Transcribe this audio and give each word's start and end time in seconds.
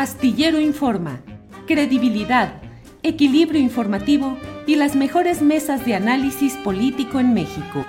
Astillero 0.00 0.58
Informa, 0.58 1.20
credibilidad, 1.66 2.62
equilibrio 3.02 3.60
informativo 3.60 4.38
y 4.66 4.76
las 4.76 4.96
mejores 4.96 5.42
mesas 5.42 5.84
de 5.84 5.94
análisis 5.94 6.54
político 6.64 7.20
en 7.20 7.34
México. 7.34 7.84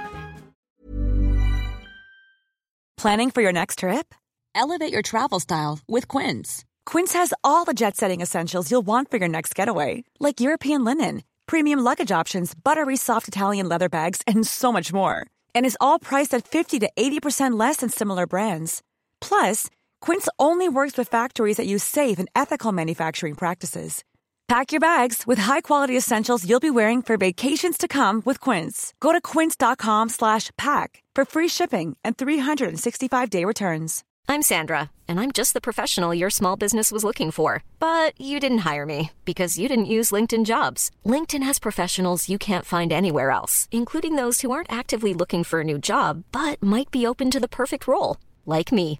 Planning 2.98 3.32
for 3.32 3.42
your 3.42 3.54
next 3.54 3.80
trip? 3.80 4.14
Elevate 4.54 4.92
your 4.92 5.02
travel 5.02 5.40
style 5.40 5.80
with 5.88 6.10
Quince. 6.10 6.66
Quince 6.86 7.14
has 7.14 7.34
all 7.46 7.64
the 7.64 7.74
jet-setting 7.74 8.20
essentials 8.20 8.70
you'll 8.70 8.86
want 8.86 9.10
for 9.10 9.16
your 9.16 9.30
next 9.30 9.56
getaway, 9.56 10.04
like 10.20 10.42
European 10.42 10.84
linen, 10.84 11.24
premium 11.48 11.80
luggage 11.80 12.12
options, 12.12 12.54
buttery 12.54 12.98
soft 12.98 13.30
Italian 13.30 13.70
leather 13.70 13.88
bags, 13.88 14.22
and 14.28 14.46
so 14.46 14.74
much 14.74 14.92
more. 14.92 15.28
And 15.56 15.66
is 15.66 15.78
all 15.80 15.98
priced 15.98 16.34
at 16.34 16.46
50 16.46 16.80
to 16.80 16.90
80% 16.98 17.58
less 17.58 17.78
than 17.78 17.88
similar 17.88 18.28
brands. 18.28 18.82
Plus, 19.22 19.70
Quince 20.02 20.28
only 20.38 20.68
works 20.68 20.98
with 20.98 21.08
factories 21.08 21.58
that 21.58 21.68
use 21.68 21.84
safe 21.84 22.20
and 22.20 22.28
ethical 22.36 22.72
manufacturing 22.72 23.36
practices. 23.36 24.04
Pack 24.48 24.74
your 24.74 24.82
bags 24.82 25.24
with 25.26 25.40
high-quality 25.40 25.96
essentials 25.96 26.46
you'll 26.46 26.60
be 26.60 26.70
wearing 26.70 27.02
for 27.02 27.16
vacations 27.16 27.78
to 27.78 27.88
come 27.88 28.22
with 28.26 28.42
Quince. 28.42 28.94
Go 29.00 29.14
to 29.14 29.22
quince.com/pack 29.22 31.04
for 31.16 31.26
free 31.26 31.48
shipping 31.48 31.96
and 32.04 32.18
365-day 32.18 33.46
returns. 33.46 34.04
I'm 34.28 34.42
Sandra, 34.42 34.92
and 35.08 35.20
I'm 35.20 35.32
just 35.32 35.54
the 35.54 35.62
professional 35.62 36.14
your 36.14 36.30
small 36.30 36.58
business 36.58 36.92
was 36.92 37.04
looking 37.04 37.32
for, 37.32 37.64
but 37.80 38.20
you 38.20 38.40
didn't 38.40 38.66
hire 38.70 38.86
me 38.86 39.12
because 39.24 39.58
you 39.58 39.68
didn't 39.70 39.94
use 39.98 40.12
LinkedIn 40.12 40.46
Jobs. 40.46 40.90
LinkedIn 41.06 41.44
has 41.44 41.60
professionals 41.60 42.30
you 42.30 42.38
can't 42.38 42.66
find 42.66 42.92
anywhere 42.92 43.32
else, 43.32 43.68
including 43.72 44.16
those 44.16 44.42
who 44.42 44.52
aren't 44.52 44.72
actively 44.72 45.14
looking 45.14 45.44
for 45.46 45.62
a 45.62 45.70
new 45.72 45.78
job 45.78 46.24
but 46.32 46.62
might 46.62 46.92
be 46.92 47.08
open 47.08 47.30
to 47.32 47.40
the 47.40 47.56
perfect 47.62 47.88
role, 47.88 48.18
like 48.46 48.72
me. 48.72 49.00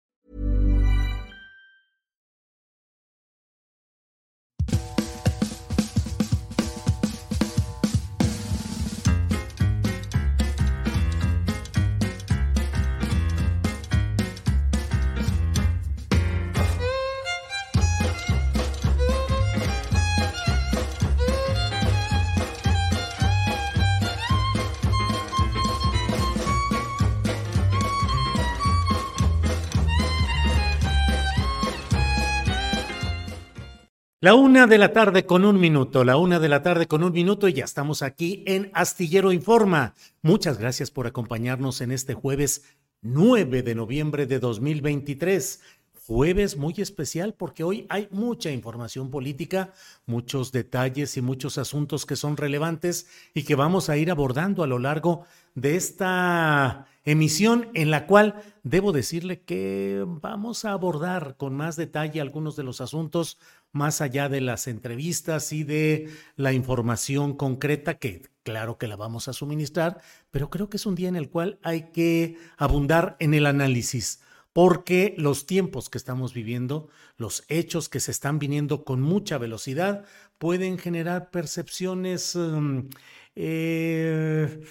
La 34.23 34.35
una 34.35 34.67
de 34.67 34.77
la 34.77 34.93
tarde 34.93 35.25
con 35.25 35.45
un 35.45 35.59
minuto, 35.59 36.03
la 36.03 36.15
una 36.15 36.39
de 36.39 36.47
la 36.47 36.61
tarde 36.61 36.85
con 36.85 37.03
un 37.03 37.11
minuto 37.11 37.47
y 37.47 37.53
ya 37.53 37.65
estamos 37.65 38.03
aquí 38.03 38.43
en 38.45 38.69
Astillero 38.75 39.31
Informa. 39.31 39.95
Muchas 40.21 40.59
gracias 40.59 40.91
por 40.91 41.07
acompañarnos 41.07 41.81
en 41.81 41.91
este 41.91 42.13
jueves 42.13 42.61
9 43.01 43.63
de 43.63 43.73
noviembre 43.73 44.27
de 44.27 44.37
2023. 44.37 45.61
Jueves 46.05 46.55
muy 46.55 46.75
especial 46.77 47.33
porque 47.33 47.63
hoy 47.63 47.87
hay 47.89 48.09
mucha 48.11 48.51
información 48.51 49.09
política, 49.09 49.73
muchos 50.05 50.51
detalles 50.51 51.17
y 51.17 51.23
muchos 51.23 51.57
asuntos 51.57 52.05
que 52.05 52.15
son 52.15 52.37
relevantes 52.37 53.07
y 53.33 53.41
que 53.41 53.55
vamos 53.55 53.89
a 53.89 53.97
ir 53.97 54.11
abordando 54.11 54.61
a 54.61 54.67
lo 54.67 54.77
largo 54.77 55.25
de 55.55 55.77
esta 55.77 56.85
emisión 57.05 57.69
en 57.73 57.89
la 57.89 58.05
cual 58.05 58.43
debo 58.61 58.91
decirle 58.91 59.41
que 59.41 60.03
vamos 60.05 60.65
a 60.65 60.73
abordar 60.73 61.35
con 61.37 61.55
más 61.55 61.75
detalle 61.75 62.21
algunos 62.21 62.55
de 62.55 62.63
los 62.63 62.81
asuntos 62.81 63.39
más 63.71 64.01
allá 64.01 64.29
de 64.29 64.41
las 64.41 64.67
entrevistas 64.67 65.53
y 65.53 65.63
de 65.63 66.09
la 66.35 66.53
información 66.53 67.35
concreta 67.35 67.95
que 67.95 68.23
claro 68.43 68.77
que 68.77 68.87
la 68.87 68.95
vamos 68.95 69.27
a 69.27 69.33
suministrar, 69.33 70.01
pero 70.31 70.49
creo 70.49 70.69
que 70.69 70.77
es 70.77 70.85
un 70.85 70.95
día 70.95 71.09
en 71.09 71.15
el 71.15 71.29
cual 71.29 71.59
hay 71.63 71.91
que 71.91 72.37
abundar 72.57 73.15
en 73.19 73.33
el 73.33 73.45
análisis 73.45 74.21
porque 74.53 75.15
los 75.17 75.45
tiempos 75.45 75.89
que 75.89 75.97
estamos 75.97 76.33
viviendo, 76.33 76.89
los 77.15 77.43
hechos 77.47 77.87
que 77.87 77.99
se 77.99 78.11
están 78.11 78.39
viniendo 78.39 78.83
con 78.83 79.01
mucha 79.01 79.37
velocidad, 79.37 80.05
pueden 80.37 80.77
generar 80.77 81.31
percepciones 81.31 82.35
um, 82.35 82.89
eh, 83.35 84.61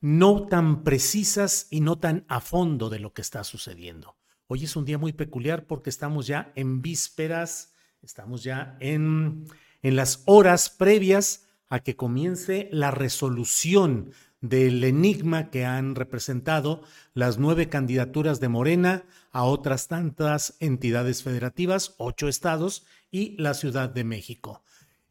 no 0.00 0.46
tan 0.46 0.82
precisas 0.82 1.66
y 1.70 1.80
no 1.80 1.98
tan 1.98 2.24
a 2.28 2.40
fondo 2.40 2.88
de 2.88 3.00
lo 3.00 3.12
que 3.12 3.22
está 3.22 3.44
sucediendo. 3.44 4.16
Hoy 4.46 4.64
es 4.64 4.76
un 4.76 4.86
día 4.86 4.96
muy 4.96 5.12
peculiar 5.12 5.66
porque 5.66 5.90
estamos 5.90 6.26
ya 6.26 6.52
en 6.54 6.80
vísperas, 6.80 7.74
estamos 8.02 8.42
ya 8.42 8.76
en, 8.80 9.46
en 9.82 9.96
las 9.96 10.22
horas 10.26 10.70
previas 10.70 11.46
a 11.68 11.80
que 11.80 11.96
comience 11.96 12.68
la 12.72 12.90
resolución 12.90 14.12
del 14.40 14.84
enigma 14.84 15.50
que 15.50 15.64
han 15.64 15.94
representado 15.94 16.82
las 17.12 17.38
nueve 17.38 17.68
candidaturas 17.68 18.40
de 18.40 18.48
Morena 18.48 19.04
a 19.32 19.44
otras 19.44 19.88
tantas 19.88 20.56
entidades 20.60 21.22
federativas, 21.22 21.94
ocho 21.98 22.28
estados 22.28 22.86
y 23.10 23.36
la 23.40 23.54
Ciudad 23.54 23.90
de 23.90 24.04
México. 24.04 24.62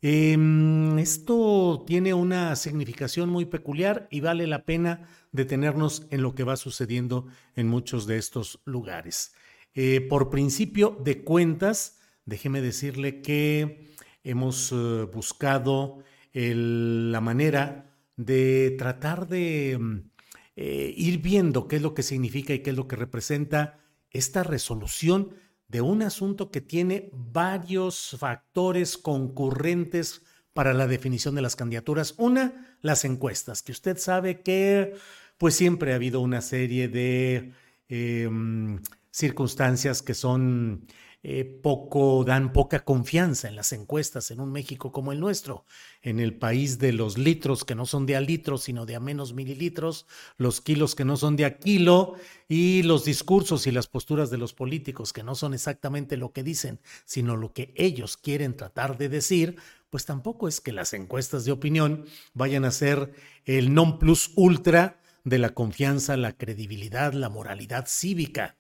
Em, 0.02 0.98
esto 1.00 1.84
tiene 1.86 2.14
una 2.14 2.56
significación 2.56 3.30
muy 3.30 3.46
peculiar 3.46 4.08
y 4.12 4.22
vale 4.22 4.48
la 4.48 4.64
pena 4.64 5.10
detenernos 5.32 6.06
en 6.12 6.22
lo 6.22 6.36
que 6.36 6.44
va 6.44 6.56
sucediendo 6.56 7.28
en 7.56 7.68
muchos 7.68 8.06
de 8.06 8.18
estos 8.18 8.60
lugares. 8.66 9.34
Eh, 9.74 10.02
por 10.02 10.30
principio 10.30 10.98
de 11.04 11.24
cuentas, 11.24 11.97
déjeme 12.28 12.62
decirle 12.62 13.22
que 13.24 13.96
hemos 14.24 14.72
eh, 14.72 15.08
buscado 15.12 16.04
la 16.34 17.20
manera 17.20 17.96
de 18.16 18.76
tratar 18.78 19.28
de 19.28 19.76
mm, 19.80 20.12
eh, 20.56 20.94
ir 20.96 21.20
viendo 21.20 21.68
qué 21.68 21.78
es 21.78 21.82
lo 21.82 21.96
que 21.96 22.04
significa 22.04 22.54
y 22.54 22.60
qué 22.60 22.70
es 22.70 22.76
lo 22.76 22.88
que 22.88 22.96
representa 22.96 23.80
esta 24.12 24.44
resolución 24.44 25.34
de 25.68 25.82
un 25.82 26.04
asunto 26.04 26.52
que 26.52 26.62
tiene 26.62 27.10
varios 27.14 28.16
factores 28.20 28.98
concurrentes 28.98 30.22
para 30.54 30.74
la 30.74 30.88
definición 30.88 31.34
de 31.36 31.42
las 31.42 31.56
candidaturas. 31.56 32.14
Una, 32.18 32.78
las 32.82 33.04
encuestas, 33.06 33.64
que 33.64 33.72
usted 33.72 33.98
sabe 33.98 34.42
que 34.42 34.94
pues 35.38 35.56
siempre 35.56 35.92
ha 35.92 35.96
habido 35.96 36.22
una 36.22 36.42
serie 36.42 36.88
de 36.88 37.54
em, 37.90 38.80
circunstancias 39.12 40.02
que 40.02 40.14
son 40.14 40.88
eh, 41.24 41.44
poco, 41.44 42.24
dan 42.24 42.54
poca 42.54 42.86
confianza 42.86 43.48
en 43.48 43.56
las 43.56 43.74
encuestas 43.74 44.32
en 44.32 44.40
un 44.40 44.52
México 44.52 44.92
como 44.92 45.12
el 45.12 45.20
nuestro, 45.20 45.66
en 46.02 46.20
el 46.20 46.36
país 46.36 46.80
de 46.80 46.94
los 46.94 47.18
litros 47.18 47.66
que 47.66 47.76
no 47.76 47.86
son 47.86 48.06
de 48.06 48.16
a 48.16 48.22
litro, 48.22 48.58
sino 48.58 48.86
de 48.86 48.96
a 48.96 49.00
menos 49.00 49.34
mililitros, 49.34 50.06
los 50.38 50.62
kilos 50.62 50.96
que 50.96 51.06
no 51.06 51.18
son 51.18 51.36
de 51.36 51.46
a 51.46 51.58
kilo 51.58 52.16
y 52.48 52.84
los 52.84 53.04
discursos 53.04 53.68
y 53.68 53.72
las 53.72 53.88
posturas 53.88 54.30
de 54.30 54.38
los 54.38 54.54
políticos 54.54 55.12
que 55.12 55.24
no 55.24 55.36
son 55.36 55.54
exactamente 55.54 56.18
lo 56.18 56.32
que 56.32 56.44
dicen, 56.44 56.80
sino 57.04 57.36
lo 57.36 57.52
que 57.52 57.74
ellos 57.76 58.16
quieren 58.16 58.56
tratar 58.56 58.98
de 58.98 59.10
decir, 59.10 59.58
pues 59.90 60.06
tampoco 60.06 60.48
es 60.48 60.62
que 60.62 60.72
las 60.72 60.94
encuestas 60.94 61.46
de 61.46 61.52
opinión 61.52 62.06
vayan 62.34 62.64
a 62.66 62.72
ser 62.72 63.12
el 63.46 63.74
non 63.74 64.00
plus 64.00 64.32
ultra 64.36 65.00
de 65.24 65.40
la 65.40 65.50
confianza, 65.50 66.16
la 66.16 66.34
credibilidad, 66.34 67.12
la 67.14 67.30
moralidad 67.30 67.86
cívica. 67.88 68.56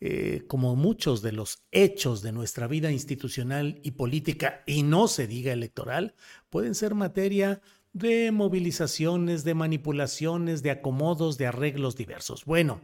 Eh, 0.00 0.44
como 0.48 0.76
muchos 0.76 1.22
de 1.22 1.32
los 1.32 1.62
hechos 1.70 2.20
de 2.20 2.32
nuestra 2.32 2.66
vida 2.66 2.90
institucional 2.90 3.80
y 3.82 3.92
política, 3.92 4.62
y 4.66 4.82
no 4.82 5.08
se 5.08 5.26
diga 5.26 5.52
electoral, 5.52 6.14
pueden 6.50 6.74
ser 6.74 6.94
materia 6.94 7.62
de 7.94 8.32
movilizaciones, 8.32 9.44
de 9.44 9.54
manipulaciones, 9.54 10.62
de 10.62 10.72
acomodos, 10.72 11.38
de 11.38 11.46
arreglos 11.46 11.94
diversos. 11.94 12.44
Bueno, 12.44 12.80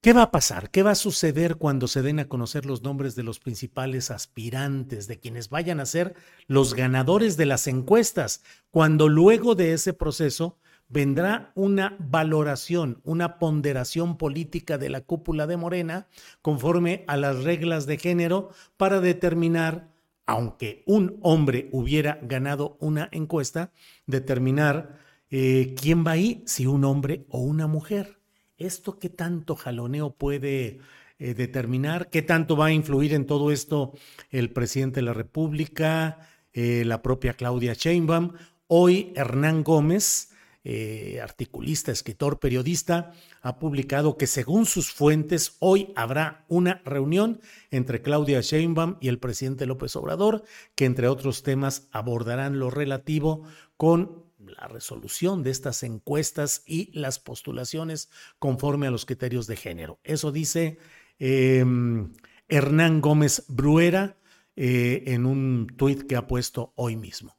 ¿qué 0.00 0.14
va 0.14 0.22
a 0.22 0.30
pasar? 0.30 0.70
¿Qué 0.70 0.82
va 0.82 0.92
a 0.92 0.96
suceder 0.96 1.56
cuando 1.56 1.86
se 1.86 2.00
den 2.00 2.18
a 2.20 2.28
conocer 2.28 2.64
los 2.64 2.82
nombres 2.82 3.14
de 3.14 3.22
los 3.22 3.38
principales 3.38 4.10
aspirantes, 4.10 5.06
de 5.06 5.20
quienes 5.20 5.50
vayan 5.50 5.78
a 5.78 5.86
ser 5.86 6.14
los 6.46 6.74
ganadores 6.74 7.36
de 7.36 7.46
las 7.46 7.66
encuestas, 7.66 8.42
cuando 8.70 9.08
luego 9.08 9.54
de 9.54 9.74
ese 9.74 9.92
proceso 9.92 10.58
vendrá 10.88 11.52
una 11.54 11.96
valoración, 11.98 13.00
una 13.04 13.38
ponderación 13.38 14.18
política 14.18 14.78
de 14.78 14.90
la 14.90 15.00
cúpula 15.00 15.46
de 15.46 15.56
Morena 15.56 16.06
conforme 16.42 17.04
a 17.06 17.16
las 17.16 17.44
reglas 17.44 17.86
de 17.86 17.98
género 17.98 18.50
para 18.76 19.00
determinar, 19.00 19.90
aunque 20.26 20.82
un 20.86 21.18
hombre 21.22 21.68
hubiera 21.72 22.18
ganado 22.22 22.76
una 22.80 23.08
encuesta, 23.12 23.72
determinar 24.06 24.98
eh, 25.30 25.74
quién 25.80 26.06
va 26.06 26.12
ahí, 26.12 26.42
si 26.46 26.66
un 26.66 26.84
hombre 26.84 27.26
o 27.28 27.40
una 27.40 27.66
mujer. 27.66 28.20
¿Esto 28.58 28.98
qué 28.98 29.08
tanto 29.08 29.54
jaloneo 29.56 30.14
puede 30.14 30.80
eh, 31.18 31.32
determinar 31.32 32.10
qué 32.10 32.20
tanto 32.20 32.56
va 32.58 32.66
a 32.66 32.72
influir 32.72 33.14
en 33.14 33.24
todo 33.24 33.50
esto 33.50 33.94
el 34.30 34.50
presidente 34.50 34.96
de 34.96 35.06
la 35.06 35.14
República, 35.14 36.28
eh, 36.52 36.84
la 36.84 37.00
propia 37.00 37.32
Claudia 37.32 37.72
Sheinbaum. 37.72 38.32
Hoy 38.66 39.12
Hernán 39.16 39.62
Gómez, 39.62 40.32
eh, 40.68 41.20
articulista, 41.22 41.92
escritor, 41.92 42.40
periodista, 42.40 43.12
ha 43.40 43.60
publicado 43.60 44.16
que 44.16 44.26
según 44.26 44.66
sus 44.66 44.90
fuentes, 44.90 45.54
hoy 45.60 45.92
habrá 45.94 46.44
una 46.48 46.82
reunión 46.84 47.40
entre 47.70 48.02
Claudia 48.02 48.40
Sheinbaum 48.40 48.96
y 49.00 49.06
el 49.06 49.20
presidente 49.20 49.66
López 49.66 49.94
Obrador, 49.94 50.42
que 50.74 50.84
entre 50.84 51.06
otros 51.06 51.44
temas 51.44 51.86
abordarán 51.92 52.58
lo 52.58 52.70
relativo 52.70 53.44
con 53.76 54.24
la 54.40 54.66
resolución 54.66 55.44
de 55.44 55.50
estas 55.50 55.84
encuestas 55.84 56.64
y 56.66 56.90
las 56.98 57.20
postulaciones 57.20 58.10
conforme 58.40 58.88
a 58.88 58.90
los 58.90 59.06
criterios 59.06 59.46
de 59.46 59.54
género. 59.54 60.00
Eso 60.02 60.32
dice 60.32 60.78
em, 61.20 62.12
Hernán 62.48 63.00
Gómez 63.00 63.44
Bruera 63.46 64.16
eh, 64.56 65.04
en 65.06 65.26
un 65.26 65.68
tuit 65.76 66.08
que 66.08 66.16
ha 66.16 66.26
puesto 66.26 66.72
hoy 66.74 66.96
mismo. 66.96 67.36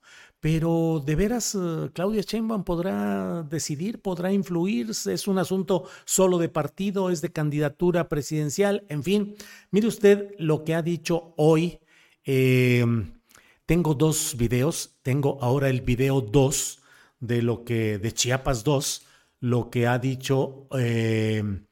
Pero 0.50 1.04
de 1.06 1.16
veras, 1.16 1.56
eh, 1.56 1.90
Claudia 1.92 2.22
Sheinbaum 2.22 2.64
podrá 2.64 3.44
decidir, 3.44 4.02
podrá 4.02 4.32
influir, 4.32 4.92
es 4.92 5.28
un 5.28 5.40
asunto 5.40 5.84
solo 6.06 6.38
de 6.38 6.48
partido, 6.48 7.10
es 7.10 7.20
de 7.20 7.34
candidatura 7.34 8.08
presidencial, 8.08 8.86
en 8.88 9.04
fin. 9.04 9.36
Mire 9.72 9.88
usted 9.88 10.32
lo 10.40 10.64
que 10.64 10.74
ha 10.74 10.82
dicho 10.82 11.34
hoy. 11.36 11.80
Em, 12.24 13.20
tengo 13.66 13.94
dos 13.94 14.38
videos, 14.38 14.96
tengo 15.02 15.38
ahora 15.42 15.68
el 15.68 15.82
video 15.82 16.22
2 16.22 16.80
de 17.20 17.42
lo 17.42 17.66
que, 17.66 17.98
de 17.98 18.14
Chiapas 18.14 18.64
2, 18.64 19.06
lo 19.42 19.70
que 19.70 19.86
ha 19.86 20.00
dicho 20.00 20.70
em, 20.72 21.66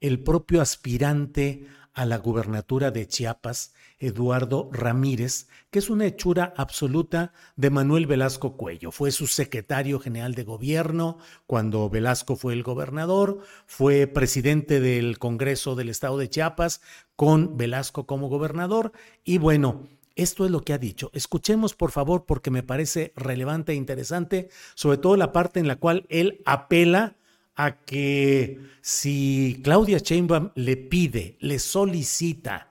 el 0.00 0.22
propio 0.22 0.60
aspirante 0.60 1.66
a 1.94 2.04
la 2.04 2.18
gubernatura 2.18 2.90
de 2.90 3.08
Chiapas, 3.08 3.72
Eduardo 4.00 4.70
Ramírez, 4.72 5.48
que 5.70 5.78
es 5.78 5.90
una 5.90 6.06
hechura 6.06 6.54
absoluta 6.56 7.32
de 7.56 7.70
Manuel 7.70 8.06
Velasco 8.06 8.56
Cuello. 8.56 8.90
Fue 8.90 9.10
su 9.10 9.26
secretario 9.26 9.98
general 9.98 10.34
de 10.34 10.44
gobierno 10.44 11.18
cuando 11.46 11.90
Velasco 11.90 12.36
fue 12.36 12.52
el 12.52 12.62
gobernador, 12.62 13.40
fue 13.66 14.06
presidente 14.06 14.80
del 14.80 15.18
Congreso 15.18 15.74
del 15.74 15.88
Estado 15.88 16.18
de 16.18 16.30
Chiapas 16.30 16.80
con 17.16 17.56
Velasco 17.56 18.06
como 18.06 18.28
gobernador 18.28 18.92
y 19.24 19.38
bueno, 19.38 19.88
esto 20.14 20.44
es 20.44 20.50
lo 20.50 20.62
que 20.62 20.72
ha 20.72 20.78
dicho. 20.78 21.10
Escuchemos, 21.14 21.74
por 21.74 21.92
favor, 21.92 22.24
porque 22.26 22.50
me 22.50 22.64
parece 22.64 23.12
relevante 23.14 23.72
e 23.72 23.76
interesante, 23.76 24.48
sobre 24.74 24.98
todo 24.98 25.16
la 25.16 25.30
parte 25.30 25.60
en 25.60 25.68
la 25.68 25.76
cual 25.76 26.06
él 26.08 26.42
apela 26.44 27.16
a 27.54 27.84
que 27.84 28.58
si 28.80 29.60
Claudia 29.62 29.98
Sheinbaum 29.98 30.50
le 30.54 30.76
pide, 30.76 31.36
le 31.40 31.58
solicita 31.58 32.67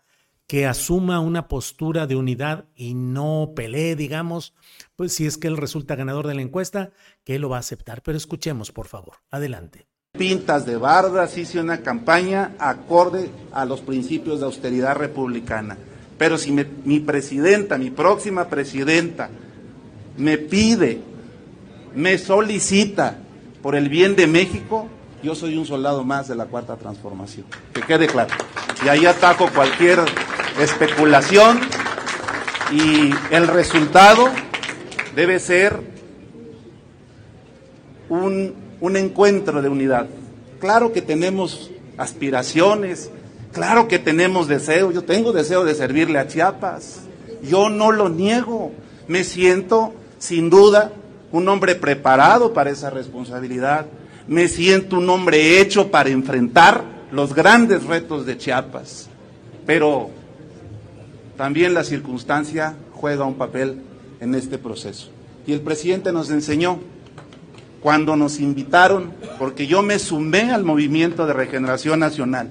que 0.47 0.65
asuma 0.65 1.19
una 1.19 1.49
postura 1.49 2.07
de 2.07 2.15
unidad 2.15 2.65
y 2.73 2.93
no 2.93 3.51
pelee, 3.53 3.97
digamos, 3.97 4.53
pues 4.95 5.13
si 5.13 5.25
es 5.25 5.37
que 5.37 5.47
él 5.47 5.57
resulta 5.57 5.95
ganador 5.95 6.25
de 6.25 6.35
la 6.35 6.41
encuesta, 6.41 6.91
que 7.25 7.35
él 7.35 7.41
lo 7.41 7.49
va 7.49 7.57
a 7.57 7.59
aceptar. 7.59 8.01
Pero 8.01 8.17
escuchemos, 8.17 8.71
por 8.71 8.87
favor. 8.87 9.17
Adelante. 9.29 9.87
Pintas 10.17 10.65
de 10.65 10.77
bardas, 10.77 11.37
hice 11.37 11.59
una 11.59 11.81
campaña 11.81 12.55
acorde 12.59 13.29
a 13.51 13.65
los 13.65 13.81
principios 13.81 14.39
de 14.39 14.45
austeridad 14.45 14.95
republicana. 14.95 15.77
Pero 16.17 16.37
si 16.37 16.51
mi 16.51 16.99
presidenta, 17.01 17.77
mi 17.77 17.91
próxima 17.91 18.47
presidenta, 18.47 19.29
me 20.17 20.37
pide, 20.37 21.01
me 21.93 22.17
solicita 22.17 23.19
por 23.61 23.75
el 23.75 23.89
bien 23.89 24.15
de 24.15 24.25
México, 24.25 24.87
yo 25.21 25.35
soy 25.35 25.57
un 25.57 25.65
soldado 25.65 26.03
más 26.03 26.27
de 26.27 26.35
la 26.35 26.45
cuarta 26.45 26.77
transformación. 26.77 27.45
Que 27.73 27.81
quede 27.81 28.07
claro. 28.07 28.33
Y 28.83 28.89
ahí 28.89 29.05
ataco 29.05 29.49
cualquier 29.53 29.99
especulación 30.59 31.59
y 32.71 33.11
el 33.31 33.47
resultado 33.47 34.29
debe 35.15 35.39
ser 35.39 35.79
un, 38.09 38.53
un 38.81 38.97
encuentro 38.97 39.61
de 39.61 39.69
unidad. 39.69 40.07
Claro 40.59 40.91
que 40.91 41.01
tenemos 41.01 41.71
aspiraciones, 41.97 43.09
claro 43.53 43.87
que 43.87 43.99
tenemos 43.99 44.47
deseo, 44.47 44.91
yo 44.91 45.03
tengo 45.03 45.31
deseo 45.31 45.63
de 45.63 45.75
servirle 45.75 46.19
a 46.19 46.27
Chiapas, 46.27 47.01
yo 47.43 47.69
no 47.69 47.91
lo 47.91 48.09
niego, 48.09 48.71
me 49.07 49.23
siento 49.23 49.93
sin 50.19 50.49
duda 50.49 50.91
un 51.31 51.47
hombre 51.49 51.75
preparado 51.75 52.53
para 52.53 52.69
esa 52.69 52.89
responsabilidad, 52.89 53.85
me 54.27 54.47
siento 54.47 54.97
un 54.97 55.09
hombre 55.09 55.59
hecho 55.59 55.89
para 55.89 56.09
enfrentar 56.09 56.83
los 57.11 57.33
grandes 57.33 57.85
retos 57.85 58.25
de 58.25 58.37
Chiapas, 58.37 59.09
pero 59.65 60.09
también 61.37 61.73
la 61.75 61.83
circunstancia 61.83 62.75
juega 62.93 63.25
un 63.25 63.35
papel 63.35 63.81
en 64.19 64.33
este 64.33 64.57
proceso. 64.57 65.09
Y 65.45 65.53
el 65.53 65.61
presidente 65.61 66.11
nos 66.11 66.31
enseñó 66.31 66.79
cuando 67.81 68.15
nos 68.15 68.39
invitaron, 68.39 69.13
porque 69.37 69.67
yo 69.67 69.83
me 69.83 69.99
sumé 69.99 70.51
al 70.51 70.63
movimiento 70.63 71.27
de 71.27 71.33
regeneración 71.33 71.99
nacional, 71.99 72.49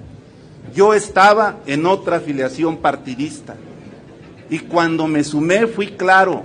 yo 0.73 0.93
estaba 0.93 1.57
en 1.65 1.85
otra 1.85 2.17
afiliación 2.17 2.77
partidista 2.77 3.55
y 4.49 4.59
cuando 4.59 5.07
me 5.07 5.23
sumé 5.23 5.67
fui 5.67 5.87
claro, 5.87 6.43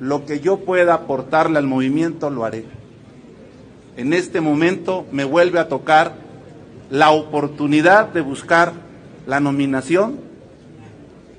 lo 0.00 0.24
que 0.24 0.40
yo 0.40 0.58
pueda 0.58 0.94
aportarle 0.94 1.58
al 1.58 1.66
movimiento 1.66 2.30
lo 2.30 2.44
haré. 2.44 2.64
En 3.96 4.12
este 4.12 4.40
momento 4.40 5.06
me 5.12 5.24
vuelve 5.24 5.58
a 5.58 5.68
tocar 5.68 6.14
la 6.90 7.10
oportunidad 7.10 8.08
de 8.08 8.20
buscar 8.20 8.72
la 9.26 9.40
nominación 9.40 10.25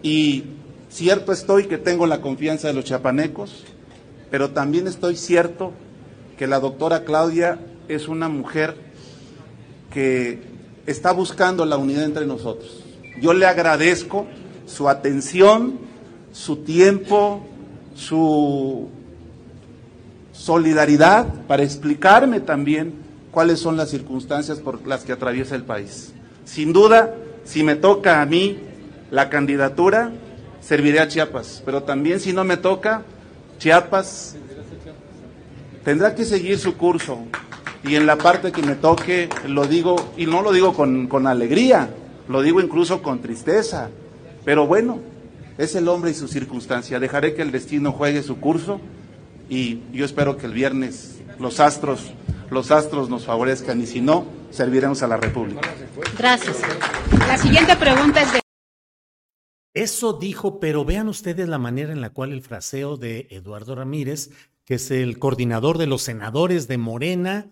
y 0.02 0.44
cierto 0.90 1.32
estoy 1.32 1.66
que 1.66 1.78
tengo 1.78 2.08
la 2.08 2.22
confianza 2.22 2.68
de 2.68 2.74
los 2.74 2.86
chapanecos, 2.86 3.64
pero 4.30 4.52
también 4.52 4.88
estoy 4.88 5.16
cierto 5.16 5.72
que 6.38 6.48
la 6.48 6.60
doctora 6.60 7.04
Claudia 7.04 7.60
es 7.88 8.08
una 8.08 8.30
mujer 8.30 8.76
que 9.92 10.40
está 10.86 11.12
buscando 11.12 11.66
la 11.66 11.78
unidad 11.78 12.04
entre 12.04 12.26
nosotros. 12.26 12.84
Yo 13.22 13.34
le 13.34 13.46
agradezco 13.46 14.28
su 14.66 14.90
atención, 14.90 15.80
su 16.32 16.58
tiempo, 16.58 17.46
su 17.96 18.90
solidaridad 20.32 21.26
para 21.48 21.64
explicarme 21.64 22.40
también 22.40 22.94
cuáles 23.32 23.60
son 23.60 23.76
las 23.76 23.90
circunstancias 23.90 24.60
por 24.60 24.86
las 24.88 25.04
que 25.04 25.14
atraviesa 25.14 25.56
el 25.56 25.64
país. 25.64 26.14
Sin 26.46 26.74
duda, 26.74 27.16
si 27.44 27.64
me 27.64 27.76
toca 27.76 28.22
a 28.22 28.26
mí 28.26 28.60
la 29.12 29.30
candidatura, 29.30 30.12
serviré 30.62 31.00
a 31.00 31.08
Chiapas, 31.08 31.62
pero 31.66 31.84
también 31.84 32.20
si 32.20 32.34
no 32.34 32.44
me 32.44 32.58
toca, 32.58 33.04
Chiapas 33.58 34.36
tendrá 35.84 36.16
que 36.16 36.26
seguir 36.26 36.60
su 36.60 36.76
curso. 36.76 37.20
Y 37.84 37.96
en 37.96 38.06
la 38.06 38.18
parte 38.18 38.52
que 38.52 38.62
me 38.62 38.76
toque, 38.76 39.30
lo 39.48 39.66
digo, 39.66 39.96
y 40.18 40.26
no 40.26 40.42
lo 40.42 40.52
digo 40.52 40.74
con, 40.74 41.08
con 41.08 41.28
alegría, 41.28 41.90
lo 42.28 42.42
digo 42.42 42.60
incluso 42.60 43.02
con 43.02 43.22
tristeza, 43.22 43.90
pero 44.44 44.68
bueno, 44.68 45.00
es 45.58 45.76
el 45.76 45.88
hombre 45.88 46.12
y 46.12 46.14
su 46.14 46.28
circunstancia. 46.28 47.00
Dejaré 47.00 47.34
que 47.34 47.42
el 47.42 47.52
destino 47.52 47.92
juegue 47.92 48.24
su 48.24 48.40
curso 48.40 48.80
y 49.50 49.80
yo 49.94 50.06
espero 50.06 50.38
que 50.38 50.46
el 50.46 50.54
viernes 50.54 51.20
los 51.40 51.60
astros, 51.60 52.12
los 52.50 52.72
astros 52.72 53.10
nos 53.10 53.26
favorezcan 53.26 53.82
y 53.82 53.86
si 53.86 54.02
no, 54.02 54.26
serviremos 54.52 55.04
a 55.04 55.08
la 55.08 55.18
República. 55.18 55.62
Gracias. 56.18 56.58
La 57.28 57.38
siguiente 57.38 57.76
pregunta 57.76 58.22
es 58.22 58.34
de... 58.34 58.47
Eso 59.78 60.14
dijo, 60.14 60.60
pero 60.60 60.86
vean 60.86 61.08
ustedes 61.08 61.48
la 61.48 61.60
manera 61.60 61.94
en 61.94 62.02
la 62.02 62.10
cual 62.10 62.32
el 62.32 62.42
fraseo 62.42 62.98
de 62.98 63.28
Eduardo 63.30 63.76
Ramírez, 63.76 64.32
que 64.66 64.74
es 64.74 64.90
el 64.90 65.20
coordinador 65.20 65.78
de 65.78 65.86
los 65.86 66.02
senadores 66.02 66.68
de 66.68 66.80
Morena, 66.80 67.52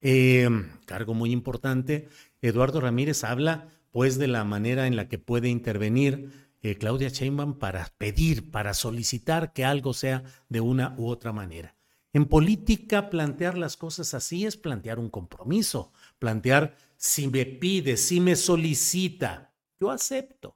eh, 0.00 0.48
cargo 0.86 1.12
muy 1.12 1.32
importante, 1.32 2.08
Eduardo 2.40 2.80
Ramírez 2.80 3.24
habla 3.24 3.68
pues 3.90 4.16
de 4.16 4.26
la 4.26 4.42
manera 4.42 4.86
en 4.86 4.96
la 4.96 5.06
que 5.10 5.18
puede 5.18 5.50
intervenir 5.50 6.48
eh, 6.62 6.76
Claudia 6.76 7.10
Sheinbaum 7.10 7.58
para 7.58 7.92
pedir, 7.98 8.50
para 8.50 8.72
solicitar 8.72 9.52
que 9.52 9.66
algo 9.66 9.92
sea 9.92 10.24
de 10.48 10.62
una 10.62 10.94
u 10.96 11.08
otra 11.08 11.34
manera. 11.34 11.76
En 12.14 12.24
política, 12.24 13.10
plantear 13.10 13.58
las 13.58 13.76
cosas 13.76 14.14
así 14.14 14.46
es 14.46 14.56
plantear 14.56 14.98
un 14.98 15.10
compromiso, 15.10 15.92
plantear 16.18 16.74
si 16.96 17.28
me 17.28 17.44
pide, 17.44 17.98
si 17.98 18.18
me 18.18 18.34
solicita, 18.34 19.52
yo 19.78 19.90
acepto, 19.90 20.55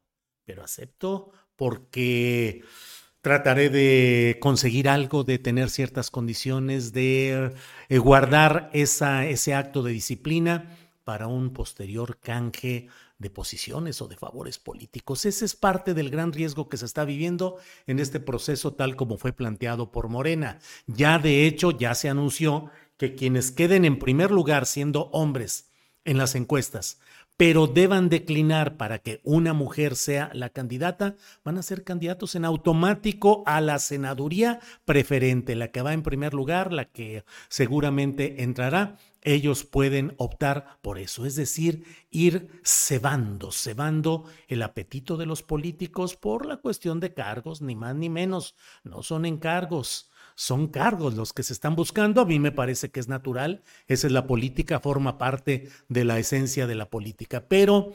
pero 0.51 0.65
acepto 0.65 1.31
porque 1.55 2.65
trataré 3.21 3.71
de 3.71 4.39
conseguir 4.41 4.89
algo, 4.89 5.23
de 5.23 5.39
tener 5.39 5.71
ciertas 5.71 6.11
condiciones, 6.11 6.93
de 6.93 7.53
eh, 7.89 7.99
guardar 7.99 8.69
ese 8.73 9.55
acto 9.55 9.85
de 9.85 9.93
disciplina 9.93 10.77
para 11.05 11.29
un 11.29 11.53
posterior 11.53 12.19
canje 12.19 12.89
de 13.19 13.31
posiciones 13.31 14.03
o 14.03 14.09
de 14.09 14.17
favores 14.17 14.59
políticos. 14.59 15.25
Ese 15.25 15.45
es 15.45 15.55
parte 15.55 15.95
del 15.95 16.11
gran 16.11 16.33
riesgo 16.33 16.69
que 16.69 16.79
se 16.79 16.87
está 16.87 17.05
viviendo 17.05 17.59
en 17.87 18.01
este 18.01 18.19
proceso 18.19 18.73
tal 18.73 18.97
como 18.97 19.19
fue 19.19 19.33
planteado 19.33 19.93
por 19.93 20.09
Morena. 20.09 20.59
Ya 20.89 21.21
de 21.21 21.47
hecho 21.47 21.71
ya 21.71 21.95
se 21.95 22.09
anunció 22.09 22.73
que 22.97 23.15
quienes 23.15 23.53
queden 23.53 23.85
en 23.85 24.01
primer 24.01 24.33
lugar 24.33 24.67
siendo 24.67 25.11
hombres 25.13 25.71
en 26.05 26.19
las 26.19 26.35
encuestas 26.35 26.99
pero 27.41 27.67
deban 27.67 28.11
declinar 28.11 28.77
para 28.77 28.99
que 28.99 29.23
una 29.25 29.55
mujer 29.55 29.97
sea 29.97 30.31
la 30.35 30.51
candidata, 30.51 31.17
van 31.43 31.57
a 31.57 31.63
ser 31.63 31.85
candidatos 31.85 32.35
en 32.35 32.45
automático 32.45 33.43
a 33.47 33.63
la 33.63 33.79
senaduría 33.79 34.61
preferente, 34.85 35.57
la 35.57 35.69
que 35.69 35.81
va 35.81 35.95
en 35.95 36.03
primer 36.03 36.35
lugar, 36.35 36.71
la 36.71 36.85
que 36.85 37.25
seguramente 37.49 38.43
entrará. 38.43 38.99
Ellos 39.23 39.65
pueden 39.65 40.13
optar 40.19 40.77
por 40.83 40.99
eso, 40.99 41.25
es 41.25 41.35
decir, 41.35 41.85
ir 42.11 42.61
cebando, 42.63 43.53
cebando 43.53 44.27
el 44.47 44.61
apetito 44.63 45.17
de 45.17 45.25
los 45.25 45.43
políticos 45.43 46.17
por 46.17 46.45
la 46.45 46.59
cuestión 46.59 47.01
de 47.01 47.15
cargos, 47.15 47.63
ni 47.63 47.75
más 47.75 47.97
ni 47.97 48.11
menos. 48.11 48.55
No 48.85 49.03
son 49.03 49.25
encargos, 49.25 50.10
son 50.41 50.69
cargos 50.69 51.17
los 51.17 51.35
que 51.35 51.43
se 51.43 51.53
están 51.53 51.77
buscando. 51.77 52.23
A 52.23 52.25
mí 52.25 52.39
me 52.39 52.51
parece 52.51 52.91
que 52.91 52.99
es 52.99 53.09
natural. 53.09 53.63
Esa 53.89 54.07
es 54.07 54.13
la 54.15 54.27
política, 54.27 54.81
forma 54.81 55.19
parte 55.19 55.69
de 55.91 56.05
la 56.07 56.19
esencia 56.19 56.67
de 56.67 56.75
la 56.75 56.89
política. 56.89 57.45
Pero 57.47 57.93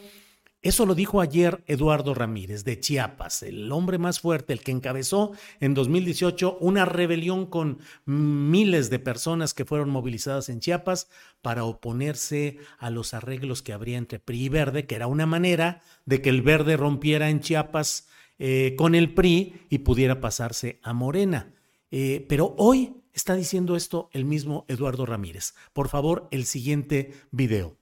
eso 0.61 0.85
lo 0.85 0.93
dijo 0.93 1.21
ayer 1.21 1.63
Eduardo 1.65 2.13
Ramírez 2.13 2.63
de 2.63 2.79
Chiapas, 2.79 3.41
el 3.41 3.71
hombre 3.71 3.97
más 3.97 4.19
fuerte, 4.19 4.53
el 4.53 4.61
que 4.61 4.71
encabezó 4.71 5.31
en 5.59 5.73
2018 5.73 6.59
una 6.61 6.85
rebelión 6.85 7.47
con 7.47 7.79
miles 8.05 8.91
de 8.91 8.99
personas 8.99 9.55
que 9.55 9.65
fueron 9.65 9.89
movilizadas 9.89 10.47
en 10.49 10.59
Chiapas 10.59 11.09
para 11.41 11.63
oponerse 11.63 12.59
a 12.77 12.91
los 12.91 13.15
arreglos 13.15 13.63
que 13.63 13.73
habría 13.73 13.97
entre 13.97 14.19
PRI 14.19 14.43
y 14.43 14.49
Verde, 14.49 14.85
que 14.85 14.93
era 14.93 15.07
una 15.07 15.25
manera 15.25 15.81
de 16.05 16.21
que 16.21 16.29
el 16.29 16.43
Verde 16.43 16.77
rompiera 16.77 17.31
en 17.31 17.39
Chiapas 17.39 18.07
eh, 18.37 18.75
con 18.77 18.93
el 18.93 19.15
PRI 19.15 19.65
y 19.71 19.79
pudiera 19.79 20.21
pasarse 20.21 20.79
a 20.83 20.93
Morena. 20.93 21.55
Eh, 21.97 22.25
pero 22.27 22.53
hoy 22.57 23.01
está 23.13 23.35
diciendo 23.35 23.77
esto 23.77 24.09
el 24.11 24.25
mismo 24.25 24.65
Eduardo 24.67 25.05
Ramírez. 25.05 25.53
Por 25.71 25.87
favor, 25.87 26.27
el 26.29 26.43
siguiente 26.43 27.13
video. 27.31 27.77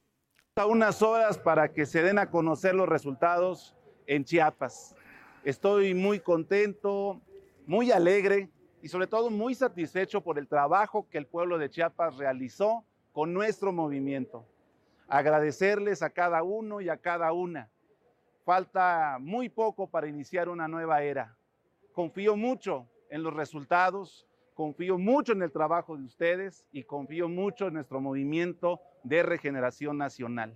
A 0.55 0.67
unas 0.67 1.01
horas 1.01 1.39
para 1.39 1.73
que 1.73 1.87
se 1.87 2.03
den 2.03 2.19
a 2.19 2.29
conocer 2.29 2.75
los 2.75 2.87
resultados 2.87 3.75
en 4.05 4.23
Chiapas. 4.23 4.95
Estoy 5.43 5.95
muy 5.95 6.19
contento, 6.19 7.23
muy 7.65 7.89
alegre 7.89 8.51
y 8.83 8.87
sobre 8.87 9.07
todo 9.07 9.31
muy 9.31 9.55
satisfecho 9.55 10.21
por 10.21 10.37
el 10.37 10.47
trabajo 10.47 11.07
que 11.09 11.17
el 11.17 11.25
pueblo 11.25 11.57
de 11.57 11.71
Chiapas 11.71 12.15
realizó 12.15 12.85
con 13.13 13.33
nuestro 13.33 13.73
movimiento. 13.73 14.45
Agradecerles 15.07 16.03
a 16.03 16.11
cada 16.11 16.43
uno 16.43 16.81
y 16.81 16.89
a 16.89 16.97
cada 16.97 17.33
una. 17.33 17.67
Falta 18.45 19.17
muy 19.19 19.49
poco 19.49 19.87
para 19.87 20.07
iniciar 20.07 20.49
una 20.49 20.67
nueva 20.67 21.01
era. 21.01 21.35
Confío 21.93 22.35
mucho 22.35 22.87
en 23.09 23.23
los 23.23 23.33
resultados, 23.33 24.27
confío 24.53 24.97
mucho 24.97 25.33
en 25.33 25.41
el 25.41 25.51
trabajo 25.51 25.97
de 25.97 26.03
ustedes 26.03 26.65
y 26.71 26.83
confío 26.83 27.27
mucho 27.27 27.67
en 27.67 27.75
nuestro 27.75 27.99
movimiento 27.99 28.81
de 29.03 29.23
regeneración 29.23 29.97
nacional. 29.97 30.53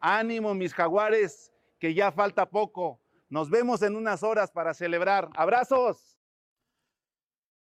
Ánimo, 0.00 0.54
mis 0.54 0.74
jaguares, 0.74 1.52
que 1.78 1.94
ya 1.94 2.12
falta 2.12 2.48
poco. 2.48 3.00
Nos 3.28 3.50
vemos 3.50 3.82
en 3.82 3.96
unas 3.96 4.22
horas 4.22 4.50
para 4.50 4.74
celebrar. 4.74 5.28
Abrazos. 5.34 6.16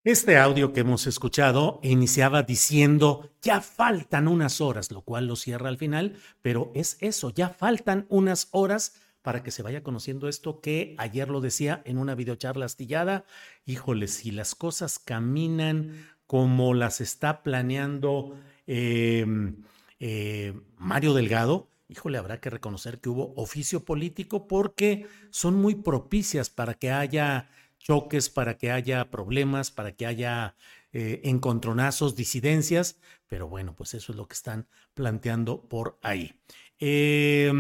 Este 0.05 0.37
audio 0.37 0.73
que 0.73 0.81
hemos 0.81 1.07
escuchado 1.07 1.79
iniciaba 1.85 2.43
diciendo, 2.43 3.31
ya 3.41 3.61
faltan 3.61 4.27
unas 4.27 4.61
horas, 4.61 4.91
lo 4.91 5.03
cual 5.03 5.29
lo 5.29 5.37
cierra 5.37 5.69
al 5.69 5.79
final, 5.79 6.17
pero 6.43 6.73
es 6.75 6.97
eso, 7.01 7.31
ya 7.31 7.51
faltan 7.51 8.07
unas 8.09 8.49
horas 8.51 9.01
para 9.23 9.43
que 9.43 9.51
se 9.51 9.63
vaya 9.63 9.83
conociendo 9.83 10.29
esto 10.29 10.61
que 10.61 10.95
ayer 10.99 11.29
lo 11.29 11.41
decía 11.41 11.81
en 11.85 11.99
una 11.99 12.15
videocharla 12.15 12.67
astillada. 12.67 13.25
Híjole, 13.65 14.09
si 14.09 14.33
las 14.33 14.55
cosas 14.55 14.99
caminan 14.99 16.07
como 16.27 16.75
las 16.75 17.01
está 17.01 17.43
planeando 17.43 18.37
em, 18.67 19.63
eh, 20.01 20.55
Mario 20.77 21.15
Delgado, 21.15 21.69
híjole, 21.89 22.19
habrá 22.19 22.41
que 22.41 22.51
reconocer 22.51 23.01
que 23.01 23.09
hubo 23.09 23.33
oficio 23.37 23.85
político 23.85 24.49
porque 24.49 25.07
son 25.31 25.55
muy 25.55 25.77
propicias 25.77 26.51
para 26.51 26.75
que 26.75 26.91
haya 26.91 27.51
choques, 27.79 28.31
para 28.31 28.57
que 28.57 28.71
haya 28.71 29.11
problemas, 29.11 29.71
para 29.71 29.93
que 29.93 30.07
haya 30.07 30.57
eh, 30.93 31.21
encontronazos, 31.25 32.17
disidencias, 32.17 32.99
pero 33.29 33.49
bueno, 33.49 33.75
pues 33.75 33.95
eso 33.95 34.13
es 34.13 34.17
lo 34.17 34.27
que 34.27 34.35
están 34.35 34.67
planteando 34.95 35.63
por 35.69 35.99
ahí. 36.03 36.35
Eh, 36.81 37.53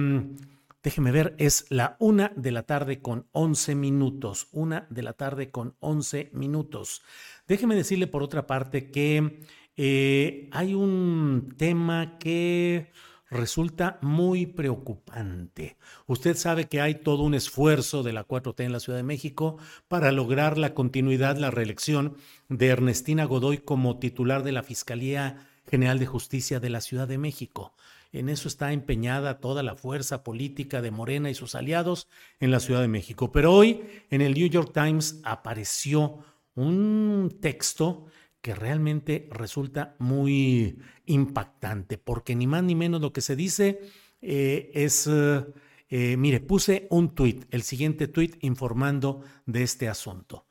Déjeme 0.83 1.12
ver, 1.12 1.37
es 1.39 1.67
la 1.69 1.97
una 2.01 2.33
de 2.35 2.51
la 2.51 2.65
tarde 2.65 3.01
con 3.01 3.29
11 3.33 3.77
minutos. 3.77 4.49
Una 4.51 4.87
de 4.91 5.03
la 5.03 5.12
tarde 5.12 5.51
con 5.51 5.77
11 5.79 6.31
minutos. 6.33 7.03
Déjeme 7.47 7.77
decirle 7.77 8.09
por 8.09 8.23
otra 8.23 8.49
parte 8.49 8.91
que 8.91 9.41
eh, 9.77 10.49
hay 10.51 10.75
un 10.75 11.55
tema 11.57 12.19
que 12.19 12.91
resulta 13.31 13.99
muy 14.03 14.47
preocupante. 14.47 15.79
Usted 16.07 16.37
sabe 16.37 16.67
que 16.67 16.81
hay 16.81 16.97
todo 16.97 17.23
un 17.23 17.35
esfuerzo 17.35 18.03
de 18.03 18.12
la 18.12 18.27
4T 18.27 18.65
en 18.65 18.73
la 18.73 18.81
Ciudad 18.81 18.99
de 18.99 19.05
México 19.05 19.59
para 19.89 20.12
lograr 20.12 20.59
la 20.59 20.75
continuidad, 20.75 21.39
la 21.39 21.51
reelección 21.51 22.17
de 22.49 22.67
Ernestina 22.67 23.25
Godoy 23.25 23.59
como 23.59 23.99
titular 23.99 24.43
de 24.43 24.53
la 24.53 24.62
Fiscalía 24.62 25.49
General 25.71 25.99
de 25.99 26.07
Justicia 26.07 26.61
de 26.61 26.71
la 26.71 26.81
Ciudad 26.81 27.09
de 27.09 27.19
México. 27.19 27.73
En 28.12 28.28
eso 28.28 28.47
está 28.47 28.73
empeñada 28.73 29.40
toda 29.40 29.62
la 29.62 29.75
fuerza 29.75 30.23
política 30.23 30.83
de 30.83 30.90
Morena 30.90 31.31
y 31.31 31.35
sus 31.35 31.54
aliados 31.54 32.09
en 32.40 32.50
la 32.50 32.61
Ciudad 32.61 32.83
de 32.83 32.88
México. 32.88 33.33
Pero 33.33 33.54
hoy 33.54 33.81
en 34.11 34.21
el 34.21 34.35
New 34.35 34.49
York 34.49 34.73
Times 34.75 35.21
apareció 35.25 36.19
un 36.54 37.38
texto 37.40 38.07
que 38.42 38.54
realmente 38.54 39.28
resulta 39.31 39.97
muy 39.99 40.78
impactante, 41.07 41.97
porque 41.97 42.35
ni 42.35 42.47
más 42.47 42.62
ni 42.62 42.75
menos 42.75 43.00
lo 43.00 43.12
que 43.12 43.23
se 43.23 43.35
dice 43.35 43.81
eh, 44.21 44.71
es, 44.75 45.09
eh, 45.09 46.16
mire, 46.19 46.40
puse 46.40 46.87
un 46.90 47.14
tuit, 47.14 47.47
el 47.50 47.62
siguiente 47.62 48.09
tuit 48.09 48.37
informando 48.45 49.23
de 49.47 49.62
este 49.62 49.88
asunto. 49.88 50.47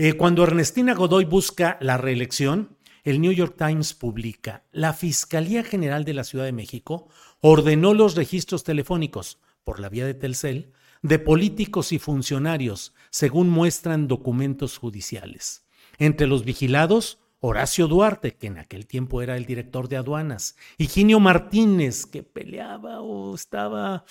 Eh, 0.00 0.12
cuando 0.12 0.44
Ernestina 0.44 0.94
Godoy 0.94 1.24
busca 1.24 1.76
la 1.80 1.96
reelección, 1.96 2.77
el 3.08 3.22
New 3.22 3.32
York 3.32 3.54
Times 3.56 3.94
publica, 3.94 4.64
la 4.70 4.92
Fiscalía 4.92 5.64
General 5.64 6.04
de 6.04 6.12
la 6.12 6.24
Ciudad 6.24 6.44
de 6.44 6.52
México 6.52 7.08
ordenó 7.40 7.94
los 7.94 8.16
registros 8.16 8.64
telefónicos 8.64 9.40
por 9.64 9.80
la 9.80 9.88
vía 9.88 10.04
de 10.04 10.14
Telcel 10.14 10.72
de 11.00 11.18
políticos 11.18 11.92
y 11.92 11.98
funcionarios, 11.98 12.92
según 13.10 13.48
muestran 13.48 14.08
documentos 14.08 14.76
judiciales. 14.76 15.66
Entre 15.98 16.26
los 16.26 16.44
vigilados, 16.44 17.18
Horacio 17.40 17.86
Duarte, 17.86 18.34
que 18.34 18.48
en 18.48 18.58
aquel 18.58 18.86
tiempo 18.86 19.22
era 19.22 19.36
el 19.36 19.46
director 19.46 19.88
de 19.88 19.96
aduanas, 19.96 20.56
Higinio 20.76 21.18
Martínez, 21.18 22.04
que 22.04 22.22
peleaba 22.22 23.00
o 23.00 23.34
estaba 23.34 24.04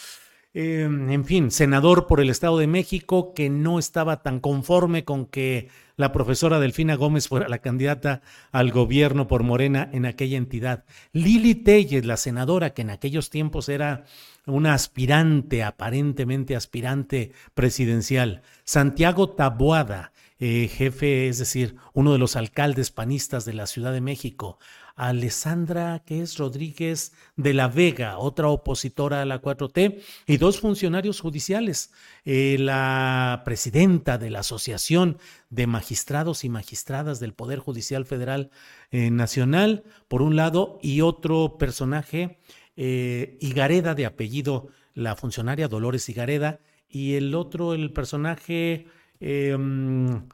Em, 0.59 1.11
en 1.11 1.23
fin, 1.23 1.51
senador 1.51 2.07
por 2.07 2.19
el 2.19 2.31
Estado 2.31 2.57
de 2.57 2.65
México, 2.65 3.35
que 3.35 3.47
no 3.47 3.77
estaba 3.77 4.23
tan 4.23 4.39
conforme 4.39 5.05
con 5.05 5.27
que 5.27 5.69
la 5.97 6.11
profesora 6.11 6.59
Delfina 6.59 6.95
Gómez 6.95 7.27
fuera 7.27 7.49
la 7.49 7.57
candidata 7.57 8.21
al 8.51 8.71
gobierno 8.71 9.27
por 9.27 9.41
Morena 9.41 9.89
en 9.91 10.05
aquella 10.05 10.37
entidad. 10.37 10.85
Lili 11.11 11.55
Telles, 11.55 12.05
la 12.05 12.17
senadora 12.17 12.75
que 12.75 12.83
en 12.83 12.91
aquellos 12.91 13.31
tiempos 13.31 13.67
era 13.67 14.05
una 14.45 14.75
aspirante, 14.75 15.63
aparentemente 15.63 16.55
aspirante 16.55 17.31
presidencial. 17.55 18.43
Santiago 18.63 19.31
Taboada, 19.31 20.13
eh, 20.39 20.69
jefe, 20.71 21.29
es 21.29 21.39
decir, 21.39 21.75
uno 21.93 22.13
de 22.13 22.19
los 22.19 22.35
alcaldes 22.35 22.91
panistas 22.91 23.43
de 23.43 23.53
la 23.53 23.65
Ciudad 23.65 23.91
de 23.91 24.01
México. 24.01 24.59
Alessandra, 24.97 26.01
que 26.05 26.23
es 26.23 26.37
Rodríguez 26.37 27.13
de 27.35 27.53
la 27.53 27.67
Vega, 27.67 28.17
otra 28.17 28.49
opositora 28.49 29.21
a 29.21 29.25
la 29.25 29.41
4T, 29.41 30.01
y 30.25 30.37
dos 30.37 30.59
funcionarios 30.59 31.21
judiciales, 31.21 31.93
eh, 32.25 32.57
la 32.59 33.43
presidenta 33.45 34.17
de 34.17 34.31
la 34.31 34.39
Asociación 34.39 35.19
de 35.51 35.67
Magistrados 35.67 36.43
y 36.43 36.49
Magistradas 36.49 37.19
del 37.19 37.33
Poder 37.33 37.59
Judicial 37.59 38.05
Federal 38.05 38.49
eh, 38.89 39.11
Nacional, 39.11 39.83
por 40.07 40.23
un 40.23 40.35
lado, 40.35 40.79
y 40.81 41.01
otro 41.01 41.57
personaje, 41.59 42.39
eh, 42.75 43.37
Higareda 43.39 43.93
de 43.93 44.07
apellido, 44.07 44.69
la 44.95 45.15
funcionaria 45.15 45.67
Dolores 45.67 46.09
Higareda, 46.09 46.59
y 46.89 47.13
el 47.13 47.35
otro, 47.35 47.75
el 47.75 47.93
personaje... 47.93 48.87
Em, 49.19 50.27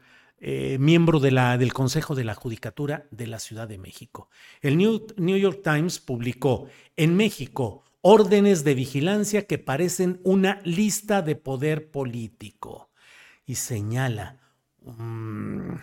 eh, 0.46 0.78
miembro 0.78 1.22
del 1.22 1.72
Consejo 1.72 2.16
de 2.16 2.26
la 2.26 2.36
Judicatura 2.36 3.08
de 3.12 3.28
la 3.28 3.40
Ciudad 3.40 3.66
de 3.66 3.78
México. 3.78 4.30
El 4.60 4.78
New, 4.78 5.08
New 5.16 5.38
York 5.38 5.62
Times 5.64 6.00
publicó 6.00 6.68
en 6.98 7.16
México 7.16 7.82
órdenes 8.02 8.66
de 8.66 8.76
vigilancia 8.76 9.48
que 9.48 9.58
parecen 9.58 10.20
una 10.26 10.60
lista 10.66 11.22
de 11.22 11.38
poder 11.38 11.92
político 11.92 12.90
y 13.46 13.56
señala, 13.56 14.42
mm, 14.82 15.76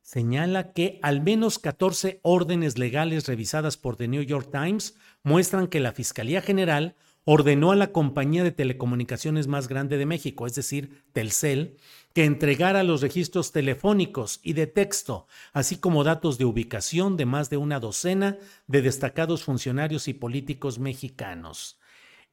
señala 0.00 0.72
que 0.72 1.00
al 1.02 1.20
menos 1.20 1.58
14 1.58 2.20
órdenes 2.22 2.78
legales 2.78 3.26
revisadas 3.26 3.76
por 3.76 3.96
The 3.96 4.06
New 4.06 4.22
York 4.22 4.48
Times 4.52 4.94
muestran 5.24 5.66
que 5.66 5.80
la 5.80 5.90
Fiscalía 5.90 6.40
General 6.40 6.94
ordenó 7.24 7.72
a 7.72 7.76
la 7.76 7.90
compañía 7.90 8.44
de 8.44 8.52
telecomunicaciones 8.52 9.48
más 9.48 9.66
grande 9.66 9.96
de 9.96 10.06
México, 10.06 10.46
es 10.46 10.54
decir, 10.54 11.02
Telcel, 11.12 11.78
que 12.14 12.24
entregara 12.24 12.84
los 12.84 13.02
registros 13.02 13.50
telefónicos 13.50 14.40
y 14.42 14.52
de 14.52 14.68
texto, 14.68 15.26
así 15.52 15.76
como 15.76 16.04
datos 16.04 16.38
de 16.38 16.44
ubicación 16.44 17.16
de 17.16 17.26
más 17.26 17.50
de 17.50 17.56
una 17.56 17.80
docena 17.80 18.38
de 18.68 18.82
destacados 18.82 19.42
funcionarios 19.42 20.06
y 20.06 20.14
políticos 20.14 20.78
mexicanos. 20.78 21.78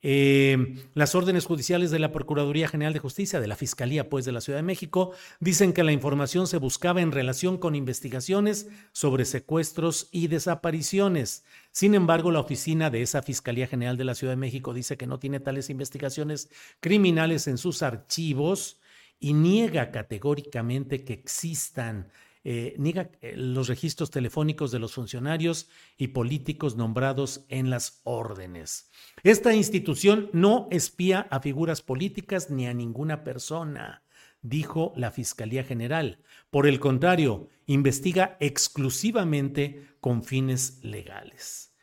Eh, 0.03 0.87
las 0.95 1.13
órdenes 1.13 1.45
judiciales 1.45 1.91
de 1.91 1.99
la 1.99 2.11
Procuraduría 2.11 2.67
General 2.67 2.93
de 2.93 2.99
Justicia, 2.99 3.39
de 3.39 3.47
la 3.47 3.55
Fiscalía, 3.55 4.09
pues, 4.09 4.25
de 4.25 4.31
la 4.31 4.41
Ciudad 4.41 4.57
de 4.57 4.63
México, 4.63 5.11
dicen 5.39 5.73
que 5.73 5.83
la 5.83 5.91
información 5.91 6.47
se 6.47 6.57
buscaba 6.57 7.01
en 7.01 7.11
relación 7.11 7.57
con 7.57 7.75
investigaciones 7.75 8.67
sobre 8.93 9.25
secuestros 9.25 10.09
y 10.11 10.27
desapariciones. 10.27 11.43
Sin 11.71 11.93
embargo, 11.93 12.31
la 12.31 12.39
oficina 12.39 12.89
de 12.89 13.03
esa 13.03 13.21
Fiscalía 13.21 13.67
General 13.67 13.97
de 13.97 14.05
la 14.05 14.15
Ciudad 14.15 14.33
de 14.33 14.37
México 14.37 14.73
dice 14.73 14.97
que 14.97 15.07
no 15.07 15.19
tiene 15.19 15.39
tales 15.39 15.69
investigaciones 15.69 16.49
criminales 16.79 17.47
en 17.47 17.59
sus 17.59 17.83
archivos 17.83 18.80
y 19.21 19.31
niega 19.31 19.91
categóricamente 19.91 21.05
que 21.05 21.13
existan 21.13 22.11
eh, 22.43 22.73
niega 22.79 23.11
eh, 23.21 23.35
los 23.37 23.67
registros 23.67 24.09
telefónicos 24.09 24.71
de 24.71 24.79
los 24.79 24.93
funcionarios 24.93 25.69
y 25.95 26.07
políticos 26.07 26.75
nombrados 26.75 27.45
en 27.49 27.69
las 27.69 28.01
órdenes. 28.03 28.89
Esta 29.21 29.53
institución 29.53 30.31
no 30.33 30.67
espía 30.71 31.27
a 31.29 31.39
figuras 31.39 31.83
políticas 31.83 32.49
ni 32.49 32.65
a 32.65 32.73
ninguna 32.73 33.23
persona, 33.23 34.01
dijo 34.41 34.91
la 34.95 35.11
Fiscalía 35.11 35.63
General. 35.63 36.17
Por 36.49 36.65
el 36.65 36.79
contrario, 36.79 37.47
investiga 37.67 38.37
exclusivamente 38.39 39.89
con 39.99 40.23
fines 40.23 40.79
legales. 40.83 41.75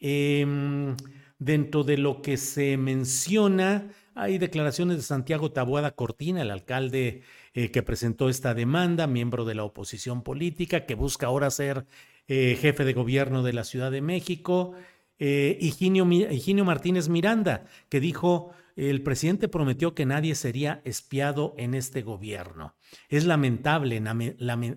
Em, 0.00 0.96
dentro 1.38 1.84
de 1.84 1.98
lo 1.98 2.22
que 2.22 2.38
se 2.38 2.78
menciona, 2.78 3.90
hay 4.16 4.38
declaraciones 4.38 4.96
de 4.96 5.02
Santiago 5.02 5.52
Taboada 5.52 5.90
Cortina, 5.90 6.40
el 6.40 6.50
alcalde 6.50 7.20
eh, 7.52 7.70
que 7.70 7.82
presentó 7.82 8.30
esta 8.30 8.54
demanda, 8.54 9.06
miembro 9.06 9.44
de 9.44 9.54
la 9.54 9.62
oposición 9.62 10.22
política, 10.22 10.86
que 10.86 10.94
busca 10.94 11.26
ahora 11.26 11.50
ser 11.50 11.86
eh, 12.26 12.56
jefe 12.58 12.86
de 12.86 12.94
gobierno 12.94 13.42
de 13.42 13.52
la 13.52 13.62
Ciudad 13.62 13.90
de 13.90 14.00
México. 14.00 14.72
Eh, 15.18 15.58
Higinio, 15.60 16.06
Martínez 16.64 17.10
Miranda, 17.10 17.64
que 17.90 18.00
dijo, 18.00 18.52
el 18.74 19.02
presidente 19.02 19.48
prometió 19.48 19.94
que 19.94 20.06
nadie 20.06 20.34
sería 20.34 20.80
espiado 20.86 21.54
en 21.58 21.74
este 21.74 22.00
gobierno. 22.00 22.74
Es 23.10 23.26
lamentable, 23.26 24.02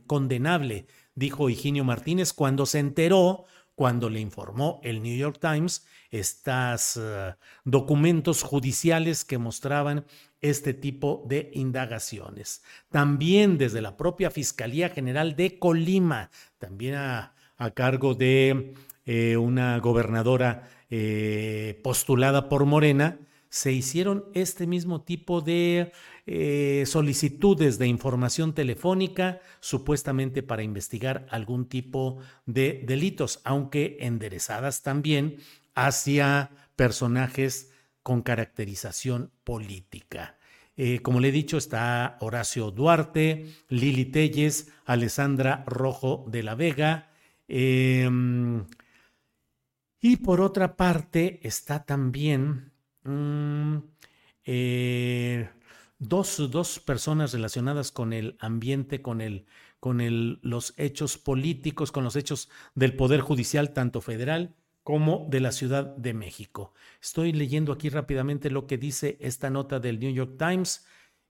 condenable, 0.05 0.85
dijo 1.15 1.49
Higinio 1.49 1.85
Martínez 1.85 2.33
cuando 2.33 2.65
se 2.65 2.79
enteró 2.79 3.45
cuando 3.79 4.09
le 4.09 4.19
informó 4.19 4.81
el 4.83 5.01
New 5.01 5.15
York 5.15 5.37
Times 5.39 5.87
estos 6.11 6.99
eh, 7.01 7.33
documentos 7.63 8.43
judiciales 8.43 9.23
que 9.23 9.37
mostraban 9.37 10.03
este 10.41 10.73
tipo 10.73 11.23
de 11.29 11.49
indagaciones. 11.53 12.61
También 12.91 13.57
desde 13.57 13.81
la 13.81 13.95
propia 13.95 14.31
Fiscalía 14.31 14.89
General 14.89 15.37
de 15.37 15.59
Colima, 15.59 16.29
también 16.57 16.95
a, 16.95 17.33
cargo 17.73 18.15
de 18.15 18.73
eh, 19.05 19.37
una 19.37 19.79
gobernadora 19.79 20.69
eh, 20.89 21.79
postulada 21.81 22.49
por 22.49 22.65
Morena, 22.65 23.17
se 23.47 23.71
hicieron 23.71 24.25
este 24.33 24.67
mismo 24.67 25.03
tipo 25.03 25.39
de 25.39 25.93
eh, 26.31 26.85
solicitudes 26.85 27.79
de 27.79 27.87
información 27.87 28.53
telefónica, 28.53 29.41
supuestamente 29.61 30.43
para 30.43 30.61
investigar 30.61 31.25
algún 31.31 31.67
tipo 31.67 32.19
de 32.45 32.83
delitos, 32.85 33.41
aunque 33.45 33.97
enderezadas 34.01 34.83
también 34.83 35.37
hacia 35.73 36.51
personajes 36.75 37.71
con 38.03 38.21
caracterización 38.21 39.31
política. 39.43 40.37
Eh, 40.77 40.99
como 41.01 41.19
le 41.19 41.29
he 41.29 41.31
dicho, 41.31 41.57
está 41.57 42.17
Horacio 42.21 42.69
Duarte, 42.69 43.51
Lili 43.67 44.05
Telles, 44.05 44.71
Alessandra 44.85 45.63
Rojo 45.65 46.25
de 46.27 46.43
la 46.43 46.53
Vega. 46.53 47.09
Em, 47.47 48.67
y 49.99 50.17
por 50.17 50.41
otra 50.41 50.75
parte 50.77 51.39
está 51.41 51.85
también 51.85 52.71
mm, 53.03 53.77
eh, 54.45 55.49
dos, 55.99 56.49
dos, 56.49 56.79
personas 56.79 57.33
relacionadas 57.33 57.91
con 57.91 58.13
el 58.13 58.37
ambiente, 58.39 59.01
con, 59.01 59.21
el, 59.21 59.45
con 59.79 60.01
el, 60.01 60.39
los 60.41 60.73
hechos 60.77 61.17
políticos, 61.17 61.91
con 61.91 62.03
los 62.03 62.15
hechos 62.15 62.49
del 62.73 62.95
Poder 62.95 63.21
Judicial, 63.21 63.73
tanto 63.73 64.01
federal 64.01 64.55
como 64.83 65.27
de 65.29 65.41
la 65.41 65.51
Ciudad 65.51 65.95
de 65.97 66.13
México. 66.13 66.73
Estoy 67.01 67.33
leyendo 67.33 67.71
aquí 67.73 67.89
rápidamente 67.89 68.49
lo 68.49 68.65
que 68.65 68.77
dice 68.77 69.17
esta 69.19 69.49
nota 69.49 69.79
del 69.79 69.99
New 69.99 70.11
York 70.11 70.35
Times 70.37 70.85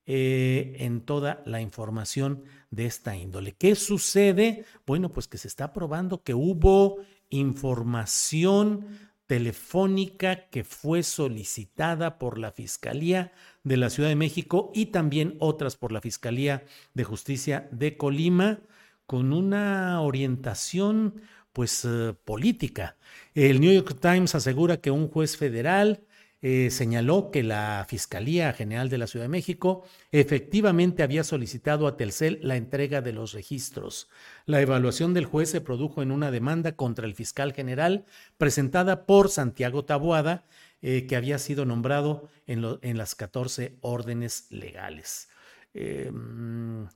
eh, 0.06 0.76
en 0.78 1.02
toda 1.02 1.42
la 1.44 1.60
información 1.60 2.44
de 2.70 2.86
esta 2.86 3.16
índole. 3.16 3.52
¿Qué 3.52 3.74
sucede? 3.74 4.64
Bueno, 4.86 5.12
pues 5.12 5.28
que 5.28 5.36
se 5.36 5.48
está 5.48 5.72
probando 5.72 6.22
que 6.22 6.32
hubo 6.32 6.96
información 7.28 8.86
telefónica 9.30 10.48
que 10.50 10.64
fue 10.64 11.04
solicitada 11.04 12.18
por 12.18 12.36
la 12.36 12.50
Fiscalía 12.50 13.30
de 13.62 13.76
la 13.76 13.88
Ciudad 13.88 14.08
de 14.08 14.16
México 14.16 14.72
y 14.74 14.86
también 14.86 15.36
otras 15.38 15.76
por 15.76 15.92
la 15.92 16.00
Fiscalía 16.00 16.64
de 16.94 17.04
Justicia 17.04 17.68
de 17.70 17.96
Colima 17.96 18.58
con 19.06 19.32
una 19.32 20.00
orientación 20.00 21.22
pues 21.52 21.84
eh, 21.84 22.12
política. 22.24 22.96
El 23.36 23.60
New 23.60 23.72
York 23.72 24.00
Times 24.00 24.34
asegura 24.34 24.78
que 24.78 24.90
un 24.90 25.06
juez 25.06 25.36
federal 25.36 26.02
eh, 26.42 26.70
señaló 26.70 27.30
que 27.30 27.42
la 27.42 27.84
Fiscalía 27.86 28.54
General 28.54 28.88
de 28.88 28.96
la 28.96 29.06
Ciudad 29.06 29.24
de 29.24 29.30
México 29.30 29.84
efectivamente 30.10 31.02
había 31.02 31.22
solicitado 31.22 31.86
a 31.86 31.98
Telcel 31.98 32.38
la 32.42 32.56
entrega 32.56 33.02
de 33.02 33.12
los 33.12 33.32
registros. 33.34 34.08
La 34.46 34.62
evaluación 34.62 35.12
del 35.12 35.26
juez 35.26 35.50
se 35.50 35.60
produjo 35.60 36.00
en 36.00 36.10
una 36.10 36.30
demanda 36.30 36.72
contra 36.72 37.06
el 37.06 37.14
fiscal 37.14 37.52
general 37.52 38.06
presentada 38.38 39.04
por 39.04 39.28
Santiago 39.28 39.84
Taboada, 39.84 40.46
eh, 40.80 41.06
que 41.06 41.16
había 41.16 41.38
sido 41.38 41.66
nombrado 41.66 42.30
en, 42.46 42.96
las 42.96 43.14
14 43.14 43.76
órdenes 43.82 44.46
legales. 44.50 45.28
Em, 45.74 46.88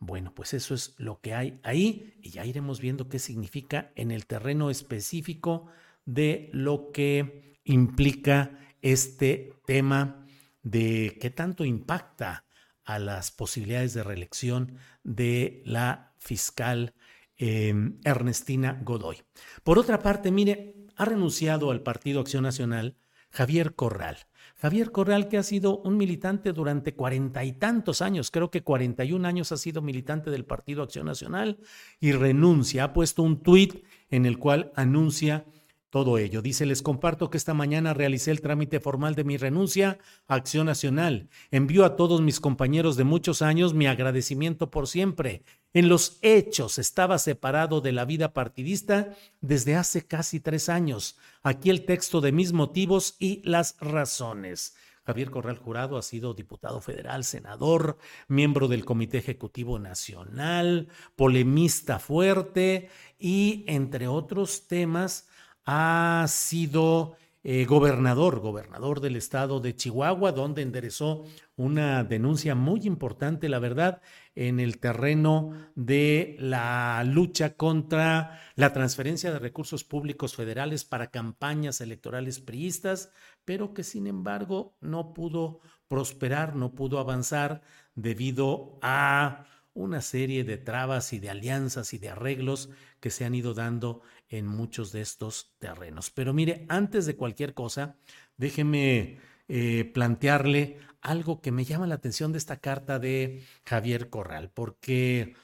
bueno, 0.00 0.32
pues 0.34 0.54
eso 0.54 0.74
es 0.74 0.94
lo 0.98 1.20
que 1.20 1.34
hay 1.34 1.60
ahí 1.62 2.18
y 2.20 2.30
ya 2.30 2.44
iremos 2.44 2.80
viendo 2.80 3.08
qué 3.08 3.20
significa 3.20 3.92
en 3.94 4.10
el 4.10 4.26
terreno 4.26 4.70
específico 4.70 5.68
de 6.04 6.50
lo 6.52 6.92
que 6.92 7.58
implica 7.64 8.58
este 8.82 9.54
tema 9.66 10.26
de 10.62 11.16
qué 11.20 11.30
tanto 11.30 11.64
impacta 11.64 12.44
a 12.84 12.98
las 12.98 13.30
posibilidades 13.30 13.94
de 13.94 14.02
reelección 14.02 14.76
de 15.02 15.62
la 15.64 16.14
fiscal 16.18 16.94
em, 17.36 17.98
Ernestina 18.04 18.80
Godoy. 18.84 19.22
Por 19.62 19.78
otra 19.78 20.00
parte, 20.00 20.30
mire, 20.30 20.74
ha 20.96 21.04
renunciado 21.04 21.70
al 21.70 21.82
Partido 21.82 22.20
Acción 22.20 22.42
Nacional 22.42 22.96
Javier 23.30 23.74
Corral. 23.74 24.18
Javier 24.56 24.92
Corral, 24.92 25.28
que 25.28 25.38
ha 25.38 25.42
sido 25.42 25.78
un 25.78 25.96
militante 25.96 26.52
durante 26.52 26.94
cuarenta 26.94 27.44
y 27.44 27.52
tantos 27.52 28.00
años, 28.00 28.30
creo 28.30 28.50
que 28.50 28.62
cuarenta 28.62 29.04
y 29.04 29.12
un 29.12 29.26
años 29.26 29.50
ha 29.50 29.56
sido 29.56 29.82
militante 29.82 30.30
del 30.30 30.44
Partido 30.44 30.82
Acción 30.82 31.06
Nacional 31.06 31.58
y 32.00 32.12
renuncia. 32.12 32.84
Ha 32.84 32.92
puesto 32.92 33.22
un 33.22 33.42
tuit 33.42 33.84
en 34.10 34.24
el 34.24 34.38
cual 34.38 34.72
anuncia 34.76 35.46
todo 35.94 36.18
ello. 36.18 36.42
Dice, 36.42 36.66
les 36.66 36.82
comparto 36.82 37.30
que 37.30 37.36
esta 37.36 37.54
mañana 37.54 37.94
realicé 37.94 38.32
el 38.32 38.40
trámite 38.40 38.80
formal 38.80 39.14
de 39.14 39.22
mi 39.22 39.36
renuncia 39.36 40.00
a 40.26 40.34
Acción 40.34 40.66
Nacional. 40.66 41.28
Envío 41.52 41.84
a 41.84 41.94
todos 41.94 42.20
mis 42.20 42.40
compañeros 42.40 42.96
de 42.96 43.04
muchos 43.04 43.42
años 43.42 43.74
mi 43.74 43.86
agradecimiento 43.86 44.72
por 44.72 44.88
siempre. 44.88 45.44
En 45.72 45.88
los 45.88 46.18
hechos 46.22 46.78
estaba 46.78 47.20
separado 47.20 47.80
de 47.80 47.92
la 47.92 48.06
vida 48.06 48.32
partidista 48.32 49.14
desde 49.40 49.76
hace 49.76 50.04
casi 50.04 50.40
tres 50.40 50.68
años. 50.68 51.16
Aquí 51.44 51.70
el 51.70 51.84
texto 51.84 52.20
de 52.20 52.32
mis 52.32 52.52
motivos 52.52 53.14
y 53.20 53.40
las 53.48 53.76
razones. 53.78 54.74
Javier 55.06 55.30
Corral 55.30 55.58
Jurado 55.58 55.96
ha 55.96 56.02
sido 56.02 56.34
diputado 56.34 56.80
federal, 56.80 57.22
senador, 57.22 57.98
miembro 58.26 58.66
del 58.66 58.84
Comité 58.84 59.18
Ejecutivo 59.18 59.78
Nacional, 59.78 60.88
polemista 61.14 62.00
fuerte 62.00 62.88
y, 63.16 63.64
entre 63.68 64.08
otros 64.08 64.66
temas, 64.66 65.28
ha 65.64 66.24
sido 66.28 67.16
eh, 67.46 67.66
gobernador, 67.66 68.40
gobernador 68.40 69.00
del 69.00 69.16
estado 69.16 69.60
de 69.60 69.76
Chihuahua, 69.76 70.32
donde 70.32 70.62
enderezó 70.62 71.24
una 71.56 72.02
denuncia 72.02 72.54
muy 72.54 72.86
importante, 72.86 73.50
la 73.50 73.58
verdad, 73.58 74.00
en 74.34 74.60
el 74.60 74.78
terreno 74.78 75.52
de 75.74 76.36
la 76.40 77.04
lucha 77.04 77.54
contra 77.54 78.40
la 78.56 78.72
transferencia 78.72 79.30
de 79.30 79.38
recursos 79.38 79.84
públicos 79.84 80.34
federales 80.34 80.86
para 80.86 81.10
campañas 81.10 81.82
electorales 81.82 82.40
priistas, 82.40 83.10
pero 83.44 83.74
que 83.74 83.84
sin 83.84 84.06
embargo 84.06 84.78
no 84.80 85.12
pudo 85.12 85.60
prosperar, 85.86 86.56
no 86.56 86.74
pudo 86.74 86.98
avanzar 86.98 87.60
debido 87.94 88.78
a 88.80 89.44
una 89.74 90.00
serie 90.00 90.44
de 90.44 90.56
trabas 90.56 91.12
y 91.12 91.18
de 91.18 91.30
alianzas 91.30 91.92
y 91.92 91.98
de 91.98 92.10
arreglos 92.10 92.70
que 93.00 93.10
se 93.10 93.24
han 93.24 93.34
ido 93.34 93.54
dando 93.54 94.02
en 94.28 94.46
muchos 94.46 94.92
de 94.92 95.02
estos 95.02 95.52
terrenos. 95.58 96.10
Pero 96.10 96.32
mire, 96.32 96.64
antes 96.68 97.06
de 97.06 97.16
cualquier 97.16 97.54
cosa, 97.54 97.96
déjeme 98.36 99.18
eh, 99.48 99.84
plantearle 99.92 100.78
algo 101.00 101.40
que 101.42 101.52
me 101.52 101.64
llama 101.64 101.86
la 101.86 101.96
atención 101.96 102.32
de 102.32 102.38
esta 102.38 102.58
carta 102.58 102.98
de 102.98 103.44
Javier 103.64 104.08
Corral, 104.08 104.50
porque 104.54 105.34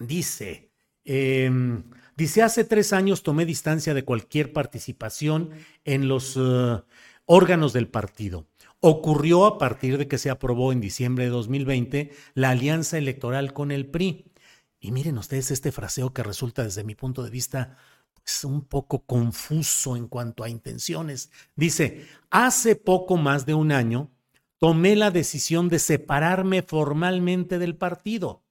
dice, 0.00 0.70
Em, 1.04 1.84
dice, 2.16 2.42
hace 2.42 2.64
tres 2.64 2.92
años 2.92 3.22
tomé 3.22 3.46
distancia 3.46 3.94
de 3.94 4.04
cualquier 4.04 4.52
participación 4.52 5.50
en 5.84 6.08
los 6.08 6.36
eh, 6.36 6.82
órganos 7.24 7.72
del 7.72 7.88
partido. 7.88 8.46
Ocurrió 8.80 9.44
a 9.44 9.58
partir 9.58 9.98
de 9.98 10.08
que 10.08 10.16
se 10.16 10.30
aprobó 10.30 10.72
en 10.72 10.80
diciembre 10.80 11.24
de 11.24 11.30
2020 11.30 12.12
la 12.34 12.50
alianza 12.50 12.96
electoral 12.96 13.52
con 13.52 13.70
el 13.70 13.86
PRI. 13.90 14.32
Y 14.78 14.92
miren 14.92 15.18
ustedes 15.18 15.50
este 15.50 15.70
fraseo 15.70 16.14
que 16.14 16.22
resulta 16.22 16.64
desde 16.64 16.84
mi 16.84 16.94
punto 16.94 17.22
de 17.22 17.28
vista 17.28 17.76
pues, 18.14 18.44
un 18.44 18.62
poco 18.62 19.04
confuso 19.04 19.96
en 19.96 20.08
cuanto 20.08 20.44
a 20.44 20.48
intenciones. 20.48 21.30
Dice, 21.56 22.06
hace 22.30 22.74
poco 22.74 23.18
más 23.18 23.44
de 23.44 23.52
un 23.52 23.70
año 23.70 24.10
tomé 24.56 24.96
la 24.96 25.10
decisión 25.10 25.68
de 25.68 25.78
separarme 25.78 26.62
formalmente 26.62 27.58
del 27.58 27.76
partido. 27.76 28.44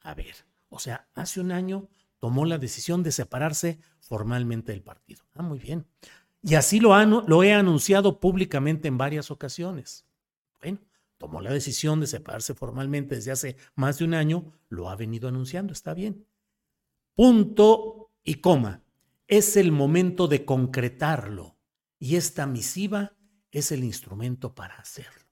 A 0.00 0.14
ver, 0.14 0.34
o 0.68 0.80
sea, 0.80 1.08
hace 1.14 1.40
un 1.40 1.52
año 1.52 1.88
tomó 2.18 2.44
la 2.44 2.58
decisión 2.58 3.02
de 3.02 3.12
separarse 3.12 3.78
formalmente 4.00 4.72
del 4.72 4.82
partido. 4.82 5.22
Ah, 5.34 5.42
muy 5.42 5.58
bien. 5.58 5.86
Y 6.46 6.56
así 6.56 6.78
lo, 6.78 6.94
lo 7.22 7.42
he 7.42 7.54
anunciado 7.54 8.20
públicamente 8.20 8.86
en 8.86 8.98
varias 8.98 9.30
ocasiones. 9.30 10.04
Bueno, 10.60 10.78
tomó 11.16 11.40
la 11.40 11.50
decisión 11.50 12.00
de 12.00 12.06
separarse 12.06 12.52
formalmente 12.52 13.14
desde 13.14 13.30
hace 13.30 13.56
más 13.74 13.96
de 13.98 14.04
un 14.04 14.12
año, 14.12 14.52
lo 14.68 14.90
ha 14.90 14.94
venido 14.94 15.26
anunciando, 15.26 15.72
está 15.72 15.94
bien. 15.94 16.26
Punto 17.14 18.10
y 18.22 18.34
coma. 18.36 18.82
Es 19.26 19.56
el 19.56 19.72
momento 19.72 20.28
de 20.28 20.44
concretarlo 20.44 21.56
y 21.98 22.16
esta 22.16 22.44
misiva 22.46 23.16
es 23.50 23.72
el 23.72 23.82
instrumento 23.82 24.54
para 24.54 24.74
hacerlo. 24.74 25.24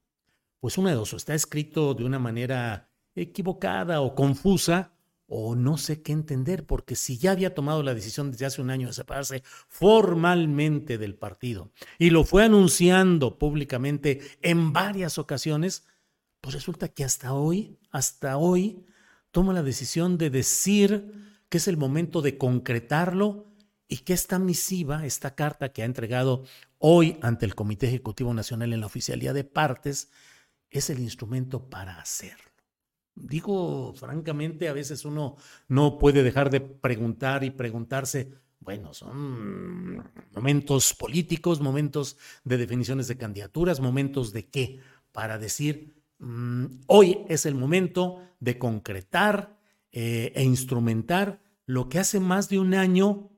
Pues 0.61 0.79
una 0.79 0.90
de 0.90 0.96
dos, 0.96 1.12
está 1.12 1.35
escrito 1.35 1.92
de 1.92 2.05
una 2.05 2.18
manera 2.18 2.88
equivocada 3.14 4.01
o 4.01 4.14
confusa 4.14 4.94
o 5.35 5.55
no 5.55 5.79
sé 5.79 6.03
qué 6.03 6.12
entender, 6.12 6.66
porque 6.66 6.95
si 6.95 7.16
ya 7.16 7.31
había 7.31 7.55
tomado 7.55 7.83
la 7.83 7.95
decisión 7.95 8.31
desde 8.31 8.45
hace 8.45 8.61
un 8.61 8.68
año 8.68 8.88
de 8.88 8.92
separarse 8.92 9.42
formalmente 9.66 10.99
del 10.99 11.14
partido 11.14 11.73
y 11.99 12.11
lo 12.11 12.25
fue 12.25 12.45
anunciando 12.45 13.38
públicamente 13.38 14.21
en 14.42 14.75
varias 14.75 15.16
ocasiones, 15.16 15.87
pues 16.42 16.55
resulta 16.55 16.88
que 16.88 17.03
hasta 17.03 17.33
hoy, 17.33 17.79
hasta 17.90 18.37
hoy, 18.37 18.85
toma 19.31 19.55
la 19.55 19.62
decisión 19.62 20.18
de 20.18 20.29
decir 20.29 21.14
que 21.49 21.57
es 21.57 21.66
el 21.66 21.79
momento 21.79 22.21
de 22.21 22.37
concretarlo 22.37 23.47
y 23.88 23.99
que 23.99 24.12
esta 24.12 24.38
misiva, 24.38 25.07
esta 25.07 25.35
carta 25.35 25.73
que 25.73 25.81
ha 25.81 25.87
entregado 25.87 26.45
hoy 26.77 27.16
ante 27.23 27.47
el 27.47 27.55
Comité 27.55 27.88
Ejecutivo 27.88 28.35
Nacional 28.35 28.75
en 28.75 28.81
la 28.81 28.87
oficialía 28.87 29.33
de 29.33 29.45
partes, 29.45 30.11
es 30.68 30.90
el 30.90 30.99
instrumento 30.99 31.71
para 31.71 31.99
hacerlo. 31.99 32.51
Digo, 33.14 33.92
francamente, 33.94 34.68
a 34.68 34.72
veces 34.72 35.05
uno 35.05 35.37
no 35.68 35.98
puede 35.98 36.22
dejar 36.22 36.51
de 36.51 36.61
preguntar 36.61 37.44
y 37.44 37.51
preguntarse, 37.51 38.33
bueno, 38.59 38.94
son 38.94 40.03
momentos 40.35 40.94
políticos, 40.94 41.61
momentos 41.61 42.16
de 42.44 42.57
definiciones 42.57 43.09
de 43.09 43.18
candidaturas, 43.18 43.81
momentos 43.81 44.33
de 44.33 44.46
qué, 44.48 44.81
para 45.12 45.38
decir, 45.38 45.94
mm, 46.18 46.66
hoy 46.87 47.18
es 47.29 47.44
el 47.44 47.55
momento 47.55 48.22
de 48.40 48.59
concretar 48.59 49.59
eh, 49.90 50.33
e 50.35 50.42
instrumentar 50.42 51.40
lo 51.66 51.88
que 51.88 51.98
hace 51.98 52.18
más 52.18 52.48
de 52.48 52.59
un 52.59 52.75
año 52.75 53.31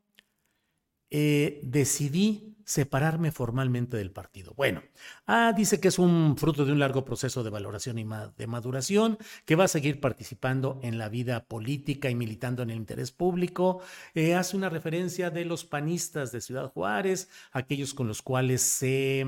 eh, 1.11 1.61
decidí 1.65 2.54
separarme 2.65 3.33
formalmente 3.33 3.97
del 3.97 4.11
partido. 4.11 4.55
Bueno, 4.57 4.83
ah, 5.27 5.53
dice 5.57 5.81
que 5.81 5.89
es 5.89 5.99
un 5.99 6.37
fruto 6.37 6.65
de 6.65 6.73
un 6.73 6.79
largo 6.79 7.05
proceso 7.05 7.43
de 7.43 7.51
valoración 7.51 7.99
y 7.99 8.07
de 8.37 8.47
maduración, 8.47 9.19
que 9.45 9.57
va 9.57 9.65
a 9.65 9.69
seguir 9.69 10.01
participando 10.01 10.79
en 10.83 10.99
la 10.99 11.09
vida 11.09 11.45
política 11.45 12.11
y 12.11 12.15
militando 12.15 12.63
en 12.63 12.71
el 12.71 12.77
interés 12.77 13.13
público. 13.13 13.81
Eh, 14.15 14.35
hace 14.35 14.57
una 14.57 14.69
referencia 14.69 15.31
de 15.31 15.45
los 15.45 15.65
panistas 15.65 16.33
de 16.33 16.41
Ciudad 16.41 16.71
Juárez, 16.73 17.29
aquellos 17.53 17.95
con 17.95 18.09
los 18.09 18.23
cuales 18.23 18.63
se, 18.63 19.27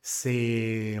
se 0.00 1.00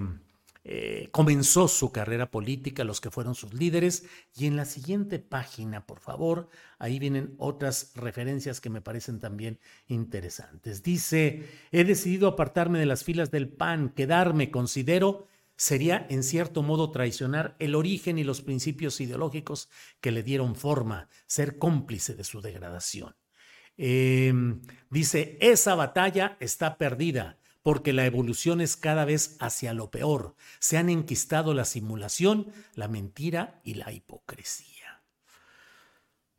eh, 0.62 1.08
comenzó 1.10 1.68
su 1.68 1.90
carrera 1.90 2.30
política, 2.30 2.84
los 2.84 3.00
que 3.00 3.10
fueron 3.10 3.34
sus 3.34 3.54
líderes. 3.54 4.04
Y 4.36 4.46
en 4.46 4.56
la 4.56 4.66
siguiente 4.66 5.18
página, 5.18 5.86
por 5.86 6.00
favor, 6.00 6.48
ahí 6.78 6.98
vienen 6.98 7.34
otras 7.38 7.92
referencias 7.94 8.60
que 8.60 8.70
me 8.70 8.82
parecen 8.82 9.20
también 9.20 9.58
interesantes. 9.86 10.82
Dice, 10.82 11.48
he 11.72 11.84
decidido 11.84 12.28
apartarme 12.28 12.78
de 12.78 12.86
las 12.86 13.04
filas 13.04 13.30
del 13.30 13.48
PAN, 13.48 13.90
quedarme, 13.90 14.50
considero, 14.50 15.26
sería 15.56 16.06
en 16.10 16.22
cierto 16.22 16.62
modo 16.62 16.90
traicionar 16.90 17.56
el 17.58 17.74
origen 17.74 18.18
y 18.18 18.24
los 18.24 18.42
principios 18.42 19.00
ideológicos 19.00 19.70
que 20.00 20.10
le 20.10 20.22
dieron 20.22 20.56
forma, 20.56 21.08
ser 21.26 21.58
cómplice 21.58 22.14
de 22.14 22.24
su 22.24 22.40
degradación. 22.40 23.14
Em, 23.76 24.60
dice, 24.90 25.38
esa 25.40 25.74
batalla 25.74 26.36
está 26.40 26.76
perdida 26.76 27.39
porque 27.62 27.92
la 27.92 28.06
evolución 28.06 28.60
es 28.60 28.76
cada 28.76 29.04
vez 29.04 29.36
hacia 29.40 29.74
lo 29.74 29.90
peor. 29.90 30.34
Se 30.58 30.78
han 30.78 30.88
enquistado 30.88 31.54
la 31.54 31.64
simulación, 31.64 32.52
la 32.74 32.88
mentira 32.88 33.60
y 33.64 33.74
la 33.74 33.92
hipocresía. 33.92 35.02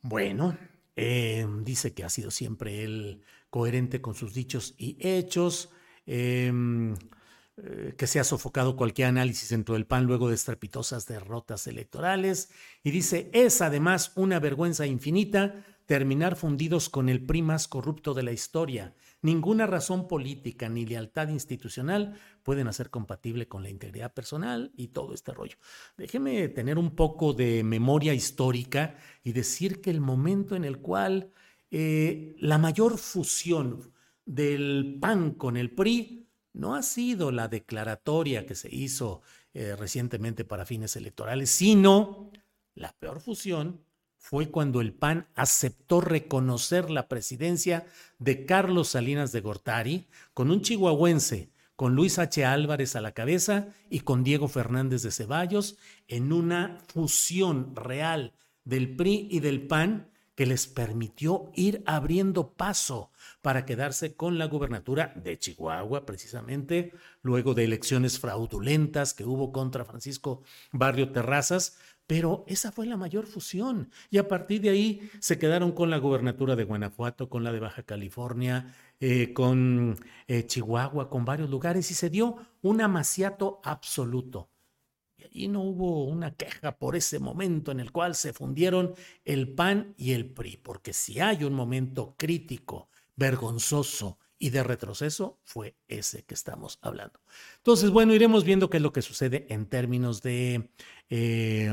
Bueno, 0.00 0.56
eh, 0.96 1.46
dice 1.60 1.94
que 1.94 2.04
ha 2.04 2.10
sido 2.10 2.30
siempre 2.30 2.84
él 2.84 3.22
coherente 3.50 4.00
con 4.00 4.14
sus 4.14 4.34
dichos 4.34 4.74
y 4.78 4.96
hechos. 5.00 5.70
Em, 6.06 6.94
eh, 7.58 7.94
que 7.98 8.06
se 8.06 8.18
ha 8.18 8.24
sofocado 8.24 8.76
cualquier 8.76 9.08
análisis 9.08 9.50
dentro 9.50 9.74
del 9.74 9.86
PAN 9.86 10.04
luego 10.04 10.28
de 10.28 10.34
estrepitosas 10.34 11.06
derrotas 11.06 11.66
electorales. 11.66 12.50
Y 12.82 12.90
dice, 12.90 13.30
es 13.34 13.60
además 13.60 14.12
una 14.16 14.40
vergüenza 14.40 14.86
infinita 14.86 15.62
terminar 15.84 16.36
fundidos 16.36 16.88
con 16.88 17.10
el 17.10 17.24
PRI 17.24 17.42
más 17.42 17.68
corrupto 17.68 18.14
de 18.14 18.22
la 18.22 18.32
historia. 18.32 18.94
Ninguna 19.22 19.66
razón 19.66 20.08
política 20.08 20.68
ni 20.68 20.84
lealtad 20.84 21.28
institucional 21.28 22.18
pueden 22.42 22.66
hacer 22.66 22.90
compatible 22.90 23.46
con 23.46 23.62
la 23.62 23.70
integridad 23.70 24.12
personal 24.12 24.72
y 24.76 24.88
todo 24.88 25.14
este 25.14 25.32
rollo. 25.32 25.56
Déjeme 25.96 26.48
tener 26.48 26.76
un 26.76 26.96
poco 26.96 27.32
de 27.32 27.62
memoria 27.62 28.14
histórica 28.14 28.96
y 29.22 29.32
decir 29.32 29.80
que 29.80 29.90
el 29.90 30.00
momento 30.00 30.56
en 30.56 30.64
el 30.64 30.78
cual 30.78 31.30
eh, 31.70 32.34
la 32.38 32.58
mayor 32.58 32.98
fusión 32.98 33.92
del 34.26 34.98
PAN 35.00 35.32
con 35.32 35.56
el 35.56 35.70
PRI 35.70 36.28
no 36.52 36.74
ha 36.74 36.82
sido 36.82 37.30
la 37.30 37.46
declaratoria 37.46 38.44
que 38.44 38.56
se 38.56 38.74
hizo 38.74 39.22
eh, 39.54 39.76
recientemente 39.76 40.44
para 40.44 40.66
fines 40.66 40.96
electorales, 40.96 41.48
sino 41.48 42.32
la 42.74 42.92
peor 42.98 43.20
fusión 43.20 43.84
fue 44.22 44.50
cuando 44.50 44.80
el 44.80 44.92
PAN 44.92 45.26
aceptó 45.34 46.00
reconocer 46.00 46.90
la 46.90 47.08
presidencia 47.08 47.86
de 48.20 48.46
Carlos 48.46 48.90
Salinas 48.90 49.32
de 49.32 49.40
Gortari 49.40 50.06
con 50.32 50.52
un 50.52 50.62
chihuahuense, 50.62 51.50
con 51.74 51.96
Luis 51.96 52.20
H. 52.20 52.44
Álvarez 52.44 52.94
a 52.94 53.00
la 53.00 53.14
cabeza 53.14 53.74
y 53.90 54.00
con 54.00 54.22
Diego 54.22 54.46
Fernández 54.46 55.02
de 55.02 55.10
Ceballos 55.10 55.76
en 56.06 56.32
una 56.32 56.78
fusión 56.86 57.74
real 57.74 58.32
del 58.64 58.94
PRI 58.94 59.26
y 59.28 59.40
del 59.40 59.66
PAN 59.66 60.12
que 60.34 60.46
les 60.46 60.66
permitió 60.66 61.50
ir 61.54 61.82
abriendo 61.84 62.52
paso 62.52 63.10
para 63.42 63.66
quedarse 63.66 64.14
con 64.14 64.38
la 64.38 64.46
gubernatura 64.46 65.12
de 65.16 65.38
Chihuahua, 65.38 66.06
precisamente, 66.06 66.92
luego 67.22 67.54
de 67.54 67.64
elecciones 67.64 68.18
fraudulentas 68.18 69.14
que 69.14 69.24
hubo 69.24 69.52
contra 69.52 69.84
Francisco 69.84 70.42
Barrio 70.70 71.12
Terrazas, 71.12 71.78
pero 72.12 72.44
esa 72.46 72.70
fue 72.72 72.84
la 72.84 72.98
mayor 72.98 73.26
fusión. 73.26 73.90
Y 74.10 74.18
a 74.18 74.28
partir 74.28 74.60
de 74.60 74.68
ahí 74.68 75.10
se 75.18 75.38
quedaron 75.38 75.72
con 75.72 75.88
la 75.88 75.96
gobernatura 75.96 76.56
de 76.56 76.64
Guanajuato, 76.64 77.30
con 77.30 77.42
la 77.42 77.52
de 77.52 77.58
Baja 77.58 77.84
California, 77.84 78.74
eh, 79.00 79.32
con 79.32 79.98
eh, 80.28 80.44
Chihuahua, 80.44 81.08
con 81.08 81.24
varios 81.24 81.48
lugares, 81.48 81.90
y 81.90 81.94
se 81.94 82.10
dio 82.10 82.36
un 82.60 82.82
amaciato 82.82 83.62
absoluto. 83.64 84.50
Y 85.16 85.24
allí 85.24 85.48
no 85.48 85.62
hubo 85.62 86.04
una 86.04 86.34
queja 86.34 86.76
por 86.76 86.96
ese 86.96 87.18
momento 87.18 87.72
en 87.72 87.80
el 87.80 87.92
cual 87.92 88.14
se 88.14 88.34
fundieron 88.34 88.92
el 89.24 89.48
PAN 89.48 89.94
y 89.96 90.12
el 90.12 90.26
PRI, 90.26 90.58
porque 90.58 90.92
si 90.92 91.18
hay 91.18 91.44
un 91.44 91.54
momento 91.54 92.14
crítico, 92.18 92.90
vergonzoso, 93.16 94.18
y 94.38 94.50
de 94.50 94.64
retroceso 94.64 95.38
fue 95.44 95.76
ese 95.86 96.24
que 96.24 96.34
estamos 96.34 96.80
hablando. 96.82 97.20
Entonces, 97.58 97.90
bueno, 97.90 98.12
iremos 98.12 98.42
viendo 98.42 98.68
qué 98.68 98.78
es 98.78 98.82
lo 98.82 98.92
que 98.92 99.00
sucede 99.00 99.46
en 99.48 99.66
términos 99.66 100.20
de, 100.20 100.68
eh, 101.10 101.72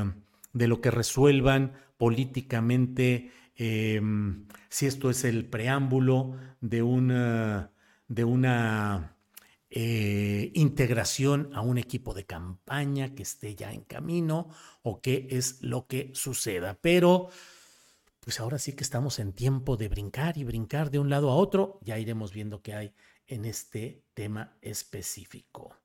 de 0.52 0.68
lo 0.68 0.80
que 0.80 0.90
resuelvan 0.90 1.72
políticamente, 1.98 3.30
em, 3.56 4.46
si 4.68 4.86
esto 4.86 5.10
es 5.10 5.24
el 5.24 5.46
preámbulo 5.46 6.36
de 6.60 6.82
una, 6.82 7.72
de 8.08 8.24
una 8.24 9.16
eh, 9.70 10.50
integración 10.54 11.50
a 11.54 11.60
un 11.60 11.78
equipo 11.78 12.12
de 12.14 12.26
campaña 12.26 13.14
que 13.14 13.22
esté 13.22 13.54
ya 13.54 13.72
en 13.72 13.82
camino 13.82 14.48
o 14.82 15.00
qué 15.00 15.28
es 15.30 15.62
lo 15.62 15.86
que 15.86 16.10
suceda. 16.14 16.78
Pero 16.80 17.28
pues 18.20 18.40
ahora 18.40 18.58
sí 18.58 18.72
que 18.74 18.84
estamos 18.84 19.18
en 19.18 19.32
tiempo 19.32 19.76
de 19.76 19.88
brincar 19.88 20.36
y 20.38 20.44
brincar 20.44 20.90
de 20.90 20.98
un 20.98 21.08
lado 21.08 21.30
a 21.30 21.36
otro. 21.36 21.78
Ya 21.82 21.98
iremos 21.98 22.32
viendo 22.32 22.62
qué 22.62 22.74
hay 22.74 22.94
en 23.26 23.44
este 23.44 24.04
tema 24.14 24.56
específico. 24.60 25.79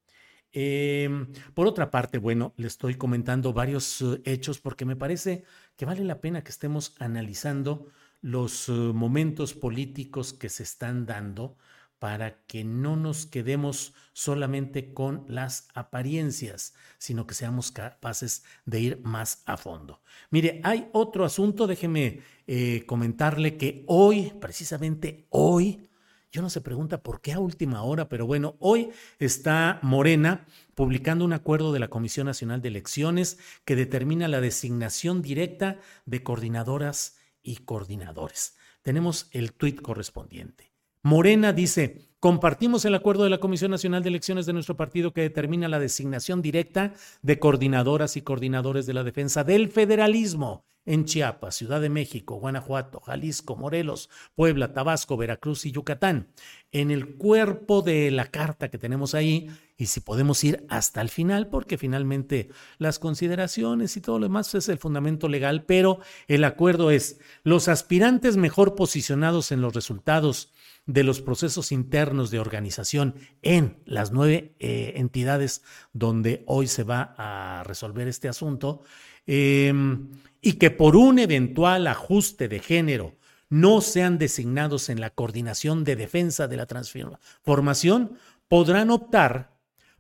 Em, 0.58 1.28
por 1.54 1.68
otra 1.68 1.92
parte, 1.92 2.18
bueno, 2.18 2.54
le 2.56 2.68
estoy 2.68 2.96
comentando 2.96 3.52
varios 3.52 4.02
eh, 4.02 4.22
hechos 4.24 4.62
porque 4.62 4.86
me 4.86 4.96
parece 4.96 5.44
que 5.76 5.84
vale 5.84 6.06
la 6.06 6.22
pena 6.22 6.46
que 6.46 6.52
estemos 6.52 6.96
analizando 6.98 7.88
los 8.22 8.70
eh, 8.70 8.72
momentos 8.72 9.54
políticos 9.54 10.32
que 10.32 10.48
se 10.48 10.64
están 10.64 11.06
dando 11.06 11.58
para 12.00 12.46
que 12.46 12.64
no 12.64 12.96
nos 12.96 13.26
quedemos 13.26 13.94
solamente 14.14 14.94
con 14.94 15.26
las 15.28 15.68
apariencias, 15.74 16.74
sino 17.00 17.28
que 17.28 17.34
seamos 17.34 17.72
capaces 17.74 18.46
de 18.66 18.80
ir 18.80 19.02
más 19.04 19.44
a 19.46 19.58
fondo. 19.58 20.02
Mire, 20.30 20.62
hay 20.64 20.88
otro 20.94 21.26
asunto, 21.26 21.68
déjeme 21.68 22.22
eh, 22.48 22.86
comentarle 22.86 23.58
que 23.58 23.84
hoy, 23.88 24.32
precisamente 24.40 25.28
hoy, 25.32 25.90
yo 26.36 26.42
no 26.42 26.50
se 26.50 26.60
pregunta 26.60 27.02
por 27.02 27.22
qué 27.22 27.32
a 27.32 27.40
última 27.40 27.84
hora, 27.84 28.10
pero 28.10 28.28
bueno, 28.28 28.58
hoy 28.60 28.90
está 29.20 29.80
Morena 29.82 30.46
publicando 30.74 31.24
un 31.24 31.32
acuerdo 31.32 31.72
de 31.72 31.80
la 31.80 31.88
Comisión 31.88 32.26
Nacional 32.26 32.62
de 32.62 32.68
Elecciones 32.68 33.40
que 33.64 33.78
determina 33.78 34.28
la 34.28 34.42
designación 34.42 35.22
directa 35.22 35.80
de 36.06 36.24
coordinadoras 36.24 37.16
y 37.42 37.56
coordinadores. 37.58 38.58
Tenemos 38.82 39.30
el 39.32 39.54
tuit 39.54 39.82
correspondiente. 39.82 40.74
Morena 41.04 41.54
dice, 41.54 42.10
compartimos 42.20 42.84
el 42.84 42.96
acuerdo 42.96 43.24
de 43.24 43.30
la 43.30 43.38
Comisión 43.38 43.72
Nacional 43.72 44.04
de 44.04 44.10
Elecciones 44.10 44.46
de 44.46 44.52
nuestro 44.52 44.76
partido 44.76 45.14
que 45.14 45.22
determina 45.22 45.70
la 45.70 45.80
designación 45.80 46.42
directa 46.42 46.92
de 47.22 47.40
coordinadoras 47.40 48.18
y 48.18 48.24
coordinadores 48.24 48.86
de 48.86 48.94
la 48.94 49.06
defensa 49.06 49.46
del 49.46 49.70
federalismo 49.70 50.66
en 50.86 51.06
Chiapas, 51.06 51.56
Ciudad 51.56 51.82
de 51.82 51.90
México, 51.90 52.36
Guanajuato, 52.36 53.00
Jalisco, 53.00 53.56
Morelos, 53.56 54.10
Puebla, 54.36 54.74
Tabasco, 54.74 55.18
Veracruz 55.18 55.66
y 55.66 55.72
Yucatán. 55.72 56.28
En 56.72 56.92
el 56.92 57.16
cuerpo 57.16 57.82
de 57.82 58.12
la 58.12 58.28
carta 58.32 58.70
que 58.70 58.78
tenemos 58.78 59.16
ahí, 59.16 59.50
y 59.78 59.88
si 59.88 60.00
podemos 60.00 60.44
ir 60.44 60.66
hasta 60.70 61.02
el 61.02 61.10
final, 61.10 61.48
porque 61.48 61.78
finalmente 61.78 62.50
las 62.78 63.00
consideraciones 63.00 63.98
y 63.98 64.02
todo 64.02 64.20
lo 64.20 64.26
demás 64.26 64.54
es 64.56 64.70
el 64.70 64.78
fundamento 64.78 65.28
legal, 65.28 65.64
pero 65.66 66.00
el 66.28 66.44
acuerdo 66.44 66.92
es 66.92 67.20
los 67.44 67.68
aspirantes 67.68 68.38
mejor 68.38 68.76
posicionados 68.76 69.52
en 69.52 69.62
los 69.62 69.74
resultados 69.74 70.54
de 70.86 71.04
los 71.04 71.22
procesos 71.22 71.72
internos 71.72 72.30
de 72.30 72.40
organización 72.40 73.16
en 73.42 73.82
las 73.86 74.12
nueve 74.12 74.56
eh, 74.60 74.94
entidades 74.98 75.64
donde 75.94 76.44
hoy 76.46 76.68
se 76.68 76.84
va 76.84 77.16
a 77.18 77.64
resolver 77.64 78.08
este 78.08 78.30
asunto, 78.30 78.84
em, 79.28 80.12
y 80.42 80.54
que 80.54 80.72
por 80.72 80.96
un 80.96 81.20
eventual 81.20 81.88
ajuste 81.88 82.48
de 82.48 82.60
género 82.60 83.16
no 83.50 83.82
sean 83.82 84.18
designados 84.18 84.90
en 84.90 85.00
la 85.00 85.10
coordinación 85.10 85.84
de 85.84 85.96
defensa 85.96 86.48
de 86.48 86.58
la 86.58 86.66
transformación, 86.66 88.18
podrán 88.48 88.90
optar 88.90 89.56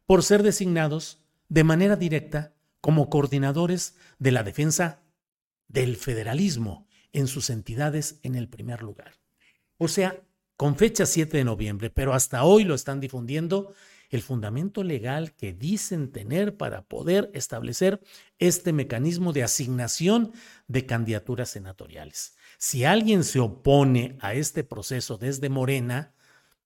por 0.06 0.24
ser 0.24 0.44
designados 0.44 1.20
de 1.50 1.64
manera 1.64 1.96
directa 1.96 2.54
como 2.82 3.10
coordinadores 3.10 3.96
de 4.20 4.32
la 4.32 4.44
defensa 4.44 5.02
del 5.68 5.96
federalismo 5.96 6.88
en 7.14 7.28
sus 7.28 7.50
entidades 7.50 8.20
en 8.24 8.36
el 8.36 8.48
primer 8.48 8.84
lugar. 8.84 9.14
O 9.78 9.88
sea, 9.88 10.22
con 10.58 10.76
fecha 10.76 11.06
7 11.06 11.38
de 11.38 11.44
noviembre, 11.44 11.90
pero 11.90 12.14
hasta 12.14 12.44
hoy 12.44 12.64
lo 12.64 12.76
están 12.76 13.00
difundiendo, 13.00 13.74
el 14.10 14.22
fundamento 14.22 14.84
legal 14.84 15.34
que 15.34 15.54
dicen 15.54 16.12
tener 16.12 16.58
para 16.58 16.84
poder 16.84 17.32
establecer 17.34 18.02
este 18.40 18.74
mecanismo 18.74 19.34
de 19.34 19.44
asignación 19.44 20.34
de 20.68 20.86
candidaturas 20.86 21.50
senatoriales. 21.50 22.36
Si 22.58 22.86
alguien 22.86 23.24
se 23.24 23.40
opone 23.40 24.18
a 24.22 24.34
este 24.34 24.64
proceso 24.64 25.18
desde 25.18 25.50
Morena, 25.50 26.14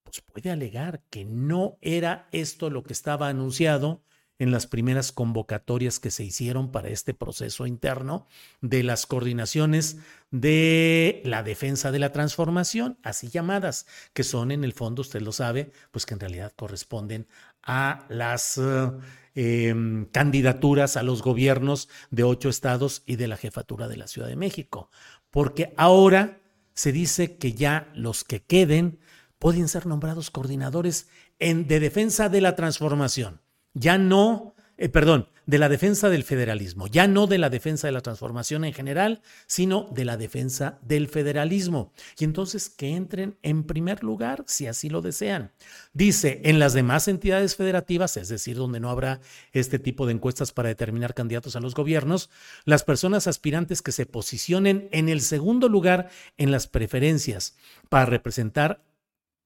pues 0.04 0.22
puede 0.22 0.52
alegar 0.52 1.02
que 1.10 1.26
no 1.26 1.78
era 1.82 2.28
esto 2.32 2.70
lo 2.70 2.84
que 2.84 2.94
estaba 2.94 3.28
anunciado 3.28 4.04
en 4.40 4.52
las 4.52 4.68
primeras 4.68 5.12
convocatorias 5.12 6.00
que 6.00 6.12
se 6.12 6.24
hicieron 6.24 6.72
para 6.72 6.88
este 6.88 7.14
proceso 7.14 7.68
interno 7.68 8.26
de 8.62 8.84
las 8.84 9.06
coordinaciones 9.06 9.98
de 10.32 11.22
la 11.26 11.44
defensa 11.44 11.92
de 11.92 12.00
la 12.00 12.14
transformación, 12.14 12.98
así 13.04 13.28
llamadas, 13.28 13.86
que 14.14 14.24
son 14.24 14.52
en 14.52 14.64
el 14.64 14.74
fondo, 14.74 15.02
usted 15.02 15.22
lo 15.22 15.34
sabe, 15.34 15.72
pues 15.92 16.06
que 16.06 16.14
en 16.14 16.22
realidad 16.22 16.54
corresponden 16.56 17.28
a 17.62 18.06
las 18.08 18.58
eh, 18.58 18.92
em, 19.36 20.06
candidaturas 20.06 20.96
a 20.96 21.04
los 21.04 21.22
gobiernos 21.22 21.90
de 22.10 22.24
ocho 22.24 22.48
estados 22.48 23.04
y 23.06 23.18
de 23.18 23.28
la 23.28 23.38
jefatura 23.38 23.90
de 23.90 23.98
la 23.98 24.08
Ciudad 24.08 24.30
de 24.30 24.38
México, 24.38 24.90
porque 25.32 25.74
ahora 25.76 26.40
se 26.74 26.94
dice 26.94 27.36
que 27.38 27.54
ya 27.54 27.92
los 27.94 28.24
que 28.24 28.42
queden 28.42 29.00
pueden 29.38 29.68
ser 29.68 29.86
nombrados 29.86 30.32
coordinadores 30.32 31.10
en, 31.40 31.68
de 31.68 31.82
defensa 31.82 32.30
de 32.30 32.40
la 32.40 32.56
transformación 32.56 33.42
ya 33.74 33.98
no, 33.98 34.56
eh, 34.78 34.90
perdón, 34.90 35.28
de 35.50 35.58
la 35.58 35.68
defensa 35.68 36.10
del 36.10 36.24
federalismo, 36.24 36.86
ya 36.86 37.08
no 37.08 37.26
de 37.26 37.40
la 37.40 37.50
defensa 37.50 37.88
de 37.88 37.92
la 37.92 38.02
transformación 38.02 38.66
en 38.66 38.74
general, 38.74 39.24
sino 39.48 39.90
de 39.92 40.06
la 40.06 40.16
defensa 40.16 40.78
del 40.84 41.08
federalismo. 41.08 41.92
Y 42.20 42.26
entonces 42.26 42.70
que 42.70 42.96
entren 42.96 43.36
en 43.42 43.64
primer 43.64 44.04
lugar, 44.04 44.44
si 44.46 44.68
así 44.68 44.92
lo 44.92 45.02
desean. 45.02 45.52
Dice, 45.92 46.42
en 46.44 46.60
las 46.60 46.74
demás 46.74 47.08
entidades 47.08 47.56
federativas, 47.56 48.16
es 48.16 48.30
decir, 48.30 48.58
donde 48.58 48.80
no 48.80 48.92
habrá 48.92 49.22
este 49.52 49.80
tipo 49.80 50.06
de 50.06 50.14
encuestas 50.14 50.52
para 50.52 50.70
determinar 50.70 51.16
candidatos 51.16 51.56
a 51.56 51.62
los 51.62 51.74
gobiernos, 51.74 52.30
las 52.66 52.84
personas 52.84 53.26
aspirantes 53.26 53.82
que 53.82 53.92
se 53.92 54.06
posicionen 54.06 54.88
en 54.92 55.10
el 55.10 55.20
segundo 55.20 55.68
lugar 55.68 56.12
en 56.38 56.52
las 56.52 56.68
preferencias 56.68 57.56
para 57.90 58.06
representar 58.06 58.84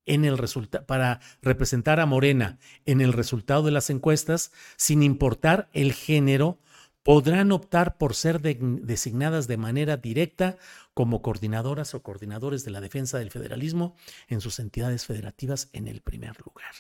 en 0.06 0.26
el 0.26 0.38
para 0.86 1.20
representar 1.42 2.00
a 2.00 2.06
Morena 2.06 2.60
en 2.86 3.02
el 3.02 3.14
resultado 3.14 3.64
de 3.64 3.72
las 3.72 3.90
encuestas, 3.90 4.52
sin 4.76 5.04
importar 5.04 5.70
el 5.74 5.94
género, 5.94 6.60
podrán 7.04 7.52
optar 7.52 7.98
por 7.98 8.16
ser 8.16 8.42
designadas 8.42 9.48
de 9.48 9.58
manera 9.58 9.98
directa 9.98 10.58
como 10.94 11.22
coordinadoras 11.22 11.94
o 11.94 12.02
coordinadores 12.02 12.64
de 12.64 12.72
la 12.72 12.82
defensa 12.82 13.20
del 13.20 13.32
federalismo 13.32 13.96
en 14.28 14.42
sus 14.42 14.60
entidades 14.60 15.06
federativas 15.06 15.70
en 15.74 15.88
el 15.88 16.02
primer 16.02 16.38
lugar. 16.46 16.74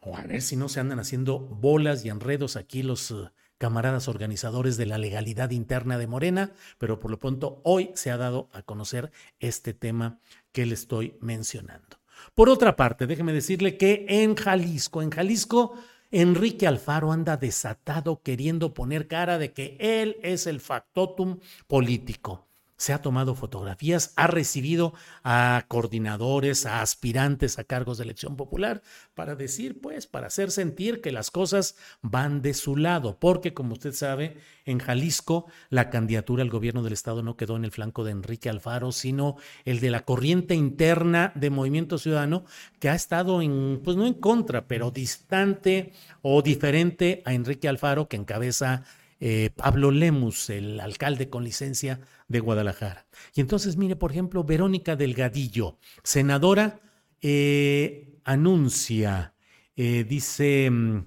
O 0.00 0.16
a 0.16 0.22
ver 0.22 0.42
si 0.42 0.56
no 0.56 0.68
se 0.68 0.78
andan 0.78 1.00
haciendo 1.00 1.38
bolas 1.38 2.04
y 2.04 2.10
enredos 2.10 2.56
aquí 2.56 2.82
los 2.82 3.10
uh, 3.10 3.30
camaradas 3.58 4.08
organizadores 4.08 4.76
de 4.76 4.86
la 4.86 4.98
legalidad 4.98 5.50
interna 5.50 5.98
de 5.98 6.06
Morena, 6.06 6.52
pero 6.78 7.00
por 7.00 7.10
lo 7.10 7.18
pronto 7.18 7.60
hoy 7.64 7.90
se 7.94 8.10
ha 8.10 8.16
dado 8.16 8.48
a 8.52 8.62
conocer 8.62 9.10
este 9.40 9.72
tema 9.72 10.20
que 10.56 10.64
le 10.64 10.72
estoy 10.72 11.18
mencionando. 11.20 11.98
Por 12.34 12.48
otra 12.48 12.76
parte, 12.76 13.06
déjeme 13.06 13.34
decirle 13.34 13.76
que 13.76 14.06
en 14.08 14.34
Jalisco, 14.34 15.02
en 15.02 15.10
Jalisco, 15.10 15.74
Enrique 16.10 16.66
Alfaro 16.66 17.12
anda 17.12 17.36
desatado 17.36 18.22
queriendo 18.22 18.72
poner 18.72 19.06
cara 19.06 19.36
de 19.36 19.52
que 19.52 19.76
él 19.78 20.16
es 20.22 20.46
el 20.46 20.60
factotum 20.60 21.40
político 21.66 22.45
se 22.76 22.92
ha 22.92 23.00
tomado 23.00 23.34
fotografías, 23.34 24.12
ha 24.16 24.26
recibido 24.26 24.94
a 25.24 25.64
coordinadores, 25.68 26.66
a 26.66 26.82
aspirantes 26.82 27.58
a 27.58 27.64
cargos 27.64 27.98
de 27.98 28.04
elección 28.04 28.36
popular 28.36 28.82
para 29.14 29.34
decir, 29.34 29.80
pues, 29.80 30.06
para 30.06 30.26
hacer 30.26 30.50
sentir 30.50 31.00
que 31.00 31.12
las 31.12 31.30
cosas 31.30 31.76
van 32.02 32.42
de 32.42 32.54
su 32.54 32.76
lado, 32.76 33.18
porque 33.18 33.54
como 33.54 33.74
usted 33.74 33.92
sabe, 33.92 34.36
en 34.64 34.78
Jalisco 34.78 35.46
la 35.70 35.90
candidatura 35.90 36.42
al 36.42 36.50
gobierno 36.50 36.82
del 36.82 36.92
estado 36.92 37.22
no 37.22 37.36
quedó 37.36 37.56
en 37.56 37.64
el 37.64 37.70
flanco 37.70 38.04
de 38.04 38.10
Enrique 38.12 38.50
Alfaro, 38.50 38.92
sino 38.92 39.36
el 39.64 39.80
de 39.80 39.90
la 39.90 40.04
corriente 40.04 40.54
interna 40.54 41.32
de 41.34 41.50
Movimiento 41.50 41.98
Ciudadano 41.98 42.44
que 42.78 42.88
ha 42.88 42.94
estado 42.94 43.42
en, 43.42 43.80
pues 43.82 43.96
no 43.96 44.06
en 44.06 44.14
contra, 44.14 44.66
pero 44.66 44.90
distante 44.90 45.92
o 46.22 46.42
diferente 46.42 47.22
a 47.24 47.32
Enrique 47.32 47.68
Alfaro 47.68 48.08
que 48.08 48.16
encabeza 48.16 48.84
eh, 49.18 49.50
Pablo 49.56 49.90
Lemus, 49.90 50.50
el 50.50 50.78
alcalde 50.78 51.30
con 51.30 51.42
licencia 51.42 52.00
de 52.28 52.40
Guadalajara. 52.40 53.06
Y 53.34 53.40
entonces, 53.40 53.76
mire, 53.76 53.96
por 53.96 54.12
ejemplo, 54.12 54.44
Verónica 54.44 54.96
Delgadillo, 54.96 55.78
senadora, 56.02 56.80
eh, 57.20 58.18
anuncia, 58.24 59.34
eh, 59.76 60.04
dice, 60.04 60.70
mm, 60.70 61.04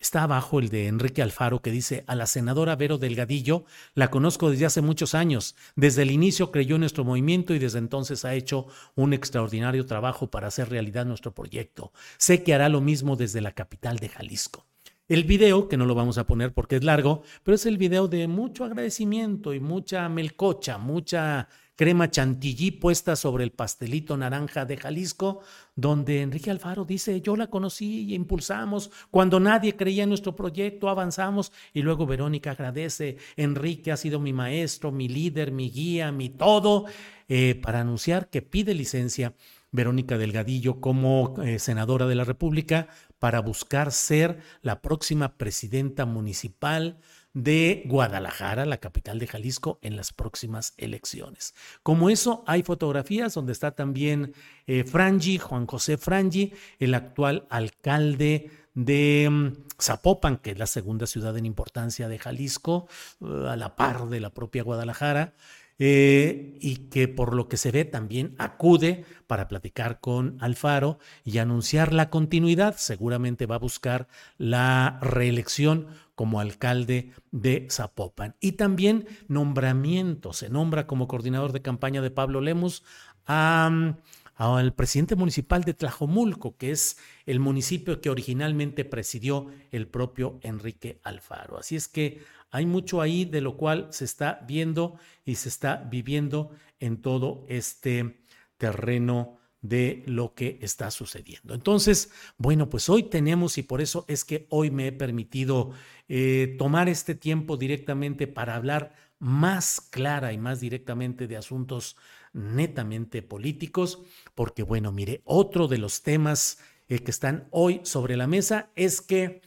está 0.00 0.22
abajo 0.22 0.58
el 0.58 0.70
de 0.70 0.88
Enrique 0.88 1.22
Alfaro 1.22 1.60
que 1.60 1.70
dice, 1.70 2.04
a 2.06 2.14
la 2.14 2.26
senadora 2.26 2.74
Vero 2.74 2.98
Delgadillo 2.98 3.66
la 3.94 4.10
conozco 4.10 4.50
desde 4.50 4.66
hace 4.66 4.80
muchos 4.80 5.14
años. 5.14 5.54
Desde 5.76 6.02
el 6.02 6.10
inicio 6.10 6.50
creyó 6.50 6.76
en 6.76 6.80
nuestro 6.80 7.04
movimiento 7.04 7.54
y 7.54 7.58
desde 7.58 7.78
entonces 7.78 8.24
ha 8.24 8.34
hecho 8.34 8.66
un 8.96 9.12
extraordinario 9.12 9.86
trabajo 9.86 10.30
para 10.30 10.48
hacer 10.48 10.70
realidad 10.70 11.04
nuestro 11.04 11.34
proyecto. 11.34 11.92
Sé 12.16 12.42
que 12.42 12.54
hará 12.54 12.68
lo 12.68 12.80
mismo 12.80 13.16
desde 13.16 13.42
la 13.42 13.52
capital 13.52 13.98
de 13.98 14.08
Jalisco. 14.08 14.69
El 15.10 15.24
video, 15.24 15.66
que 15.66 15.76
no 15.76 15.86
lo 15.86 15.96
vamos 15.96 16.18
a 16.18 16.26
poner 16.28 16.54
porque 16.54 16.76
es 16.76 16.84
largo, 16.84 17.24
pero 17.42 17.56
es 17.56 17.66
el 17.66 17.78
video 17.78 18.06
de 18.06 18.28
mucho 18.28 18.64
agradecimiento 18.64 19.52
y 19.52 19.58
mucha 19.58 20.08
melcocha, 20.08 20.78
mucha 20.78 21.48
crema 21.74 22.08
chantilly 22.08 22.70
puesta 22.70 23.16
sobre 23.16 23.42
el 23.42 23.50
pastelito 23.50 24.16
naranja 24.16 24.64
de 24.66 24.76
Jalisco, 24.76 25.40
donde 25.74 26.22
Enrique 26.22 26.52
Alfaro 26.52 26.84
dice, 26.84 27.20
yo 27.22 27.34
la 27.34 27.48
conocí 27.48 28.02
y 28.02 28.14
impulsamos, 28.14 28.92
cuando 29.10 29.40
nadie 29.40 29.74
creía 29.74 30.04
en 30.04 30.10
nuestro 30.10 30.36
proyecto, 30.36 30.88
avanzamos, 30.88 31.50
y 31.74 31.82
luego 31.82 32.06
Verónica 32.06 32.52
agradece, 32.52 33.16
Enrique 33.34 33.90
ha 33.90 33.96
sido 33.96 34.20
mi 34.20 34.32
maestro, 34.32 34.92
mi 34.92 35.08
líder, 35.08 35.50
mi 35.50 35.70
guía, 35.70 36.12
mi 36.12 36.28
todo, 36.28 36.84
eh, 37.28 37.56
para 37.60 37.80
anunciar 37.80 38.30
que 38.30 38.42
pide 38.42 38.74
licencia 38.74 39.34
Verónica 39.72 40.18
Delgadillo 40.18 40.80
como 40.80 41.34
eh, 41.42 41.58
senadora 41.58 42.06
de 42.06 42.16
la 42.16 42.24
República 42.24 42.88
para 43.20 43.40
buscar 43.40 43.92
ser 43.92 44.40
la 44.62 44.82
próxima 44.82 45.36
presidenta 45.36 46.06
municipal 46.06 46.98
de 47.32 47.82
Guadalajara, 47.86 48.66
la 48.66 48.78
capital 48.78 49.20
de 49.20 49.28
Jalisco, 49.28 49.78
en 49.82 49.94
las 49.94 50.12
próximas 50.12 50.74
elecciones. 50.78 51.54
Como 51.84 52.10
eso, 52.10 52.42
hay 52.46 52.64
fotografías 52.64 53.34
donde 53.34 53.52
está 53.52 53.70
también 53.70 54.34
eh, 54.66 54.82
Frangi, 54.82 55.38
Juan 55.38 55.66
José 55.66 55.96
Frangi, 55.96 56.52
el 56.80 56.94
actual 56.94 57.46
alcalde 57.50 58.50
de 58.74 59.28
mm, 59.30 59.80
Zapopan, 59.80 60.38
que 60.38 60.52
es 60.52 60.58
la 60.58 60.66
segunda 60.66 61.06
ciudad 61.06 61.36
en 61.36 61.46
importancia 61.46 62.08
de 62.08 62.18
Jalisco, 62.18 62.88
eh, 63.20 63.46
a 63.48 63.56
la 63.56 63.76
par 63.76 64.08
de 64.08 64.20
la 64.20 64.30
propia 64.30 64.64
Guadalajara. 64.64 65.34
Eh, 65.82 66.58
y 66.60 66.76
que 66.90 67.08
por 67.08 67.34
lo 67.34 67.48
que 67.48 67.56
se 67.56 67.70
ve 67.70 67.86
también 67.86 68.34
acude 68.36 69.06
para 69.26 69.48
platicar 69.48 69.98
con 69.98 70.36
Alfaro 70.38 70.98
y 71.24 71.38
anunciar 71.38 71.94
la 71.94 72.10
continuidad. 72.10 72.76
Seguramente 72.76 73.46
va 73.46 73.54
a 73.54 73.60
buscar 73.60 74.06
la 74.36 74.98
reelección 75.00 75.86
como 76.14 76.38
alcalde 76.38 77.12
de 77.30 77.66
Zapopan. 77.70 78.36
Y 78.40 78.52
también 78.52 79.06
nombramiento. 79.26 80.34
Se 80.34 80.50
nombra 80.50 80.86
como 80.86 81.08
coordinador 81.08 81.52
de 81.52 81.62
campaña 81.62 82.02
de 82.02 82.10
Pablo 82.10 82.42
Lemus 82.42 82.84
a 83.26 83.96
al 84.40 84.72
presidente 84.72 85.16
municipal 85.16 85.64
de 85.64 85.74
Tlajomulco, 85.74 86.56
que 86.56 86.70
es 86.70 86.96
el 87.26 87.40
municipio 87.40 88.00
que 88.00 88.08
originalmente 88.08 88.86
presidió 88.86 89.48
el 89.70 89.86
propio 89.86 90.38
Enrique 90.42 90.98
Alfaro. 91.04 91.58
Así 91.58 91.76
es 91.76 91.88
que 91.88 92.22
hay 92.50 92.66
mucho 92.66 93.00
ahí 93.00 93.24
de 93.24 93.40
lo 93.40 93.56
cual 93.56 93.88
se 93.90 94.04
está 94.04 94.44
viendo 94.46 94.98
y 95.24 95.36
se 95.36 95.48
está 95.48 95.76
viviendo 95.76 96.50
en 96.78 97.00
todo 97.00 97.44
este 97.48 98.20
terreno 98.56 99.38
de 99.62 100.02
lo 100.06 100.34
que 100.34 100.58
está 100.62 100.90
sucediendo. 100.90 101.54
Entonces, 101.54 102.10
bueno, 102.38 102.70
pues 102.70 102.88
hoy 102.88 103.04
tenemos 103.04 103.58
y 103.58 103.62
por 103.62 103.80
eso 103.80 104.04
es 104.08 104.24
que 104.24 104.46
hoy 104.48 104.70
me 104.70 104.88
he 104.88 104.92
permitido 104.92 105.72
eh, 106.08 106.56
tomar 106.58 106.88
este 106.88 107.14
tiempo 107.14 107.56
directamente 107.56 108.26
para 108.26 108.56
hablar 108.56 108.94
más 109.18 109.80
clara 109.80 110.32
y 110.32 110.38
más 110.38 110.60
directamente 110.60 111.26
de 111.26 111.36
asuntos 111.36 111.96
netamente 112.32 113.22
políticos, 113.22 114.00
porque 114.34 114.62
bueno, 114.62 114.92
mire, 114.92 115.20
otro 115.24 115.68
de 115.68 115.78
los 115.78 116.02
temas 116.02 116.58
eh, 116.88 117.00
que 117.00 117.10
están 117.10 117.46
hoy 117.50 117.80
sobre 117.84 118.16
la 118.16 118.26
mesa 118.26 118.70
es 118.76 119.02
que 119.02 119.42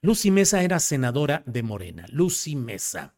Lucy 0.00 0.30
Mesa 0.30 0.62
era 0.62 0.78
senadora 0.78 1.42
de 1.44 1.64
Morena, 1.64 2.06
Lucy 2.10 2.54
Mesa. 2.54 3.16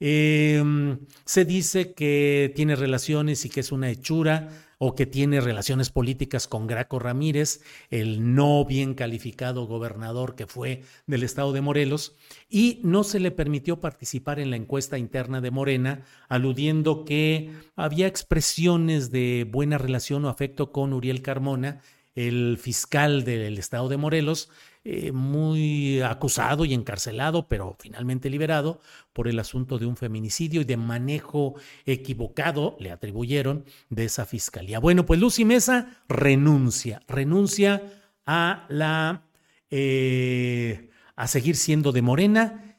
Em, 0.00 0.98
se 1.24 1.44
dice 1.44 1.94
que 1.94 2.52
tiene 2.56 2.74
relaciones 2.74 3.44
y 3.44 3.48
que 3.48 3.60
es 3.60 3.70
una 3.70 3.90
hechura 3.90 4.48
o 4.78 4.94
que 4.94 5.06
tiene 5.06 5.40
relaciones 5.40 5.88
políticas 5.90 6.48
con 6.48 6.66
Graco 6.66 6.98
Ramírez, 6.98 7.62
el 7.90 8.34
no 8.34 8.64
bien 8.64 8.94
calificado 8.94 9.66
gobernador 9.66 10.34
que 10.34 10.46
fue 10.46 10.82
del 11.06 11.22
estado 11.22 11.52
de 11.52 11.62
Morelos, 11.62 12.16
y 12.50 12.80
no 12.82 13.04
se 13.04 13.20
le 13.20 13.30
permitió 13.30 13.80
participar 13.80 14.40
en 14.40 14.50
la 14.50 14.56
encuesta 14.56 14.98
interna 14.98 15.40
de 15.40 15.52
Morena, 15.52 16.04
aludiendo 16.28 17.04
que 17.04 17.52
había 17.76 18.06
expresiones 18.06 19.10
de 19.10 19.48
buena 19.50 19.78
relación 19.78 20.24
o 20.24 20.28
afecto 20.28 20.72
con 20.72 20.92
Uriel 20.92 21.22
Carmona, 21.22 21.80
el 22.16 22.58
fiscal 22.58 23.24
del 23.24 23.58
estado 23.58 23.88
de 23.88 23.98
Morelos, 23.98 24.50
eh, 24.84 25.12
muy 25.12 26.00
acusado 26.00 26.64
y 26.64 26.72
encarcelado, 26.72 27.46
pero 27.46 27.76
finalmente 27.78 28.30
liberado 28.30 28.80
por 29.12 29.28
el 29.28 29.38
asunto 29.38 29.78
de 29.78 29.86
un 29.86 29.96
feminicidio 29.96 30.62
y 30.62 30.64
de 30.64 30.76
manejo 30.76 31.54
equivocado, 31.84 32.76
le 32.80 32.90
atribuyeron, 32.90 33.64
de 33.90 34.06
esa 34.06 34.24
fiscalía. 34.24 34.80
Bueno, 34.80 35.04
pues 35.04 35.20
Lucy 35.20 35.44
Mesa 35.44 36.02
renuncia, 36.08 37.02
renuncia 37.06 37.82
a 38.24 38.66
la... 38.68 39.22
Eh, 39.70 40.90
a 41.16 41.26
seguir 41.26 41.56
siendo 41.56 41.92
de 41.92 42.02
Morena 42.02 42.78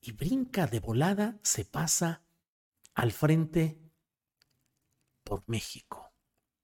y 0.00 0.12
brinca 0.12 0.66
de 0.66 0.80
volada, 0.80 1.38
se 1.42 1.64
pasa 1.64 2.22
al 2.94 3.12
frente 3.12 3.78
por 5.24 5.44
México, 5.46 6.12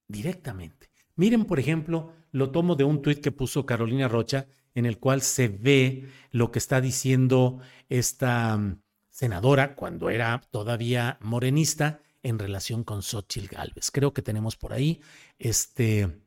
directamente. 0.08 0.91
Miren, 1.16 1.44
por 1.44 1.58
ejemplo, 1.58 2.12
lo 2.30 2.50
tomo 2.50 2.74
de 2.74 2.84
un 2.84 3.02
tuit 3.02 3.20
que 3.20 3.32
puso 3.32 3.66
Carolina 3.66 4.08
Rocha, 4.08 4.46
en 4.74 4.86
el 4.86 4.98
cual 4.98 5.22
se 5.22 5.48
ve 5.48 6.08
lo 6.30 6.50
que 6.50 6.58
está 6.58 6.80
diciendo 6.80 7.60
esta 7.88 8.56
mm, 8.56 8.80
senadora 9.10 9.74
cuando 9.74 10.08
era 10.08 10.40
todavía 10.50 11.18
morenista 11.20 12.00
en 12.22 12.38
relación 12.38 12.84
con 12.84 13.02
Xochitl 13.02 13.54
Galvez. 13.54 13.90
Creo 13.90 14.12
que 14.14 14.22
tenemos 14.22 14.56
por 14.56 14.72
ahí 14.72 15.00
este 15.38 16.22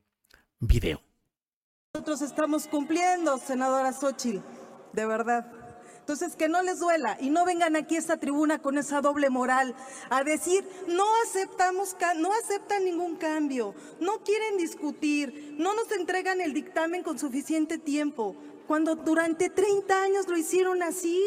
video. 0.59 1.01
Nosotros 1.93 2.21
estamos 2.21 2.67
cumpliendo, 2.67 3.37
senadora 3.37 3.93
Xochitl, 3.93 4.41
de 4.93 5.05
verdad. 5.05 5.51
Entonces, 6.05 6.35
que 6.35 6.47
no 6.47 6.61
les 6.61 6.77
duela 6.77 7.17
y 7.19 7.31
no 7.31 7.45
vengan 7.45 7.75
aquí 7.75 7.95
a 7.95 7.99
esta 7.99 8.17
tribuna 8.17 8.61
con 8.61 8.77
esa 8.77 9.01
doble 9.01 9.31
moral 9.31 9.73
a 10.11 10.23
decir, 10.23 10.63
no 10.87 11.03
aceptamos, 11.23 11.97
no 12.17 12.31
aceptan 12.31 12.85
ningún 12.85 13.15
cambio, 13.15 13.73
no 13.99 14.19
quieren 14.23 14.55
discutir, 14.55 15.55
no 15.57 15.73
nos 15.73 15.91
entregan 15.91 16.41
el 16.41 16.53
dictamen 16.53 17.01
con 17.01 17.17
suficiente 17.17 17.79
tiempo, 17.79 18.35
cuando 18.67 18.93
durante 18.93 19.49
30 19.49 20.03
años 20.03 20.27
lo 20.27 20.37
hicieron 20.37 20.83
así. 20.83 21.19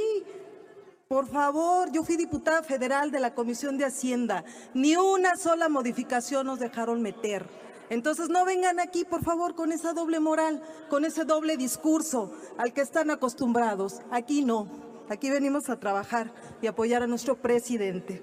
Por 1.08 1.26
favor, 1.26 1.90
yo 1.90 2.04
fui 2.04 2.14
diputada 2.16 2.62
federal 2.62 3.10
de 3.10 3.18
la 3.18 3.34
Comisión 3.34 3.78
de 3.78 3.84
Hacienda, 3.84 4.44
ni 4.74 4.94
una 4.94 5.36
sola 5.36 5.68
modificación 5.68 6.46
nos 6.46 6.60
dejaron 6.60 7.02
meter. 7.02 7.67
Entonces 7.90 8.28
no 8.28 8.44
vengan 8.44 8.80
aquí, 8.80 9.04
por 9.04 9.24
favor, 9.24 9.54
con 9.54 9.72
esa 9.72 9.92
doble 9.92 10.20
moral, 10.20 10.62
con 10.90 11.04
ese 11.04 11.24
doble 11.24 11.56
discurso 11.56 12.32
al 12.58 12.72
que 12.72 12.82
están 12.82 13.10
acostumbrados. 13.10 14.00
Aquí 14.10 14.44
no. 14.44 14.68
Aquí 15.08 15.30
venimos 15.30 15.70
a 15.70 15.80
trabajar 15.80 16.34
y 16.60 16.66
apoyar 16.66 17.02
a 17.02 17.06
nuestro 17.06 17.36
presidente. 17.40 18.22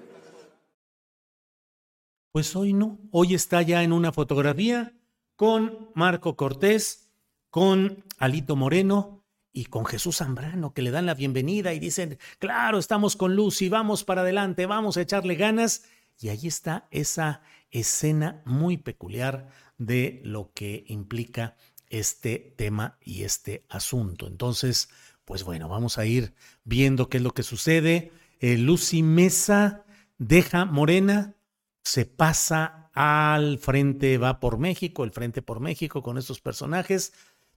Pues 2.30 2.54
hoy 2.54 2.72
no. 2.72 2.98
Hoy 3.10 3.34
está 3.34 3.62
ya 3.62 3.82
en 3.82 3.92
una 3.92 4.12
fotografía 4.12 4.92
con 5.34 5.90
Marco 5.94 6.36
Cortés, 6.36 7.08
con 7.50 8.04
Alito 8.18 8.56
Moreno 8.56 9.24
y 9.52 9.64
con 9.64 9.86
Jesús 9.86 10.18
Zambrano, 10.18 10.74
que 10.74 10.82
le 10.82 10.90
dan 10.90 11.06
la 11.06 11.14
bienvenida 11.14 11.72
y 11.72 11.78
dicen, 11.78 12.18
claro, 12.38 12.78
estamos 12.78 13.16
con 13.16 13.34
Lucy, 13.34 13.68
vamos 13.68 14.04
para 14.04 14.20
adelante, 14.20 14.66
vamos 14.66 14.96
a 14.96 15.00
echarle 15.00 15.34
ganas. 15.34 15.84
Y 16.20 16.28
ahí 16.28 16.46
está 16.46 16.86
esa 16.90 17.42
escena 17.80 18.42
muy 18.44 18.76
peculiar 18.76 19.48
de 19.78 20.20
lo 20.24 20.52
que 20.52 20.84
implica 20.88 21.56
este 21.88 22.54
tema 22.56 22.98
y 23.02 23.22
este 23.22 23.64
asunto. 23.68 24.26
Entonces, 24.26 24.88
pues 25.24 25.44
bueno, 25.44 25.68
vamos 25.68 25.98
a 25.98 26.06
ir 26.06 26.34
viendo 26.64 27.08
qué 27.08 27.18
es 27.18 27.22
lo 27.22 27.32
que 27.32 27.42
sucede. 27.42 28.12
Eh, 28.40 28.58
Lucy 28.58 29.02
Mesa 29.02 29.84
deja 30.18 30.64
Morena, 30.64 31.36
se 31.82 32.06
pasa 32.06 32.90
al 32.94 33.58
frente, 33.58 34.18
va 34.18 34.40
por 34.40 34.58
México, 34.58 35.04
el 35.04 35.12
frente 35.12 35.42
por 35.42 35.60
México 35.60 36.02
con 36.02 36.18
estos 36.18 36.40
personajes. 36.40 37.12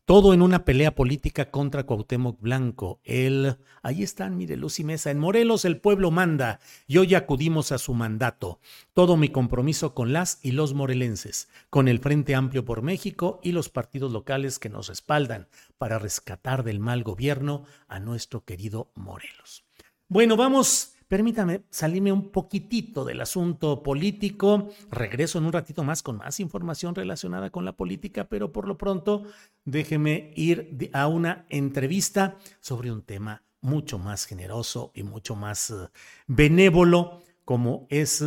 Todo 0.09 0.33
en 0.33 0.41
una 0.41 0.65
pelea 0.65 0.95
política 0.95 1.51
contra 1.51 1.85
Cuauhtémoc 1.85 2.41
Blanco. 2.41 2.99
Él, 3.03 3.57
ahí 3.83 4.01
están, 4.01 4.37
mire, 4.37 4.57
Luz 4.57 4.79
y 4.79 4.83
Mesa. 4.83 5.11
En 5.11 5.19
Morelos 5.19 5.65
el 5.65 5.79
pueblo 5.79 6.09
manda 6.09 6.59
y 6.87 6.97
hoy 6.97 7.13
acudimos 7.13 7.71
a 7.71 7.77
su 7.77 7.93
mandato. 7.93 8.59
Todo 8.95 9.17
mi 9.17 9.29
compromiso 9.29 9.93
con 9.93 10.11
las 10.11 10.39
y 10.41 10.53
los 10.53 10.73
morelenses, 10.73 11.47
con 11.69 11.87
el 11.87 11.99
Frente 11.99 12.33
Amplio 12.33 12.65
por 12.65 12.81
México 12.81 13.39
y 13.43 13.51
los 13.51 13.69
partidos 13.69 14.11
locales 14.11 14.57
que 14.57 14.69
nos 14.69 14.87
respaldan 14.87 15.47
para 15.77 15.99
rescatar 15.99 16.63
del 16.63 16.79
mal 16.79 17.03
gobierno 17.03 17.65
a 17.87 17.99
nuestro 17.99 18.43
querido 18.43 18.89
Morelos. 18.95 19.63
Bueno, 20.07 20.35
vamos 20.35 20.95
Permítame 21.09 21.63
salirme 21.71 22.11
un 22.11 22.29
poquitito 22.29 23.03
del 23.03 23.19
asunto 23.21 23.81
político. 23.81 24.69
Regreso 24.91 25.39
en 25.39 25.45
un 25.45 25.51
ratito 25.51 25.83
más 25.83 26.03
con 26.03 26.17
más 26.17 26.39
información 26.39 26.93
relacionada 26.93 27.49
con 27.49 27.65
la 27.65 27.75
política, 27.75 28.29
pero 28.29 28.51
por 28.51 28.67
lo 28.67 28.77
pronto 28.77 29.23
déjeme 29.65 30.31
ir 30.35 30.77
a 30.93 31.07
una 31.07 31.47
entrevista 31.49 32.37
sobre 32.59 32.91
un 32.91 33.01
tema 33.01 33.41
mucho 33.59 33.97
más 33.97 34.25
generoso 34.25 34.91
y 34.93 35.01
mucho 35.01 35.35
más 35.35 35.71
eh, 35.71 35.89
benévolo, 36.27 37.23
como 37.43 37.87
es 37.89 38.23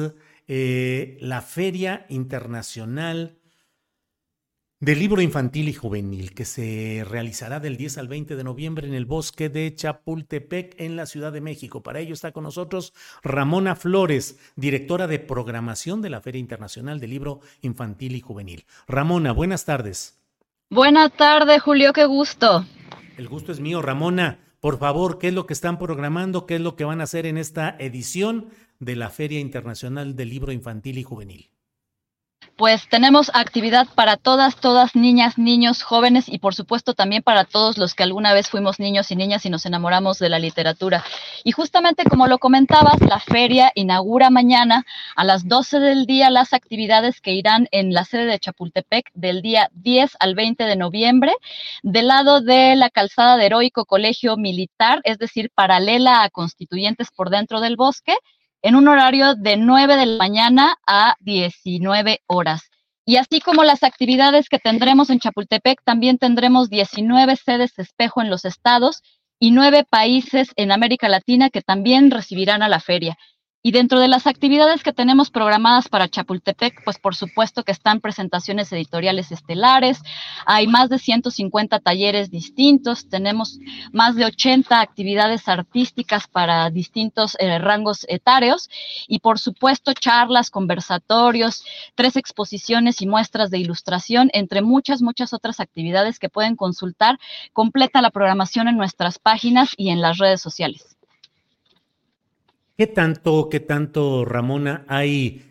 eh, 0.49 1.19
la 1.21 1.41
Feria 1.41 2.05
Internacional 2.09 3.39
del 4.83 4.99
libro 4.99 5.23
infantil 5.23 5.69
y 5.69 5.75
juvenil 5.75 6.35
que 6.35 6.45
se 6.45 7.07
realizará 7.09 7.61
del 7.61 7.77
10 7.77 7.99
al 7.99 8.09
20 8.09 8.35
de 8.35 8.43
noviembre 8.43 8.89
en 8.89 8.95
el 8.95 9.07
bosque 9.07 9.49
de 9.49 9.73
Chapultepec 9.73 10.75
en 10.81 10.97
la 10.97 11.07
Ciudad 11.07 11.31
de 11.33 11.41
México. 11.41 11.85
Para 11.85 12.01
ello 12.01 12.13
está 12.13 12.33
con 12.33 12.43
nosotros 12.43 12.93
Ramona 13.23 13.77
Flores, 13.77 14.41
directora 14.57 15.07
de 15.07 15.21
programación 15.21 16.03
de 16.03 16.11
la 16.11 16.21
Feria 16.21 16.41
Internacional 16.41 16.99
del 16.99 17.11
Libro 17.11 17.39
Infantil 17.61 18.17
y 18.17 18.23
Juvenil. 18.23 18.65
Ramona, 18.89 19.31
buenas 19.31 19.65
tardes. 19.65 20.19
Buenas 20.69 21.13
tardes, 21.13 21.63
Julio, 21.63 21.93
qué 21.93 22.05
gusto. 22.05 22.67
El 23.17 23.29
gusto 23.29 23.53
es 23.53 23.61
mío, 23.61 23.83
Ramona. 23.83 24.41
Por 24.59 24.81
favor, 24.81 25.21
¿qué 25.21 25.29
es 25.29 25.35
lo 25.35 25.47
que 25.47 25.53
están 25.53 25.79
programando? 25.79 26.45
¿Qué 26.45 26.57
es 26.57 26.61
lo 26.61 26.75
que 26.75 26.83
van 26.83 27.01
a 27.01 27.05
hacer 27.05 27.27
en 27.27 27.39
esta 27.39 27.77
edición 27.79 28.49
de 28.81 28.97
la 28.97 29.11
Feria 29.11 29.39
Internacional 29.39 30.17
del 30.17 30.31
Libro 30.31 30.51
Infantil 30.51 30.99
y 30.99 31.05
Juvenil? 31.05 31.51
Pues 32.57 32.89
tenemos 32.89 33.31
actividad 33.35 33.89
para 33.95 34.17
todas, 34.17 34.57
todas 34.57 34.95
niñas, 34.95 35.39
niños, 35.39 35.83
jóvenes 35.83 36.29
y 36.29 36.39
por 36.39 36.55
supuesto 36.55 36.95
también 36.95 37.23
para 37.23 37.45
todos 37.45 37.79
los 37.79 37.95
que 37.95 38.03
alguna 38.03 38.35
vez 38.35 38.51
fuimos 38.51 38.79
niños 38.79 39.11
y 39.11 39.17
niñas 39.17 39.47
y 39.47 39.51
nos 39.51 39.67
enamoramos 39.67 40.19
de 40.19 40.29
la 40.29 40.39
literatura. 40.39 41.05
Y 41.45 41.53
justamente 41.53 42.05
como 42.05 42.27
lo 42.27 42.39
comentabas, 42.39 43.01
la 43.01 43.21
feria 43.21 43.73
inaugura 43.75 44.31
mañana 44.31 44.85
a 45.17 45.25
las 45.25 45.49
12 45.49 45.81
del 45.81 46.07
día 46.07 46.31
las 46.31 46.53
actividades 46.53 47.21
que 47.21 47.33
irán 47.33 47.69
en 47.71 47.93
la 47.95 48.05
sede 48.05 48.27
de 48.27 48.39
Chapultepec 48.39 49.11
del 49.15 49.43
día 49.43 49.71
10 49.73 50.17
al 50.21 50.35
20 50.35 50.65
de 50.65 50.77
noviembre, 50.77 51.33
del 51.83 52.09
lado 52.09 52.41
de 52.41 52.77
la 52.77 52.91
calzada 52.91 53.37
de 53.37 53.47
Heroico 53.47 53.85
Colegio 53.85 54.37
Militar, 54.37 55.01
es 55.05 55.19
decir, 55.19 55.51
paralela 55.55 56.23
a 56.23 56.31
Constituyentes 56.31 57.11
por 57.11 57.31
dentro 57.31 57.61
del 57.61 57.77
bosque 57.77 58.15
en 58.63 58.77
un 58.77 58.89
horario 58.89 59.35
de 59.35 59.57
9 59.57 59.97
de 59.97 60.07
la 60.07 60.19
mañana 60.19 60.77
a 60.87 61.17
19 61.21 62.21
horas. 62.27 62.63
Y 63.05 63.17
así 63.17 63.41
como 63.41 63.65
las 63.65 63.83
actividades 63.83 64.49
que 64.49 64.59
tendremos 64.59 65.11
en 65.11 65.19
Chapultepec, 65.19 65.83
también 65.85 66.19
tendremos 66.19 66.71
19 66.71 67.37
sedes 67.37 67.79
espejo 67.79 68.23
en 68.23 68.31
los 68.31 68.45
estados 68.45 69.03
y 69.41 69.51
nueve 69.51 69.85
países 69.89 70.53
en 70.55 70.71
América 70.71 71.09
Latina 71.09 71.51
que 71.51 71.63
también 71.63 72.13
recibirán 72.13 72.63
a 72.63 72.69
la 72.69 72.79
feria. 72.79 73.17
Y 73.65 73.71
dentro 73.71 74.01
de 74.01 74.09
las 74.09 74.27
actividades 74.27 74.83
que 74.83 74.93
tenemos 74.93 75.31
programadas 75.31 75.89
para 75.89 76.09
Chapultepec, 76.09 76.83
pues 76.83 76.99
por 76.99 77.15
supuesto 77.15 77.63
que 77.63 77.71
están 77.71 78.01
presentaciones 78.01 78.73
editoriales 78.73 79.31
estelares, 79.31 80.03
hay 80.47 80.67
más 80.67 80.89
de 80.89 80.99
150 80.99 81.79
talleres 81.79 82.29
distintos, 82.29 83.09
tenemos 83.09 83.61
más 83.93 84.17
de 84.17 84.25
80 84.25 84.81
actividades 84.81 85.47
artísticas 85.47 86.27
para 86.27 86.71
distintos 86.71 87.37
eh, 87.39 87.61
rangos 87.61 88.05
etarios 88.09 88.69
y 89.07 89.21
por 89.21 89.39
supuesto 89.39 89.93
charlas, 89.93 90.51
conversatorios, 90.51 91.65
tres 91.95 92.17
exposiciones 92.17 93.01
y 93.01 93.07
muestras 93.07 93.51
de 93.51 93.59
ilustración, 93.59 94.29
entre 94.33 94.63
muchas, 94.63 95.03
muchas 95.03 95.33
otras 95.33 95.61
actividades 95.61 96.19
que 96.19 96.29
pueden 96.29 96.57
consultar. 96.57 97.21
Completa 97.53 98.03
la 98.03 98.11
programación 98.11 98.67
en 98.67 98.77
nuestras 98.77 99.21
páginas 99.21 99.71
y 99.77 99.91
en 99.91 100.01
las 100.01 100.19
redes 100.19 100.41
sociales. 100.41 100.92
¿Qué 102.83 102.89
tanto, 102.89 103.49
qué 103.49 103.61
tanto, 103.61 104.25
Ramona, 104.25 104.85
hay 104.89 105.45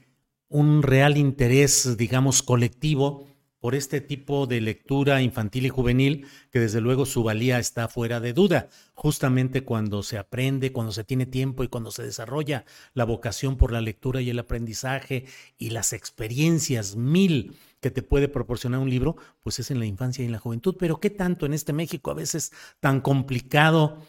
un 0.49 0.83
real 0.83 1.15
interés, 1.15 1.95
digamos, 1.95 2.43
colectivo 2.43 3.25
por 3.61 3.73
este 3.73 4.01
tipo 4.01 4.47
de 4.47 4.59
lectura 4.59 5.21
infantil 5.21 5.65
y 5.65 5.69
juvenil, 5.69 6.27
que 6.51 6.59
desde 6.59 6.81
luego 6.81 7.05
su 7.05 7.23
valía 7.23 7.57
está 7.57 7.87
fuera 7.87 8.19
de 8.19 8.33
duda, 8.33 8.67
justamente 8.95 9.63
cuando 9.63 10.03
se 10.03 10.17
aprende, 10.17 10.73
cuando 10.73 10.91
se 10.91 11.05
tiene 11.05 11.25
tiempo 11.25 11.63
y 11.63 11.69
cuando 11.69 11.89
se 11.91 12.03
desarrolla 12.03 12.65
la 12.93 13.05
vocación 13.05 13.55
por 13.55 13.71
la 13.71 13.79
lectura 13.79 14.19
y 14.19 14.29
el 14.29 14.39
aprendizaje 14.39 15.23
y 15.57 15.69
las 15.69 15.93
experiencias 15.93 16.97
mil 16.97 17.55
que 17.79 17.91
te 17.91 18.01
puede 18.01 18.27
proporcionar 18.27 18.81
un 18.81 18.89
libro, 18.89 19.15
pues 19.39 19.57
es 19.59 19.71
en 19.71 19.79
la 19.79 19.85
infancia 19.85 20.21
y 20.21 20.25
en 20.25 20.33
la 20.33 20.39
juventud. 20.39 20.75
Pero 20.77 20.99
¿qué 20.99 21.09
tanto 21.09 21.45
en 21.45 21.53
este 21.53 21.71
México 21.71 22.11
a 22.11 22.15
veces 22.15 22.51
tan 22.81 22.99
complicado 22.99 23.99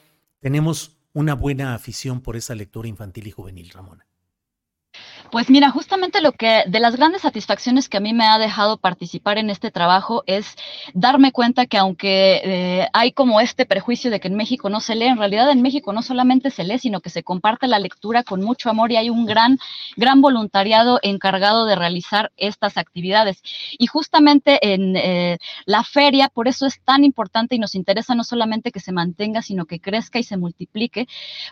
tenemos 0.41 1.02
una 1.13 1.35
buena 1.35 1.75
afición 1.75 2.21
por 2.21 2.37
esa 2.37 2.55
lectura 2.55 2.89
infantil 2.89 3.27
y 3.27 3.31
juvenil, 3.31 3.71
Ramona? 3.71 4.07
Pues 5.33 5.49
mira, 5.49 5.71
justamente 5.71 6.21
lo 6.21 6.33
que 6.33 6.63
de 6.67 6.79
las 6.79 6.95
grandes 6.95 7.23
satisfacciones 7.23 7.89
que 7.89 7.97
a 7.97 8.01
mí 8.01 8.13
me 8.13 8.27
ha 8.27 8.39
dejado 8.39 8.77
participar 8.77 9.39
en 9.39 9.49
este 9.49 9.71
trabajo 9.71 10.25
es 10.27 10.57
darme 10.93 11.33
cuenta 11.33 11.65
que 11.65 11.79
aunque 11.79 12.43
eh, 12.45 12.89
hay 12.93 13.13
como 13.13 13.41
este 13.41 13.65
prejuicio 13.65 14.11
de 14.11 14.21
que 14.21 14.29
en 14.29 14.35
México 14.35 14.69
no 14.69 14.81
se 14.81 14.95
lee, 14.95 15.07
en 15.07 15.17
realidad 15.17 15.51
en 15.51 15.63
México 15.63 15.95
no 15.95 16.03
solamente 16.03 16.51
se 16.51 16.65
lee, 16.65 16.79
sino 16.79 17.01
que 17.01 17.09
se 17.09 17.23
comparte 17.23 17.67
la 17.67 17.79
lectura 17.79 18.25
con 18.25 18.43
mucho 18.43 18.69
amor 18.69 18.93
y 18.93 18.97
hay 18.97 19.09
un 19.09 19.25
gran, 19.25 19.59
gran 19.97 20.21
voluntariado 20.21 20.99
encargado 21.01 21.65
de 21.65 21.77
realizar 21.77 22.31
estas 22.37 22.77
actividades. 22.77 23.41
Y 23.79 23.87
justamente 23.87 24.75
en 24.75 24.97
eh, 24.97 25.39
la 25.65 25.83
feria, 25.83 26.29
por 26.29 26.47
eso 26.47 26.67
es 26.67 26.79
tan 26.85 27.05
importante 27.05 27.55
y 27.55 27.59
nos 27.59 27.75
interesa 27.75 28.15
no 28.15 28.25
solamente 28.25 28.71
que 28.71 28.81
se 28.81 28.93
mantenga, 28.93 29.41
sino 29.41 29.65
que 29.65 29.81
crezca 29.81 30.19
y 30.19 30.25
se 30.25 30.37
multiplique, 30.37 31.07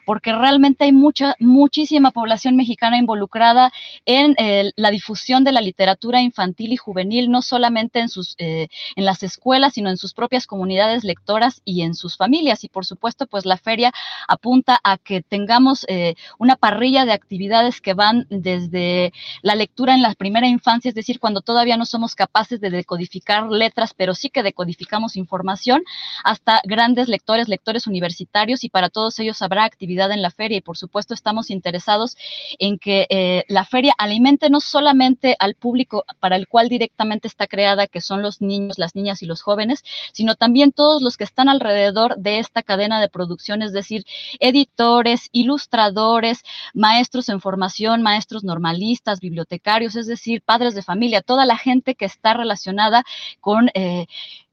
porque 0.04 0.34
realmente 0.34 0.84
hay 0.84 0.92
mucha, 0.92 1.34
muchísima 1.38 2.10
población 2.10 2.56
mexicana 2.56 2.98
involucrada 2.98 3.69
en 4.06 4.34
eh, 4.38 4.72
la 4.76 4.90
difusión 4.90 5.44
de 5.44 5.52
la 5.52 5.60
literatura 5.60 6.20
infantil 6.20 6.72
y 6.72 6.76
juvenil, 6.76 7.30
no 7.30 7.42
solamente 7.42 8.00
en, 8.00 8.08
sus, 8.08 8.34
eh, 8.38 8.68
en 8.96 9.04
las 9.04 9.22
escuelas, 9.22 9.74
sino 9.74 9.90
en 9.90 9.96
sus 9.96 10.14
propias 10.14 10.46
comunidades 10.46 11.04
lectoras 11.04 11.60
y 11.64 11.82
en 11.82 11.94
sus 11.94 12.16
familias. 12.16 12.64
Y 12.64 12.68
por 12.68 12.86
supuesto, 12.86 13.26
pues 13.26 13.44
la 13.44 13.56
feria 13.56 13.92
apunta 14.28 14.80
a 14.82 14.98
que 14.98 15.22
tengamos 15.22 15.84
eh, 15.88 16.14
una 16.38 16.56
parrilla 16.56 17.04
de 17.04 17.12
actividades 17.12 17.80
que 17.80 17.94
van 17.94 18.26
desde 18.30 19.12
la 19.42 19.54
lectura 19.54 19.94
en 19.94 20.02
la 20.02 20.14
primera 20.14 20.46
infancia, 20.46 20.88
es 20.88 20.94
decir, 20.94 21.20
cuando 21.20 21.40
todavía 21.40 21.76
no 21.76 21.86
somos 21.86 22.14
capaces 22.14 22.60
de 22.60 22.70
decodificar 22.70 23.50
letras, 23.50 23.94
pero 23.96 24.14
sí 24.14 24.30
que 24.30 24.42
decodificamos 24.42 25.16
información, 25.16 25.82
hasta 26.24 26.60
grandes 26.64 27.08
lectores, 27.08 27.48
lectores 27.48 27.86
universitarios, 27.86 28.64
y 28.64 28.68
para 28.68 28.88
todos 28.88 29.18
ellos 29.18 29.42
habrá 29.42 29.64
actividad 29.64 30.10
en 30.12 30.22
la 30.22 30.30
feria. 30.30 30.58
Y 30.58 30.60
por 30.60 30.76
supuesto, 30.76 31.14
estamos 31.14 31.50
interesados 31.50 32.16
en 32.58 32.78
que 32.78 33.44
la 33.48 33.49
la 33.51 33.64
feria 33.64 33.92
alimente 33.98 34.48
no 34.48 34.61
solamente 34.61 35.34
al 35.40 35.57
público 35.57 36.05
para 36.20 36.36
el 36.36 36.46
cual 36.46 36.68
directamente 36.68 37.26
está 37.26 37.48
creada, 37.48 37.88
que 37.88 38.01
son 38.01 38.22
los 38.22 38.40
niños, 38.40 38.78
las 38.78 38.94
niñas 38.94 39.22
y 39.22 39.26
los 39.26 39.42
jóvenes, 39.42 39.82
sino 40.12 40.36
también 40.36 40.70
todos 40.70 41.03
los 41.03 41.16
que 41.16 41.24
están 41.24 41.48
alrededor 41.48 42.16
de 42.16 42.38
esta 42.38 42.62
cadena 42.62 43.01
de 43.01 43.09
producción, 43.09 43.62
es 43.62 43.72
decir, 43.72 44.05
editores, 44.38 45.28
ilustradores, 45.32 46.44
maestros 46.74 47.28
en 47.28 47.40
formación, 47.40 48.03
maestros 48.03 48.44
normalistas, 48.44 49.18
bibliotecarios, 49.18 49.96
es 49.96 50.07
decir, 50.07 50.42
padres 50.42 50.76
de 50.76 50.82
familia, 50.82 51.20
toda 51.20 51.44
la 51.44 51.57
gente 51.57 51.96
que 51.96 52.05
está 52.05 52.34
relacionada 52.34 53.03
con... 53.40 53.70
Eh, 53.74 54.07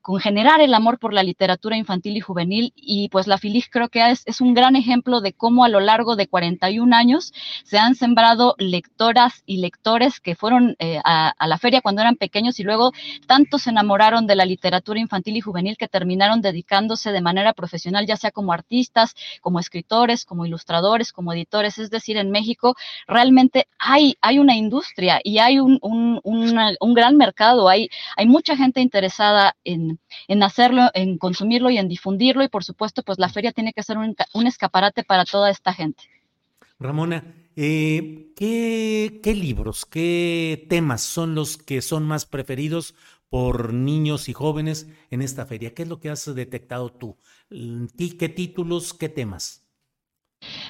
con 0.08 0.22
generar 0.22 0.62
el 0.62 0.74
amor 0.74 1.00
por 1.00 1.12
la 1.12 1.22
literatura 1.22 1.76
infantil 1.76 2.16
y 2.16 2.22
juvenil. 2.22 2.72
Y 2.78 3.10
pues 3.10 3.28
la 3.28 3.38
FILIG 3.38 3.70
creo 3.70 3.90
que 3.90 4.10
es, 4.10 4.40
un 4.40 4.54
gran 4.54 4.78
ejemplo 4.78 5.20
de 5.20 5.34
cómo 5.34 5.66
a 5.66 5.70
lo 5.70 5.82
largo 5.82 6.16
de 6.16 6.30
41 6.30 6.96
años 6.96 7.34
se 7.66 7.78
han 7.78 7.94
sembrado 7.94 8.56
lectoras 8.58 9.44
y 9.46 9.58
lectores 9.58 10.22
que 10.22 10.36
fueron 10.36 10.78
eh, 10.80 11.02
a, 11.04 11.34
a, 11.38 11.48
la 11.48 11.58
feria 11.58 11.82
cuando 11.82 12.00
eran 12.00 12.16
pequeños 12.16 12.58
y 12.62 12.64
luego 12.64 12.94
tanto 13.26 13.60
se 13.60 13.72
enamoraron 13.72 14.28
de 14.28 14.38
la 14.38 14.46
literatura 14.46 14.98
infantil 14.98 15.36
y 15.36 15.42
juvenil 15.42 15.76
que 15.76 15.90
terminaron 15.90 16.42
dedicándose 16.42 17.12
de 17.12 17.20
manera 17.20 17.52
profesional, 17.52 18.08
ya 18.08 18.16
sea 18.16 18.32
como 18.32 18.54
artistas, 18.54 19.14
como 19.42 19.60
escritores, 19.60 20.24
como 20.24 20.46
ilustradores, 20.46 21.12
como 21.12 21.34
editores. 21.34 21.80
Es 21.80 21.90
decir, 21.90 22.16
en 22.16 22.32
México 22.32 22.78
realmente 23.08 23.68
hay, 23.78 24.16
hay 24.22 24.40
una 24.40 24.56
industria 24.56 25.20
y 25.22 25.40
hay 25.40 25.60
un, 25.60 25.80
un, 25.82 26.22
un 26.24 26.94
gran 26.94 27.18
mercado, 27.18 27.68
hay, 27.68 27.90
hay 28.16 28.26
mucha 28.26 28.56
gente 28.56 28.80
interesada 28.80 29.58
en 29.66 29.97
en, 30.28 30.44
hacerlo, 30.44 30.90
en 30.94 31.18
consumirlo 31.18 31.70
y 31.70 31.78
en 31.78 31.88
difundirlo. 31.88 32.44
Y 32.44 32.50
por 32.50 32.64
supuesto, 32.64 33.04
pues 33.04 33.20
la 33.20 33.30
feria 33.30 33.52
tiene 33.52 33.74
que 33.74 33.84
ser 33.84 33.98
un, 33.98 34.16
escaparate 34.48 35.04
para 35.04 35.26
toda 35.26 35.50
esta 35.50 35.74
gente. 35.74 36.04
Ramona, 36.80 37.24
eh, 37.56 38.32
¿qué, 38.36 39.20
¿qué, 39.24 39.34
libros, 39.34 39.86
qué 39.86 40.66
temas 40.70 41.02
son 41.02 41.36
los 41.36 41.58
que 41.58 41.82
son 41.82 42.04
más 42.04 42.26
preferidos 42.26 42.94
por 43.30 43.74
niños 43.74 44.30
y 44.30 44.34
jóvenes 44.34 44.88
en 45.10 45.22
esta 45.22 45.46
feria? 45.46 45.74
¿Qué 45.74 45.84
es 45.84 45.90
lo 45.90 46.00
que 46.00 46.10
has 46.10 46.34
detectado 46.34 46.90
tú? 46.90 47.18
¿Qué 47.50 48.30
títulos, 48.30 48.94
qué 48.94 49.10
temas? 49.10 49.67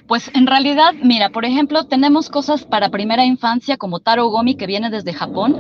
Pues 0.08 0.32
en 0.34 0.48
realidad, 0.48 0.94
mira, 1.02 1.30
por 1.30 1.46
ejemplo, 1.46 1.84
tenemos 1.86 2.30
cosas 2.30 2.64
para 2.66 2.90
primera 2.90 3.26
infancia 3.26 3.78
como 3.78 4.00
Taro 4.00 4.28
Gomi 4.28 4.56
que 4.56 4.68
viene 4.68 4.90
desde 4.90 5.14
Japón, 5.14 5.58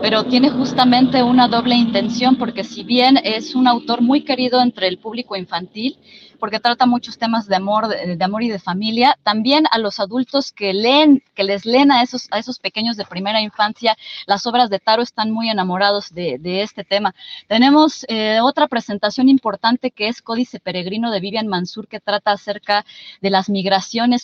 pero 0.00 0.24
tiene 0.24 0.50
justamente 0.50 1.22
una 1.22 1.48
doble 1.48 1.74
intención 1.74 2.36
porque 2.36 2.64
si 2.64 2.84
bien 2.84 3.18
es 3.22 3.54
un 3.54 3.66
autor 3.66 4.00
muy 4.00 4.22
querido 4.22 4.60
entre 4.60 4.88
el 4.88 4.98
público 4.98 5.36
infantil, 5.36 5.96
porque 6.40 6.58
trata 6.58 6.86
muchos 6.86 7.18
temas 7.18 7.46
de 7.46 7.54
amor, 7.54 7.86
de, 7.86 8.24
amor 8.24 8.42
y 8.42 8.48
de 8.48 8.58
familia. 8.58 9.16
También 9.22 9.66
a 9.70 9.78
los 9.78 10.00
adultos 10.00 10.50
que 10.50 10.72
leen, 10.72 11.22
que 11.34 11.44
les 11.44 11.66
leen 11.66 11.92
a 11.92 12.02
esos, 12.02 12.26
a 12.32 12.38
esos 12.38 12.58
pequeños 12.58 12.96
de 12.96 13.04
primera 13.04 13.40
infancia, 13.40 13.96
las 14.26 14.46
obras 14.46 14.70
de 14.70 14.80
Taro 14.80 15.02
están 15.02 15.30
muy 15.30 15.50
enamorados 15.50 16.12
de, 16.12 16.40
este 16.62 16.82
tema. 16.82 17.14
Tenemos 17.46 18.04
eh, 18.08 18.40
otra 18.42 18.66
presentación 18.66 19.28
importante 19.28 19.90
que 19.90 20.08
es 20.08 20.22
Códice 20.22 20.58
Peregrino 20.58 21.10
de 21.10 21.20
Vivian 21.20 21.46
Mansur, 21.46 21.86
que 21.86 22.00
trata 22.00 22.32
acerca 22.32 22.84
de 23.20 23.30
las 23.30 23.50
migraciones 23.50 23.59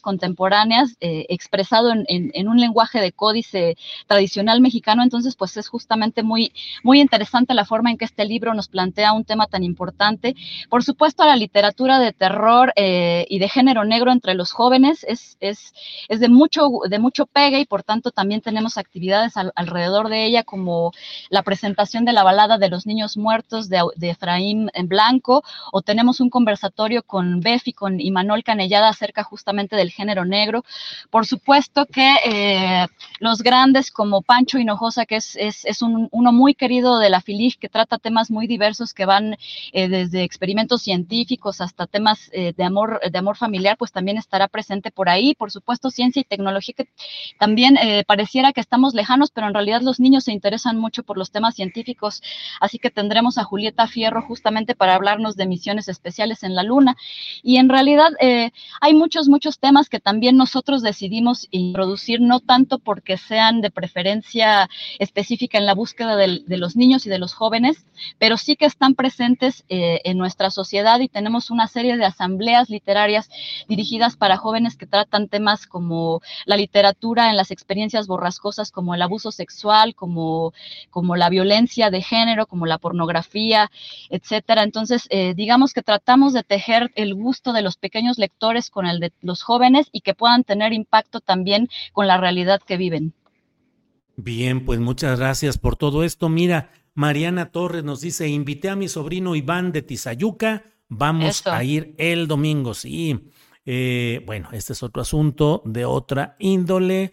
contemporáneas, 0.02 0.96
eh, 1.00 1.26
expresado 1.28 1.92
en, 1.92 2.48
un 2.48 2.58
lenguaje 2.58 3.00
de 3.00 3.12
códice 3.12 3.76
tradicional 4.06 4.60
mexicano. 4.60 5.02
Entonces, 5.02 5.36
pues 5.36 5.56
es 5.56 5.68
justamente 5.68 6.22
muy, 6.22 6.52
muy 6.82 7.00
interesante 7.00 7.54
la 7.54 7.64
forma 7.64 7.90
en 7.90 7.98
que 7.98 8.04
este 8.04 8.24
libro 8.24 8.54
nos 8.54 8.68
plantea 8.68 9.12
un 9.12 9.24
tema 9.24 9.46
tan 9.46 9.62
importante. 9.62 10.34
Por 10.68 10.82
supuesto, 10.84 11.24
la 11.24 11.36
literatura 11.36 11.98
de 11.98 12.12
terror 12.12 12.72
eh, 12.76 13.26
y 13.28 13.38
de 13.38 13.48
género 13.48 13.84
negro 13.84 14.12
entre 14.12 14.34
los 14.34 14.52
jóvenes 14.52 15.04
es, 15.08 15.36
es, 15.40 15.74
es, 16.08 16.20
de, 16.20 16.28
mucho, 16.28 16.68
de 16.88 16.98
mucho 16.98 17.26
pegue 17.26 17.60
y 17.60 17.66
por 17.66 17.82
tanto 17.82 18.10
también 18.10 18.40
tenemos 18.40 18.78
actividades 18.78 19.34
alrededor 19.36 20.08
de 20.08 20.24
ella 20.24 20.42
como 20.44 20.92
la 21.30 21.42
presentación 21.42 22.04
de 22.04 22.12
la 22.12 22.22
balada 22.22 22.58
de 22.58 22.68
los 22.68 22.86
niños 22.86 23.16
muertos 23.16 23.68
de, 23.68 23.82
de 23.96 24.10
Efraín 24.10 24.70
en 24.74 24.88
Blanco 24.88 25.42
o 25.72 25.82
tenemos 25.82 26.20
un 26.20 26.30
conversatorio 26.30 27.02
con 27.02 27.40
Befi 27.40 27.72
con 27.72 28.00
Imanol 28.00 28.42
Canellada 28.42 28.88
acerca 28.88 29.15
justamente 29.24 29.76
del 29.76 29.90
género 29.90 30.24
negro. 30.24 30.64
Por 31.10 31.26
supuesto 31.26 31.86
que 31.86 32.16
eh, 32.24 32.86
los 33.20 33.42
grandes 33.42 33.90
como 33.90 34.22
Pancho 34.22 34.58
Hinojosa, 34.58 35.06
que 35.06 35.16
es, 35.16 35.36
es, 35.36 35.64
es 35.64 35.82
un, 35.82 36.08
uno 36.10 36.32
muy 36.32 36.54
querido 36.54 36.98
de 36.98 37.10
la 37.10 37.20
FILIG 37.20 37.58
que 37.58 37.68
trata 37.68 37.98
temas 37.98 38.30
muy 38.30 38.46
diversos 38.46 38.94
que 38.94 39.06
van 39.06 39.36
eh, 39.72 39.88
desde 39.88 40.22
experimentos 40.22 40.82
científicos 40.82 41.60
hasta 41.60 41.86
temas 41.86 42.30
eh, 42.32 42.52
de, 42.56 42.64
amor, 42.64 43.00
de 43.00 43.18
amor 43.18 43.36
familiar, 43.36 43.76
pues 43.76 43.92
también 43.92 44.18
estará 44.18 44.48
presente 44.48 44.90
por 44.90 45.08
ahí. 45.08 45.34
Por 45.34 45.50
supuesto, 45.50 45.90
ciencia 45.90 46.20
y 46.20 46.24
tecnología, 46.24 46.74
que 46.76 46.88
también 47.38 47.78
pareciera 48.06 48.52
que 48.52 48.60
estamos 48.60 48.94
lejanos, 48.94 49.30
pero 49.30 49.46
en 49.46 49.54
realidad 49.54 49.80
los 49.82 50.00
niños 50.00 50.24
se 50.24 50.32
interesan 50.32 50.78
mucho 50.78 51.02
por 51.02 51.18
los 51.18 51.30
temas 51.30 51.54
científicos. 51.54 52.22
Así 52.60 52.78
que 52.78 52.90
tendremos 52.90 53.38
a 53.38 53.44
Julieta 53.44 53.86
Fierro 53.86 54.22
justamente 54.22 54.74
para 54.74 54.94
hablarnos 54.94 55.36
de 55.36 55.46
misiones 55.46 55.88
especiales 55.88 56.42
en 56.42 56.54
la 56.54 56.62
Luna. 56.62 56.96
Y 57.42 57.58
en 57.58 57.68
realidad 57.68 58.10
hay 58.80 58.94
muchos 59.28 59.58
temas 59.58 59.88
que 59.88 60.00
también 60.00 60.36
nosotros 60.36 60.82
decidimos 60.82 61.48
introducir, 61.50 62.20
no 62.20 62.40
tanto 62.40 62.78
porque 62.78 63.16
sean 63.16 63.60
de 63.60 63.70
preferencia 63.70 64.68
específica 64.98 65.58
en 65.58 65.66
la 65.66 65.74
búsqueda 65.74 66.16
de 66.16 66.56
los 66.56 66.76
niños 66.76 67.06
y 67.06 67.10
de 67.10 67.18
los 67.18 67.34
jóvenes, 67.34 67.86
pero 68.18 68.36
sí 68.36 68.56
que 68.56 68.66
están 68.66 68.94
presentes 68.94 69.64
eh, 69.68 70.00
en 70.04 70.18
nuestra 70.18 70.50
sociedad 70.50 71.00
y 71.00 71.08
tenemos 71.08 71.50
una 71.50 71.68
serie 71.68 71.96
de 71.96 72.04
asambleas 72.04 72.68
literarias 72.68 73.30
dirigidas 73.68 74.16
para 74.16 74.36
jóvenes 74.36 74.76
que 74.76 74.86
tratan 74.86 75.28
temas 75.28 75.66
como 75.66 76.20
la 76.44 76.56
literatura 76.56 77.30
en 77.30 77.36
las 77.36 77.50
experiencias 77.50 78.06
borrascosas, 78.06 78.70
como 78.70 78.94
el 78.94 79.02
abuso 79.02 79.32
sexual, 79.32 79.94
como, 79.94 80.52
como 80.90 81.16
la 81.16 81.28
violencia 81.28 81.90
de 81.90 82.02
género, 82.02 82.46
como 82.46 82.66
la 82.66 82.78
pornografía, 82.78 83.70
etcétera. 84.10 84.62
Entonces, 84.62 85.06
eh, 85.10 85.34
digamos 85.34 85.72
que 85.72 85.82
tratamos 85.82 86.32
de 86.32 86.42
tejer 86.42 86.90
el 86.94 87.14
gusto 87.14 87.52
de 87.52 87.62
los 87.62 87.76
pequeños 87.76 88.18
lectores 88.18 88.70
con 88.70 88.86
el 88.86 88.95
de 89.00 89.12
los 89.20 89.42
jóvenes 89.42 89.88
y 89.92 90.00
que 90.00 90.14
puedan 90.14 90.44
tener 90.44 90.72
impacto 90.72 91.20
también 91.20 91.68
con 91.92 92.06
la 92.06 92.16
realidad 92.16 92.60
que 92.66 92.76
viven. 92.76 93.14
Bien, 94.16 94.64
pues 94.64 94.80
muchas 94.80 95.18
gracias 95.18 95.58
por 95.58 95.76
todo 95.76 96.02
esto. 96.02 96.28
Mira, 96.28 96.70
Mariana 96.94 97.50
Torres 97.52 97.84
nos 97.84 98.00
dice, 98.00 98.28
invité 98.28 98.70
a 98.70 98.76
mi 98.76 98.88
sobrino 98.88 99.36
Iván 99.36 99.72
de 99.72 99.82
Tizayuca, 99.82 100.64
vamos 100.88 101.46
a 101.46 101.62
ir 101.62 101.94
el 101.98 102.26
domingo, 102.26 102.72
sí. 102.72 103.30
Eh, 103.66 104.22
bueno, 104.24 104.48
este 104.52 104.72
es 104.72 104.82
otro 104.82 105.02
asunto 105.02 105.60
de 105.66 105.84
otra 105.84 106.36
índole. 106.38 107.10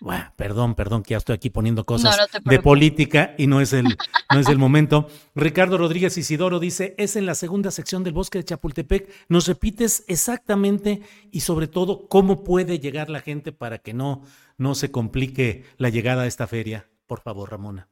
Bueno, 0.00 0.32
perdón, 0.36 0.74
perdón, 0.74 1.02
que 1.02 1.12
ya 1.12 1.18
estoy 1.18 1.34
aquí 1.34 1.50
poniendo 1.50 1.84
cosas 1.84 2.16
de 2.44 2.60
política 2.60 3.34
y 3.36 3.46
no 3.46 3.60
es, 3.60 3.72
el, 3.72 3.84
no 4.32 4.40
es 4.40 4.48
el 4.48 4.58
momento. 4.58 5.08
Ricardo 5.34 5.76
Rodríguez 5.76 6.16
Isidoro 6.16 6.60
dice, 6.60 6.94
es 6.98 7.16
en 7.16 7.26
la 7.26 7.34
segunda 7.34 7.70
sección 7.70 8.04
del 8.04 8.12
bosque 8.12 8.38
de 8.38 8.44
Chapultepec. 8.44 9.10
¿Nos 9.28 9.46
repites 9.46 10.04
exactamente 10.06 11.02
y 11.32 11.40
sobre 11.40 11.66
todo 11.66 12.06
cómo 12.08 12.44
puede 12.44 12.78
llegar 12.78 13.10
la 13.10 13.20
gente 13.20 13.52
para 13.52 13.78
que 13.78 13.94
no, 13.94 14.22
no 14.56 14.74
se 14.74 14.90
complique 14.90 15.64
la 15.76 15.88
llegada 15.88 16.22
a 16.22 16.26
esta 16.26 16.46
feria? 16.46 16.88
Por 17.06 17.20
favor, 17.20 17.50
Ramona. 17.50 17.88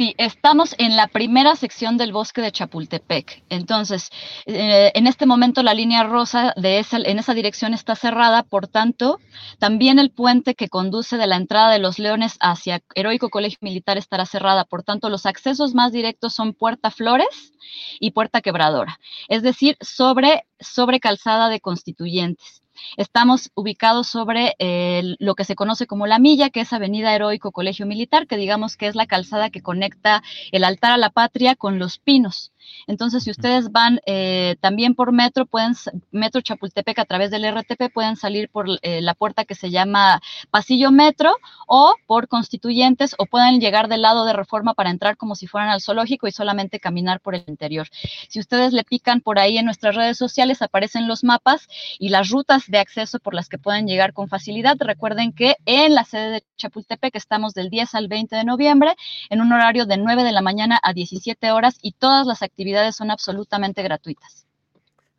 Sí, 0.00 0.14
estamos 0.16 0.76
en 0.78 0.94
la 0.94 1.08
primera 1.08 1.56
sección 1.56 1.96
del 1.96 2.12
bosque 2.12 2.40
de 2.40 2.52
Chapultepec. 2.52 3.42
Entonces, 3.48 4.10
eh, 4.46 4.92
en 4.94 5.08
este 5.08 5.26
momento 5.26 5.64
la 5.64 5.74
línea 5.74 6.04
rosa 6.04 6.54
de 6.56 6.78
esa, 6.78 6.98
en 6.98 7.18
esa 7.18 7.34
dirección 7.34 7.74
está 7.74 7.96
cerrada, 7.96 8.44
por 8.44 8.68
tanto, 8.68 9.18
también 9.58 9.98
el 9.98 10.12
puente 10.12 10.54
que 10.54 10.68
conduce 10.68 11.16
de 11.16 11.26
la 11.26 11.34
entrada 11.34 11.72
de 11.72 11.80
los 11.80 11.98
Leones 11.98 12.36
hacia 12.38 12.80
Heroico 12.94 13.28
Colegio 13.28 13.58
Militar 13.60 13.98
estará 13.98 14.24
cerrada. 14.24 14.64
Por 14.64 14.84
tanto, 14.84 15.10
los 15.10 15.26
accesos 15.26 15.74
más 15.74 15.90
directos 15.90 16.32
son 16.32 16.54
Puerta 16.54 16.92
Flores 16.92 17.52
y 17.98 18.12
Puerta 18.12 18.40
Quebradora, 18.40 19.00
es 19.26 19.42
decir, 19.42 19.76
sobre, 19.80 20.44
sobre 20.60 21.00
calzada 21.00 21.48
de 21.48 21.58
constituyentes. 21.60 22.57
Estamos 22.96 23.50
ubicados 23.54 24.08
sobre 24.08 24.54
eh, 24.58 25.14
lo 25.18 25.34
que 25.34 25.44
se 25.44 25.54
conoce 25.54 25.86
como 25.86 26.06
La 26.06 26.18
Milla, 26.18 26.50
que 26.50 26.60
es 26.60 26.72
Avenida 26.72 27.14
Heroico 27.14 27.52
Colegio 27.52 27.86
Militar, 27.86 28.26
que 28.26 28.36
digamos 28.36 28.76
que 28.76 28.86
es 28.86 28.94
la 28.94 29.06
calzada 29.06 29.50
que 29.50 29.62
conecta 29.62 30.22
el 30.52 30.64
altar 30.64 30.92
a 30.92 30.98
la 30.98 31.10
patria 31.10 31.54
con 31.54 31.78
los 31.78 31.98
pinos. 31.98 32.52
Entonces, 32.86 33.24
si 33.24 33.30
ustedes 33.30 33.70
van 33.70 34.00
eh, 34.06 34.56
también 34.60 34.94
por 34.94 35.12
metro, 35.12 35.46
pueden, 35.46 35.74
metro 36.10 36.40
Chapultepec 36.40 36.98
a 36.98 37.04
través 37.04 37.30
del 37.30 37.44
RTP, 37.44 37.92
pueden 37.92 38.16
salir 38.16 38.48
por 38.48 38.66
eh, 38.82 39.00
la 39.00 39.14
puerta 39.14 39.44
que 39.44 39.54
se 39.54 39.70
llama 39.70 40.20
Pasillo 40.50 40.90
Metro 40.90 41.34
o 41.66 41.94
por 42.06 42.28
Constituyentes 42.28 43.14
o 43.18 43.26
pueden 43.26 43.60
llegar 43.60 43.88
del 43.88 44.02
lado 44.02 44.24
de 44.24 44.32
Reforma 44.32 44.74
para 44.74 44.90
entrar 44.90 45.16
como 45.16 45.34
si 45.34 45.46
fueran 45.46 45.70
al 45.70 45.80
zoológico 45.80 46.26
y 46.26 46.32
solamente 46.32 46.80
caminar 46.80 47.20
por 47.20 47.34
el 47.34 47.44
interior. 47.46 47.88
Si 48.28 48.40
ustedes 48.40 48.72
le 48.72 48.84
pican 48.84 49.20
por 49.20 49.38
ahí 49.38 49.58
en 49.58 49.64
nuestras 49.64 49.94
redes 49.94 50.16
sociales, 50.16 50.62
aparecen 50.62 51.08
los 51.08 51.24
mapas 51.24 51.68
y 51.98 52.08
las 52.08 52.30
rutas 52.30 52.64
de 52.68 52.78
acceso 52.78 53.18
por 53.18 53.34
las 53.34 53.48
que 53.48 53.58
pueden 53.58 53.86
llegar 53.86 54.12
con 54.12 54.28
facilidad. 54.28 54.76
Recuerden 54.78 55.32
que 55.32 55.56
en 55.66 55.94
la 55.94 56.04
sede 56.04 56.30
de 56.30 56.44
Chapultepec 56.56 57.14
estamos 57.16 57.54
del 57.54 57.70
10 57.70 57.94
al 57.94 58.08
20 58.08 58.36
de 58.36 58.44
noviembre 58.44 58.94
en 59.30 59.40
un 59.40 59.52
horario 59.52 59.86
de 59.86 59.96
9 59.96 60.24
de 60.24 60.32
la 60.32 60.42
mañana 60.42 60.80
a 60.82 60.92
17 60.92 61.50
horas 61.52 61.78
y 61.82 61.92
todas 61.92 62.26
las 62.26 62.42
actividades 62.42 62.57
actividades 62.58 62.96
son 62.96 63.12
absolutamente 63.12 63.82
gratuitas. 63.84 64.48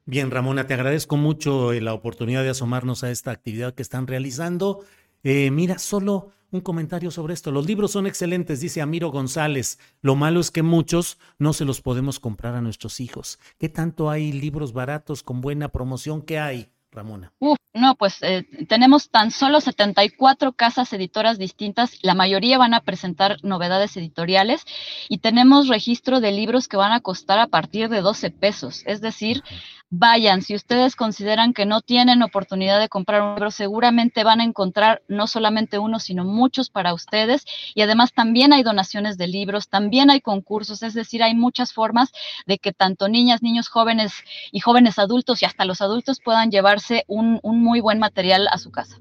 Bien, 0.06 0.30
Ramona, 0.30 0.68
te 0.68 0.74
agradezco 0.74 1.16
mucho 1.16 1.72
eh, 1.72 1.80
la 1.80 1.94
oportunidad 1.94 2.44
de 2.44 2.50
asomarnos 2.50 3.06
a 3.06 3.12
esta 3.12 3.32
actividad 3.32 3.74
que 3.74 3.82
están 3.82 4.08
realizando. 4.08 4.84
Eh, 5.24 5.50
mira, 5.50 5.80
solo 5.80 6.32
un 6.52 6.60
comentario 6.60 7.12
sobre 7.12 7.34
esto. 7.34 7.52
Los 7.52 7.66
libros 7.66 7.92
son 7.92 8.08
excelentes, 8.08 8.60
dice 8.60 8.82
Amiro 8.82 9.10
González. 9.10 9.80
Lo 10.02 10.16
malo 10.16 10.42
es 10.42 10.52
que 10.52 10.64
muchos 10.64 11.18
no 11.38 11.54
se 11.54 11.64
los 11.64 11.80
podemos 11.82 12.20
comprar 12.20 12.56
a 12.56 12.62
nuestros 12.62 13.00
hijos. 13.00 13.40
¿Qué 13.58 13.70
tanto 13.70 14.10
hay 14.10 14.34
libros 14.34 14.74
baratos 14.74 15.24
con 15.24 15.40
buena 15.40 15.70
promoción? 15.70 16.22
¿Qué 16.22 16.40
hay? 16.40 16.70
Ramona? 16.92 17.32
Uf, 17.40 17.58
no, 17.74 17.96
pues 17.96 18.18
eh, 18.22 18.46
tenemos 18.68 19.10
tan 19.10 19.30
solo 19.30 19.62
74 19.62 20.54
casas 20.54 20.92
editoras 20.92 21.38
distintas, 21.38 22.00
la 22.02 22.16
mayoría 22.16 22.58
van 22.58 22.74
a 22.74 22.82
presentar 22.82 23.38
novedades 23.44 23.96
editoriales 23.96 24.66
y 25.08 25.20
tenemos 25.20 25.68
registro 25.68 26.20
de 26.20 26.32
libros 26.32 26.68
que 26.68 26.78
van 26.78 26.92
a 26.92 27.02
costar 27.02 27.40
a 27.40 27.48
partir 27.48 27.90
de 27.90 28.02
12 28.02 28.32
pesos, 28.32 28.84
es 28.86 29.02
decir, 29.02 29.44
vayan, 29.90 30.42
si 30.42 30.56
ustedes 30.56 30.96
consideran 30.96 31.54
que 31.54 31.66
no 31.66 31.82
tienen 31.82 32.22
oportunidad 32.22 32.80
de 32.80 32.90
comprar 32.90 33.22
un 33.22 33.36
libro, 33.36 33.52
seguramente 33.52 34.24
van 34.24 34.40
a 34.40 34.44
encontrar 34.44 35.02
no 35.08 35.28
solamente 35.28 35.80
uno, 35.80 36.00
sino 36.00 36.26
muchos 36.26 36.70
para 36.70 36.94
ustedes. 36.94 37.46
Y 37.74 37.82
además 37.82 38.14
también 38.14 38.54
hay 38.54 38.64
donaciones 38.64 39.18
de 39.18 39.28
libros, 39.28 39.70
también 39.70 40.10
hay 40.10 40.22
concursos, 40.22 40.84
es 40.84 40.94
decir, 40.94 41.24
hay 41.24 41.36
muchas 41.36 41.74
formas 41.74 42.12
de 42.46 42.60
que 42.60 42.72
tanto 42.72 43.10
niñas, 43.10 43.42
niños 43.42 43.68
jóvenes 43.68 44.14
y 44.52 44.60
jóvenes 44.60 45.00
adultos 45.00 45.42
y 45.42 45.46
hasta 45.46 45.66
los 45.66 45.82
adultos 45.82 46.20
puedan 46.24 46.52
llevarse 46.52 47.04
un, 47.08 47.40
un 47.42 47.64
muy 47.64 47.82
buen 47.82 48.00
material 48.00 48.48
a 48.52 48.58
su 48.58 48.72
casa. 48.72 48.98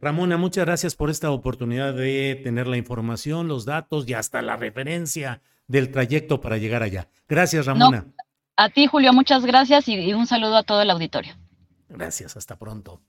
Ramona, 0.00 0.36
muchas 0.36 0.64
gracias 0.64 0.96
por 0.96 1.10
esta 1.10 1.30
oportunidad 1.30 1.94
de 1.94 2.40
tener 2.42 2.66
la 2.66 2.76
información, 2.76 3.46
los 3.46 3.64
datos 3.64 4.08
y 4.08 4.14
hasta 4.14 4.42
la 4.42 4.56
referencia 4.56 5.42
del 5.68 5.92
trayecto 5.92 6.40
para 6.40 6.58
llegar 6.58 6.82
allá. 6.82 7.08
Gracias, 7.28 7.66
Ramona. 7.66 8.06
A 8.56 8.68
ti, 8.68 8.86
Julio, 8.86 9.12
muchas 9.12 9.44
gracias 9.46 9.88
y, 9.88 10.12
un 10.12 10.26
saludo 10.26 10.56
a 10.56 10.62
todo 10.62 10.82
el 10.82 10.90
auditorio. 10.90 11.34
Gracias, 11.88 12.36
hasta 12.36 12.56
pronto. 12.56 13.00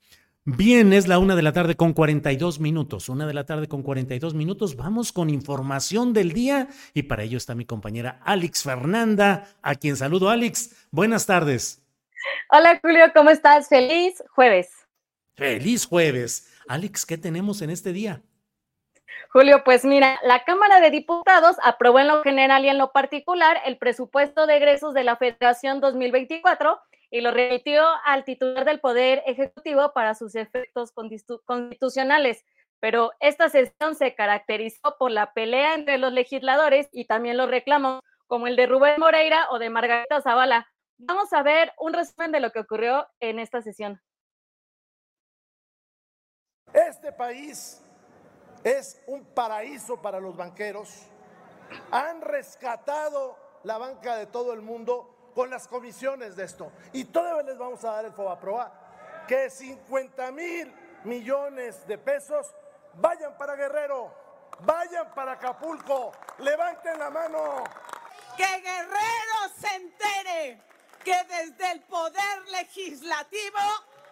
Bien, 0.46 0.92
es 0.92 1.08
la 1.08 1.20
una 1.20 1.36
de 1.36 1.42
la 1.42 1.54
tarde 1.54 1.76
con 1.76 1.94
42 1.94 2.60
minutos. 2.60 3.08
Una 3.08 3.26
de 3.26 3.34
la 3.34 3.46
tarde 3.46 3.68
con 3.68 3.82
42 3.82 4.34
minutos. 4.34 4.76
Vamos 4.76 5.14
con 5.14 5.30
información 5.30 6.12
del 6.12 6.34
día 6.34 6.68
y 6.94 7.04
para 7.04 7.24
ello 7.24 7.38
está 7.38 7.56
mi 7.56 7.66
compañera 7.66 8.20
Alex 8.26 8.64
Fernanda, 8.64 9.48
a 9.62 9.76
quien 9.76 9.96
saludo. 9.96 10.30
Alex, 10.30 10.88
buenas 10.92 11.26
tardes. 11.26 11.82
Hola 12.50 12.80
Julio, 12.82 13.06
¿cómo 13.14 13.30
estás? 13.30 13.70
Feliz 13.70 14.22
jueves. 14.36 14.70
Feliz 15.36 15.86
jueves. 15.86 16.50
Alex, 16.68 17.06
¿qué 17.06 17.18
tenemos 17.18 17.62
en 17.62 17.70
este 17.70 17.94
día? 17.94 18.22
Julio, 19.34 19.64
pues 19.64 19.84
mira, 19.84 20.20
la 20.22 20.44
Cámara 20.44 20.80
de 20.80 20.92
Diputados 20.92 21.56
aprobó 21.64 21.98
en 21.98 22.08
lo 22.08 22.22
general 22.22 22.66
y 22.66 22.70
en 22.70 22.78
lo 22.78 22.92
particular 22.92 23.58
el 23.66 23.80
presupuesto 23.80 24.46
de 24.46 24.58
egresos 24.58 24.94
de 24.94 25.04
la 25.04 25.18
Federación 25.18 25.82
2024 25.82 26.80
y 27.10 27.22
lo 27.22 27.32
remitió 27.32 27.84
al 28.06 28.26
titular 28.26 28.64
del 28.64 28.80
Poder 28.80 29.24
Ejecutivo 29.26 29.92
para 29.92 30.14
sus 30.14 30.36
efectos 30.36 30.94
constitucionales. 31.46 32.46
Pero 32.80 33.12
esta 33.20 33.50
sesión 33.50 33.96
se 33.96 34.14
caracterizó 34.14 34.98
por 35.00 35.10
la 35.10 35.34
pelea 35.34 35.74
entre 35.74 35.98
los 35.98 36.14
legisladores 36.14 36.88
y 36.92 37.06
también 37.06 37.36
los 37.36 37.50
reclamos, 37.50 38.02
como 38.28 38.46
el 38.46 38.56
de 38.56 38.68
Rubén 38.68 39.00
Moreira 39.00 39.48
o 39.50 39.58
de 39.58 39.72
Margarita 39.72 40.22
Zavala. 40.22 40.72
Vamos 41.00 41.34
a 41.34 41.42
ver 41.42 41.74
un 41.80 41.94
resumen 41.94 42.32
de 42.32 42.40
lo 42.40 42.52
que 42.52 42.60
ocurrió 42.60 43.08
en 43.20 43.40
esta 43.40 43.64
sesión. 43.64 44.00
Este 46.72 47.12
país 47.12 47.84
es 48.64 49.02
un 49.08 49.26
paraíso 49.26 50.02
para 50.02 50.20
los 50.20 50.36
banqueros. 50.36 50.90
Han 51.92 52.22
rescatado 52.22 53.38
la 53.64 53.78
banca 53.78 54.16
de 54.16 54.28
todo 54.28 54.54
el 54.54 54.62
mundo 54.62 55.32
con 55.36 55.50
las 55.50 55.68
comisiones 55.68 56.36
de 56.36 56.44
esto. 56.44 56.72
Y 56.94 57.06
todavía 57.06 57.44
les 57.44 57.58
vamos 57.58 57.84
a 57.84 57.92
dar 57.92 58.06
el 58.06 58.14
FOBAPROA, 58.14 58.72
que 59.28 59.50
50 59.50 60.32
mil 60.32 60.74
millones 61.04 61.86
de 61.88 61.98
pesos 61.98 62.54
vayan 62.96 63.38
para 63.38 63.56
Guerrero, 63.56 64.14
vayan 64.60 65.14
para 65.14 65.34
Acapulco, 65.34 66.12
levanten 66.40 67.00
la 67.00 67.10
mano. 67.10 67.64
Que 68.38 68.62
Guerrero 68.62 69.54
se 69.60 69.76
entere 69.76 70.62
que 71.04 71.16
desde 71.26 71.72
el 71.72 71.82
poder 71.82 72.48
legislativo, 72.50 73.60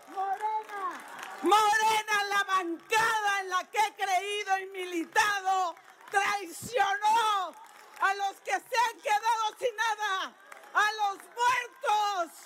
Morena 0.09 1.10
Morena, 1.41 2.23
la 2.29 2.43
bancada 2.43 3.39
en 3.39 3.49
la 3.49 3.63
que 3.69 3.79
he 3.79 3.93
creído 3.95 4.59
y 4.59 4.65
militado, 4.67 5.75
traicionó 6.11 7.55
a 7.99 8.13
los 8.13 8.35
que 8.41 8.51
se 8.51 8.77
han 8.89 9.01
quedado 9.01 9.55
sin 9.57 9.75
nada, 9.75 10.33
a 10.73 10.91
los 10.93 11.17
muertos, 11.17 12.37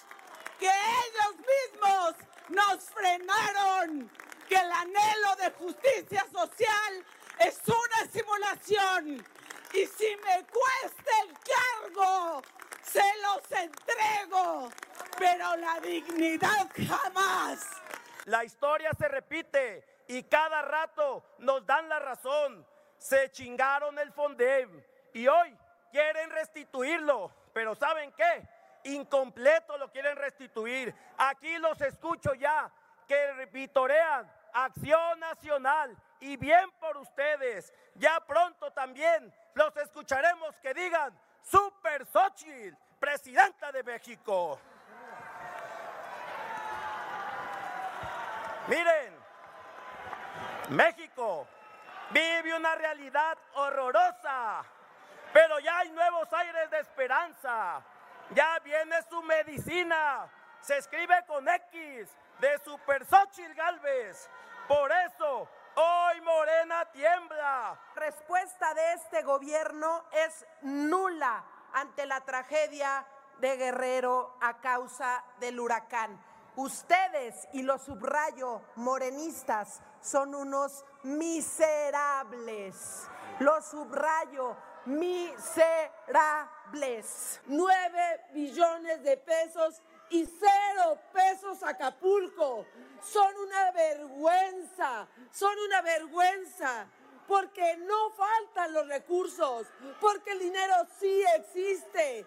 que 0.60 0.70
ellos 0.70 1.36
mismos 1.40 2.16
nos 2.50 2.84
frenaron, 2.86 4.10
que 4.48 4.56
el 4.56 4.72
anhelo 4.72 5.36
de 5.40 5.52
justicia 5.52 6.26
social 6.32 7.06
es 7.40 7.60
una 7.68 8.12
simulación. 8.12 9.26
Y 9.74 9.86
si 9.88 10.16
me 10.24 10.46
cuesta 10.46 11.12
el 11.24 11.34
cargo, 11.44 12.42
se 12.82 13.04
los 13.24 13.62
entrego, 13.62 14.72
pero 15.18 15.58
la 15.58 15.82
dignidad 15.82 16.70
jamás. 16.88 17.85
La 18.26 18.44
historia 18.44 18.92
se 18.98 19.08
repite 19.08 20.04
y 20.08 20.24
cada 20.24 20.62
rato 20.62 21.24
nos 21.40 21.66
dan 21.66 21.88
la 21.90 22.00
razón. 22.00 22.66
Se 22.98 23.30
chingaron 23.32 23.98
el 24.00 24.12
Fondem 24.12 24.84
y 25.14 25.28
hoy 25.28 25.56
quieren 25.92 26.30
restituirlo, 26.32 27.32
pero 27.54 27.76
¿saben 27.76 28.12
qué? 28.14 28.48
Incompleto 28.86 29.78
lo 29.78 29.92
quieren 29.92 30.16
restituir. 30.16 30.94
Aquí 31.18 31.58
los 31.58 31.80
escucho 31.82 32.34
ya 32.34 32.72
que 33.08 33.48
vitorean 33.52 34.32
Acción 34.54 35.20
Nacional 35.20 35.96
y 36.20 36.38
bien 36.38 36.72
por 36.80 36.98
ustedes. 36.98 37.74
Ya 37.96 38.20
pronto 38.22 38.72
también 38.72 39.34
los 39.54 39.76
escucharemos 39.78 40.58
que 40.60 40.74
digan 40.74 41.18
Super 41.42 42.06
Xochitl, 42.06 42.76
presidenta 43.00 43.72
de 43.72 43.84
México. 43.84 44.60
Miren, 48.68 49.14
México 50.70 51.48
vive 52.10 52.56
una 52.56 52.74
realidad 52.74 53.38
horrorosa, 53.54 54.64
pero 55.32 55.60
ya 55.60 55.80
hay 55.80 55.92
nuevos 55.92 56.32
aires 56.34 56.72
de 56.72 56.80
esperanza. 56.80 57.84
Ya 58.32 58.58
viene 58.64 58.96
su 59.08 59.22
medicina. 59.22 60.28
Se 60.62 60.78
escribe 60.78 61.14
con 61.28 61.48
X 61.48 62.10
de 62.40 62.58
Super 62.64 63.06
Xochitl 63.06 63.54
Galvez. 63.54 64.28
Por 64.68 64.92
eso, 64.92 65.48
hoy 65.76 66.22
Morena 66.22 66.86
tiembla. 66.86 67.80
Respuesta 67.94 68.74
de 68.74 68.94
este 68.94 69.22
gobierno 69.22 70.06
es 70.12 70.44
nula 70.64 71.44
ante 71.74 72.08
la 72.08 72.22
tragedia 72.22 73.06
de 73.38 73.58
Guerrero 73.58 74.36
a 74.42 74.58
causa 74.58 75.24
del 75.40 75.60
huracán. 75.60 76.20
Ustedes, 76.56 77.48
y 77.54 77.64
lo 77.64 77.78
subrayo, 77.78 78.62
morenistas, 78.76 79.82
son 80.02 80.34
unos 80.36 80.86
miserables. 81.04 82.76
Lo 83.40 83.62
subrayo, 83.62 84.56
miserables. 84.86 85.52
Nueve 87.48 88.26
billones 88.34 89.04
de 89.04 89.18
pesos 89.18 89.82
y 90.10 90.26
cero 90.26 90.98
pesos 91.12 91.62
Acapulco. 91.64 92.66
Son 93.04 93.36
una 93.38 93.72
vergüenza, 93.72 95.08
son 95.32 95.58
una 95.68 95.82
vergüenza, 95.82 96.88
porque 97.28 97.78
no 97.78 98.12
faltan 98.12 98.74
los 98.74 98.88
recursos, 98.88 99.68
porque 100.00 100.32
el 100.32 100.40
dinero 100.40 100.76
sí 101.00 101.24
existe 101.36 102.26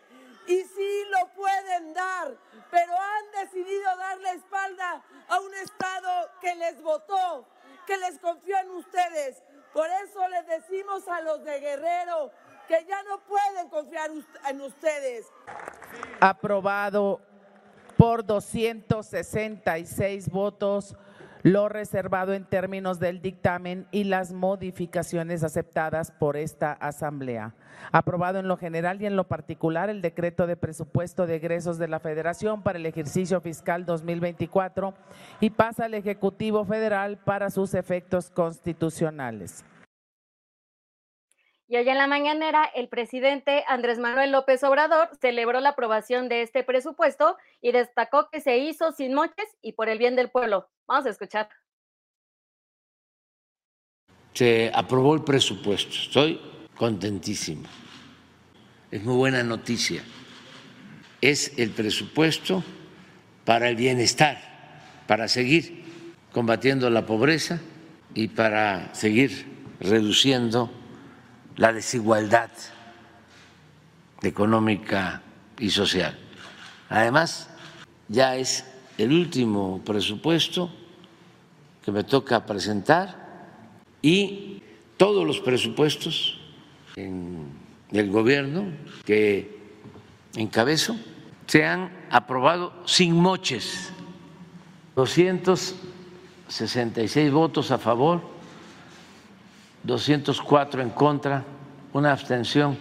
y 0.49 0.64
sí 0.64 1.05
lo 1.11 1.28
pueden 1.34 1.92
dar, 1.92 2.34
pero 2.70 2.92
han 2.92 3.44
decidido 3.44 3.96
dar 3.99 4.18
la 4.20 4.32
espalda 4.32 5.03
a 5.28 5.40
un 5.40 5.55
Estado 5.55 6.30
que 6.40 6.55
les 6.55 6.82
votó, 6.82 7.46
que 7.86 7.99
les 7.99 8.18
confió 8.18 8.57
en 8.59 8.70
ustedes. 8.70 9.42
Por 9.74 9.86
eso 10.05 10.26
les 10.28 10.46
decimos 10.46 11.07
a 11.07 11.20
los 11.20 11.44
de 11.44 11.61
Guerrero 11.61 12.32
que 12.66 12.84
ya 12.86 13.03
no 13.03 13.20
pueden 13.20 13.68
confiar 13.68 14.11
en 14.49 14.61
ustedes. 14.62 15.26
Aprobado 16.20 17.20
por 17.96 18.24
266 18.24 20.30
votos 20.30 20.96
lo 21.49 21.70
reservado 21.70 22.34
en 22.34 22.44
términos 22.44 23.01
del 23.01 23.22
dictamen 23.22 23.86
y 23.90 24.05
las 24.05 24.32
modificaciones 24.32 25.42
aceptadas 25.42 26.11
por 26.11 26.36
esta 26.36 26.72
Asamblea. 26.72 27.55
Aprobado 27.90 28.38
en 28.38 28.49
lo 28.49 28.59
general 28.59 29.01
y 29.01 29.07
en 29.07 29.16
lo 29.16 29.24
particular 29.24 29.88
el 29.88 30.03
decreto 30.03 30.46
de 30.46 30.57
presupuesto 30.57 31.26
de 31.26 31.36
egresos 31.36 31.78
de 31.78 31.88
la 31.88 32.01
Federación 32.01 32.62
para 32.62 32.78
el 32.78 32.84
ejercicio 32.84 33.40
fiscal 33.40 33.86
2024 33.86 34.92
y 35.40 35.49
pasa 35.49 35.86
al 35.86 35.94
Ejecutivo 35.94 36.66
Federal 36.66 37.16
para 37.16 37.49
sus 37.49 37.72
efectos 37.72 38.28
constitucionales. 38.28 39.64
Y 41.71 41.77
hoy 41.77 41.87
en 41.87 41.99
la 41.99 42.07
mañanera, 42.07 42.64
el 42.64 42.89
presidente 42.89 43.62
Andrés 43.69 43.99
Manuel 43.99 44.33
López 44.33 44.64
Obrador 44.64 45.11
celebró 45.21 45.61
la 45.61 45.71
aprobación 45.71 46.31
de 46.31 46.41
este 46.41 46.64
presupuesto 46.64 47.37
y 47.61 47.73
destacó 47.73 48.31
que 48.31 48.41
se 48.41 48.57
hizo 48.57 48.93
sin 48.93 49.12
moches 49.12 49.47
y 49.61 49.73
por 49.73 49.91
el 49.91 49.99
bien 49.99 50.16
del 50.16 50.31
pueblo. 50.31 50.71
Vamos 50.87 51.05
a 51.05 51.11
escuchar. 51.11 51.51
Se 54.33 54.71
aprobó 54.75 55.14
el 55.14 55.25
presupuesto. 55.25 55.93
Estoy 55.93 56.41
contentísimo. 56.75 57.69
Es 58.91 59.05
muy 59.05 59.16
buena 59.16 59.43
noticia. 59.43 60.03
Es 61.21 61.59
el 61.59 61.69
presupuesto 61.73 62.64
para 63.45 63.69
el 63.69 63.77
bienestar, 63.77 64.39
para 65.07 65.29
seguir 65.29 65.85
combatiendo 66.33 66.89
la 66.89 67.05
pobreza 67.05 67.61
y 68.14 68.29
para 68.29 68.95
seguir 68.95 69.77
reduciendo 69.81 70.71
la 71.59 71.72
desigualdad 71.72 72.50
económica 74.22 75.22
y 75.59 75.70
social. 75.70 76.18
Además, 76.88 77.50
ya 78.09 78.36
es 78.36 78.64
el 78.96 79.12
último 79.12 79.82
presupuesto 79.84 80.72
que 81.84 81.92
me 81.92 82.04
toca 82.04 82.46
presentar 82.46 83.52
y 84.00 84.62
todos 84.96 85.26
los 85.26 85.40
presupuestos 85.40 86.40
en 86.96 87.48
el 87.90 88.11
gobierno 88.11 88.64
que 89.04 89.59
encabezo 90.34 90.96
se 91.46 91.64
han 91.64 91.90
aprobado 92.11 92.72
sin 92.86 93.14
moches, 93.14 93.92
266 94.94 97.32
votos 97.32 97.70
a 97.70 97.78
favor 97.78 98.38
204 99.89 100.82
en 100.82 100.91
contra, 100.91 101.45
una 101.95 102.12
abstención. 102.12 102.76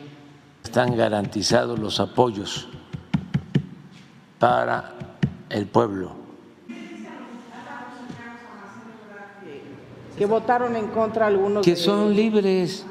Están 0.62 0.98
garantizados 0.98 1.80
los 1.80 2.02
apoyos 2.02 2.68
para 4.38 4.94
el 5.50 5.68
pueblo. 5.68 6.12
Que 10.18 10.26
votaron 10.26 10.76
en 10.76 10.88
contra 10.88 11.28
algunos. 11.28 11.66
Que 11.66 11.78
son 11.78 12.14
libres, 12.14 12.86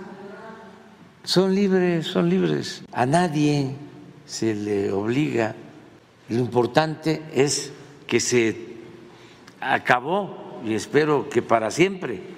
son 1.22 1.54
libres, 1.54 2.06
son 2.06 2.30
libres. 2.30 2.84
A 2.92 3.04
nadie 3.04 3.76
se 4.24 4.54
le 4.54 4.90
obliga. 4.92 5.54
Lo 6.30 6.38
importante 6.38 7.22
es 7.34 7.70
que 8.06 8.20
se 8.20 8.76
acabó, 9.60 10.60
y 10.64 10.72
espero 10.72 11.28
que 11.28 11.42
para 11.42 11.70
siempre, 11.70 12.35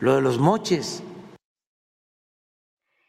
lo 0.00 0.16
de 0.16 0.22
los 0.22 0.38
moches. 0.38 1.02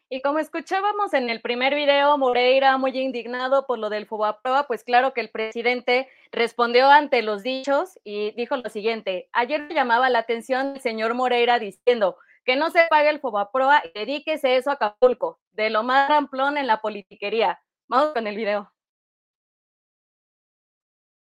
Y 0.10 0.22
como 0.22 0.39
escuchábamos 0.39 1.14
en 1.14 1.30
el 1.30 1.39
primer 1.39 1.74
video, 1.74 2.18
Moreira 2.18 2.78
muy 2.78 2.92
indignado 3.00 3.66
por 3.66 3.80
lo 3.80 3.89
del 3.89 4.06
Fobaproa, 4.06 4.68
pues 4.68 4.84
claro 4.84 5.14
que 5.14 5.22
el 5.22 5.30
presidente 5.30 6.10
respondió 6.34 6.89
ante 6.89 7.22
los 7.22 7.44
dichos 7.44 7.98
y 8.04 8.32
dijo 8.32 8.58
lo 8.58 8.70
siguiente. 8.70 9.30
Ayer 9.32 9.70
llamaba 9.74 10.10
la 10.10 10.20
atención 10.20 10.74
el 10.76 10.82
señor 10.82 11.14
Moreira 11.14 11.60
diciendo 11.60 12.18
que 12.44 12.58
no 12.58 12.72
se 12.72 12.86
pague 12.89 13.10
el 13.10 13.22
Fobaproa 13.22 13.84
y 13.86 13.98
dedíquese 13.98 14.58
eso 14.58 14.70
a 14.70 14.74
Acapulco, 14.74 15.39
de 15.54 15.70
lo 15.70 15.84
más 15.84 16.10
ramplón 16.10 16.58
en 16.58 16.68
la 16.68 16.82
politiquería. 16.82 17.62
Vamos 17.88 18.14
con 18.14 18.28
el 18.28 18.36
video. 18.36 18.70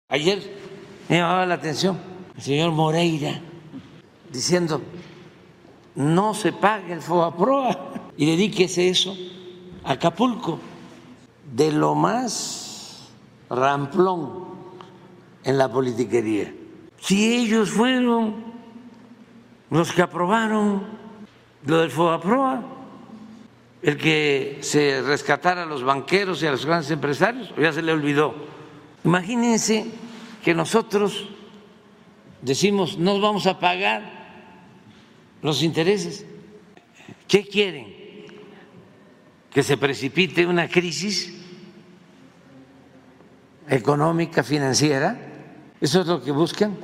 Ayer 0.08 0.40
me 1.08 1.18
llamaba 1.18 1.46
la 1.46 1.54
atención 1.54 2.00
el 2.36 2.42
señor 2.42 2.72
Moreira 2.72 3.40
diciendo 4.32 4.82
no 5.96 6.34
se 6.34 6.54
pague 6.54 6.94
el 6.94 7.02
FOBAPROA 7.02 8.12
y 8.18 8.26
dedíquese 8.26 8.90
eso 8.90 9.16
a 9.84 9.94
Acapulco, 9.94 10.60
de 11.54 11.72
lo 11.72 11.96
más 11.96 13.10
ramplón 13.50 14.46
en 15.44 15.58
la 15.58 15.72
politiquería. 15.72 16.54
Si 17.00 17.34
ellos 17.36 17.72
fueron 17.72 18.36
los 19.70 19.92
que 19.92 20.02
aprobaron 20.02 20.84
lo 21.66 21.80
del 21.80 21.92
FOBAPROA, 21.92 22.64
el 23.82 23.98
que 23.98 24.60
se 24.62 25.02
rescatara 25.02 25.64
a 25.64 25.66
los 25.66 25.84
banqueros 25.84 26.44
y 26.44 26.48
a 26.48 26.52
los 26.52 26.66
grandes 26.66 26.92
empresarios, 26.92 27.52
ya 27.58 27.74
se 27.74 27.82
le 27.82 27.92
olvidó. 27.92 28.34
Imagínense 29.04 29.88
que 30.44 30.54
nosotros 30.54 31.28
decimos, 32.42 32.98
no 32.98 33.20
vamos 33.20 33.48
a 33.48 33.60
pagar 33.60 34.21
los 35.42 35.64
intereses. 35.64 36.26
¿Qué 37.28 37.46
quieren? 37.46 38.02
que 39.52 39.64
se 39.64 39.78
precipite 39.78 40.46
una 40.46 40.68
crisis 40.68 41.38
económica, 43.68 44.44
financiera. 44.44 45.18
Eso 45.80 46.02
es 46.02 46.08
lo 46.08 46.24
que 46.24 46.32
buscan. 46.32 46.78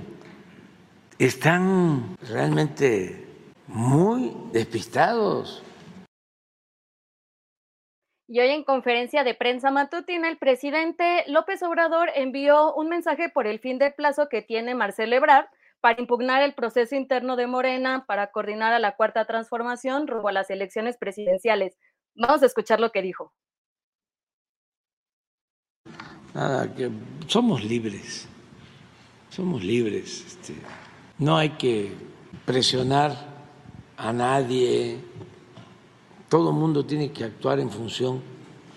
Están 1.17 2.17
realmente 2.29 3.25
muy 3.67 4.33
despistados. 4.51 5.63
Y 8.29 8.41
hoy 8.41 8.49
en 8.49 8.65
conferencia 8.65 9.23
de 9.23 9.33
prensa 9.33 9.71
matutina, 9.71 10.27
el 10.27 10.37
presidente 10.37 11.23
López 11.27 11.63
Obrador 11.63 12.09
envió 12.13 12.73
un 12.75 12.89
mensaje 12.89 13.29
por 13.29 13.47
el 13.47 13.59
fin 13.59 13.79
de 13.79 13.91
plazo 13.91 14.27
que 14.27 14.41
tiene 14.41 14.75
Marcelo 14.75 15.15
Ebrard 15.15 15.45
para 15.87 16.01
impugnar 16.01 16.43
el 16.43 16.53
proceso 16.53 16.95
interno 16.95 17.37
de 17.37 17.47
Morena 17.47 18.03
para 18.05 18.29
coordinar 18.29 18.73
a 18.73 18.79
la 18.79 18.97
cuarta 18.97 19.23
transformación 19.23 20.05
rumbo 20.05 20.27
a 20.27 20.33
las 20.33 20.49
elecciones 20.49 20.97
presidenciales. 20.97 21.77
Vamos 22.13 22.43
a 22.43 22.45
escuchar 22.45 22.81
lo 22.81 22.91
que 22.91 23.01
dijo. 23.01 23.31
Nada, 26.33 26.75
que 26.75 26.91
somos 27.27 27.63
libres, 27.63 28.27
somos 29.29 29.63
libres. 29.63 30.25
Este, 30.27 30.55
no 31.19 31.37
hay 31.37 31.51
que 31.51 31.93
presionar 32.45 33.15
a 33.95 34.11
nadie, 34.11 34.99
todo 36.27 36.51
mundo 36.51 36.85
tiene 36.85 37.13
que 37.13 37.23
actuar 37.23 37.61
en 37.61 37.69
función 37.69 38.21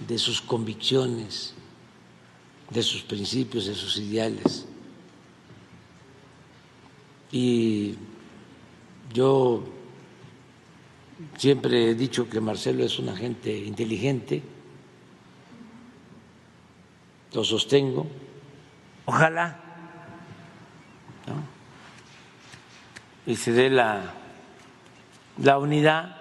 de 0.07 0.17
sus 0.17 0.41
convicciones, 0.41 1.57
de 2.71 2.85
sus 2.85 3.03
principios, 3.03 3.67
de 3.67 3.75
sus 3.75 3.99
ideales. 3.99 4.69
Y 7.33 7.95
yo 9.13 9.65
siempre 11.37 11.91
he 11.91 11.95
dicho 11.95 12.29
que 12.29 12.41
Marcelo 12.41 12.85
es 12.85 12.99
una 12.99 13.17
gente 13.17 13.57
inteligente, 13.57 14.43
lo 17.33 17.45
sostengo. 17.45 18.07
Ojalá 19.07 19.71
y 23.27 23.37
se 23.37 23.53
dé 23.53 23.71
la, 23.71 24.13
la 25.39 25.59
unidad 25.59 26.17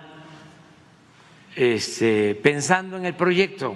este, 1.56 2.36
pensando 2.36 2.98
en 2.98 3.06
el 3.06 3.16
proyecto. 3.16 3.76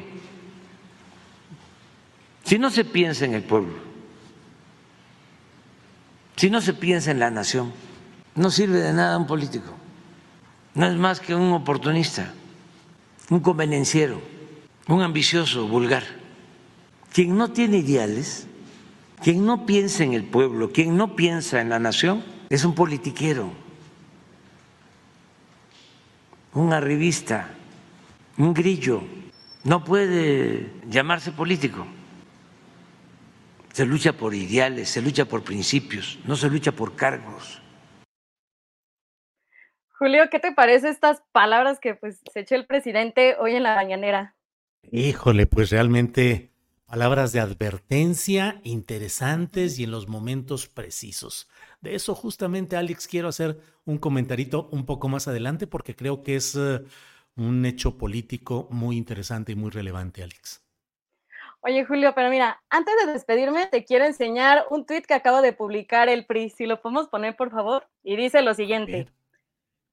Si 2.43 2.59
no 2.59 2.69
se 2.69 2.85
piensa 2.85 3.25
en 3.25 3.33
el 3.33 3.43
pueblo, 3.43 3.73
si 6.35 6.49
no 6.49 6.61
se 6.61 6.73
piensa 6.73 7.11
en 7.11 7.19
la 7.19 7.31
nación, 7.31 7.71
no 8.35 8.49
sirve 8.49 8.79
de 8.79 8.93
nada 8.93 9.17
un 9.17 9.27
político. 9.27 9.73
No 10.75 10.87
es 10.87 10.95
más 10.95 11.19
que 11.19 11.35
un 11.35 11.53
oportunista, 11.53 12.33
un 13.29 13.39
convenenciero, 13.39 14.21
un 14.87 15.01
ambicioso, 15.01 15.67
vulgar. 15.67 16.03
Quien 17.13 17.37
no 17.37 17.51
tiene 17.51 17.77
ideales, 17.77 18.47
quien 19.21 19.45
no 19.45 19.65
piensa 19.65 20.03
en 20.03 20.13
el 20.13 20.23
pueblo, 20.23 20.71
quien 20.71 20.97
no 20.97 21.15
piensa 21.15 21.61
en 21.61 21.69
la 21.69 21.79
nación, 21.79 22.23
es 22.49 22.65
un 22.65 22.73
politiquero, 22.73 23.51
un 26.53 26.73
arribista 26.73 27.49
un 28.37 28.53
grillo 28.53 29.03
no 29.63 29.83
puede 29.83 30.71
llamarse 30.89 31.31
político. 31.31 31.85
Se 33.73 33.87
lucha 33.87 34.13
por 34.13 34.35
ideales, 34.35 34.87
se 34.87 35.01
lucha 35.01 35.25
por 35.25 35.43
principios, 35.43 36.19
no 36.25 36.35
se 36.35 36.47
lucha 36.47 36.71
por 36.71 36.95
cargos. 36.95 37.59
Julio, 39.97 40.29
¿qué 40.29 40.39
te 40.39 40.51
parece 40.51 40.89
estas 40.89 41.23
palabras 41.31 41.79
que 41.79 41.95
pues 41.95 42.21
se 42.31 42.41
echó 42.41 42.53
el 42.53 42.67
presidente 42.67 43.35
hoy 43.39 43.55
en 43.55 43.63
la 43.63 43.73
mañanera? 43.73 44.35
Híjole, 44.91 45.47
pues 45.47 45.71
realmente 45.71 46.51
palabras 46.85 47.31
de 47.31 47.39
advertencia 47.39 48.61
interesantes 48.63 49.79
y 49.79 49.85
en 49.85 49.91
los 49.91 50.07
momentos 50.07 50.67
precisos. 50.67 51.49
De 51.81 51.95
eso 51.95 52.13
justamente, 52.13 52.75
Alex, 52.75 53.07
quiero 53.07 53.27
hacer 53.27 53.59
un 53.85 53.97
comentarito 53.97 54.69
un 54.71 54.85
poco 54.85 55.09
más 55.09 55.27
adelante 55.27 55.65
porque 55.65 55.95
creo 55.95 56.21
que 56.21 56.35
es 56.35 56.53
eh, 56.55 56.81
un 57.35 57.65
hecho 57.65 57.97
político 57.97 58.67
muy 58.69 58.97
interesante 58.97 59.53
y 59.53 59.55
muy 59.55 59.71
relevante, 59.71 60.21
Alex. 60.21 60.62
Oye, 61.65 61.85
Julio, 61.85 62.13
pero 62.13 62.29
mira, 62.29 62.61
antes 62.69 62.93
de 62.97 63.13
despedirme, 63.13 63.67
te 63.67 63.85
quiero 63.85 64.03
enseñar 64.03 64.65
un 64.69 64.85
tuit 64.85 65.05
que 65.05 65.13
acabo 65.13 65.41
de 65.41 65.53
publicar 65.53 66.09
el 66.09 66.25
PRI. 66.25 66.49
Si 66.49 66.65
lo 66.65 66.81
podemos 66.81 67.07
poner, 67.07 67.37
por 67.37 67.51
favor. 67.51 67.87
Y 68.03 68.17
dice 68.17 68.41
lo 68.41 68.53
siguiente. 68.53 69.07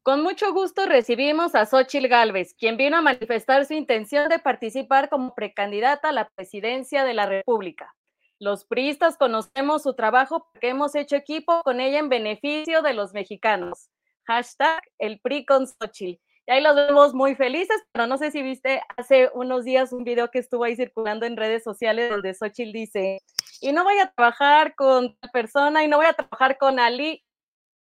Con 0.02 0.20
mucho 0.24 0.52
gusto 0.52 0.86
recibimos 0.86 1.54
a 1.54 1.66
Xochil 1.66 2.08
Gálvez, 2.08 2.54
quien 2.54 2.76
vino 2.76 2.96
a 2.96 3.02
manifestar 3.02 3.66
su 3.66 3.74
intención 3.74 4.28
de 4.28 4.40
participar 4.40 5.08
como 5.08 5.32
precandidata 5.36 6.08
a 6.08 6.12
la 6.12 6.28
presidencia 6.28 7.04
de 7.04 7.14
la 7.14 7.26
República. 7.26 7.94
Los 8.40 8.64
priistas 8.64 9.16
conocemos 9.16 9.84
su 9.84 9.94
trabajo 9.94 10.48
porque 10.50 10.70
hemos 10.70 10.96
hecho 10.96 11.14
equipo 11.14 11.62
con 11.62 11.80
ella 11.80 12.00
en 12.00 12.08
beneficio 12.08 12.82
de 12.82 12.94
los 12.94 13.12
mexicanos. 13.12 13.90
Hashtag 14.24 14.80
el 14.98 15.20
PRI 15.20 15.44
con 15.44 15.68
Xochil. 15.68 16.20
Y 16.47 16.53
ahí 16.53 16.62
los 16.62 16.74
vemos 16.74 17.14
muy 17.14 17.34
felices, 17.34 17.76
pero 17.93 18.07
no 18.07 18.18
sé 18.18 18.30
si 18.30 18.43
viste 18.43 18.80
hace 18.97 19.30
unos 19.34 19.64
días 19.64 19.93
un 19.93 20.05
video 20.05 20.30
que 20.30 20.38
estuvo 20.38 20.64
ahí 20.64 20.74
circulando 20.74 21.26
en 21.26 21.36
redes 21.36 21.62
sociales 21.62 22.11
donde 22.11 22.34
Xochitl 22.34 22.72
dice, 22.72 23.20
y 23.61 23.72
no 23.72 23.84
voy 23.84 23.99
a 23.99 24.11
trabajar 24.11 24.74
con 24.74 25.16
persona, 25.32 25.84
y 25.84 25.88
no 25.88 25.99
voy 25.99 26.07
a 26.07 26.14
trabajar 26.14 26.59
con 26.59 26.80
Ali, 26.80 27.22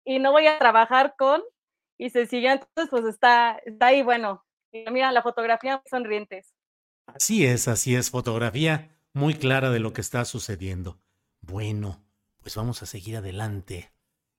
y 0.04 0.18
no 0.18 0.32
voy 0.32 0.46
a 0.46 0.58
trabajar 0.58 1.14
con, 1.18 1.42
y 1.98 2.10
se 2.10 2.26
sigue, 2.26 2.50
entonces 2.50 2.88
pues 2.90 3.04
está, 3.04 3.60
está 3.64 3.86
ahí, 3.86 4.02
bueno, 4.02 4.44
mira 4.72 5.10
la 5.12 5.22
fotografía 5.22 5.82
sonrientes. 5.88 6.54
Así 7.06 7.44
es, 7.44 7.66
así 7.66 7.94
es, 7.96 8.10
fotografía 8.10 8.96
muy 9.12 9.34
clara 9.34 9.70
de 9.70 9.80
lo 9.80 9.92
que 9.92 10.00
está 10.00 10.24
sucediendo. 10.24 11.00
Bueno, 11.40 12.04
pues 12.42 12.54
vamos 12.56 12.82
a 12.82 12.86
seguir 12.86 13.16
adelante. 13.16 13.92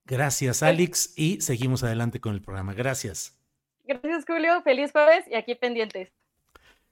Gracias, 0.05 0.63
Alex, 0.63 1.13
y 1.17 1.41
seguimos 1.41 1.83
adelante 1.83 2.19
con 2.19 2.33
el 2.33 2.41
programa. 2.41 2.73
Gracias. 2.73 3.40
Gracias, 3.85 4.25
Julio. 4.25 4.61
Feliz 4.63 4.91
jueves 4.91 5.25
y 5.29 5.35
aquí 5.35 5.55
pendientes. 5.55 6.09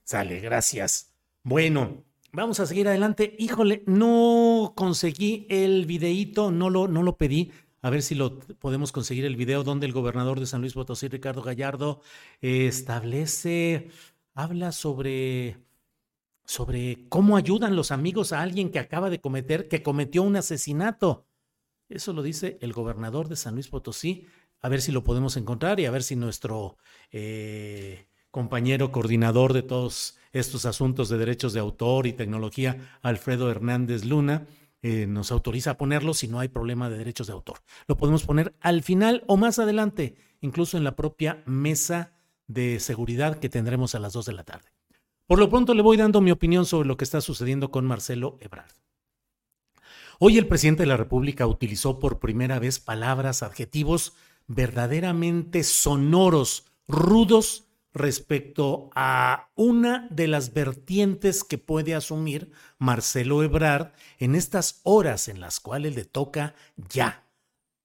Sale, 0.04 0.40
gracias. 0.40 1.14
Bueno, 1.44 2.04
vamos 2.32 2.60
a 2.60 2.66
seguir 2.66 2.88
adelante. 2.88 3.36
Híjole, 3.38 3.84
no 3.86 4.74
conseguí 4.76 5.46
el 5.50 5.86
videíto, 5.86 6.52
no 6.52 6.70
lo, 6.70 6.88
no 6.88 7.04
lo 7.04 7.18
pedí. 7.18 7.52
A 7.82 7.90
ver 7.90 8.02
si 8.02 8.16
lo 8.16 8.40
podemos 8.40 8.92
conseguir 8.92 9.26
el 9.26 9.38
video 9.38 9.64
donde 9.64 9.86
el 9.86 9.94
gobernador 9.94 10.40
de 10.40 10.46
San 10.46 10.62
Luis 10.62 10.74
Potosí, 10.74 11.08
Ricardo 11.08 11.42
Gallardo, 11.42 12.02
establece, 12.42 13.90
habla 14.34 14.74
sobre, 14.74 15.58
sobre 16.44 17.08
cómo 17.08 17.38
ayudan 17.38 17.76
los 17.76 17.92
amigos 17.92 18.34
a 18.34 18.42
alguien 18.42 18.70
que 18.70 18.80
acaba 18.80 19.10
de 19.10 19.22
cometer, 19.22 19.70
que 19.70 19.82
cometió 19.82 20.24
un 20.24 20.36
asesinato. 20.36 21.26
Eso 21.88 22.12
lo 22.14 22.22
dice 22.22 22.58
el 22.62 22.74
gobernador 22.74 23.30
de 23.30 23.36
San 23.36 23.54
Luis 23.54 23.70
Potosí 23.70 24.28
a 24.62 24.70
ver 24.70 24.82
si 24.82 24.92
lo 24.92 25.04
podemos 25.04 25.38
encontrar 25.38 25.80
y 25.80 25.86
a 25.86 25.92
ver 25.92 26.04
si 26.04 26.16
nuestro 26.16 26.78
eh, 27.12 28.08
compañero 28.32 28.92
coordinador 28.92 29.54
de 29.54 29.64
todos 29.64 30.18
estos 30.32 30.66
asuntos 30.66 31.10
de 31.10 31.18
derechos 31.18 31.54
de 31.54 31.60
autor 31.60 32.08
y 32.08 32.14
tecnología, 32.14 33.00
Alfredo 33.02 33.50
Hernández 33.50 34.06
Luna, 34.06 34.48
eh, 34.82 35.08
nos 35.08 35.32
autoriza 35.32 35.72
a 35.72 35.78
ponerlo 35.78 36.14
si 36.14 36.28
no 36.28 36.40
hay 36.40 36.48
problema 36.48 36.90
de 36.90 36.98
derechos 36.98 37.28
de 37.28 37.34
autor. 37.34 37.60
Lo 37.88 37.98
podemos 37.98 38.24
poner 38.24 38.56
al 38.62 38.84
final 38.84 39.24
o 39.28 39.36
más 39.36 39.60
adelante, 39.60 40.16
incluso 40.42 40.78
en 40.78 40.84
la 40.84 40.96
propia 40.96 41.44
mesa 41.46 42.14
de 42.48 42.80
seguridad 42.80 43.40
que 43.40 43.50
tendremos 43.50 43.96
a 43.96 44.00
las 44.00 44.14
2 44.14 44.26
de 44.26 44.34
la 44.34 44.44
tarde. 44.44 44.70
Por 45.28 45.38
lo 45.38 45.50
pronto 45.50 45.74
le 45.74 45.82
voy 45.82 45.98
dando 45.98 46.22
mi 46.22 46.32
opinión 46.32 46.66
sobre 46.66 46.88
lo 46.88 46.98
que 46.98 47.04
está 47.04 47.22
sucediendo 47.22 47.72
con 47.72 47.86
Marcelo 47.86 48.38
Ebrard. 48.40 48.72
Hoy 50.18 50.38
el 50.38 50.48
presidente 50.48 50.84
de 50.84 50.88
la 50.88 50.98
República 50.98 51.46
utilizó 51.46 52.00
por 52.00 52.20
primera 52.20 52.60
vez 52.60 52.80
palabras, 52.80 53.44
adjetivos 53.44 54.14
verdaderamente 54.50 55.64
sonoros, 55.64 56.66
rudos 56.88 57.70
respecto 57.94 58.90
a 58.96 59.50
una 59.56 60.08
de 60.12 60.28
las 60.28 60.54
vertientes 60.54 61.44
que 61.44 61.58
puede 61.58 61.96
asumir 61.96 62.52
Marcelo 62.78 63.44
Ebrard 63.44 63.94
en 64.18 64.36
estas 64.36 64.82
horas 64.84 65.28
en 65.28 65.40
las 65.40 65.60
cuales 65.60 65.96
le 65.96 66.04
toca 66.04 66.56
ya, 66.76 67.26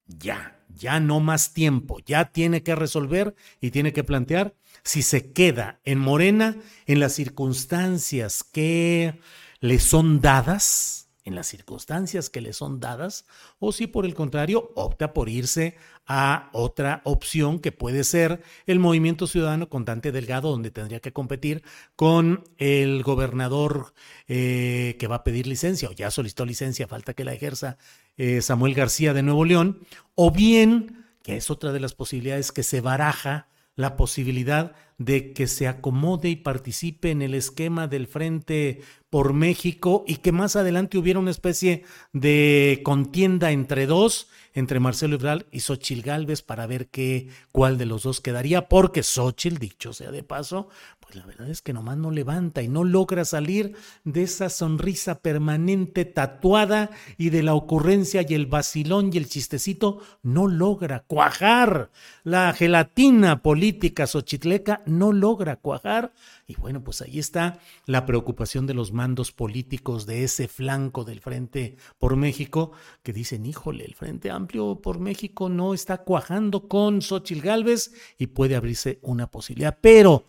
ya, 0.07 0.59
ya 0.69 1.01
no 1.01 1.21
más 1.21 1.53
tiempo, 1.53 2.01
ya 2.05 2.33
tiene 2.33 2.63
que 2.63 2.75
resolver 2.75 3.35
y 3.61 3.71
tiene 3.71 3.93
que 3.93 4.05
plantear 4.05 4.55
si 4.83 5.03
se 5.03 5.33
queda 5.33 5.81
en 5.85 5.99
Morena 5.99 6.57
en 6.87 7.01
las 7.01 7.13
circunstancias 7.13 8.43
que 8.43 9.21
le 9.61 9.79
son 9.79 10.21
dadas, 10.21 11.04
en 11.25 11.35
las 11.35 11.47
circunstancias 11.47 12.29
que 12.29 12.41
le 12.41 12.53
son 12.53 12.81
dadas 12.81 13.27
o 13.59 13.73
si 13.73 13.87
por 13.87 14.05
el 14.05 14.15
contrario 14.15 14.73
opta 14.75 15.15
por 15.15 15.29
irse 15.29 15.77
a 16.07 16.51
otra 16.53 17.01
opción 17.05 17.59
que 17.59 17.73
puede 17.73 18.05
ser 18.05 18.43
el 18.67 18.79
movimiento 18.79 19.27
ciudadano 19.27 19.71
con 19.71 19.87
Dante 19.87 20.13
Delgado 20.13 20.51
donde 20.51 20.71
tendría 20.71 21.01
que 21.01 21.13
competir 21.13 21.63
con 21.97 22.45
el 22.59 23.03
gobernador 23.03 23.95
eh, 24.29 24.97
que 24.99 25.07
va 25.07 25.17
a 25.17 25.25
pedir 25.25 25.47
licencia 25.47 25.89
o 25.89 25.93
ya 25.93 26.11
solicitó 26.11 26.45
licencia, 26.45 26.87
falta 26.87 27.15
que 27.15 27.25
la 27.25 27.33
ejerza 27.33 27.79
eh, 28.17 28.43
Samuel 28.43 28.75
García 28.75 29.15
de 29.15 29.23
Nuevo 29.23 29.45
León 29.45 29.81
o 30.15 30.31
bien, 30.31 31.07
que 31.23 31.37
es 31.37 31.51
otra 31.51 31.73
de 31.73 31.81
las 31.81 31.95
posibilidades 31.95 32.53
que 32.53 32.63
se 32.63 32.83
baraja, 32.83 33.49
la 33.77 33.97
posibilidad 33.97 34.75
de 34.99 35.33
que 35.33 35.49
se 35.49 35.67
acomode 35.67 36.29
y 36.29 36.37
participe 36.37 37.11
en 37.11 37.23
el 37.23 37.35
esquema 37.35 37.89
del 37.89 38.07
Frente 38.07 38.83
por 39.11 39.33
México 39.33 40.05
y 40.07 40.17
que 40.17 40.31
más 40.31 40.55
adelante 40.57 40.99
hubiera 40.99 41.19
una 41.19 41.33
especie 41.33 41.85
de 42.13 42.81
contienda 42.85 43.51
entre 43.51 43.87
dos, 43.87 44.29
entre 44.53 44.79
Marcelo 44.79 45.17
Ebrard 45.17 45.47
y 45.51 45.61
Xochil 45.61 46.03
Gálvez 46.03 46.43
para 46.43 46.67
ver 46.67 46.89
qué, 46.89 47.29
cuál 47.51 47.77
de 47.77 47.87
los 47.87 48.05
dos 48.05 48.21
quedaría, 48.21 48.69
porque 48.69 49.03
Xochil, 49.03 49.59
dicho 49.59 49.93
sea 49.93 50.13
de 50.13 50.23
paso, 50.23 50.69
la 51.15 51.27
verdad 51.27 51.49
es 51.49 51.63
que 51.63 51.73
nomás 51.73 51.97
no 51.97 52.11
levanta 52.11 52.63
y 52.63 52.69
no 52.69 52.85
logra 52.85 53.25
salir 53.25 53.77
de 54.05 54.23
esa 54.23 54.49
sonrisa 54.49 55.21
permanente 55.21 56.05
tatuada 56.05 56.91
y 57.17 57.31
de 57.31 57.43
la 57.43 57.55
ocurrencia 57.55 58.25
y 58.29 58.35
el 58.35 58.47
vacilón 58.47 59.11
y 59.13 59.19
el 59.19 59.29
chistecito, 59.29 60.01
no 60.23 60.47
logra 60.49 61.01
cuajar. 61.01 61.91
La 62.23 62.53
gelatina 62.53 63.43
política 63.43 64.07
xochitleca 64.07 64.83
no 64.87 65.13
logra 65.13 65.57
cuajar. 65.57 66.13
Y 66.47 66.57
bueno, 66.57 66.83
pues 66.83 67.01
ahí 67.03 67.19
está 67.19 67.59
la 67.87 68.07
preocupación 68.07 68.67
de 68.67 68.75
los 68.75 68.93
mandos 68.93 69.33
políticos 69.33 70.07
de 70.07 70.25
ese 70.25 70.49
flanco 70.49 71.05
del 71.05 71.21
Frente 71.21 71.77
por 71.99 72.17
México, 72.17 72.73
que 73.03 73.13
dicen, 73.13 73.47
híjole, 73.47 73.85
el 73.85 73.95
Frente 73.95 74.31
Amplio 74.31 74.81
por 74.81 74.99
México 74.99 75.49
no 75.49 75.75
está 75.75 75.99
cuajando 75.99 76.69
con 76.69 77.01
Xochitl 77.01 77.41
Gálvez 77.41 77.93
y 78.19 78.27
puede 78.29 78.57
abrirse 78.57 78.99
una 79.03 79.31
posibilidad. 79.31 79.79
Pero 79.81 80.27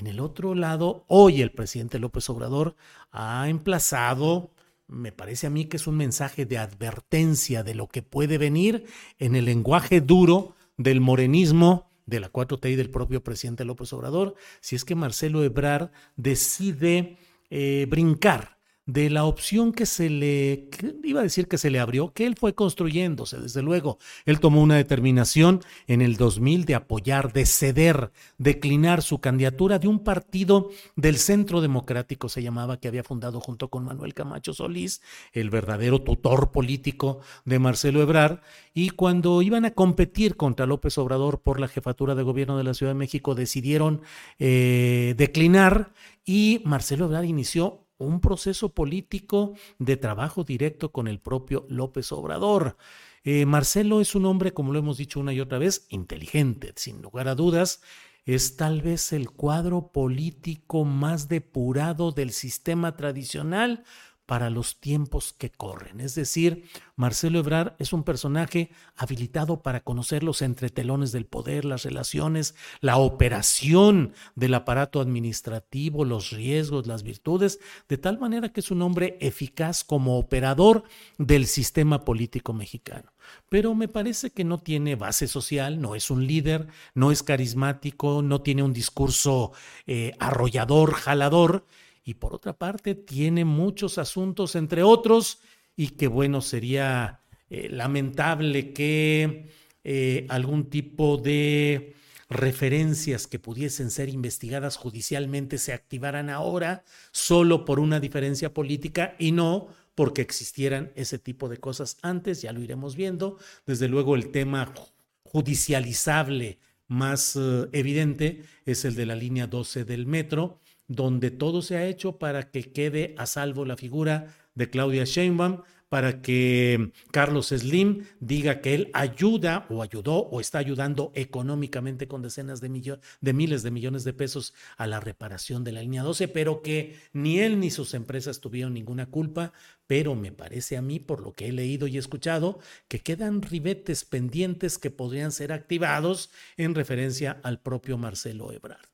en 0.00 0.06
el 0.06 0.18
otro 0.18 0.54
lado, 0.54 1.04
hoy 1.08 1.42
el 1.42 1.52
presidente 1.52 1.98
López 1.98 2.28
Obrador 2.30 2.74
ha 3.12 3.48
emplazado, 3.50 4.50
me 4.86 5.12
parece 5.12 5.46
a 5.46 5.50
mí 5.50 5.66
que 5.66 5.76
es 5.76 5.86
un 5.86 5.98
mensaje 5.98 6.46
de 6.46 6.56
advertencia 6.56 7.62
de 7.62 7.74
lo 7.74 7.86
que 7.86 8.02
puede 8.02 8.38
venir 8.38 8.86
en 9.18 9.36
el 9.36 9.44
lenguaje 9.44 10.00
duro 10.00 10.54
del 10.78 11.02
morenismo 11.02 11.90
de 12.06 12.18
la 12.18 12.32
4T 12.32 12.72
y 12.72 12.76
del 12.76 12.88
propio 12.88 13.22
presidente 13.22 13.66
López 13.66 13.92
Obrador, 13.92 14.36
si 14.60 14.74
es 14.74 14.86
que 14.86 14.94
Marcelo 14.94 15.44
Ebrard 15.44 15.90
decide 16.16 17.18
eh, 17.50 17.86
brincar 17.88 18.58
de 18.92 19.08
la 19.08 19.24
opción 19.24 19.72
que 19.72 19.86
se 19.86 20.10
le, 20.10 20.68
iba 21.04 21.20
a 21.20 21.22
decir 21.22 21.46
que 21.46 21.58
se 21.58 21.70
le 21.70 21.78
abrió, 21.78 22.12
que 22.12 22.26
él 22.26 22.34
fue 22.36 22.54
construyéndose, 22.54 23.38
desde 23.38 23.62
luego. 23.62 23.98
Él 24.26 24.40
tomó 24.40 24.62
una 24.62 24.76
determinación 24.76 25.60
en 25.86 26.02
el 26.02 26.16
2000 26.16 26.64
de 26.64 26.74
apoyar, 26.74 27.32
de 27.32 27.46
ceder, 27.46 28.10
declinar 28.38 29.02
su 29.02 29.20
candidatura 29.20 29.78
de 29.78 29.88
un 29.88 30.00
partido 30.00 30.70
del 30.96 31.18
Centro 31.18 31.60
Democrático, 31.60 32.28
se 32.28 32.42
llamaba, 32.42 32.78
que 32.78 32.88
había 32.88 33.04
fundado 33.04 33.40
junto 33.40 33.68
con 33.68 33.84
Manuel 33.84 34.14
Camacho 34.14 34.52
Solís, 34.52 35.02
el 35.32 35.50
verdadero 35.50 36.02
tutor 36.02 36.50
político 36.50 37.20
de 37.44 37.58
Marcelo 37.58 38.02
Ebrard, 38.02 38.40
y 38.74 38.90
cuando 38.90 39.42
iban 39.42 39.64
a 39.64 39.72
competir 39.72 40.36
contra 40.36 40.66
López 40.66 40.98
Obrador 40.98 41.42
por 41.42 41.60
la 41.60 41.68
jefatura 41.68 42.14
de 42.14 42.22
gobierno 42.22 42.58
de 42.58 42.64
la 42.64 42.74
Ciudad 42.74 42.92
de 42.92 42.98
México, 42.98 43.34
decidieron 43.34 44.02
eh, 44.38 45.14
declinar 45.16 45.92
y 46.24 46.62
Marcelo 46.64 47.06
Ebrard 47.06 47.24
inició 47.24 47.86
un 48.04 48.20
proceso 48.20 48.74
político 48.74 49.54
de 49.78 49.96
trabajo 49.96 50.44
directo 50.44 50.92
con 50.92 51.08
el 51.08 51.20
propio 51.20 51.66
López 51.68 52.10
Obrador. 52.12 52.76
Eh, 53.22 53.46
Marcelo 53.46 54.00
es 54.00 54.14
un 54.14 54.26
hombre, 54.26 54.52
como 54.52 54.72
lo 54.72 54.78
hemos 54.78 54.96
dicho 54.96 55.20
una 55.20 55.32
y 55.32 55.40
otra 55.40 55.58
vez, 55.58 55.86
inteligente, 55.90 56.72
sin 56.76 57.02
lugar 57.02 57.28
a 57.28 57.34
dudas. 57.34 57.82
Es 58.24 58.56
tal 58.56 58.82
vez 58.82 59.12
el 59.12 59.30
cuadro 59.30 59.92
político 59.92 60.84
más 60.84 61.28
depurado 61.28 62.12
del 62.12 62.32
sistema 62.32 62.96
tradicional, 62.96 63.84
para 64.30 64.48
los 64.48 64.78
tiempos 64.78 65.34
que 65.36 65.50
corren. 65.50 66.00
Es 66.00 66.14
decir, 66.14 66.62
Marcelo 66.94 67.40
Ebrard 67.40 67.72
es 67.80 67.92
un 67.92 68.04
personaje 68.04 68.70
habilitado 68.94 69.60
para 69.60 69.80
conocer 69.80 70.22
los 70.22 70.40
entretelones 70.40 71.10
del 71.10 71.26
poder, 71.26 71.64
las 71.64 71.82
relaciones, 71.82 72.54
la 72.80 72.96
operación 72.98 74.12
del 74.36 74.54
aparato 74.54 75.00
administrativo, 75.00 76.04
los 76.04 76.30
riesgos, 76.30 76.86
las 76.86 77.02
virtudes, 77.02 77.58
de 77.88 77.98
tal 77.98 78.20
manera 78.20 78.52
que 78.52 78.60
es 78.60 78.70
un 78.70 78.82
hombre 78.82 79.18
eficaz 79.20 79.82
como 79.82 80.16
operador 80.16 80.84
del 81.18 81.48
sistema 81.48 82.04
político 82.04 82.52
mexicano. 82.52 83.12
Pero 83.48 83.74
me 83.74 83.88
parece 83.88 84.30
que 84.30 84.44
no 84.44 84.58
tiene 84.58 84.94
base 84.94 85.26
social, 85.26 85.80
no 85.80 85.96
es 85.96 86.08
un 86.08 86.28
líder, 86.28 86.68
no 86.94 87.10
es 87.10 87.24
carismático, 87.24 88.22
no 88.22 88.42
tiene 88.42 88.62
un 88.62 88.72
discurso 88.72 89.50
eh, 89.88 90.12
arrollador, 90.20 90.92
jalador, 90.92 91.64
y 92.10 92.14
por 92.14 92.34
otra 92.34 92.58
parte 92.58 92.96
tiene 92.96 93.44
muchos 93.44 93.96
asuntos, 93.96 94.56
entre 94.56 94.82
otros, 94.82 95.38
y 95.76 95.90
que 95.90 96.08
bueno, 96.08 96.40
sería 96.40 97.20
eh, 97.48 97.68
lamentable 97.70 98.72
que 98.72 99.48
eh, 99.84 100.26
algún 100.28 100.70
tipo 100.70 101.18
de 101.18 101.94
referencias 102.28 103.28
que 103.28 103.38
pudiesen 103.38 103.92
ser 103.92 104.08
investigadas 104.08 104.76
judicialmente 104.76 105.56
se 105.56 105.72
activaran 105.72 106.30
ahora 106.30 106.82
solo 107.12 107.64
por 107.64 107.78
una 107.78 108.00
diferencia 108.00 108.52
política 108.52 109.14
y 109.20 109.30
no 109.30 109.68
porque 109.94 110.20
existieran 110.20 110.90
ese 110.96 111.20
tipo 111.20 111.48
de 111.48 111.58
cosas 111.58 111.96
antes, 112.02 112.42
ya 112.42 112.52
lo 112.52 112.60
iremos 112.60 112.96
viendo. 112.96 113.38
Desde 113.66 113.86
luego 113.86 114.16
el 114.16 114.32
tema 114.32 114.74
judicializable 115.22 116.58
más 116.88 117.36
eh, 117.36 117.68
evidente 117.70 118.42
es 118.66 118.84
el 118.84 118.96
de 118.96 119.06
la 119.06 119.14
línea 119.14 119.46
12 119.46 119.84
del 119.84 120.06
metro, 120.06 120.58
donde 120.90 121.30
todo 121.30 121.62
se 121.62 121.76
ha 121.76 121.86
hecho 121.86 122.18
para 122.18 122.50
que 122.50 122.72
quede 122.72 123.14
a 123.16 123.26
salvo 123.26 123.64
la 123.64 123.76
figura 123.76 124.34
de 124.56 124.68
Claudia 124.68 125.04
Sheinbaum, 125.04 125.62
para 125.88 126.20
que 126.20 126.92
Carlos 127.12 127.48
Slim 127.48 128.04
diga 128.18 128.60
que 128.60 128.74
él 128.74 128.90
ayuda 128.92 129.66
o 129.70 129.82
ayudó 129.82 130.18
o 130.18 130.40
está 130.40 130.58
ayudando 130.58 131.12
económicamente 131.14 132.08
con 132.08 132.22
decenas 132.22 132.60
de, 132.60 132.98
de 133.20 133.32
miles 133.32 133.62
de 133.62 133.70
millones 133.70 134.02
de 134.02 134.12
pesos 134.12 134.52
a 134.76 134.88
la 134.88 134.98
reparación 134.98 135.62
de 135.62 135.72
la 135.72 135.82
línea 135.82 136.02
12, 136.02 136.26
pero 136.28 136.60
que 136.60 136.98
ni 137.12 137.38
él 137.38 137.60
ni 137.60 137.70
sus 137.70 137.94
empresas 137.94 138.40
tuvieron 138.40 138.74
ninguna 138.74 139.06
culpa, 139.06 139.52
pero 139.86 140.16
me 140.16 140.32
parece 140.32 140.76
a 140.76 140.82
mí, 140.82 140.98
por 140.98 141.22
lo 141.22 141.34
que 141.34 141.48
he 141.48 141.52
leído 141.52 141.86
y 141.86 141.98
escuchado, 141.98 142.58
que 142.88 143.00
quedan 143.00 143.42
ribetes 143.42 144.04
pendientes 144.04 144.76
que 144.78 144.90
podrían 144.90 145.30
ser 145.30 145.52
activados 145.52 146.30
en 146.56 146.74
referencia 146.74 147.40
al 147.44 147.60
propio 147.60 147.96
Marcelo 147.96 148.52
Ebrard. 148.52 148.89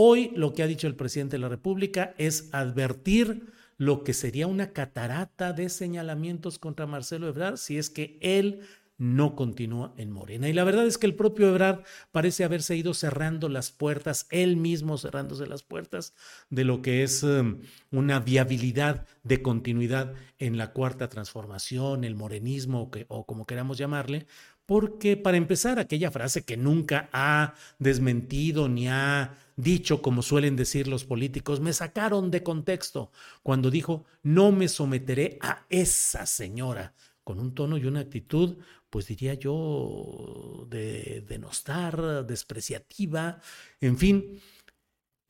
Hoy 0.00 0.30
lo 0.36 0.52
que 0.52 0.62
ha 0.62 0.68
dicho 0.68 0.86
el 0.86 0.94
presidente 0.94 1.34
de 1.34 1.40
la 1.40 1.48
República 1.48 2.14
es 2.18 2.50
advertir 2.52 3.46
lo 3.78 4.04
que 4.04 4.14
sería 4.14 4.46
una 4.46 4.72
catarata 4.72 5.52
de 5.52 5.68
señalamientos 5.68 6.60
contra 6.60 6.86
Marcelo 6.86 7.26
Ebrard 7.26 7.56
si 7.56 7.78
es 7.78 7.90
que 7.90 8.16
él 8.20 8.60
no 8.96 9.34
continúa 9.34 9.94
en 9.96 10.12
Morena. 10.12 10.48
Y 10.48 10.52
la 10.52 10.62
verdad 10.62 10.86
es 10.86 10.98
que 10.98 11.06
el 11.06 11.16
propio 11.16 11.48
Ebrard 11.48 11.82
parece 12.12 12.44
haberse 12.44 12.76
ido 12.76 12.94
cerrando 12.94 13.48
las 13.48 13.72
puertas, 13.72 14.28
él 14.30 14.56
mismo 14.56 14.98
cerrándose 14.98 15.48
las 15.48 15.64
puertas 15.64 16.14
de 16.48 16.62
lo 16.62 16.80
que 16.80 17.02
es 17.02 17.24
um, 17.24 17.62
una 17.90 18.20
viabilidad 18.20 19.04
de 19.24 19.42
continuidad 19.42 20.14
en 20.38 20.58
la 20.58 20.72
cuarta 20.72 21.08
transformación, 21.08 22.04
el 22.04 22.14
morenismo 22.14 22.88
o 23.08 23.26
como 23.26 23.46
queramos 23.46 23.78
llamarle, 23.78 24.28
porque 24.68 25.16
para 25.16 25.38
empezar, 25.38 25.78
aquella 25.78 26.10
frase 26.10 26.44
que 26.44 26.58
nunca 26.58 27.08
ha 27.14 27.54
desmentido 27.78 28.68
ni 28.68 28.86
ha 28.86 29.34
dicho, 29.56 30.02
como 30.02 30.20
suelen 30.20 30.56
decir 30.56 30.88
los 30.88 31.06
políticos, 31.06 31.58
me 31.60 31.72
sacaron 31.72 32.30
de 32.30 32.42
contexto 32.42 33.10
cuando 33.42 33.70
dijo, 33.70 34.04
no 34.22 34.52
me 34.52 34.68
someteré 34.68 35.38
a 35.40 35.64
esa 35.70 36.26
señora, 36.26 36.92
con 37.24 37.40
un 37.40 37.54
tono 37.54 37.78
y 37.78 37.86
una 37.86 38.00
actitud, 38.00 38.58
pues 38.90 39.06
diría 39.06 39.32
yo, 39.32 40.66
de 40.68 41.24
denostar, 41.26 42.26
despreciativa, 42.26 43.40
en 43.80 43.96
fin. 43.96 44.38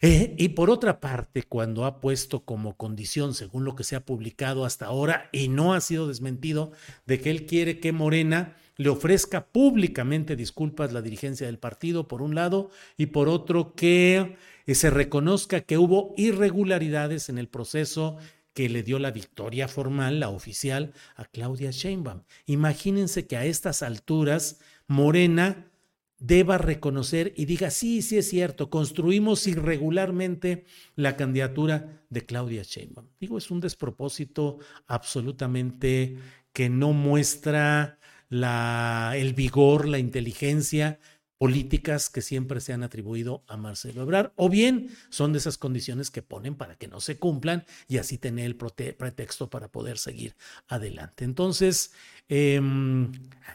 Eh, 0.00 0.34
y 0.36 0.48
por 0.48 0.68
otra 0.68 0.98
parte, 0.98 1.44
cuando 1.44 1.84
ha 1.84 2.00
puesto 2.00 2.44
como 2.44 2.76
condición, 2.76 3.34
según 3.34 3.64
lo 3.64 3.76
que 3.76 3.84
se 3.84 3.94
ha 3.94 4.04
publicado 4.04 4.64
hasta 4.64 4.86
ahora, 4.86 5.28
y 5.30 5.46
no 5.46 5.74
ha 5.74 5.80
sido 5.80 6.08
desmentido, 6.08 6.72
de 7.06 7.20
que 7.20 7.30
él 7.30 7.46
quiere 7.46 7.78
que 7.78 7.92
Morena 7.92 8.56
le 8.78 8.88
ofrezca 8.88 9.48
públicamente 9.48 10.36
disculpas 10.36 10.92
la 10.92 11.02
dirigencia 11.02 11.46
del 11.46 11.58
partido, 11.58 12.08
por 12.08 12.22
un 12.22 12.34
lado, 12.34 12.70
y 12.96 13.06
por 13.06 13.28
otro, 13.28 13.74
que 13.74 14.36
se 14.66 14.88
reconozca 14.88 15.60
que 15.60 15.78
hubo 15.78 16.14
irregularidades 16.16 17.28
en 17.28 17.38
el 17.38 17.48
proceso 17.48 18.16
que 18.54 18.68
le 18.68 18.82
dio 18.82 18.98
la 18.98 19.10
victoria 19.10 19.68
formal, 19.68 20.20
la 20.20 20.30
oficial, 20.30 20.92
a 21.16 21.24
Claudia 21.24 21.70
Sheinbaum. 21.70 22.22
Imagínense 22.46 23.26
que 23.26 23.36
a 23.36 23.44
estas 23.44 23.82
alturas 23.82 24.60
Morena 24.86 25.70
deba 26.18 26.58
reconocer 26.58 27.32
y 27.36 27.44
diga, 27.44 27.70
sí, 27.70 28.02
sí 28.02 28.18
es 28.18 28.28
cierto, 28.28 28.70
construimos 28.70 29.46
irregularmente 29.46 30.64
la 30.96 31.16
candidatura 31.16 32.02
de 32.10 32.26
Claudia 32.26 32.62
Sheinbaum. 32.62 33.08
Digo, 33.20 33.38
es 33.38 33.50
un 33.50 33.60
despropósito 33.60 34.58
absolutamente 34.86 36.16
que 36.52 36.68
no 36.68 36.92
muestra 36.92 37.98
el 38.30 39.34
vigor, 39.34 39.88
la 39.88 39.98
inteligencia 39.98 40.98
políticas 41.38 42.10
que 42.10 42.20
siempre 42.20 42.60
se 42.60 42.72
han 42.72 42.82
atribuido 42.82 43.44
a 43.46 43.56
Marcelo 43.56 44.02
Ebrard, 44.02 44.32
o 44.34 44.48
bien 44.48 44.90
son 45.08 45.32
de 45.32 45.38
esas 45.38 45.56
condiciones 45.56 46.10
que 46.10 46.20
ponen 46.20 46.56
para 46.56 46.74
que 46.74 46.88
no 46.88 47.00
se 47.00 47.18
cumplan 47.18 47.64
y 47.86 47.98
así 47.98 48.18
tener 48.18 48.46
el 48.46 48.56
pretexto 48.56 49.48
para 49.48 49.68
poder 49.68 49.98
seguir 49.98 50.34
adelante. 50.66 51.24
Entonces, 51.24 51.92
em, 52.28 53.12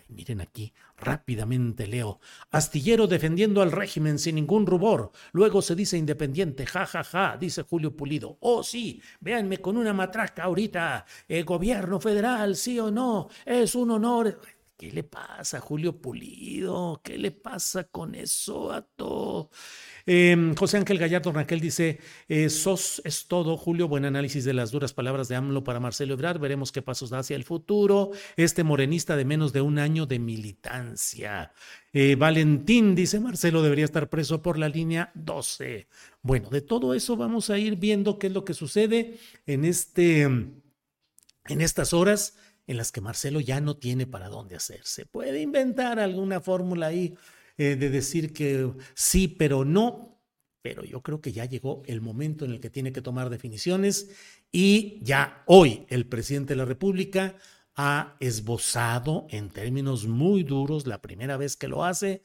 miren 0.07 0.39
aquí, 0.39 0.73
rápidamente 0.97 1.85
leo, 1.85 2.21
astillero 2.51 3.07
defendiendo 3.07 3.61
al 3.61 3.73
régimen 3.73 4.17
sin 4.17 4.35
ningún 4.35 4.65
rubor, 4.65 5.11
luego 5.33 5.61
se 5.61 5.75
dice 5.75 5.97
independiente, 5.97 6.65
ja, 6.65 6.85
ja, 6.85 7.03
ja, 7.03 7.37
dice 7.37 7.63
Julio 7.63 7.95
Pulido, 7.95 8.37
oh 8.39 8.63
sí, 8.63 9.01
véanme 9.19 9.57
con 9.57 9.75
una 9.75 9.91
matraca 9.93 10.43
ahorita, 10.43 11.05
el 11.27 11.43
gobierno 11.43 11.99
federal, 11.99 12.55
sí 12.55 12.79
o 12.79 12.89
no, 12.89 13.29
es 13.45 13.75
un 13.75 13.91
honor. 13.91 14.39
¿Qué 14.83 14.91
le 14.91 15.03
pasa, 15.05 15.61
Julio 15.61 16.01
Pulido? 16.01 16.99
¿Qué 17.01 17.17
le 17.17 17.31
pasa 17.31 17.85
con 17.85 18.15
eso 18.15 18.69
a 18.73 18.81
todo? 18.81 19.49
Em, 20.05 20.53
José 20.55 20.75
Ángel 20.75 20.97
Gallardo 20.97 21.31
Raquel 21.31 21.61
dice, 21.61 22.01
eh, 22.27 22.49
sos 22.49 23.01
es 23.05 23.27
todo, 23.29 23.55
Julio, 23.55 23.87
buen 23.87 24.03
análisis 24.03 24.43
de 24.43 24.53
las 24.53 24.71
duras 24.71 24.91
palabras 24.91 25.29
de 25.29 25.37
AMLO 25.37 25.63
para 25.63 25.79
Marcelo 25.79 26.15
Ebrard, 26.15 26.37
veremos 26.37 26.73
qué 26.73 26.81
pasos 26.81 27.09
da 27.11 27.19
hacia 27.19 27.37
el 27.37 27.45
futuro, 27.45 28.11
este 28.35 28.65
morenista 28.65 29.15
de 29.15 29.23
menos 29.23 29.53
de 29.53 29.61
un 29.61 29.79
año 29.79 30.05
de 30.05 30.19
militancia. 30.19 31.53
Eh, 31.93 32.17
Valentín 32.17 32.93
dice, 32.93 33.21
Marcelo 33.21 33.61
debería 33.61 33.85
estar 33.85 34.09
preso 34.09 34.41
por 34.41 34.59
la 34.59 34.67
línea 34.67 35.13
12. 35.15 35.87
Bueno, 36.21 36.49
de 36.49 36.59
todo 36.59 36.93
eso 36.93 37.15
vamos 37.15 37.49
a 37.49 37.57
ir 37.57 37.77
viendo 37.77 38.19
qué 38.19 38.27
es 38.27 38.33
lo 38.33 38.43
que 38.43 38.53
sucede 38.53 39.17
en, 39.45 39.63
este, 39.63 40.23
en 40.23 40.57
estas 41.47 41.93
horas 41.93 42.35
en 42.67 42.77
las 42.77 42.91
que 42.91 43.01
Marcelo 43.01 43.39
ya 43.39 43.61
no 43.61 43.77
tiene 43.77 44.07
para 44.07 44.29
dónde 44.29 44.55
hacerse. 44.55 45.05
Puede 45.05 45.41
inventar 45.41 45.99
alguna 45.99 46.39
fórmula 46.41 46.87
ahí 46.87 47.15
eh, 47.57 47.75
de 47.75 47.89
decir 47.89 48.33
que 48.33 48.71
sí, 48.95 49.27
pero 49.27 49.65
no, 49.65 50.21
pero 50.61 50.83
yo 50.83 51.01
creo 51.01 51.21
que 51.21 51.33
ya 51.33 51.45
llegó 51.45 51.83
el 51.85 52.01
momento 52.01 52.45
en 52.45 52.51
el 52.51 52.59
que 52.59 52.69
tiene 52.69 52.93
que 52.93 53.01
tomar 53.01 53.29
definiciones 53.29 54.09
y 54.51 54.99
ya 55.03 55.43
hoy 55.45 55.85
el 55.89 56.07
presidente 56.07 56.53
de 56.53 56.57
la 56.57 56.65
República 56.65 57.35
ha 57.75 58.15
esbozado 58.19 59.27
en 59.29 59.49
términos 59.49 60.07
muy 60.07 60.43
duros, 60.43 60.87
la 60.87 61.01
primera 61.01 61.37
vez 61.37 61.57
que 61.57 61.67
lo 61.67 61.83
hace, 61.83 62.21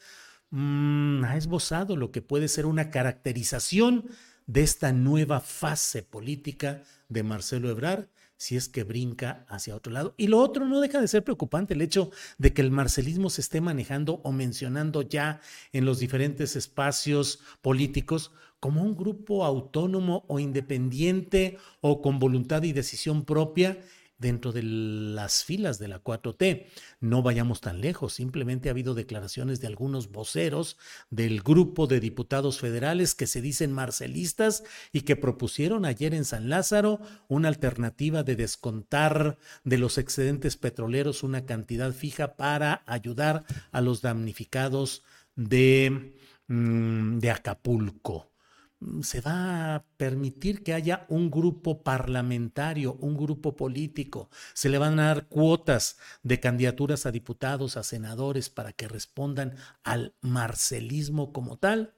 mm, 0.51 1.24
ha 1.24 1.36
esbozado 1.36 1.97
lo 1.97 2.11
que 2.12 2.22
puede 2.22 2.49
ser 2.49 2.66
una 2.66 2.91
caracterización 2.91 4.09
de 4.47 4.62
esta 4.62 4.93
nueva 4.93 5.41
fase 5.41 6.03
política 6.03 6.82
de 7.09 7.22
Marcelo 7.22 7.70
Ebrard 7.70 8.09
si 8.39 8.57
es 8.57 8.68
que 8.68 8.84
brinca 8.84 9.45
hacia 9.49 9.76
otro 9.76 9.93
lado. 9.93 10.14
Y 10.16 10.28
lo 10.28 10.39
otro 10.39 10.66
no 10.66 10.80
deja 10.80 11.01
de 11.01 11.09
ser 11.09 11.24
preocupante, 11.24 11.74
el 11.74 11.82
hecho 11.82 12.11
de 12.39 12.55
que 12.55 12.62
el 12.62 12.70
marcelismo 12.70 13.28
se 13.28 13.43
esté 13.43 13.61
manejando 13.61 14.20
o 14.24 14.32
mencionando 14.32 15.03
ya 15.03 15.41
en 15.72 15.84
los 15.84 15.99
diferentes 15.99 16.57
espacios 16.57 17.41
políticos 17.61 18.32
como 18.61 18.82
un 18.82 18.97
grupo 18.97 19.45
autónomo 19.45 20.24
o 20.28 20.39
independiente 20.39 21.59
o 21.80 22.01
con 22.01 22.18
voluntad 22.18 22.62
y 22.62 22.72
decisión 22.72 23.24
propia 23.24 23.78
dentro 24.19 24.53
de 24.53 24.62
las 24.62 25.45
filas 25.45 25.79
de 25.79 25.89
la 25.89 26.03
4T. 26.03 26.66
No 27.01 27.23
vayamos 27.23 27.61
tan 27.61 27.81
lejos, 27.81 28.14
simplemente 28.14 28.69
ha 28.69 28.73
habido 28.73 28.95
declaraciones 28.95 29.61
de 29.61 29.69
algunos 29.69 30.11
voceros 30.11 30.77
del 31.11 31.41
grupo 31.41 31.87
de 31.87 32.01
diputados 32.01 32.59
federales 32.59 33.14
que 33.14 33.27
se 33.27 33.41
dicen 33.41 33.73
marcelistas 33.73 34.64
y 34.93 35.03
que 35.03 35.16
propusieron 35.16 35.85
ayer 35.85 36.14
en 36.14 36.25
San 36.25 36.49
Lázaro 36.49 37.01
una 37.29 37.49
alternativa 37.49 38.23
de 38.23 38.37
descontar 38.37 39.39
de 39.64 39.79
los 39.79 39.99
excedentes 39.99 40.57
petroleros 40.57 41.23
una 41.23 41.47
cantidad 41.47 41.93
fija 41.93 42.37
para 42.37 42.83
ayudar 42.87 43.45
a 43.71 43.81
los 43.81 44.03
damnificados 44.03 45.05
de, 45.37 46.16
mm, 46.49 47.19
de 47.19 47.31
Acapulco. 47.31 48.33
Mm, 48.81 49.03
se 49.03 49.20
va 49.20 49.74
a 49.74 49.85
permitir 49.97 50.62
que 50.62 50.72
haya 50.74 51.05
un 51.09 51.31
grupo 51.31 51.83
parlamentario, 51.83 52.95
un 53.01 53.16
grupo 53.16 53.57
político. 53.57 54.31
Se 54.55 54.68
le 54.68 54.79
van 54.79 54.99
a 55.01 55.07
dar 55.07 55.26
cuotas 55.29 55.99
de 56.22 56.41
candidaturas 56.41 57.07
a 57.07 57.11
diputados, 57.12 57.76
a 57.76 57.83
senadores, 57.83 58.51
para 58.51 58.72
que 58.72 58.89
respondan 58.89 59.57
al 59.83 60.14
marcelismo 60.20 61.33
como 61.33 61.59
tal. 61.59 61.95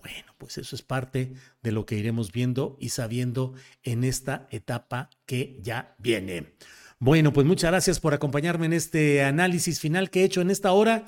Bueno, 0.00 0.34
pues 0.38 0.58
eso 0.58 0.74
es 0.74 0.82
parte 0.82 1.34
de 1.62 1.72
lo 1.72 1.84
que 1.86 1.96
iremos 1.96 2.32
viendo 2.32 2.76
y 2.80 2.90
sabiendo 2.90 3.54
en 3.82 4.04
esta 4.04 4.46
etapa 4.50 5.10
que 5.26 5.58
ya 5.60 5.94
viene. 5.98 6.54
Bueno, 6.98 7.32
pues 7.32 7.46
muchas 7.46 7.72
gracias 7.72 7.98
por 7.98 8.14
acompañarme 8.14 8.66
en 8.66 8.72
este 8.72 9.24
análisis 9.24 9.80
final 9.80 10.08
que 10.08 10.20
he 10.20 10.24
hecho 10.24 10.40
en 10.40 10.50
esta 10.50 10.72
hora 10.72 11.06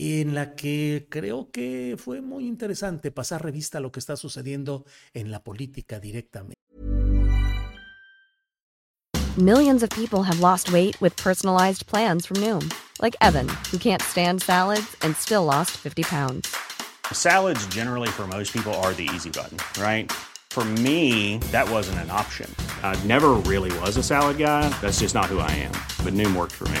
en 0.00 0.34
la 0.34 0.54
que 0.54 1.06
creo 1.10 1.50
que 1.50 1.96
fue 1.98 2.22
muy 2.22 2.46
interesante 2.46 3.10
pasar 3.10 3.42
revista 3.42 3.78
a 3.78 3.80
lo 3.82 3.92
que 3.92 4.00
está 4.00 4.16
sucediendo 4.16 4.86
en 5.12 5.30
la 5.30 5.44
política 5.44 6.00
directamente. 6.00 6.54
Millions 9.38 9.82
of 9.82 9.90
people 9.90 10.22
have 10.22 10.40
lost 10.40 10.72
weight 10.72 11.00
with 11.00 11.14
personalized 11.16 11.86
plans 11.86 12.26
from 12.26 12.38
Noom, 12.38 12.72
like 13.00 13.14
Evan, 13.20 13.48
who 13.70 13.78
can't 13.78 14.02
stand 14.02 14.42
salads 14.42 14.96
and 15.02 15.14
still 15.16 15.44
lost 15.44 15.70
50 15.76 16.02
pounds. 16.02 16.48
Salads 17.12 17.64
generally 17.68 18.08
for 18.08 18.26
most 18.26 18.52
people 18.52 18.74
are 18.82 18.92
the 18.94 19.08
easy 19.14 19.30
button, 19.30 19.58
right? 19.80 20.10
For 20.50 20.64
me, 20.64 21.38
that 21.52 21.70
wasn't 21.70 21.98
an 21.98 22.10
option. 22.10 22.52
I 22.82 22.98
never 23.04 23.34
really 23.46 23.70
was 23.78 23.96
a 23.96 24.02
salad 24.02 24.36
guy. 24.36 24.68
That's 24.80 24.98
just 24.98 25.14
not 25.14 25.26
who 25.26 25.38
I 25.38 25.50
am. 25.52 25.72
But 26.04 26.14
Noom 26.14 26.34
worked 26.34 26.56
for 26.56 26.68
me. 26.68 26.80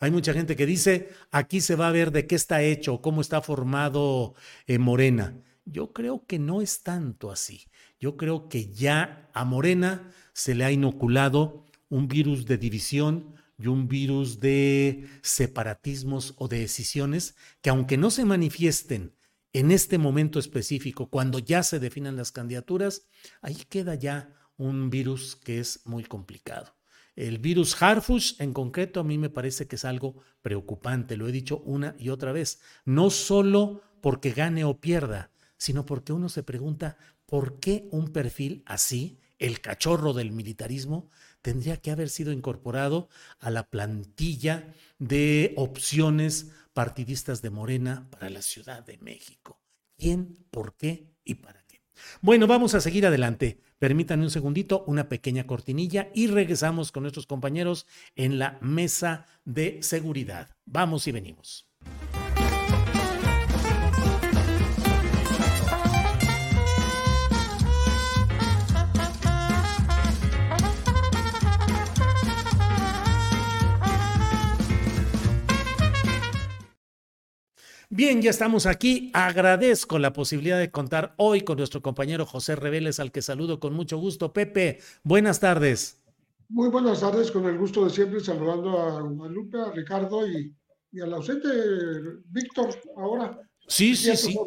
Hay 0.00 0.10
mucha 0.12 0.32
gente 0.32 0.54
que 0.54 0.66
dice, 0.66 1.08
aquí 1.30 1.60
se 1.60 1.74
va 1.74 1.88
a 1.88 1.92
ver 1.92 2.12
de 2.12 2.26
qué 2.26 2.36
está 2.36 2.62
hecho, 2.62 3.00
cómo 3.00 3.20
está 3.20 3.42
formado 3.42 4.34
eh, 4.66 4.78
Morena. 4.78 5.42
Yo 5.64 5.92
creo 5.92 6.24
que 6.24 6.38
no 6.38 6.62
es 6.62 6.82
tanto 6.82 7.30
así. 7.30 7.66
Yo 7.98 8.16
creo 8.16 8.48
que 8.48 8.70
ya 8.72 9.28
a 9.34 9.44
Morena 9.44 10.12
se 10.32 10.54
le 10.54 10.64
ha 10.64 10.70
inoculado 10.70 11.64
un 11.88 12.06
virus 12.06 12.46
de 12.46 12.58
división 12.58 13.34
y 13.58 13.66
un 13.66 13.88
virus 13.88 14.38
de 14.38 15.08
separatismos 15.22 16.34
o 16.38 16.46
de 16.46 16.60
decisiones 16.60 17.34
que 17.60 17.70
aunque 17.70 17.96
no 17.96 18.10
se 18.10 18.24
manifiesten 18.24 19.16
en 19.52 19.72
este 19.72 19.98
momento 19.98 20.38
específico, 20.38 21.08
cuando 21.10 21.40
ya 21.40 21.64
se 21.64 21.80
definan 21.80 22.16
las 22.16 22.30
candidaturas, 22.30 23.08
ahí 23.42 23.56
queda 23.68 23.96
ya 23.96 24.32
un 24.56 24.90
virus 24.90 25.34
que 25.34 25.58
es 25.58 25.80
muy 25.84 26.04
complicado. 26.04 26.77
El 27.18 27.38
virus 27.38 27.82
Harfush 27.82 28.34
en 28.38 28.52
concreto 28.52 29.00
a 29.00 29.02
mí 29.04 29.18
me 29.18 29.28
parece 29.28 29.66
que 29.66 29.74
es 29.74 29.84
algo 29.84 30.22
preocupante, 30.40 31.16
lo 31.16 31.26
he 31.26 31.32
dicho 31.32 31.58
una 31.64 31.96
y 31.98 32.10
otra 32.10 32.30
vez, 32.30 32.60
no 32.84 33.10
solo 33.10 33.82
porque 34.00 34.30
gane 34.30 34.62
o 34.62 34.78
pierda, 34.78 35.32
sino 35.56 35.84
porque 35.84 36.12
uno 36.12 36.28
se 36.28 36.44
pregunta 36.44 36.96
por 37.26 37.58
qué 37.58 37.88
un 37.90 38.12
perfil 38.12 38.62
así, 38.66 39.18
el 39.40 39.60
cachorro 39.60 40.12
del 40.12 40.30
militarismo, 40.30 41.10
tendría 41.42 41.78
que 41.78 41.90
haber 41.90 42.08
sido 42.08 42.30
incorporado 42.30 43.08
a 43.40 43.50
la 43.50 43.68
plantilla 43.68 44.72
de 45.00 45.54
opciones 45.56 46.52
partidistas 46.72 47.42
de 47.42 47.50
Morena 47.50 48.06
para 48.10 48.30
la 48.30 48.42
Ciudad 48.42 48.86
de 48.86 48.96
México. 48.98 49.60
¿Quién, 49.96 50.46
por 50.52 50.76
qué 50.76 51.16
y 51.24 51.34
para 51.34 51.64
qué? 51.66 51.82
Bueno, 52.20 52.46
vamos 52.46 52.76
a 52.76 52.80
seguir 52.80 53.04
adelante. 53.06 53.58
Permítanme 53.78 54.24
un 54.24 54.30
segundito, 54.30 54.84
una 54.86 55.08
pequeña 55.08 55.46
cortinilla 55.46 56.08
y 56.14 56.26
regresamos 56.26 56.90
con 56.90 57.04
nuestros 57.04 57.26
compañeros 57.26 57.86
en 58.16 58.38
la 58.38 58.58
mesa 58.60 59.26
de 59.44 59.82
seguridad. 59.82 60.50
Vamos 60.64 61.06
y 61.06 61.12
venimos. 61.12 61.68
Bien, 77.98 78.22
ya 78.22 78.30
estamos 78.30 78.66
aquí. 78.66 79.10
Agradezco 79.12 79.98
la 79.98 80.12
posibilidad 80.12 80.56
de 80.56 80.70
contar 80.70 81.14
hoy 81.16 81.40
con 81.40 81.58
nuestro 81.58 81.82
compañero 81.82 82.26
José 82.26 82.54
Reveles, 82.54 83.00
al 83.00 83.10
que 83.10 83.22
saludo 83.22 83.58
con 83.58 83.74
mucho 83.74 83.98
gusto. 83.98 84.32
Pepe, 84.32 84.78
buenas 85.02 85.40
tardes. 85.40 86.00
Muy 86.48 86.68
buenas 86.68 87.00
tardes, 87.00 87.32
con 87.32 87.46
el 87.46 87.58
gusto 87.58 87.84
de 87.84 87.90
siempre 87.90 88.20
saludando 88.20 88.80
a 88.80 89.02
Guadalupe, 89.02 89.58
a 89.58 89.72
Ricardo 89.72 90.28
y, 90.28 90.54
y 90.92 91.00
al 91.00 91.12
ausente 91.12 91.48
Víctor 92.26 92.68
ahora. 92.96 93.36
Sí, 93.66 93.96
sí, 93.96 94.16
sí. 94.16 94.38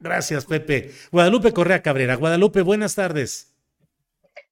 Gracias, 0.00 0.44
Pepe. 0.44 0.90
Guadalupe 1.12 1.52
Correa 1.52 1.80
Cabrera. 1.80 2.16
Guadalupe, 2.16 2.62
buenas 2.62 2.96
tardes. 2.96 3.53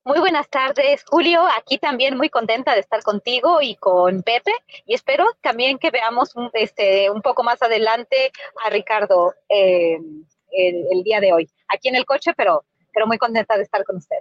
Muy 0.05 0.19
buenas 0.19 0.49
tardes, 0.51 1.05
Julio. 1.07 1.41
Aquí 1.57 1.79
también 1.79 2.17
muy 2.17 2.29
contenta 2.29 2.75
de 2.75 2.81
estar 2.81 3.03
contigo 3.05 3.63
y 3.63 3.77
con 3.77 4.25
Pepe. 4.25 4.51
Y 4.85 4.95
espero 4.95 5.25
también 5.41 5.79
que 5.79 5.93
veamos 5.93 6.35
un, 6.35 6.51
este, 6.55 7.09
un 7.09 7.23
poco 7.23 7.45
más 7.45 7.63
adelante 7.63 8.33
a 8.65 8.71
Ricardo 8.71 9.33
eh, 9.49 9.99
el, 10.51 11.05
día 11.05 11.21
de 11.21 11.33
hoy. 11.33 11.49
Aquí 11.69 11.89
en 11.89 11.95
el 11.95 12.05
coche, 12.05 12.33
pero, 12.37 12.65
pero 12.93 13.07
muy 13.07 13.17
contenta 13.17 13.57
de 13.57 13.63
estar 13.63 13.85
con 13.85 13.97
usted. 13.97 14.17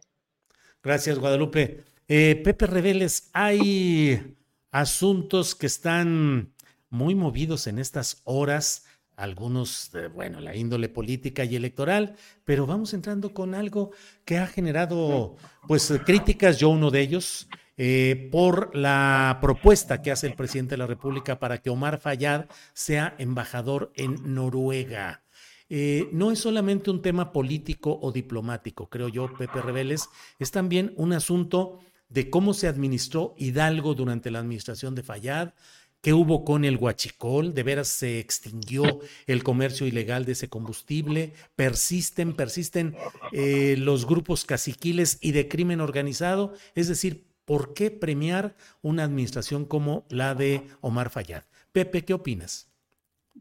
Gracias, 0.83 1.17
Guadalupe. 1.17 1.83
Eh, 2.07 2.39
Pepe 2.43 2.67
Reveles, 2.67 3.31
hay 3.33 4.37
asuntos 4.71 5.55
que 5.55 5.65
están 5.65 6.53
muy 6.91 7.15
movidos 7.15 7.65
en 7.65 7.79
estas 7.79 8.21
horas 8.23 8.85
algunos, 9.15 9.91
bueno, 10.15 10.39
la 10.39 10.55
índole 10.55 10.89
política 10.89 11.43
y 11.43 11.55
electoral, 11.55 12.15
pero 12.45 12.65
vamos 12.65 12.93
entrando 12.93 13.33
con 13.33 13.53
algo 13.53 13.91
que 14.25 14.37
ha 14.37 14.47
generado, 14.47 15.35
pues, 15.67 15.93
críticas, 16.05 16.59
yo 16.59 16.69
uno 16.69 16.91
de 16.91 17.01
ellos, 17.01 17.47
eh, 17.77 18.29
por 18.31 18.75
la 18.75 19.39
propuesta 19.41 20.01
que 20.01 20.11
hace 20.11 20.27
el 20.27 20.35
presidente 20.35 20.71
de 20.71 20.77
la 20.77 20.87
República 20.87 21.39
para 21.39 21.59
que 21.59 21.69
Omar 21.69 21.99
Fayad 21.99 22.45
sea 22.73 23.15
embajador 23.17 23.91
en 23.95 24.35
Noruega. 24.35 25.23
Eh, 25.69 26.09
no 26.11 26.31
es 26.31 26.39
solamente 26.39 26.91
un 26.91 27.01
tema 27.01 27.31
político 27.31 27.97
o 28.01 28.11
diplomático, 28.11 28.89
creo 28.89 29.07
yo, 29.07 29.33
Pepe 29.37 29.61
Reveles, 29.61 30.09
es 30.37 30.51
también 30.51 30.93
un 30.97 31.13
asunto 31.13 31.79
de 32.09 32.29
cómo 32.29 32.53
se 32.53 32.67
administró 32.67 33.33
Hidalgo 33.37 33.95
durante 33.95 34.31
la 34.31 34.39
administración 34.39 34.95
de 34.95 35.03
Fayad, 35.03 35.53
¿Qué 36.01 36.13
hubo 36.13 36.43
con 36.43 36.65
el 36.65 36.77
huachicol? 36.77 37.53
¿De 37.53 37.61
veras 37.61 37.87
se 37.87 38.19
extinguió 38.19 39.01
el 39.27 39.43
comercio 39.43 39.85
ilegal 39.85 40.25
de 40.25 40.31
ese 40.31 40.49
combustible? 40.49 41.33
¿Persisten, 41.55 42.33
persisten 42.33 42.95
eh, 43.31 43.75
los 43.77 44.07
grupos 44.07 44.43
caciquiles 44.43 45.19
y 45.21 45.31
de 45.31 45.47
crimen 45.47 45.79
organizado? 45.79 46.53
Es 46.73 46.87
decir, 46.87 47.27
¿por 47.45 47.75
qué 47.75 47.91
premiar 47.91 48.55
una 48.81 49.03
administración 49.03 49.63
como 49.65 50.07
la 50.09 50.33
de 50.33 50.67
Omar 50.81 51.11
Fayad? 51.11 51.43
Pepe, 51.71 52.03
¿qué 52.03 52.15
opinas? 52.15 52.67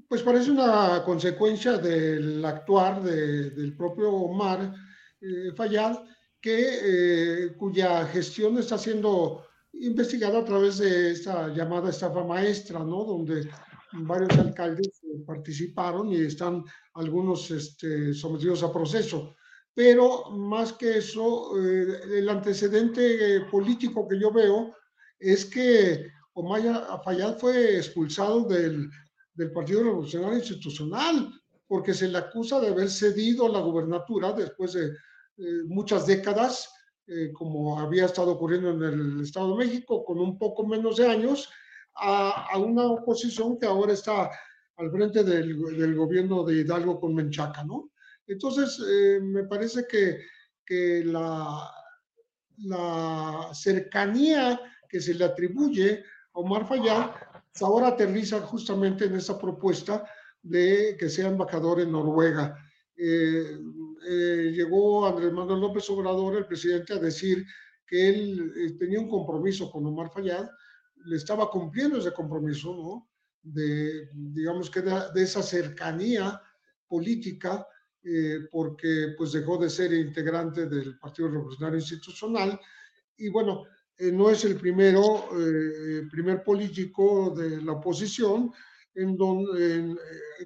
Pues 0.06 0.22
parece 0.22 0.50
una 0.50 1.02
consecuencia 1.02 1.78
del 1.78 2.44
actuar 2.44 3.02
del 3.02 3.74
propio 3.74 4.12
Omar 4.12 4.74
eh, 5.22 5.52
Fayad, 5.56 6.00
que, 6.42 6.58
eh, 6.82 7.52
cuya 7.56 8.06
gestión 8.06 8.58
está 8.58 8.76
siendo 8.76 9.46
investigado 9.72 10.38
a 10.38 10.44
través 10.44 10.78
de 10.78 11.12
esta 11.12 11.48
llamada 11.48 11.90
estafa 11.90 12.24
maestra, 12.24 12.80
¿no? 12.80 13.04
Donde 13.04 13.48
varios 13.92 14.36
alcaldes 14.38 15.00
eh, 15.02 15.22
participaron 15.26 16.08
y 16.12 16.22
están 16.22 16.64
algunos 16.94 17.50
este, 17.50 18.14
sometidos 18.14 18.62
a 18.62 18.72
proceso. 18.72 19.34
Pero 19.74 20.30
más 20.30 20.72
que 20.72 20.98
eso, 20.98 21.58
eh, 21.58 22.18
el 22.18 22.28
antecedente 22.28 23.36
eh, 23.36 23.40
político 23.50 24.06
que 24.06 24.18
yo 24.18 24.32
veo 24.32 24.74
es 25.18 25.44
que 25.46 26.08
Omar 26.34 27.00
Fayad 27.04 27.38
fue 27.38 27.76
expulsado 27.76 28.44
del, 28.44 28.90
del 29.34 29.52
Partido 29.52 29.84
Revolucionario 29.84 30.38
Institucional 30.38 31.32
porque 31.66 31.94
se 31.94 32.08
le 32.08 32.18
acusa 32.18 32.58
de 32.58 32.68
haber 32.68 32.90
cedido 32.90 33.48
la 33.48 33.60
gubernatura 33.60 34.32
después 34.32 34.72
de 34.72 34.92
muchas 35.66 36.06
décadas 36.06 36.68
eh, 37.10 37.32
como 37.32 37.80
había 37.80 38.06
estado 38.06 38.32
ocurriendo 38.32 38.70
en 38.70 38.82
el 38.82 39.20
Estado 39.20 39.56
de 39.56 39.66
México, 39.66 40.04
con 40.04 40.20
un 40.20 40.38
poco 40.38 40.64
menos 40.64 40.96
de 40.96 41.08
años, 41.08 41.50
a, 41.96 42.56
una 42.56 42.86
oposición 42.86 43.58
que 43.58 43.66
ahora 43.66 43.92
está 43.92 44.30
al 44.76 44.90
frente 44.92 45.24
del, 45.24 45.56
gobierno 45.96 46.44
de 46.44 46.60
Hidalgo 46.60 47.00
con 47.00 47.14
Menchaca, 47.14 47.64
¿no? 47.64 47.90
Entonces, 48.26 48.80
eh, 48.88 49.18
me 49.20 49.42
parece 49.42 49.86
que, 49.88 50.20
que 50.64 51.02
la, 51.04 51.68
la 52.58 53.50
cercanía 53.52 54.60
que 54.88 55.00
se 55.00 55.14
le 55.14 55.24
atribuye 55.24 56.04
a 56.32 56.38
Omar 56.38 56.66
Fayad 56.66 57.10
pues 57.52 57.62
ahora 57.62 57.88
aterriza 57.88 58.40
justamente 58.40 59.06
en 59.06 59.16
esa 59.16 59.36
propuesta 59.36 60.04
de 60.42 60.96
que 60.98 61.08
sea 61.08 61.28
embajador 61.28 61.80
en 61.80 61.92
Noruega. 61.92 62.56
Eh, 63.02 63.58
eh, 64.06 64.52
llegó 64.54 65.06
Andrés 65.06 65.32
Manuel 65.32 65.60
López 65.60 65.88
Obrador, 65.88 66.36
el 66.36 66.46
presidente, 66.46 66.92
a 66.92 66.98
decir 66.98 67.46
que 67.86 68.10
él 68.10 68.52
eh, 68.54 68.72
tenía 68.78 69.00
un 69.00 69.08
compromiso 69.08 69.70
con 69.70 69.86
Omar 69.86 70.10
Fayad, 70.12 70.46
le 71.06 71.16
estaba 71.16 71.50
cumpliendo 71.50 71.96
ese 71.96 72.12
compromiso, 72.12 72.74
¿no? 72.74 73.08
De, 73.42 74.10
digamos 74.12 74.70
que 74.70 74.82
de, 74.82 75.22
esa 75.22 75.42
cercanía 75.42 76.42
política, 76.86 77.66
eh, 78.02 78.40
porque 78.52 79.14
pues 79.16 79.32
dejó 79.32 79.56
de 79.56 79.70
ser 79.70 79.94
integrante 79.94 80.66
del 80.66 80.98
Partido 80.98 81.28
Revolucionario 81.28 81.78
Institucional. 81.78 82.60
Y 83.16 83.30
bueno, 83.30 83.64
no 84.12 84.30
es 84.30 84.44
el 84.44 84.56
primero, 84.56 85.28
primer 86.10 86.42
político 86.42 87.34
de 87.36 87.62
la 87.62 87.72
oposición 87.72 88.50
en 88.94 89.16
donde, 89.16 89.94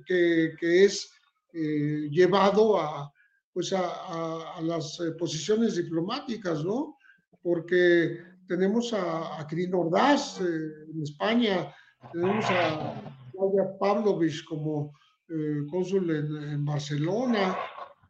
que, 0.05 0.55
que, 0.59 0.85
es 0.85 1.14
llevado 1.55 2.81
a, 2.81 3.15
pues 3.55 3.73
a, 3.73 4.61
las 4.63 4.99
eh, 5.01 5.13
posiciones 5.13 5.77
diplomáticas, 5.77 6.65
¿no? 6.65 6.99
Porque 7.41 8.19
tenemos 8.49 8.93
a, 8.93 9.39
a 9.39 9.49
Ordaz 9.73 10.41
eh, 10.41 10.45
en 10.93 11.03
España, 11.03 11.73
tenemos 12.13 12.45
a 12.51 13.01
Claudia 13.33 13.79
Pavlovich 13.79 14.45
como 14.45 14.93
eh, 15.29 15.61
cónsul 15.71 16.11
en, 16.11 16.65
Barcelona, 16.65 17.57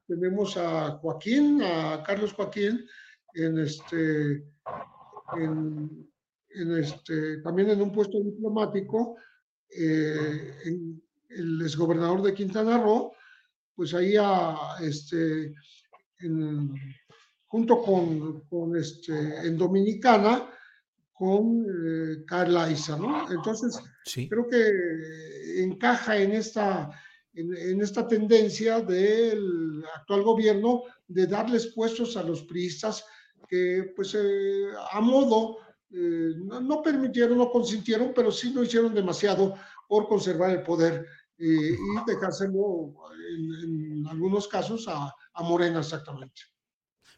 tenemos 0.09 0.57
a 0.57 0.93
Joaquín, 0.93 1.63
a 1.63 2.03
Carlos 2.03 2.33
Joaquín, 2.33 2.87
en 3.35 3.59
este, 3.59 4.45
en, 5.37 6.07
este, 6.79 7.39
también 7.39 7.71
en 7.71 7.83
un 7.83 7.93
puesto 7.93 8.19
diplomático, 8.21 9.17
el 9.71 11.61
exgobernador 11.63 12.23
de 12.23 12.35
Quintana 12.35 12.79
Roo, 12.79 13.13
pues 13.75 13.95
ahí 13.95 14.15
a, 14.19 14.77
este, 14.81 15.55
junto 17.47 17.83
con, 17.83 18.41
con, 18.49 18.77
este, 18.77 19.47
en 19.47 19.57
Dominicana, 19.57 20.51
con 21.13 21.65
eh, 21.65 22.25
Carla 22.27 22.71
Isa, 22.71 22.97
¿no? 22.97 23.31
Entonces, 23.31 23.79
creo 24.29 24.49
que 24.49 25.63
encaja 25.63 26.19
en 26.19 26.33
esta, 26.33 26.91
en, 27.35 27.81
esta 27.81 28.07
tendencia 28.07 28.81
del 28.81 29.85
actual 29.95 30.23
gobierno 30.23 30.83
de 31.07 31.27
darles 31.27 31.69
puestos 31.69 32.17
a 32.17 32.23
los 32.23 32.43
priistas 32.43 33.05
que, 33.49 33.93
pues, 33.95 34.15
eh, 34.15 34.67
a 34.91 35.01
modo, 35.01 35.59
eh, 35.91 36.35
no, 36.37 36.61
no, 36.61 36.83
permitieron, 36.83 37.39
no 37.39 37.51
consintieron, 37.51 38.13
pero 38.15 38.33
sí 38.33 38.53
no 38.53 38.65
hicieron 38.65 38.93
demasiado 38.95 39.55
por 39.89 40.09
conservar 40.09 40.51
el 40.51 40.63
poder 40.63 41.07
y 41.39 41.77
dejárselo 42.07 42.95
en, 43.37 44.07
algunos 44.07 44.49
casos 44.49 44.87
a, 44.89 45.15
a 45.33 45.43
Morena 45.43 45.81
exactamente. 45.81 46.43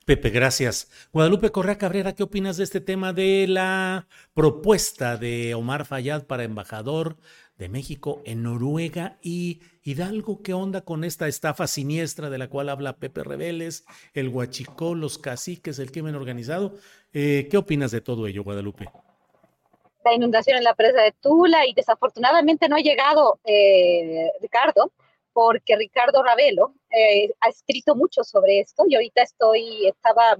Pepe, 0.06 0.30
gracias. 0.30 0.88
Guadalupe 1.12 1.50
Correa 1.50 1.78
Cabrera, 1.78 2.14
¿qué 2.14 2.22
opinas 2.22 2.56
de 2.56 2.62
este 2.62 2.80
tema 2.80 3.12
de 3.12 3.46
la 3.48 4.06
propuesta 4.34 5.16
de 5.16 5.52
Omar 5.54 5.84
Fayad 5.84 6.26
para 6.28 6.44
embajador 6.44 7.16
de 7.58 7.68
México 7.68 8.22
en 8.24 8.44
Noruega 8.44 9.18
y 9.20 9.62
Hidalgo? 9.82 10.44
¿Qué 10.44 10.54
onda 10.54 10.82
con 10.82 11.02
esta 11.02 11.26
estafa 11.26 11.66
siniestra 11.66 12.30
de 12.30 12.38
la 12.38 12.48
cual 12.48 12.68
habla 12.68 12.98
Pepe 12.98 13.24
Reveles, 13.24 13.84
el 14.14 14.28
huachicó, 14.28 14.94
los 14.94 15.18
caciques, 15.18 15.80
el 15.80 15.90
crimen 15.90 16.14
organizado? 16.14 16.76
Eh, 17.12 17.48
¿Qué 17.50 17.56
opinas 17.56 17.90
de 17.90 18.00
todo 18.00 18.28
ello, 18.28 18.44
Guadalupe? 18.44 18.88
La 20.06 20.14
inundación 20.14 20.56
en 20.56 20.62
la 20.62 20.74
presa 20.74 21.02
de 21.02 21.10
Tula 21.20 21.66
y 21.66 21.74
desafortunadamente 21.74 22.68
no 22.68 22.76
ha 22.76 22.80
llegado, 22.80 23.40
eh, 23.44 24.30
Ricardo, 24.40 24.92
porque 25.32 25.74
Ricardo 25.74 26.22
Ravelo 26.22 26.74
eh, 26.90 27.32
ha 27.40 27.48
escrito 27.48 27.96
mucho 27.96 28.22
sobre 28.22 28.60
esto 28.60 28.84
y 28.88 28.94
ahorita 28.94 29.22
estoy, 29.22 29.88
estaba 29.88 30.36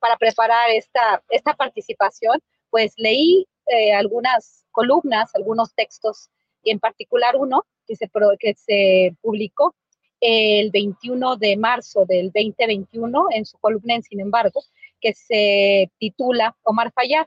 para 0.00 0.16
preparar 0.16 0.68
esta, 0.70 1.22
esta 1.28 1.54
participación, 1.54 2.40
pues 2.70 2.94
leí 2.96 3.46
eh, 3.68 3.92
algunas 3.92 4.66
columnas, 4.72 5.32
algunos 5.36 5.72
textos, 5.76 6.28
y 6.64 6.72
en 6.72 6.80
particular 6.80 7.36
uno 7.36 7.64
que 7.86 7.94
se, 7.94 8.10
que 8.40 8.54
se 8.54 9.14
publicó 9.22 9.76
el 10.18 10.72
21 10.72 11.36
de 11.36 11.56
marzo 11.56 12.04
del 12.04 12.32
2021 12.32 13.26
en 13.30 13.46
su 13.46 13.58
columna 13.58 13.94
en 13.94 14.02
Sin 14.02 14.18
embargo, 14.18 14.60
que 15.00 15.14
se 15.14 15.88
titula 15.98 16.56
Omar 16.64 16.90
Fayad, 16.92 17.26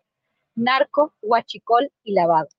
narco, 0.57 1.13
huachicol 1.21 1.91
y 2.03 2.13
lavado. 2.13 2.49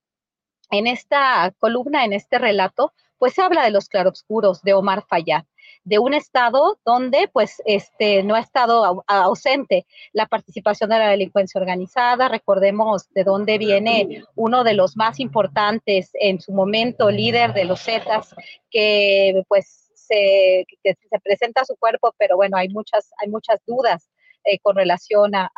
En 0.71 0.87
esta 0.87 1.53
columna, 1.59 2.05
en 2.05 2.13
este 2.13 2.39
relato, 2.39 2.93
pues 3.19 3.35
se 3.35 3.43
habla 3.43 3.65
de 3.65 3.71
los 3.71 3.89
claroscuros 3.89 4.63
de 4.63 4.75
Omar 4.75 5.05
Fayad 5.07 5.45
de 5.85 5.99
un 5.99 6.13
estado 6.13 6.79
donde 6.85 7.29
pues 7.33 7.63
este 7.65 8.23
no 8.23 8.35
ha 8.35 8.41
estado 8.41 9.03
ausente 9.07 9.87
la 10.13 10.27
participación 10.27 10.91
de 10.91 10.99
la 10.99 11.09
delincuencia 11.09 11.61
organizada. 11.61 12.29
Recordemos 12.29 13.09
de 13.15 13.25
dónde 13.25 13.59
viene 13.59 14.23
uno 14.35 14.65
de 14.65 14.75
los 14.75 14.97
más 14.97 15.19
importantes 15.19 16.11
en 16.15 16.41
su 16.41 16.53
momento 16.53 17.11
líder 17.11 17.55
de 17.55 17.65
los 17.65 17.81
Zetas 17.83 18.35
que 18.71 19.43
pues 19.49 19.91
se, 19.95 20.67
se 20.83 21.21
presenta 21.23 21.65
su 21.65 21.77
cuerpo, 21.77 22.15
pero 22.19 22.37
bueno, 22.37 22.57
hay 22.57 22.69
muchas 22.69 23.11
hay 23.19 23.29
muchas 23.29 23.61
dudas 23.67 24.11
eh, 24.49 24.59
con 24.63 24.77
relación 24.77 25.33
a, 25.35 25.51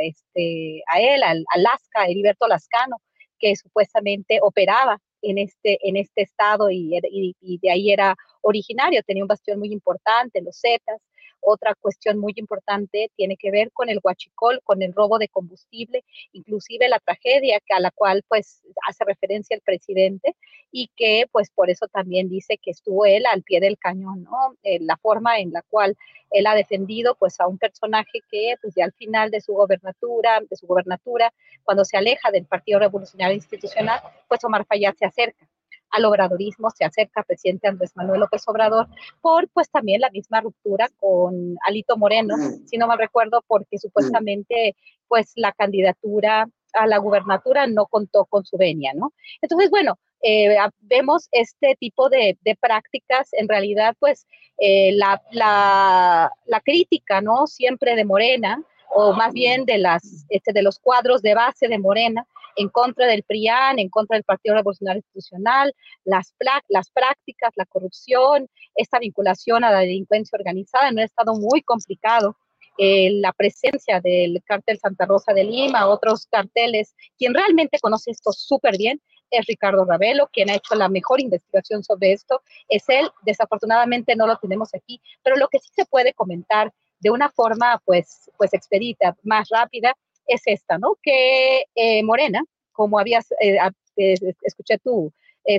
este, 0.00 0.82
a 0.86 1.00
él, 1.00 1.22
al, 1.22 1.44
a 1.54 1.58
Lasca, 1.58 2.06
Heriberto 2.06 2.48
Lascano, 2.48 2.96
que 3.38 3.54
supuestamente 3.56 4.38
operaba 4.40 4.98
en 5.20 5.38
este, 5.38 5.78
en 5.86 5.96
este 5.96 6.22
estado 6.22 6.70
y, 6.70 6.98
y, 7.40 7.58
de 7.58 7.70
ahí 7.70 7.92
era 7.92 8.16
originario, 8.40 9.02
tenía 9.06 9.24
un 9.24 9.28
bastión 9.28 9.58
muy 9.58 9.72
importante, 9.72 10.40
los 10.42 10.58
Zetas. 10.60 11.00
Otra 11.44 11.74
cuestión 11.74 12.18
muy 12.18 12.32
importante 12.36 13.10
tiene 13.16 13.36
que 13.36 13.50
ver 13.50 13.72
con 13.72 13.88
el 13.88 13.98
huachicol, 14.02 14.60
con 14.62 14.80
el 14.80 14.94
robo 14.94 15.18
de 15.18 15.28
combustible, 15.28 16.04
inclusive 16.32 16.88
la 16.88 17.00
tragedia 17.00 17.58
a 17.70 17.80
la 17.80 17.90
cual 17.90 18.22
pues 18.28 18.62
hace 18.88 19.04
referencia 19.04 19.56
el 19.56 19.60
presidente 19.60 20.36
y 20.70 20.88
que 20.96 21.26
pues 21.32 21.50
por 21.50 21.68
eso 21.68 21.88
también 21.88 22.28
dice 22.28 22.58
que 22.58 22.70
estuvo 22.70 23.04
él 23.06 23.26
al 23.26 23.42
pie 23.42 23.58
del 23.58 23.76
cañón, 23.76 24.22
¿no? 24.22 24.56
Eh, 24.62 24.78
la 24.80 24.96
forma 24.96 25.38
en 25.40 25.52
la 25.52 25.62
cual 25.62 25.96
él 26.30 26.46
ha 26.46 26.54
defendido 26.54 27.16
pues 27.16 27.40
a 27.40 27.48
un 27.48 27.58
personaje 27.58 28.20
que 28.30 28.54
pues 28.62 28.74
ya 28.76 28.84
al 28.84 28.92
final 28.92 29.30
de 29.30 29.40
su 29.40 29.52
gobernatura, 29.52 30.40
de 30.48 30.56
su 30.56 30.66
gobernatura, 30.66 31.32
cuando 31.64 31.84
se 31.84 31.96
aleja 31.96 32.30
del 32.30 32.46
Partido 32.46 32.78
Revolucionario 32.78 33.34
Institucional, 33.34 34.00
pues 34.28 34.44
Omar 34.44 34.64
Fayad 34.64 34.94
se 34.94 35.06
acerca 35.06 35.46
al 35.92 36.04
obradorismo, 36.04 36.70
se 36.70 36.84
acerca 36.84 37.20
al 37.20 37.26
presidente 37.26 37.68
Andrés 37.68 37.92
Manuel 37.94 38.20
López 38.20 38.42
Obrador 38.46 38.88
por 39.20 39.48
pues 39.50 39.70
también 39.70 40.00
la 40.00 40.10
misma 40.10 40.40
ruptura 40.40 40.88
con 40.98 41.56
Alito 41.66 41.96
Moreno, 41.96 42.34
si 42.66 42.78
no 42.78 42.86
mal 42.86 42.98
recuerdo, 42.98 43.44
porque 43.46 43.78
supuestamente 43.78 44.74
pues 45.06 45.32
la 45.36 45.52
candidatura 45.52 46.48
a 46.72 46.86
la 46.86 46.98
gubernatura 46.98 47.66
no 47.66 47.86
contó 47.86 48.24
con 48.24 48.44
su 48.44 48.56
venia, 48.56 48.92
¿no? 48.94 49.12
Entonces, 49.42 49.68
bueno, 49.70 49.98
eh, 50.22 50.56
vemos 50.80 51.28
este 51.32 51.76
tipo 51.78 52.08
de, 52.08 52.38
prácticas, 52.60 53.28
en 53.32 53.48
realidad, 53.48 53.94
pues 53.98 54.26
eh, 54.58 54.92
la, 54.92 55.20
la, 55.32 56.32
la, 56.46 56.60
crítica, 56.60 57.20
¿no? 57.20 57.46
Siempre 57.46 57.96
de 57.96 58.04
Morena, 58.04 58.64
o 58.94 59.12
más 59.12 59.32
bien 59.32 59.64
de, 59.64 59.78
las, 59.78 60.26
este, 60.28 60.52
de 60.52 60.62
los 60.62 60.78
cuadros 60.78 61.22
de 61.22 61.34
base 61.34 61.68
de 61.68 61.78
Morena, 61.78 62.26
en 62.56 62.68
contra 62.68 63.06
del 63.06 63.22
PRIAN, 63.22 63.78
en 63.78 63.88
contra 63.88 64.16
del 64.16 64.24
Partido 64.24 64.54
Revolucionario 64.54 64.98
Institucional, 64.98 65.74
las, 66.04 66.34
las 66.68 66.90
prácticas, 66.90 67.52
la 67.56 67.64
corrupción, 67.64 68.48
esta 68.74 68.98
vinculación 68.98 69.64
a 69.64 69.70
la 69.70 69.80
delincuencia 69.80 70.36
organizada 70.36 70.88
en 70.88 70.94
un 70.94 71.00
estado 71.00 71.34
muy 71.34 71.62
complicado. 71.62 72.36
Eh, 72.78 73.10
la 73.20 73.32
presencia 73.32 74.00
del 74.00 74.42
cártel 74.44 74.78
Santa 74.78 75.04
Rosa 75.04 75.34
de 75.34 75.44
Lima, 75.44 75.88
otros 75.88 76.26
carteles, 76.26 76.94
quien 77.18 77.34
realmente 77.34 77.78
conoce 77.80 78.10
esto 78.10 78.32
súper 78.32 78.78
bien 78.78 79.00
es 79.30 79.46
Ricardo 79.46 79.84
Ravelo, 79.84 80.28
quien 80.32 80.50
ha 80.50 80.54
hecho 80.54 80.74
la 80.74 80.88
mejor 80.88 81.20
investigación 81.20 81.82
sobre 81.82 82.12
esto, 82.12 82.42
es 82.68 82.84
él, 82.88 83.10
desafortunadamente 83.22 84.14
no 84.14 84.26
lo 84.26 84.36
tenemos 84.36 84.74
aquí, 84.74 85.00
pero 85.22 85.36
lo 85.36 85.48
que 85.48 85.58
sí 85.58 85.70
se 85.74 85.86
puede 85.86 86.12
comentar 86.12 86.72
de 87.02 87.10
una 87.10 87.28
forma 87.30 87.82
pues, 87.84 88.30
pues 88.38 88.54
expedita, 88.54 89.16
más 89.24 89.48
rápida, 89.50 89.94
es 90.26 90.42
esta, 90.46 90.78
¿no? 90.78 90.96
Que 91.02 91.64
eh, 91.74 92.02
Morena, 92.04 92.44
como 92.70 92.98
habías, 92.98 93.32
eh, 93.40 93.58
eh, 93.96 94.14
escuché 94.42 94.78
tu, 94.78 95.12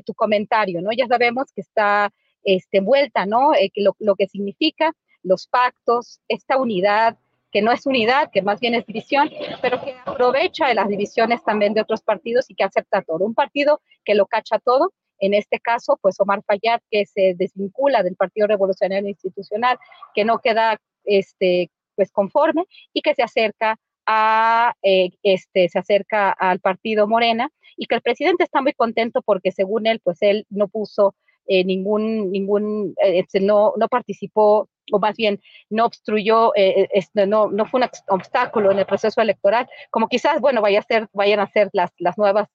tu 0.05 0.13
comentario, 0.13 0.81
¿no? 0.81 0.91
Ya 0.93 1.05
sabemos 1.07 1.51
que 1.53 1.61
está 1.61 2.09
este, 2.43 2.77
envuelta, 2.77 3.25
¿no? 3.25 3.51
Lo, 3.75 3.95
lo, 3.99 4.15
que 4.15 4.27
significa 4.27 4.93
los 5.21 5.47
pactos, 5.47 6.21
esta 6.29 6.57
unidad, 6.57 7.17
que 7.51 7.61
no 7.61 7.73
es 7.73 7.85
unidad, 7.85 8.31
que 8.31 8.41
más 8.41 8.61
bien 8.61 8.75
es 8.75 8.85
división, 8.85 9.29
pero 9.61 9.83
que 9.83 9.95
aprovecha 10.05 10.67
de 10.67 10.75
las 10.75 10.87
divisiones 10.87 11.43
también 11.43 11.73
de 11.73 11.81
otros 11.81 12.01
partidos 12.01 12.49
y 12.49 12.55
que 12.55 12.63
acepta 12.63 13.01
todo. 13.01 13.25
Un 13.25 13.35
partido 13.35 13.81
que 14.05 14.15
lo 14.15 14.25
cacha 14.25 14.59
todo, 14.59 14.93
en 15.19 15.33
este 15.33 15.59
caso, 15.59 15.97
pues 16.01 16.19
Omar 16.19 16.41
Fayad, 16.45 16.79
que 16.89 17.05
se 17.05 17.33
desvincula 17.35 18.03
del 18.03 18.15
Partido 18.15 18.47
Revolucionario 18.47 19.07
Institucional, 19.07 19.77
que 20.15 20.25
no 20.25 20.39
queda 20.39 20.79
este, 21.05 21.71
pues 21.95 22.11
conforme 22.11 22.65
y 22.93 23.01
que 23.01 23.15
se 23.15 23.23
acerca 23.23 23.77
a, 24.05 24.75
eh, 24.81 25.11
este, 25.23 25.69
se 25.69 25.79
acerca 25.79 26.31
al 26.31 26.59
partido 26.59 27.07
Morena 27.07 27.49
y 27.77 27.85
que 27.85 27.95
el 27.95 28.01
presidente 28.01 28.43
está 28.43 28.61
muy 28.61 28.73
contento 28.73 29.21
porque 29.21 29.51
según 29.51 29.87
él, 29.87 30.01
pues 30.03 30.17
él 30.21 30.45
no 30.49 30.67
puso 30.67 31.15
eh, 31.47 31.63
ningún, 31.63 32.31
ningún, 32.31 32.93
eh, 33.03 33.19
este, 33.19 33.39
no, 33.39 33.73
no 33.77 33.87
participó 33.87 34.69
o 34.91 34.99
más 34.99 35.15
bien 35.15 35.39
no 35.69 35.85
obstruyó, 35.85 36.51
este, 36.55 37.25
no, 37.25 37.49
no 37.49 37.65
fue 37.65 37.79
un 37.79 37.89
obstáculo 38.09 38.69
en 38.71 38.79
el 38.79 38.85
proceso 38.85 39.21
electoral, 39.21 39.65
como 39.89 40.09
quizás, 40.09 40.41
bueno, 40.41 40.61
vaya 40.61 40.79
a 40.79 40.83
ser, 40.83 41.07
vayan 41.13 41.39
a 41.39 41.47
ser 41.47 41.69
las, 41.71 41.91
las 41.99 42.17
nuevas 42.17 42.49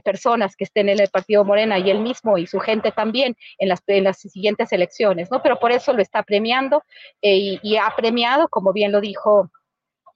personas 0.00 0.56
que 0.56 0.64
estén 0.64 0.88
en 0.88 1.00
el 1.00 1.08
partido 1.08 1.44
Morena 1.44 1.78
y 1.78 1.90
él 1.90 2.00
mismo 2.00 2.38
y 2.38 2.46
su 2.46 2.60
gente 2.60 2.92
también 2.92 3.36
en 3.58 3.68
las, 3.68 3.82
en 3.86 4.04
las 4.04 4.18
siguientes 4.18 4.72
elecciones, 4.72 5.30
¿no? 5.30 5.42
Pero 5.42 5.58
por 5.58 5.72
eso 5.72 5.92
lo 5.92 6.02
está 6.02 6.22
premiando 6.22 6.82
y, 7.20 7.60
y 7.62 7.76
ha 7.76 7.92
premiado, 7.96 8.48
como 8.48 8.72
bien 8.72 8.92
lo 8.92 9.00
dijo 9.00 9.50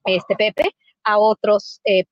este 0.04 0.36
Pepe, 0.36 0.74
a 1.04 1.18
otros 1.18 1.80
eh, 1.84 2.04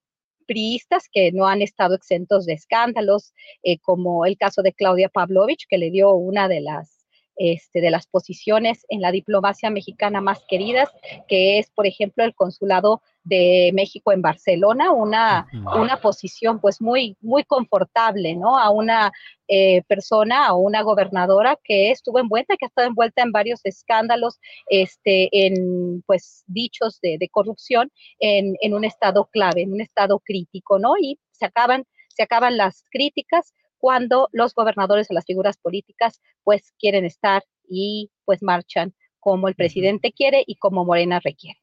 priistas 0.47 1.09
que 1.11 1.33
no 1.33 1.47
han 1.47 1.63
estado 1.63 1.95
exentos 1.95 2.47
de 2.47 2.55
escándalos, 2.55 3.33
eh, 3.63 3.79
como 3.81 4.25
el 4.25 4.37
caso 4.37 4.63
de 4.63 4.73
Claudia 4.73 5.09
Pavlovich, 5.09 5.67
que 5.69 5.79
le 5.79 5.91
dio 5.91 6.13
una 6.13 6.49
de 6.49 6.61
las 6.61 6.94
este, 7.37 7.81
de 7.81 7.91
las 7.91 8.07
posiciones 8.07 8.87
en 8.89 9.01
la 9.01 9.13
diplomacia 9.13 9.71
mexicana 9.71 10.21
más 10.21 10.45
queridas, 10.49 10.89
que 11.29 11.59
es, 11.59 11.71
por 11.71 11.87
ejemplo, 11.87 12.25
el 12.25 12.35
consulado 12.35 13.03
de 13.25 13.71
México 13.75 14.13
en 14.13 14.23
Barcelona, 14.23 14.93
una, 14.93 15.47
una 15.77 16.01
posición 16.01 16.61
pues 16.61 16.81
muy, 16.81 17.17
muy 17.23 17.43
confortable, 17.45 18.37
¿no? 18.37 18.59
A 18.59 18.71
una 18.71 19.13
eh, 19.49 19.83
persona, 19.89 20.47
a 20.47 20.55
una 20.55 20.83
gobernadora 20.83 21.59
que 21.65 21.91
estuvo 21.91 22.19
envuelta, 22.19 22.57
que 22.57 22.67
ha 22.67 22.69
estado 22.69 22.89
envuelta 22.89 23.23
en 23.23 23.33
varios 23.33 23.61
escándalos, 23.65 24.39
este, 24.69 25.29
en 25.33 26.03
pues 26.07 26.45
dichos 26.47 27.01
de, 27.01 27.17
de 27.19 27.29
corrupción 27.29 27.91
en, 28.21 28.57
en, 28.61 28.75
un 28.75 28.85
estado 28.85 29.27
clave, 29.33 29.63
en 29.63 29.73
un 29.73 29.81
estado 29.81 30.21
crítico, 30.21 30.79
¿no? 30.79 30.95
Y 31.01 31.19
se 31.33 31.47
acaban, 31.47 31.85
se 32.09 32.23
acaban 32.23 32.57
las 32.57 32.85
críticas 32.91 33.55
cuando 33.85 34.31
los 34.33 34.55
gobernadores 34.55 35.11
o 35.11 35.13
las 35.13 35.27
figuras 35.27 35.59
políticas 35.59 36.23
pues 36.43 36.73
quieren 36.79 37.05
estar 37.05 37.43
y 37.69 38.11
pues 38.25 38.43
marchan 38.43 38.95
como 39.21 39.47
el 39.47 39.55
presidente 39.55 40.11
quiere 40.11 40.43
y 40.47 40.57
como 40.57 40.87
Morena 40.87 41.21
requiere. 41.23 41.61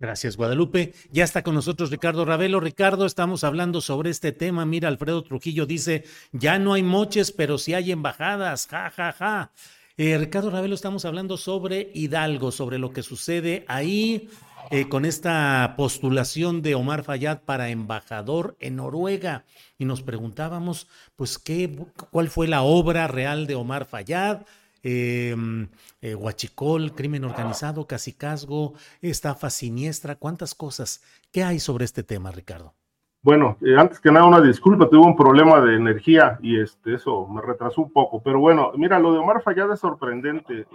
Gracias, 0.00 0.36
Guadalupe. 0.36 0.94
Ya 1.12 1.22
está 1.22 1.44
con 1.44 1.54
nosotros 1.54 1.92
Ricardo 1.92 2.24
Ravelo. 2.24 2.58
Ricardo, 2.58 3.06
estamos 3.06 3.44
hablando 3.44 3.80
sobre 3.80 4.10
este 4.10 4.32
tema. 4.32 4.66
Mira, 4.66 4.88
Alfredo 4.88 5.22
Trujillo 5.22 5.64
dice, 5.64 6.02
ya 6.32 6.58
no 6.58 6.72
hay 6.72 6.82
moches, 6.82 7.30
pero 7.30 7.56
sí 7.56 7.72
hay 7.72 7.92
embajadas. 7.92 8.66
Ja, 8.66 8.90
ja, 8.90 9.12
ja. 9.12 9.52
Eh, 9.96 10.18
Ricardo 10.18 10.50
Ravelo, 10.50 10.74
estamos 10.74 11.04
hablando 11.04 11.36
sobre 11.36 11.92
Hidalgo, 11.94 12.50
sobre 12.50 12.78
lo 12.78 12.90
que 12.90 13.04
sucede 13.04 13.64
ahí 13.68 14.28
eh, 14.70 14.88
con 14.88 15.06
esta 15.06 15.74
postulación 15.78 16.60
de 16.60 16.74
Omar 16.74 17.02
Fayad 17.02 17.40
para 17.42 17.70
embajador 17.70 18.54
en 18.60 18.76
Noruega. 18.76 19.44
Y 19.78 19.86
nos 19.86 20.02
preguntábamos, 20.02 20.88
pues, 21.16 21.38
¿qué, 21.38 21.74
¿cuál 22.10 22.28
fue 22.28 22.48
la 22.48 22.62
obra 22.62 23.08
real 23.08 23.46
de 23.46 23.54
Omar 23.54 23.86
Fayad? 23.86 24.42
Em, 24.82 25.68
eh, 26.02 26.14
Huachicol, 26.14 26.94
crimen 26.94 27.24
organizado, 27.24 27.86
casicazgo, 27.86 28.74
estafa 29.00 29.48
siniestra, 29.48 30.16
cuántas 30.16 30.54
cosas. 30.54 31.02
¿Qué 31.32 31.42
hay 31.42 31.60
sobre 31.60 31.86
este 31.86 32.02
tema, 32.02 32.30
Ricardo? 32.30 32.74
Bueno, 33.22 33.56
eh, 33.62 33.74
antes 33.76 33.98
que 34.00 34.12
nada 34.12 34.26
una 34.26 34.40
disculpa, 34.40 34.88
tuve 34.88 35.04
un 35.04 35.16
problema 35.16 35.60
de 35.60 35.76
energía 35.76 36.38
y 36.42 36.60
este, 36.60 36.94
eso 36.94 37.26
me 37.26 37.40
retrasó 37.40 37.80
un 37.80 37.92
poco, 37.92 38.22
pero 38.22 38.38
bueno, 38.38 38.70
mira, 38.76 38.98
lo 38.98 39.12
de 39.12 39.18
Omar 39.18 39.42
Fayad 39.42 39.72
es 39.72 39.80
sorprendente, 39.80 40.66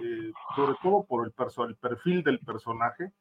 sobre 0.56 0.74
todo 0.82 1.06
por 1.08 1.26
el 1.26 1.76
perfil 1.76 2.24
del 2.24 2.40
personaje. 2.40 3.12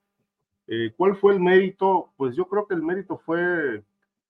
Eh, 0.66 0.92
¿Cuál 0.96 1.16
fue 1.16 1.34
el 1.34 1.40
mérito? 1.40 2.12
Pues 2.16 2.36
yo 2.36 2.46
creo 2.46 2.66
que 2.66 2.74
el 2.74 2.82
mérito 2.82 3.18
fue 3.18 3.82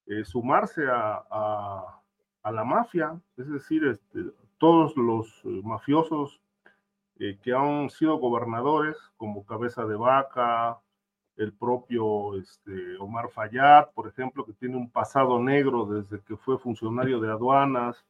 eh, 0.06 0.24
sumarse 0.24 0.82
a, 0.88 1.98
la 2.44 2.64
mafia, 2.64 3.20
es 3.36 3.48
decir, 3.48 3.84
este, 3.86 4.24
todos 4.58 4.96
los 4.96 5.42
eh, 5.44 5.60
mafiosos 5.62 6.40
que 7.44 7.54
han 7.54 7.88
sido 7.88 8.16
gobernadores, 8.16 8.96
como 9.16 9.46
Cabeza 9.46 9.86
de 9.86 9.94
Vaca, 9.94 10.80
el 11.36 11.52
propio 11.52 12.36
este, 12.36 12.96
Omar 12.98 13.30
Fayad, 13.30 13.90
por 13.94 14.08
ejemplo, 14.08 14.44
que 14.44 14.52
tiene 14.54 14.76
un 14.76 14.90
pasado 14.90 15.38
negro 15.38 15.86
desde 15.86 16.20
que 16.24 16.36
fue 16.36 16.58
funcionario 16.58 17.20
de 17.20 17.30
aduanas, 17.30 18.04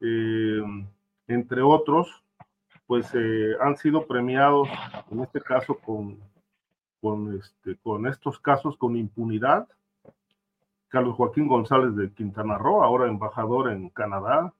entre 0.00 1.60
otros, 1.60 2.24
pues 2.86 3.12
han 3.60 3.76
sido 3.76 4.06
premiados, 4.06 4.66
en 5.10 5.20
este 5.20 5.42
caso 5.42 5.78
con 5.78 6.18
con, 7.00 7.36
este, 7.36 7.76
con 7.82 8.06
estos 8.06 8.38
casos 8.38 8.76
con 8.76 8.96
impunidad. 8.96 9.68
Carlos 10.88 11.16
Joaquín 11.16 11.48
González 11.48 11.94
de 11.96 12.10
Quintana 12.12 12.56
Roo, 12.56 12.82
ahora 12.82 13.08
embajador 13.08 13.70
en 13.70 13.90
Canadá. 13.90 14.54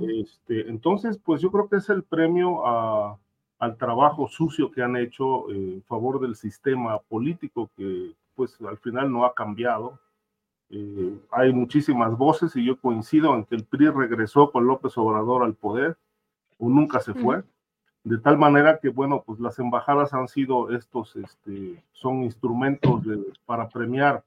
este, 0.00 0.68
entonces, 0.68 1.18
pues 1.18 1.40
yo 1.40 1.52
creo 1.52 1.68
que 1.68 1.76
es 1.76 1.88
el 1.88 2.02
premio 2.02 2.66
a, 2.66 3.16
al 3.62 3.76
trabajo 3.76 4.26
sucio 4.26 4.72
que 4.72 4.82
han 4.82 4.96
hecho 4.96 5.48
eh, 5.50 5.74
en 5.74 5.82
favor 5.84 6.20
del 6.20 6.34
sistema 6.34 6.98
político 6.98 7.70
que 7.76 8.12
pues 8.34 8.58
al 8.62 8.76
final 8.78 9.12
no 9.12 9.24
ha 9.24 9.34
cambiado. 9.34 10.00
Eh, 10.68 11.16
hay 11.30 11.52
muchísimas 11.52 12.16
voces 12.18 12.56
y 12.56 12.64
yo 12.64 12.76
coincido 12.76 13.34
en 13.36 13.44
que 13.44 13.54
el 13.54 13.64
PRI 13.64 13.90
regresó 13.90 14.50
con 14.50 14.66
López 14.66 14.98
Obrador 14.98 15.44
al 15.44 15.54
poder 15.54 15.96
o 16.58 16.68
nunca 16.68 16.98
se 16.98 17.14
fue. 17.14 17.44
De 18.04 18.18
tal 18.18 18.36
manera 18.36 18.78
que, 18.78 18.88
bueno, 18.88 19.22
pues 19.24 19.38
las 19.38 19.58
embajadas 19.58 20.12
han 20.12 20.26
sido 20.26 20.70
estos, 20.72 21.14
este, 21.16 21.82
son 21.92 22.22
instrumentos 22.24 23.02
para 23.46 23.68
premiar, 23.68 24.24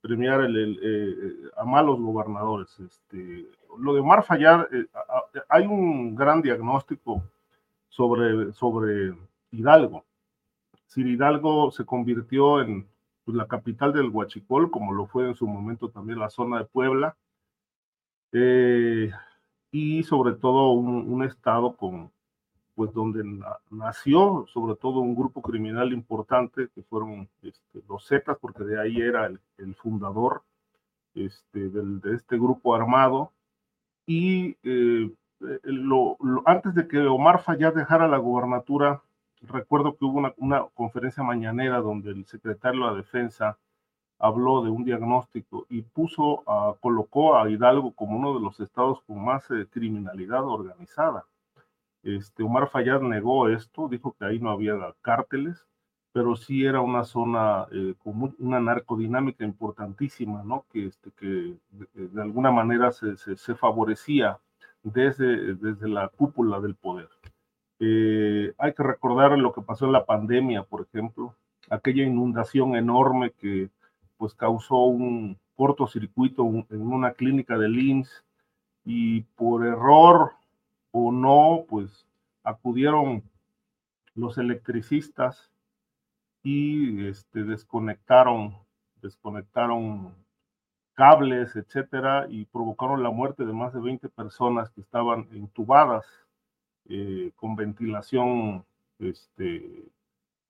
premiar 0.00 0.40
el, 0.40 0.78
eh, 0.82 1.50
a 1.56 1.64
malos 1.64 2.00
gobernadores. 2.00 2.78
Este, 2.80 3.46
lo 3.78 3.94
de 3.94 4.00
Omar 4.00 4.22
Fayad, 4.22 4.66
hay 5.48 5.66
un 5.66 6.14
gran 6.14 6.40
diagnóstico 6.40 7.22
sobre, 7.88 8.52
sobre 8.52 9.14
Hidalgo. 9.50 10.04
Si 10.86 11.02
Hidalgo 11.02 11.70
se 11.70 11.84
convirtió 11.84 12.62
en 12.62 12.88
pues, 13.24 13.36
la 13.36 13.46
capital 13.46 13.92
del 13.92 14.08
Huachicol, 14.08 14.70
como 14.70 14.94
lo 14.94 15.06
fue 15.06 15.28
en 15.28 15.34
su 15.34 15.46
momento 15.46 15.90
también 15.90 16.18
la 16.18 16.30
zona 16.30 16.58
de 16.58 16.64
Puebla, 16.64 17.16
eh, 18.32 19.10
y 19.70 20.02
sobre 20.02 20.32
todo 20.34 20.72
un, 20.72 21.22
estado 21.22 21.76
con, 21.76 22.10
pues 22.78 22.92
donde 22.92 23.24
nació 23.70 24.46
sobre 24.54 24.76
todo 24.76 25.00
un 25.00 25.16
grupo 25.16 25.42
criminal 25.42 25.92
importante 25.92 26.68
que 26.72 26.82
fueron 26.84 27.28
este, 27.42 27.82
los 27.88 28.06
Zetas, 28.06 28.38
porque 28.40 28.62
de 28.62 28.80
ahí 28.80 29.00
era 29.00 29.26
el, 29.26 29.74
fundador 29.74 30.44
este, 31.12 31.70
de 31.70 32.14
este 32.14 32.36
grupo 32.36 32.76
armado, 32.76 33.32
y 34.06 34.50
eh, 34.62 35.10
eh, 35.40 35.60
lo, 35.64 36.18
antes 36.46 36.72
de 36.76 36.86
que 36.86 37.00
Omar 37.00 37.42
Fayad 37.42 37.74
dejara 37.74 38.06
la 38.06 38.18
gubernatura, 38.18 39.02
recuerdo 39.42 39.96
que 39.96 40.04
hubo 40.04 40.32
una, 40.36 40.66
conferencia 40.72 41.24
mañanera 41.24 41.78
donde 41.78 42.12
el 42.12 42.26
secretario 42.26 42.84
de 42.84 42.90
la 42.92 42.96
Defensa 42.96 43.58
habló 44.20 44.62
de 44.62 44.70
un 44.70 44.84
diagnóstico 44.84 45.66
y 45.68 45.82
puso, 45.82 46.44
colocó 46.80 47.36
a 47.36 47.50
Hidalgo 47.50 47.90
como 47.90 48.16
uno 48.16 48.34
de 48.34 48.40
los 48.40 48.60
estados 48.60 49.00
con 49.02 49.24
más 49.24 49.50
eh, 49.50 49.66
criminalidad 49.68 50.44
organizada. 50.44 51.26
Este, 52.02 52.42
Omar 52.42 52.68
Fayad 52.68 53.00
negó 53.00 53.48
esto, 53.48 53.88
dijo 53.88 54.14
que 54.18 54.24
ahí 54.24 54.38
no 54.38 54.50
había 54.50 54.74
cárteles, 55.02 55.66
pero 56.12 56.36
sí 56.36 56.64
era 56.64 56.80
una 56.80 57.04
zona 57.04 57.66
eh, 57.72 57.94
con 57.98 58.34
una 58.38 58.60
narcodinámica 58.60 59.44
importantísima, 59.44 60.42
¿no? 60.42 60.64
Que, 60.70 60.86
este, 60.86 61.10
que 61.12 61.56
de, 61.94 62.22
alguna 62.22 62.50
manera 62.50 62.92
se, 62.92 63.16
se 63.16 63.54
favorecía 63.54 64.38
desde, 64.82 65.54
desde 65.54 65.88
la 65.88 66.08
cúpula 66.08 66.60
del 66.60 66.74
poder. 66.74 67.08
Eh, 67.80 68.52
hay 68.58 68.74
que 68.74 68.82
recordar 68.82 69.38
lo 69.38 69.52
que 69.52 69.62
pasó 69.62 69.86
en 69.86 69.92
la 69.92 70.04
pandemia, 70.04 70.64
por 70.64 70.82
ejemplo, 70.82 71.34
aquella 71.70 72.04
inundación 72.04 72.74
enorme 72.74 73.32
que 73.32 73.70
pues 74.16 74.34
causó 74.34 74.84
un 74.86 75.38
cortocircuito 75.54 76.42
en 76.70 76.80
una 76.80 77.12
clínica 77.12 77.56
de 77.56 77.68
IMSS 77.68 78.24
y 78.84 79.22
por 79.36 79.64
error 79.64 80.32
o 80.90 81.12
no, 81.12 81.64
pues 81.68 82.06
acudieron 82.42 83.22
los 84.14 84.38
electricistas 84.38 85.50
y 86.42 87.06
este, 87.06 87.44
desconectaron, 87.44 88.56
desconectaron 89.02 90.14
cables, 90.94 91.54
etcétera, 91.54 92.26
y 92.28 92.44
provocaron 92.46 93.02
la 93.02 93.10
muerte 93.10 93.44
de 93.44 93.52
más 93.52 93.72
de 93.72 93.80
20 93.80 94.08
personas 94.08 94.70
que 94.70 94.80
estaban 94.80 95.28
intubadas 95.32 96.04
eh, 96.88 97.30
con 97.36 97.54
ventilación 97.54 98.64
este, 98.98 99.84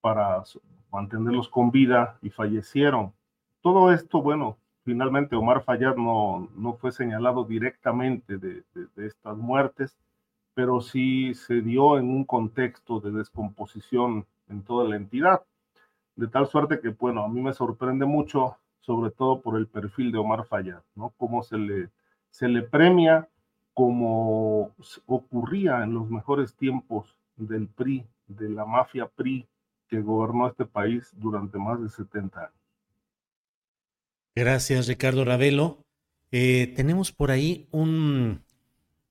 para 0.00 0.42
mantenerlos 0.90 1.48
con 1.48 1.70
vida 1.70 2.18
y 2.22 2.30
fallecieron. 2.30 3.12
Todo 3.60 3.92
esto, 3.92 4.22
bueno, 4.22 4.56
finalmente 4.84 5.36
Omar 5.36 5.64
Fayad 5.64 5.96
no, 5.96 6.48
no 6.56 6.74
fue 6.74 6.92
señalado 6.92 7.44
directamente 7.44 8.38
de, 8.38 8.62
de 8.72 9.06
estas 9.06 9.36
muertes, 9.36 9.98
pero 10.58 10.80
sí 10.80 11.34
se 11.34 11.60
dio 11.62 11.98
en 11.98 12.10
un 12.10 12.24
contexto 12.24 12.98
de 12.98 13.12
descomposición 13.12 14.26
en 14.48 14.64
toda 14.64 14.88
la 14.88 14.96
entidad. 14.96 15.42
De 16.16 16.26
tal 16.26 16.48
suerte 16.48 16.80
que, 16.80 16.88
bueno, 16.88 17.22
a 17.22 17.28
mí 17.28 17.40
me 17.40 17.52
sorprende 17.52 18.06
mucho 18.06 18.56
sobre 18.80 19.12
todo 19.12 19.40
por 19.40 19.56
el 19.56 19.68
perfil 19.68 20.10
de 20.10 20.18
Omar 20.18 20.46
Fayad, 20.46 20.82
¿no? 20.96 21.14
Cómo 21.16 21.44
se 21.44 21.58
le, 21.58 21.90
se 22.30 22.48
le 22.48 22.62
premia 22.62 23.28
como 23.72 24.74
ocurría 25.06 25.84
en 25.84 25.94
los 25.94 26.10
mejores 26.10 26.56
tiempos 26.56 27.14
del 27.36 27.68
PRI, 27.68 28.04
de 28.26 28.48
la 28.48 28.64
mafia 28.64 29.06
PRI 29.06 29.46
que 29.86 30.00
gobernó 30.00 30.48
este 30.48 30.64
país 30.64 31.12
durante 31.14 31.56
más 31.56 31.80
de 31.80 31.88
70 31.88 32.40
años. 32.40 32.52
Gracias, 34.34 34.88
Ricardo 34.88 35.24
Ravelo. 35.24 35.84
Eh, 36.32 36.72
tenemos 36.74 37.12
por 37.12 37.30
ahí 37.30 37.68
un, 37.70 38.42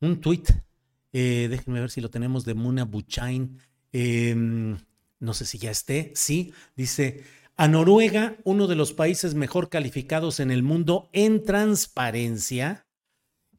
un 0.02 0.20
tuit, 0.20 0.67
eh, 1.14 1.48
déjenme 1.50 1.80
ver 1.80 1.90
si 1.90 2.02
lo 2.02 2.10
tenemos, 2.10 2.46
de 2.46 2.54
Muna 2.54 2.86
Buchain. 2.86 3.60
Em, 3.92 4.78
no 5.20 5.34
sé 5.34 5.46
si 5.46 5.58
ya 5.58 5.72
esté, 5.72 6.12
sí, 6.16 6.54
dice, 6.76 7.24
a 7.56 7.68
Noruega, 7.68 8.38
uno 8.44 8.68
de 8.68 8.76
los 8.76 8.94
países 8.94 9.34
mejor 9.34 9.70
calificados 9.70 10.40
en 10.40 10.52
el 10.52 10.62
mundo 10.62 11.10
en 11.14 11.44
transparencia, 11.44 12.86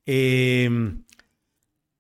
em, 0.06 1.04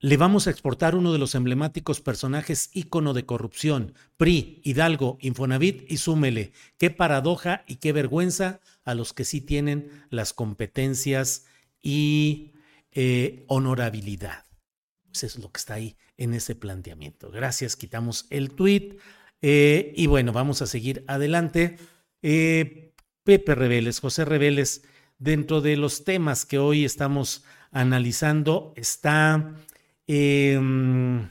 le 0.00 0.16
vamos 0.16 0.46
a 0.46 0.50
exportar 0.50 0.94
uno 0.94 1.12
de 1.12 1.18
los 1.18 1.34
emblemáticos 1.34 2.00
personajes 2.00 2.70
ícono 2.72 3.14
de 3.14 3.26
corrupción, 3.26 3.94
PRI, 4.16 4.60
Hidalgo, 4.62 5.18
Infonavit 5.20 5.90
y 5.90 5.96
súmele. 5.96 6.52
Qué 6.78 6.90
paradoja 6.90 7.64
y 7.66 7.76
qué 7.76 7.92
vergüenza 7.92 8.60
a 8.84 8.94
los 8.94 9.12
que 9.12 9.24
sí 9.24 9.40
tienen 9.40 9.90
las 10.10 10.32
competencias 10.32 11.46
y 11.82 12.52
eh, 12.92 13.44
honorabilidad. 13.48 14.47
Pues 15.10 15.24
es 15.24 15.38
lo 15.38 15.50
que 15.50 15.58
está 15.58 15.74
ahí 15.74 15.96
en 16.16 16.34
ese 16.34 16.54
planteamiento. 16.54 17.30
Gracias, 17.30 17.76
quitamos 17.76 18.26
el 18.30 18.50
tweet. 18.50 18.96
Eh, 19.40 19.92
y 19.96 20.06
bueno, 20.06 20.32
vamos 20.32 20.62
a 20.62 20.66
seguir 20.66 21.04
adelante. 21.06 21.76
Eh, 22.22 22.92
Pepe 23.24 23.54
Reveles, 23.54 24.00
José 24.00 24.24
Reveles, 24.24 24.82
dentro 25.18 25.60
de 25.60 25.76
los 25.76 26.04
temas 26.04 26.46
que 26.46 26.58
hoy 26.58 26.84
estamos 26.84 27.44
analizando 27.70 28.72
está 28.76 29.54
em, 30.06 31.28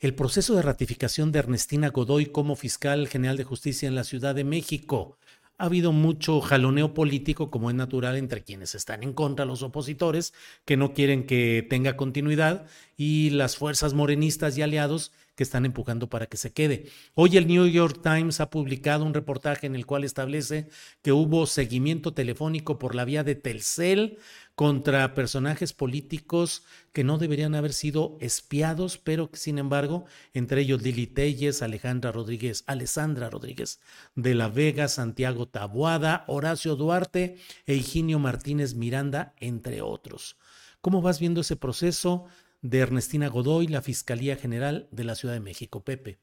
el 0.00 0.14
proceso 0.14 0.54
de 0.54 0.62
ratificación 0.62 1.32
de 1.32 1.38
Ernestina 1.38 1.88
Godoy 1.88 2.26
como 2.26 2.56
fiscal 2.56 3.08
general 3.08 3.36
de 3.36 3.44
justicia 3.44 3.88
en 3.88 3.94
la 3.94 4.04
Ciudad 4.04 4.34
de 4.34 4.44
México. 4.44 5.18
Ha 5.58 5.64
habido 5.64 5.92
mucho 5.92 6.40
jaloneo 6.40 6.92
político, 6.92 7.50
como 7.50 7.70
es 7.70 7.76
natural, 7.76 8.16
entre 8.16 8.42
quienes 8.42 8.74
están 8.74 9.02
en 9.02 9.14
contra, 9.14 9.46
los 9.46 9.62
opositores, 9.62 10.34
que 10.66 10.76
no 10.76 10.92
quieren 10.92 11.26
que 11.26 11.66
tenga 11.68 11.96
continuidad, 11.96 12.66
y 12.96 13.30
las 13.30 13.56
fuerzas 13.56 13.94
morenistas 13.94 14.58
y 14.58 14.62
aliados 14.62 15.12
que 15.36 15.44
están 15.44 15.66
empujando 15.66 16.08
para 16.08 16.26
que 16.26 16.38
se 16.38 16.52
quede. 16.52 16.86
Hoy 17.14 17.36
el 17.36 17.46
New 17.46 17.66
York 17.66 18.00
Times 18.02 18.40
ha 18.40 18.50
publicado 18.50 19.04
un 19.04 19.14
reportaje 19.14 19.66
en 19.66 19.76
el 19.76 19.86
cual 19.86 20.02
establece 20.02 20.68
que 21.02 21.12
hubo 21.12 21.46
seguimiento 21.46 22.14
telefónico 22.14 22.78
por 22.78 22.94
la 22.94 23.04
vía 23.04 23.22
de 23.22 23.34
Telcel 23.34 24.18
contra 24.54 25.12
personajes 25.14 25.74
políticos 25.74 26.64
que 26.94 27.04
no 27.04 27.18
deberían 27.18 27.54
haber 27.54 27.74
sido 27.74 28.16
espiados, 28.20 28.96
pero 28.96 29.30
que 29.30 29.36
sin 29.36 29.58
embargo, 29.58 30.06
entre 30.32 30.62
ellos 30.62 30.82
Lili 30.82 31.06
Telles, 31.06 31.60
Alejandra 31.60 32.10
Rodríguez, 32.10 32.64
Alessandra 32.66 33.28
Rodríguez 33.28 33.80
de 34.14 34.34
la 34.34 34.48
Vega, 34.48 34.88
Santiago 34.88 35.46
Tabuada, 35.46 36.24
Horacio 36.26 36.74
Duarte 36.74 37.36
e 37.66 37.74
Higinio 37.74 38.18
Martínez 38.18 38.74
Miranda, 38.74 39.34
entre 39.38 39.82
otros. 39.82 40.38
¿Cómo 40.80 41.02
vas 41.02 41.20
viendo 41.20 41.42
ese 41.42 41.56
proceso? 41.56 42.24
De 42.68 42.78
Ernestina 42.78 43.28
Godoy, 43.28 43.68
la 43.68 43.82
Fiscalía 43.82 44.36
General 44.36 44.88
de 44.90 45.04
la 45.04 45.14
Ciudad 45.14 45.34
de 45.34 45.40
México. 45.40 45.84
Pepe. 45.84 46.18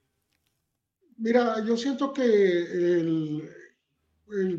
Mira, 1.17 1.63
yo 1.63 1.77
siento 1.77 2.11
que 2.11 2.23
el, 2.23 3.49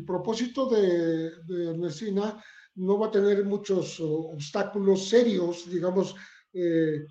propósito 0.05 0.69
de, 0.69 1.31
Ernestina 1.69 2.41
no 2.75 2.97
va 2.97 3.07
a 3.07 3.11
tener 3.11 3.43
muchos 3.45 3.99
obstáculos 3.99 5.09
serios, 5.09 5.69
digamos, 5.69 6.15
eh, 6.53 7.05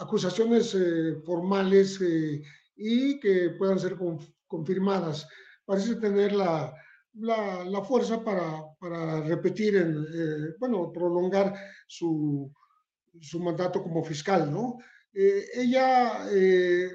acusaciones 0.00 0.74
eh, 0.74 1.20
formales 1.24 2.00
eh, 2.00 2.42
y 2.76 3.20
que 3.20 3.50
puedan 3.50 3.78
ser 3.78 3.96
confirmadas. 4.46 5.26
Parece 5.64 5.96
tener 5.96 6.32
la, 6.32 6.74
la, 7.12 7.84
fuerza 7.84 8.24
para, 8.24 8.62
para 8.80 9.20
repetir, 9.20 9.76
en, 9.76 10.56
bueno, 10.58 10.90
prolongar 10.90 11.54
su, 11.86 12.50
su 13.20 13.40
mandato 13.40 13.82
como 13.82 14.04
fiscal, 14.04 14.50
¿no? 14.52 14.78
Eh, 15.12 15.46
ella 15.54 16.28
eh, 16.30 16.90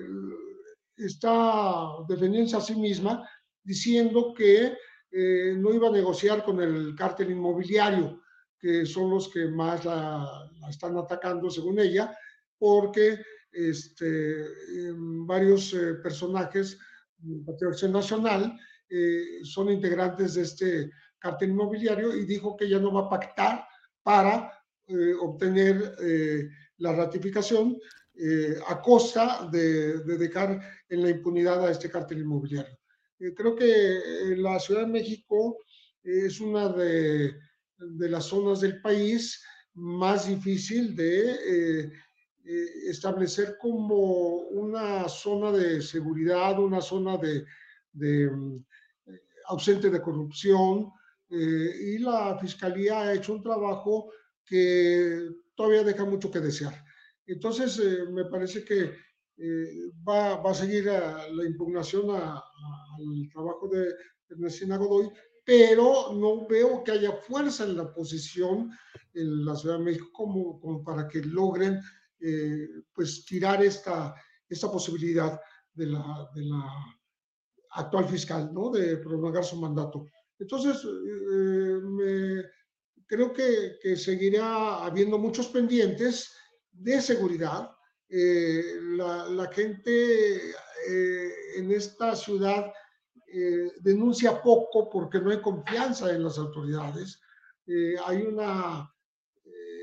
está 0.95 1.97
defendiendo 2.07 2.57
a 2.57 2.61
sí 2.61 2.75
misma 2.75 3.27
diciendo 3.63 4.33
que 4.33 4.77
eh, 5.11 5.55
no 5.57 5.73
iba 5.73 5.89
a 5.89 5.91
negociar 5.91 6.43
con 6.43 6.61
el 6.61 6.95
cártel 6.95 7.31
inmobiliario, 7.31 8.21
que 8.57 8.85
son 8.85 9.09
los 9.09 9.29
que 9.29 9.47
más 9.47 9.83
la, 9.85 10.49
están 10.69 10.97
atacando, 10.97 11.49
según 11.49 11.79
ella, 11.79 12.17
porque 12.57 13.19
este, 13.51 14.45
em, 14.87 15.27
varios 15.27 15.75
personajes 16.01 16.77
de 17.17 17.43
Patricia 17.45 17.87
Nacional 17.87 18.57
son 19.43 19.71
integrantes 19.71 20.35
de 20.35 20.41
este 20.43 20.91
cártel 21.17 21.49
inmobiliario 21.49 22.15
y 22.15 22.25
dijo 22.25 22.55
que 22.55 22.69
ya 22.69 22.79
no 22.79 22.93
va 22.93 23.01
a 23.01 23.09
pactar 23.09 23.67
para 24.03 24.51
obtener 25.21 25.95
la 26.77 26.93
ratificación 26.93 27.77
eh, 28.15 28.59
a 28.67 28.79
costa 28.79 29.49
de, 29.51 29.97
dejar 30.03 30.61
en 30.87 31.01
la 31.01 31.09
impunidad 31.09 31.65
a 31.65 31.71
este 31.71 31.89
cártel 31.89 32.19
inmobiliario. 32.19 32.77
Eh, 33.19 33.33
creo 33.33 33.55
que 33.55 33.65
eh, 33.65 34.37
la 34.37 34.59
Ciudad 34.59 34.81
de 34.81 34.91
México 34.91 35.57
es 36.03 36.39
una 36.39 36.69
de, 36.69 37.33
las 37.77 38.25
zonas 38.25 38.61
del 38.61 38.79
país 38.81 39.43
más 39.73 40.27
difícil 40.27 40.95
de 40.95 41.91
establecer 42.87 43.57
como 43.59 44.37
una 44.49 45.09
zona 45.09 45.51
de 45.51 45.81
seguridad, 45.81 46.59
una 46.59 46.81
zona 46.81 47.17
de, 47.17 48.29
ausente 49.47 49.89
de 49.89 50.01
corrupción, 50.01 50.91
y 51.29 51.97
la 51.97 52.37
Fiscalía 52.37 53.01
ha 53.01 53.13
hecho 53.13 53.33
un 53.33 53.41
trabajo 53.41 54.11
que 54.45 55.29
todavía 55.55 55.83
deja 55.83 56.05
mucho 56.05 56.31
que 56.31 56.39
desear. 56.39 56.73
Entonces, 57.25 57.79
eh, 57.79 58.05
me 58.11 58.25
parece 58.25 58.63
que 58.65 58.91
eh, 59.37 59.91
va, 60.07 60.37
va, 60.37 60.51
a 60.51 60.55
seguir 60.55 60.85
la 60.85 61.45
impugnación 61.45 62.11
al 62.11 63.29
trabajo 63.31 63.67
de 63.69 63.93
Ernestina 64.29 64.77
Godoy, 64.77 65.09
pero 65.45 66.13
no 66.13 66.47
veo 66.47 66.83
que 66.83 66.91
haya 66.91 67.13
fuerza 67.13 67.63
en 67.63 67.77
la 67.77 67.83
oposición 67.83 68.71
en 69.13 69.45
la 69.45 69.55
Ciudad 69.55 69.77
de 69.77 69.83
México 69.83 70.09
como, 70.13 70.59
como 70.59 70.83
para 70.83 71.07
que 71.07 71.21
logren 71.21 71.81
eh, 72.19 72.67
pues 72.93 73.25
tirar 73.25 73.63
esta, 73.63 74.15
esta 74.47 74.71
posibilidad 74.71 75.39
de 75.73 75.87
la, 75.87 76.29
de 76.35 76.43
la 76.43 76.63
actual 77.71 78.07
fiscal, 78.07 78.53
¿no? 78.53 78.69
De 78.69 78.97
prolongar 78.97 79.43
su 79.43 79.57
mandato. 79.59 80.05
Entonces, 80.39 80.85
me, 80.85 82.43
creo 83.13 83.31
que, 83.31 83.95
seguirá 83.95 84.83
habiendo 84.83 85.19
muchos 85.19 85.47
pendientes 85.47 86.33
de 86.71 86.99
seguridad. 86.99 87.69
Eh, 88.09 88.79
la, 88.97 89.49
gente 89.51 90.35
eh, 90.89 91.31
en 91.57 91.71
esta 91.71 92.15
ciudad 92.15 92.71
eh, 93.27 93.71
denuncia 93.81 94.41
poco 94.41 94.89
porque 94.89 95.19
no 95.19 95.29
hay 95.29 95.41
confianza 95.41 96.11
en 96.11 96.23
las 96.23 96.39
autoridades. 96.39 97.19
hay 98.05 98.23
una, 98.23 98.91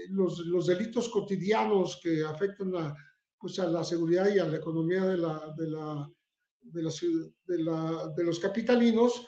los, 0.09 0.67
delitos 0.67 1.09
cotidianos 1.09 2.01
que 2.03 2.25
afectan 2.25 2.75
a, 2.77 2.95
pues 3.39 3.59
a 3.61 3.67
la 3.67 3.85
seguridad 3.85 4.29
y 4.35 4.41
a 4.41 4.47
la 4.47 4.57
economía 4.57 5.05
de, 5.05 5.17
la, 5.17 5.55
de, 5.57 5.69
la, 5.69 6.11
de, 8.17 8.25
los 8.25 8.41
capitalinos 8.41 9.25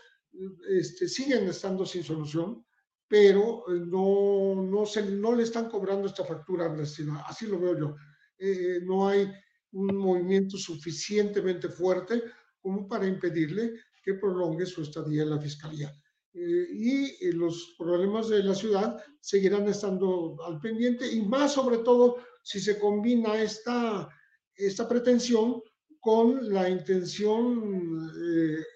este, 0.68 1.08
siguen 1.08 1.48
estando 1.48 1.86
sin 1.86 2.02
solución 2.02 2.64
pero 3.12 3.64
eh, 3.68 3.78
no, 3.88 4.54
no, 4.54 4.86
se, 4.86 5.02
no 5.02 5.34
le 5.34 5.42
están 5.42 5.68
cobrando 5.68 6.06
esta 6.06 6.24
factura 6.24 6.64
a 6.64 7.28
así 7.28 7.46
lo 7.46 7.60
veo 7.60 7.78
yo. 7.78 7.96
Eh, 8.38 8.80
no 8.84 9.06
hay 9.06 9.30
un 9.72 9.94
movimiento 9.98 10.56
suficientemente 10.56 11.68
fuerte 11.68 12.22
como 12.58 12.88
para 12.88 13.06
impedirle 13.06 13.74
que 14.02 14.14
prolongue 14.14 14.64
su 14.64 14.80
estadía 14.80 15.24
en 15.24 15.28
la 15.28 15.38
fiscalía. 15.38 15.92
Eh, 16.32 16.66
y 16.70 17.32
los 17.32 17.74
problemas 17.76 18.30
de 18.30 18.44
la 18.44 18.54
ciudad 18.54 18.96
seguirán 19.20 19.68
estando 19.68 20.38
al 20.46 20.58
pendiente 20.58 21.06
y 21.06 21.20
más 21.20 21.52
sobre 21.52 21.78
todo 21.78 22.16
si 22.42 22.60
se 22.60 22.78
combina 22.78 23.42
esta, 23.42 24.08
esta 24.54 24.88
pretensión 24.88 25.60
con 26.00 26.50
la 26.50 26.66
intención 26.66 28.10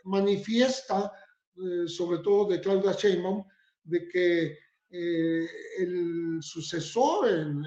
manifiesta, 0.05 1.11
sobre 1.87 2.19
todo 2.19 2.49
de 2.49 2.61
Claudia 2.61 2.93
Sheinbaum, 2.93 3.43
de 3.87 4.09
que 4.09 4.59
eh, 4.91 5.47
el 5.79 6.39
sucesor 6.41 7.29
en, 7.29 7.65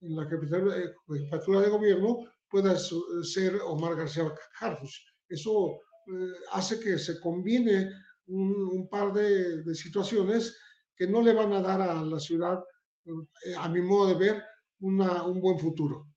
en, 0.00 0.16
la 0.16 0.28
capital, 0.28 0.94
jefatura 1.08 1.60
de 1.60 1.68
gobierno 1.68 2.20
pueda 2.48 2.76
ser 2.76 3.60
Omar 3.64 3.96
García 3.96 4.32
Harfuch. 4.60 4.94
Eso 5.28 5.80
eh, 6.06 6.32
hace 6.52 6.80
que 6.80 6.98
se 6.98 7.20
combine 7.20 7.90
un, 8.26 8.88
par 8.90 9.12
de, 9.12 9.62
de, 9.62 9.74
situaciones 9.74 10.56
que 10.96 11.06
no 11.06 11.22
le 11.22 11.32
van 11.32 11.52
a 11.52 11.60
dar 11.60 11.80
a 11.80 12.02
la 12.02 12.20
ciudad, 12.20 12.58
eh, 13.04 13.54
a 13.56 13.68
mi 13.68 13.80
modo 13.80 14.08
de 14.08 14.14
ver, 14.14 14.42
una, 14.80 15.24
un 15.24 15.40
buen 15.40 15.58
futuro. 15.58 16.08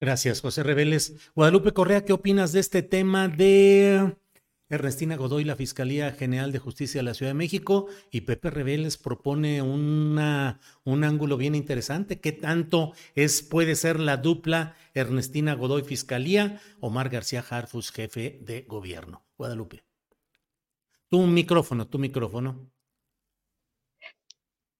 Gracias, 0.00 0.40
José 0.40 0.62
Reveles. 0.62 1.30
Guadalupe 1.34 1.72
Correa, 1.72 2.04
¿qué 2.04 2.12
opinas 2.12 2.52
de 2.52 2.60
este 2.60 2.82
tema 2.82 3.28
de 3.28 4.16
Ernestina 4.72 5.16
Godoy, 5.16 5.44
la 5.44 5.54
Fiscalía 5.54 6.12
General 6.12 6.50
de 6.50 6.58
Justicia 6.58 7.00
de 7.00 7.02
la 7.04 7.12
Ciudad 7.12 7.30
de 7.30 7.34
México, 7.34 7.88
y 8.10 8.22
Pepe 8.22 8.48
Reveles 8.48 8.96
propone 8.96 9.60
una, 9.60 10.60
un 10.84 11.04
ángulo 11.04 11.36
bien 11.36 11.54
interesante. 11.54 12.20
¿Qué 12.20 12.32
tanto 12.32 12.94
es, 13.14 13.42
puede 13.42 13.74
ser 13.74 14.00
la 14.00 14.16
dupla 14.16 14.74
Ernestina 14.94 15.54
Godoy 15.54 15.82
Fiscalía, 15.82 16.58
Omar 16.80 17.10
García 17.10 17.44
Harfus, 17.48 17.92
jefe 17.92 18.38
de 18.40 18.62
gobierno? 18.62 19.22
Guadalupe. 19.36 19.84
Tu 21.10 21.18
micrófono, 21.18 21.86
tu 21.86 21.98
micrófono. 21.98 22.72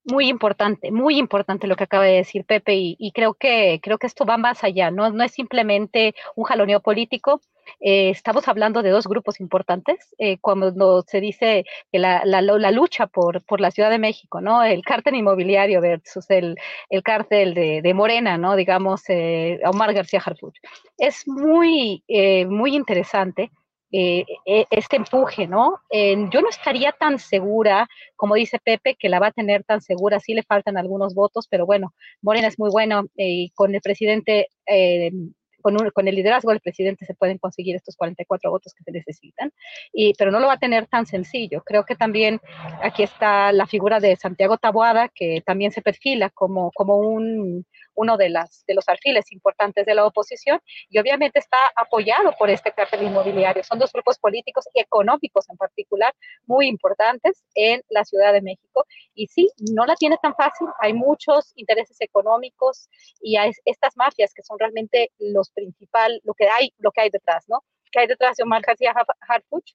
Muy 0.04 0.28
importante, 0.28 0.90
muy 0.90 1.18
importante 1.18 1.66
lo 1.66 1.76
que 1.76 1.84
acaba 1.84 2.04
de 2.04 2.16
decir 2.16 2.46
Pepe 2.46 2.74
y, 2.76 3.12
creo 3.12 3.34
que 3.34 3.78
creo 3.82 3.98
que 3.98 4.06
esto 4.06 4.24
va 4.24 4.38
más 4.38 4.64
allá, 4.64 4.90
no, 4.90 5.10
no 5.10 5.22
es 5.22 5.32
simplemente 5.32 6.14
un 6.34 6.44
jaloneo 6.44 6.80
político. 6.80 7.42
Eh, 7.80 8.10
estamos 8.10 8.48
hablando 8.48 8.82
de 8.82 8.90
dos 8.90 9.06
grupos 9.06 9.40
importantes 9.40 10.14
eh, 10.18 10.38
cuando 10.40 11.02
se 11.02 11.20
dice 11.20 11.64
que 11.90 11.98
la, 11.98 12.22
la, 12.24 12.40
la, 12.42 12.70
lucha 12.70 13.06
por, 13.06 13.44
por 13.44 13.60
la 13.60 13.70
Ciudad 13.70 13.90
de 13.90 13.98
México, 13.98 14.40
¿no? 14.40 14.62
El 14.62 14.82
cártel 14.82 15.16
inmobiliario 15.16 15.80
versus 15.80 16.28
el, 16.30 16.56
el 16.90 17.02
cártel 17.02 17.54
de, 17.54 17.82
de 17.82 17.94
Morena, 17.94 18.38
¿no? 18.38 18.56
Digamos, 18.56 19.02
eh, 19.08 19.60
Omar 19.64 19.92
García 19.94 20.22
Harfuch. 20.24 20.56
Es 20.98 21.26
muy, 21.26 22.04
eh, 22.08 22.46
muy 22.46 22.74
interesante 22.76 23.50
eh, 23.94 24.24
e, 24.46 24.66
este 24.70 24.96
empuje, 24.96 25.46
¿no? 25.46 25.80
yo 25.92 26.40
no 26.40 26.48
estaría 26.48 26.92
tan 26.92 27.18
segura, 27.18 27.86
como 28.16 28.36
dice 28.36 28.58
Pepe, 28.58 28.96
que 28.98 29.10
la 29.10 29.20
va 29.20 29.26
a 29.26 29.32
tener 29.32 29.64
tan 29.64 29.82
segura, 29.82 30.18
sí 30.18 30.32
le 30.32 30.42
faltan 30.42 30.78
algunos 30.78 31.14
votos, 31.14 31.46
pero 31.46 31.66
bueno, 31.66 31.92
Morena 32.22 32.48
es 32.48 32.58
muy 32.58 32.70
bueno 32.70 33.02
eh, 33.18 33.28
y 33.28 33.50
con 33.50 33.74
el 33.74 33.82
presidente 33.82 34.48
con, 35.62 36.08
el 36.08 36.14
liderazgo 36.14 36.50
del 36.50 36.60
presidente 36.60 37.06
se 37.06 37.14
pueden 37.14 37.38
conseguir 37.38 37.76
estos 37.76 37.96
44 37.96 38.50
votos 38.50 38.74
que 38.74 38.84
se 38.84 38.92
necesitan, 38.92 39.52
y, 39.92 40.12
pero 40.14 40.30
no 40.30 40.40
lo 40.40 40.48
va 40.48 40.54
a 40.54 40.58
tener 40.58 40.86
tan 40.86 41.06
sencillo. 41.06 41.62
Creo 41.64 41.84
que 41.84 41.96
también 41.96 42.40
aquí 42.82 43.02
está 43.02 43.52
la 43.52 43.66
figura 43.66 44.00
de 44.00 44.16
Santiago 44.16 44.58
Taboada, 44.58 45.08
que 45.08 45.42
también 45.46 45.72
se 45.72 45.82
perfila 45.82 46.30
como, 46.30 46.70
como 46.72 46.98
un, 46.98 47.64
uno 47.94 48.16
de, 48.16 48.28
las, 48.28 48.64
de 48.66 48.74
los 48.74 48.88
alfiles 48.88 49.30
importantes 49.32 49.86
de 49.86 49.94
la 49.94 50.06
oposición 50.06 50.60
y 50.88 50.98
obviamente 50.98 51.38
está 51.38 51.58
apoyado 51.76 52.32
por 52.38 52.50
este 52.50 52.72
cartel 52.72 53.02
inmobiliario. 53.04 53.62
Son 53.64 53.78
dos 53.78 53.92
grupos 53.92 54.18
políticos 54.18 54.68
y 54.74 54.80
económicos 54.80 55.48
en 55.50 55.56
particular 55.56 56.14
muy 56.46 56.66
importantes 56.66 57.44
en 57.54 57.82
la 57.88 58.04
Ciudad 58.04 58.32
de 58.32 58.42
México 58.42 58.84
y 59.14 59.26
sí, 59.26 59.50
no 59.72 59.86
la 59.86 59.94
tiene 59.96 60.16
tan 60.22 60.34
fácil. 60.34 60.68
Hay 60.80 60.94
muchos 60.94 61.52
intereses 61.56 61.96
económicos 62.00 62.88
y 63.20 63.36
hay 63.36 63.52
estas 63.64 63.96
mafias 63.96 64.32
que 64.34 64.42
son 64.42 64.58
realmente 64.58 65.10
los 65.18 65.50
principal, 65.50 66.20
lo 66.24 66.34
que 66.34 66.48
hay, 66.48 66.72
lo 66.78 66.90
que 66.90 67.02
hay 67.02 67.10
detrás, 67.10 67.44
¿no? 67.48 67.64
¿Qué 67.90 68.00
hay 68.00 68.06
detrás 68.06 68.36
de 68.36 68.44
Omar 68.44 68.62
García 68.62 68.94
Harfuch? 69.28 69.74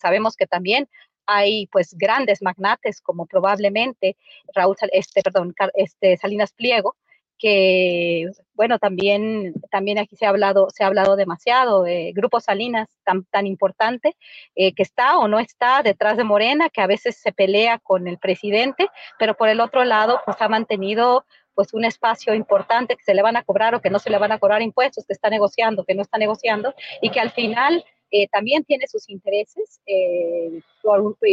Sabemos 0.00 0.36
que 0.36 0.46
también 0.46 0.88
hay 1.26 1.66
pues 1.68 1.94
grandes 1.94 2.42
magnates 2.42 3.00
como 3.00 3.26
probablemente 3.26 4.16
Raúl, 4.54 4.76
este, 4.92 5.22
perdón, 5.22 5.54
este 5.74 6.16
Salinas 6.16 6.52
Pliego, 6.52 6.96
que 7.44 8.30
bueno, 8.54 8.78
también, 8.78 9.52
también 9.70 9.98
aquí 9.98 10.16
se 10.16 10.24
ha 10.24 10.30
hablado, 10.30 10.70
se 10.70 10.82
ha 10.82 10.86
hablado 10.86 11.14
demasiado, 11.14 11.82
de 11.82 12.12
Grupo 12.14 12.40
Salinas 12.40 12.88
tan, 13.04 13.24
tan 13.26 13.46
importante, 13.46 14.16
eh, 14.54 14.72
que 14.72 14.82
está 14.82 15.18
o 15.18 15.28
no 15.28 15.38
está 15.38 15.82
detrás 15.82 16.16
de 16.16 16.24
Morena, 16.24 16.70
que 16.70 16.80
a 16.80 16.86
veces 16.86 17.18
se 17.20 17.32
pelea 17.32 17.78
con 17.80 18.08
el 18.08 18.16
presidente, 18.16 18.88
pero 19.18 19.34
por 19.34 19.50
el 19.50 19.60
otro 19.60 19.84
lado, 19.84 20.22
pues 20.24 20.38
ha 20.40 20.48
mantenido 20.48 21.26
pues 21.54 21.74
un 21.74 21.84
espacio 21.84 22.32
importante 22.32 22.96
que 22.96 23.04
se 23.04 23.12
le 23.12 23.20
van 23.20 23.36
a 23.36 23.42
cobrar 23.42 23.74
o 23.74 23.82
que 23.82 23.90
no 23.90 23.98
se 23.98 24.08
le 24.08 24.16
van 24.16 24.32
a 24.32 24.38
cobrar 24.38 24.62
impuestos, 24.62 25.04
que 25.04 25.12
está 25.12 25.28
negociando, 25.28 25.84
que 25.84 25.94
no 25.94 26.00
está 26.00 26.16
negociando, 26.16 26.72
y 27.02 27.10
que 27.10 27.20
al 27.20 27.30
final 27.30 27.84
eh, 28.10 28.26
también 28.28 28.64
tiene 28.64 28.86
sus 28.86 29.10
intereses 29.10 29.82
eh, 29.84 30.62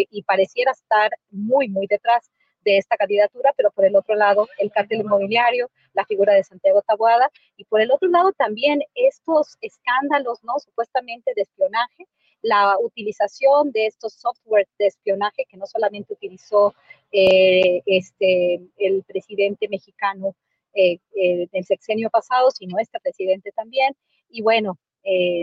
y 0.09 0.23
pareciera 0.23 0.71
estar 0.71 1.09
muy, 1.29 1.69
muy 1.69 1.87
detrás 1.87 2.29
de 2.63 2.77
esta 2.77 2.97
candidatura, 2.97 3.53
pero 3.55 3.71
por 3.71 3.85
el 3.85 3.95
otro 3.95 4.15
lado 4.15 4.47
el 4.57 4.71
cártel 4.71 5.01
inmobiliario, 5.01 5.69
la 5.93 6.05
figura 6.05 6.33
de 6.33 6.43
Santiago 6.43 6.81
Taboada 6.81 7.29
y 7.57 7.65
por 7.65 7.81
el 7.81 7.91
otro 7.91 8.09
lado 8.09 8.31
también 8.33 8.81
estos 8.95 9.57
escándalos, 9.61 10.43
¿no? 10.43 10.59
Supuestamente 10.59 11.33
de 11.35 11.41
espionaje 11.41 12.07
la 12.41 12.77
utilización 12.79 13.71
de 13.71 13.87
estos 13.87 14.13
softwares 14.13 14.67
de 14.79 14.87
espionaje 14.87 15.45
que 15.47 15.57
no 15.57 15.65
solamente 15.67 16.13
utilizó 16.13 16.73
eh, 17.11 17.81
este, 17.85 18.61
el 18.77 19.03
presidente 19.03 19.67
mexicano 19.69 20.35
eh, 20.73 20.97
eh, 21.15 21.47
del 21.51 21.65
sexenio 21.65 22.09
pasado, 22.09 22.49
sino 22.51 22.79
este 22.79 22.99
presidente 22.99 23.51
también. 23.51 23.95
Y 24.29 24.41
bueno, 24.41 24.77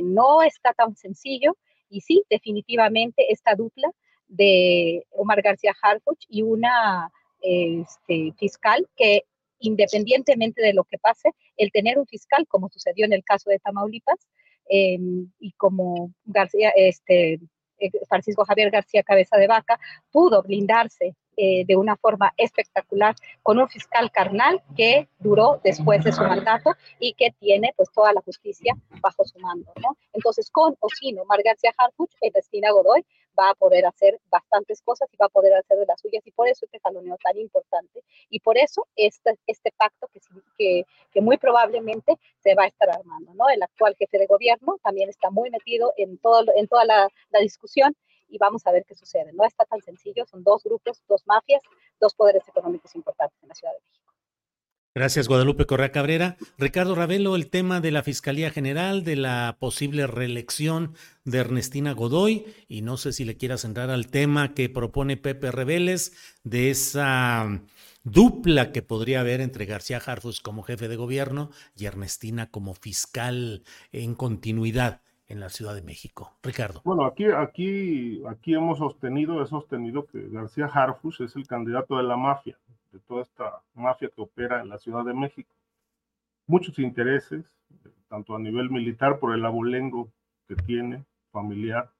no 0.02 0.42
está 0.42 0.72
tan 0.72 0.94
sencillo 0.96 1.56
y 1.90 2.00
sí, 2.00 2.22
definitivamente 2.30 3.32
esta 3.32 3.56
dupla 3.56 3.90
de 4.28 5.06
Omar 5.10 5.42
García 5.42 5.74
Harfuch 5.82 6.24
y 6.28 6.42
una 6.42 7.10
este, 7.40 8.32
fiscal 8.38 8.88
que 8.96 9.24
independientemente 9.60 10.62
de 10.62 10.72
lo 10.72 10.84
que 10.84 10.98
pase, 10.98 11.30
el 11.56 11.70
tener 11.72 11.98
un 11.98 12.06
fiscal, 12.06 12.46
como 12.48 12.68
sucedió 12.68 13.06
en 13.06 13.12
el 13.12 13.24
caso 13.24 13.50
de 13.50 13.58
Tamaulipas, 13.58 14.28
em, 14.68 15.30
y 15.40 15.52
como 15.52 16.12
García, 16.24 16.70
este, 16.76 17.40
eh, 17.78 17.90
Francisco 18.08 18.44
Javier 18.44 18.70
García 18.70 19.02
Cabeza 19.02 19.36
de 19.36 19.46
Vaca, 19.46 19.78
pudo 20.10 20.42
blindarse 20.42 21.14
eh, 21.36 21.64
de 21.66 21.76
una 21.76 21.96
forma 21.96 22.34
espectacular 22.36 23.14
con 23.44 23.60
un 23.60 23.68
fiscal 23.68 24.10
carnal 24.10 24.60
que 24.76 25.08
duró 25.20 25.60
después 25.62 26.02
de 26.02 26.10
su 26.10 26.22
mandato 26.22 26.74
y 26.98 27.14
que 27.14 27.30
tiene 27.38 27.72
pues 27.76 27.88
toda 27.92 28.12
la 28.12 28.20
justicia 28.22 28.74
bajo 29.00 29.24
su 29.24 29.38
mando. 29.38 29.72
Entonces, 30.12 30.50
con 30.50 30.76
o 30.80 30.88
sin 30.88 31.16
Omar 31.20 31.40
García 31.44 31.72
Harfuch, 31.78 32.10
Ernestina 32.20 32.72
Godoy 32.72 33.06
va 33.38 33.50
a 33.50 33.54
poder 33.54 33.86
hacer 33.86 34.20
bastantes 34.30 34.82
cosas 34.82 35.08
y 35.12 35.16
va 35.16 35.26
a 35.26 35.30
poder 35.30 35.54
hacer 35.54 35.78
de 35.78 35.86
las 35.86 36.00
suyas 36.00 36.26
y 36.26 36.32
por 36.32 36.48
eso 36.48 36.64
este 36.64 36.80
jaloneo 36.80 37.16
tan 37.22 37.38
importante 37.38 38.02
y 38.30 38.40
por 38.40 38.58
eso 38.58 38.86
este, 38.96 39.38
este 39.46 39.72
pacto 39.76 40.08
que, 40.08 40.20
que, 40.56 40.84
que 41.12 41.20
muy 41.20 41.38
probablemente 41.38 42.18
se 42.42 42.54
va 42.54 42.64
a 42.64 42.66
estar 42.66 42.90
armando, 42.90 43.32
¿no? 43.34 43.48
El 43.48 43.62
actual 43.62 43.94
jefe 43.98 44.18
de 44.18 44.26
gobierno 44.26 44.78
también 44.82 45.08
está 45.08 45.30
muy 45.30 45.50
metido 45.50 45.92
en, 45.96 46.18
todo, 46.18 46.46
en 46.56 46.66
toda 46.68 46.84
la, 46.84 47.08
la 47.30 47.40
discusión 47.40 47.94
y 48.28 48.38
vamos 48.38 48.66
a 48.66 48.72
ver 48.72 48.84
qué 48.84 48.94
sucede. 48.94 49.32
No 49.32 49.44
está 49.44 49.64
tan 49.64 49.80
sencillo, 49.80 50.26
son 50.26 50.42
dos 50.44 50.62
grupos, 50.62 51.02
dos 51.08 51.26
mafias, 51.26 51.62
dos 52.00 52.14
poderes 52.14 52.46
económicos 52.48 52.94
importantes 52.94 53.38
en 53.42 53.48
la 53.48 53.54
Ciudad 53.54 53.72
de 53.72 53.80
México. 53.80 54.07
Gracias, 54.94 55.28
Guadalupe 55.28 55.66
Correa 55.66 55.92
Cabrera. 55.92 56.36
Ricardo 56.56 56.94
Ravelo, 56.94 57.36
el 57.36 57.50
tema 57.50 57.80
de 57.80 57.92
la 57.92 58.02
Fiscalía 58.02 58.50
General, 58.50 59.04
de 59.04 59.16
la 59.16 59.56
posible 59.60 60.06
reelección 60.06 60.94
de 61.24 61.38
Ernestina 61.38 61.92
Godoy, 61.92 62.46
y 62.68 62.82
no 62.82 62.96
sé 62.96 63.12
si 63.12 63.24
le 63.24 63.36
quieras 63.36 63.64
entrar 63.64 63.90
al 63.90 64.08
tema 64.08 64.54
que 64.54 64.68
propone 64.68 65.16
Pepe 65.16 65.52
Reveles, 65.52 66.38
de 66.42 66.70
esa 66.70 67.60
dupla 68.02 68.72
que 68.72 68.82
podría 68.82 69.20
haber 69.20 69.40
entre 69.40 69.66
García 69.66 70.00
Harfus 70.04 70.40
como 70.40 70.62
jefe 70.62 70.88
de 70.88 70.96
gobierno 70.96 71.50
y 71.76 71.84
Ernestina 71.84 72.50
como 72.50 72.74
fiscal 72.74 73.62
en 73.92 74.14
continuidad 74.14 75.02
en 75.28 75.40
la 75.40 75.50
Ciudad 75.50 75.74
de 75.74 75.82
México. 75.82 76.32
Ricardo. 76.42 76.80
Bueno, 76.84 77.04
aquí, 77.04 77.26
aquí, 77.26 78.22
aquí 78.26 78.54
hemos 78.54 78.78
sostenido, 78.78 79.42
he 79.42 79.46
sostenido 79.46 80.06
que 80.06 80.26
García 80.28 80.66
Harfus 80.66 81.20
es 81.20 81.36
el 81.36 81.46
candidato 81.46 81.98
de 81.98 82.02
la 82.02 82.16
mafia, 82.16 82.58
de 82.92 83.00
toda 83.00 83.22
esta 83.22 83.62
mafia 83.74 84.10
que 84.14 84.20
opera 84.20 84.60
en 84.60 84.68
la 84.68 84.78
Ciudad 84.78 85.04
de 85.04 85.14
México. 85.14 85.54
Muchos 86.46 86.78
intereses, 86.78 87.44
tanto 88.08 88.34
a 88.34 88.38
nivel 88.38 88.70
militar 88.70 89.18
por 89.18 89.34
el 89.34 89.44
abolengo 89.44 90.08
que 90.46 90.56
tiene, 90.56 91.04
familiar, 91.30 91.90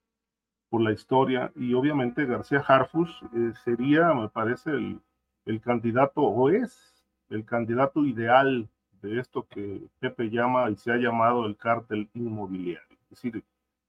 por 0.71 0.81
la 0.81 0.93
historia, 0.93 1.53
y 1.55 1.75
obviamente 1.75 2.27
García 2.27 2.65
Harfus 2.67 3.11
eh, 3.35 3.53
sería, 3.65 4.13
me 4.15 4.29
parece, 4.29 4.71
el, 4.71 5.01
el 5.47 5.61
candidato, 5.61 6.23
o 6.23 6.51
es 6.51 7.05
el 7.31 7.45
candidato 7.45 8.05
ideal 8.05 8.69
de 9.03 9.21
esto 9.21 9.47
que 9.49 9.87
Pepe 10.01 10.31
llama 10.31 10.71
y 10.71 10.77
se 10.77 10.93
ha 10.93 10.97
llamado 10.97 11.47
el 11.47 11.57
cártel 11.57 12.09
inmobiliario. 12.15 12.99
Es 13.05 13.11
decir, 13.11 13.45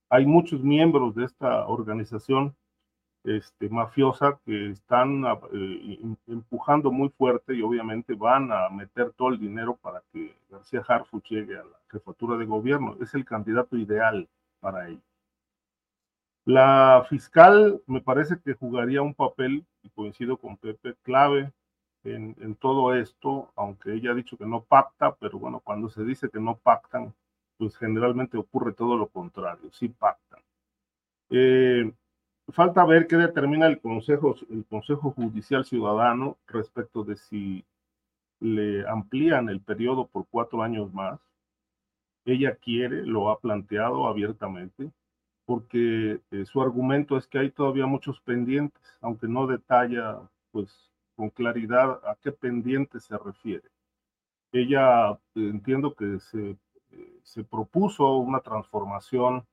hay 0.09 0.25
muchos 0.25 0.61
miembros 0.61 1.15
de 1.15 1.25
esta 1.25 1.65
organización 1.67 2.55
este, 3.23 3.69
mafiosa 3.69 4.39
que 4.45 4.71
están 4.71 5.23
eh, 5.53 5.99
empujando 6.27 6.91
muy 6.91 7.09
fuerte 7.09 7.53
y 7.53 7.61
obviamente 7.61 8.13
van 8.15 8.51
a 8.51 8.69
meter 8.69 9.11
todo 9.11 9.29
el 9.29 9.39
dinero 9.39 9.75
para 9.77 10.01
que 10.11 10.35
García 10.49 10.83
Harfuch 10.87 11.27
llegue 11.29 11.57
a 11.57 11.63
la 11.63 11.79
jefatura 11.89 12.37
de 12.37 12.45
gobierno. 12.45 12.95
Es 13.01 13.13
el 13.13 13.25
candidato 13.25 13.77
ideal 13.77 14.27
para 14.59 14.87
ello. 14.87 15.01
La 16.45 17.05
fiscal 17.09 17.81
me 17.85 18.01
parece 18.01 18.39
que 18.43 18.53
jugaría 18.53 19.01
un 19.01 19.13
papel, 19.13 19.65
y 19.83 19.89
coincido 19.89 20.37
con 20.37 20.57
Pepe, 20.57 20.95
clave 21.03 21.51
en, 22.03 22.35
en 22.39 22.55
todo 22.55 22.95
esto, 22.95 23.51
aunque 23.55 23.93
ella 23.93 24.11
ha 24.11 24.15
dicho 24.15 24.37
que 24.37 24.45
no 24.45 24.63
pacta, 24.63 25.15
pero 25.15 25.37
bueno, 25.37 25.59
cuando 25.59 25.89
se 25.89 26.03
dice 26.03 26.29
que 26.29 26.39
no 26.39 26.57
pactan, 26.57 27.13
pues 27.57 27.77
generalmente 27.77 28.37
ocurre 28.37 28.73
todo 28.73 28.97
lo 28.97 29.09
contrario, 29.09 29.69
sí 29.73 29.89
pactan. 29.89 30.39
Eh, 31.29 31.91
falta 32.51 32.85
ver 32.85 33.07
qué 33.07 33.15
determina 33.15 33.67
el 33.67 33.79
Consejo, 33.79 34.35
el 34.49 34.65
Consejo 34.65 35.11
Judicial 35.11 35.65
Ciudadano 35.65 36.37
respecto 36.47 37.03
de 37.03 37.17
si 37.17 37.65
le 38.39 38.87
amplían 38.87 39.49
el 39.49 39.61
periodo 39.61 40.07
por 40.07 40.25
cuatro 40.29 40.61
años 40.63 40.93
más. 40.93 41.19
Ella 42.25 42.55
quiere, 42.55 43.05
lo 43.05 43.29
ha 43.29 43.39
planteado 43.39 44.07
abiertamente, 44.07 44.91
porque 45.45 46.21
eh, 46.31 46.45
su 46.45 46.61
argumento 46.61 47.17
es 47.17 47.27
que 47.27 47.39
hay 47.39 47.51
todavía 47.51 47.85
muchos 47.85 48.19
pendientes, 48.21 48.81
aunque 49.01 49.27
no 49.27 49.47
detalla 49.47 50.19
pues 50.51 50.91
con 51.15 51.29
claridad 51.29 51.99
a 52.05 52.15
qué 52.21 52.31
pendientes 52.31 53.03
se 53.03 53.17
refiere. 53.17 53.69
Ella 54.51 55.11
eh, 55.11 55.17
entiendo 55.35 55.93
que 55.95 56.19
se 56.19 56.57
se 57.23 57.43
propuso 57.43 58.17
una 58.17 58.39
transformación 58.39 59.45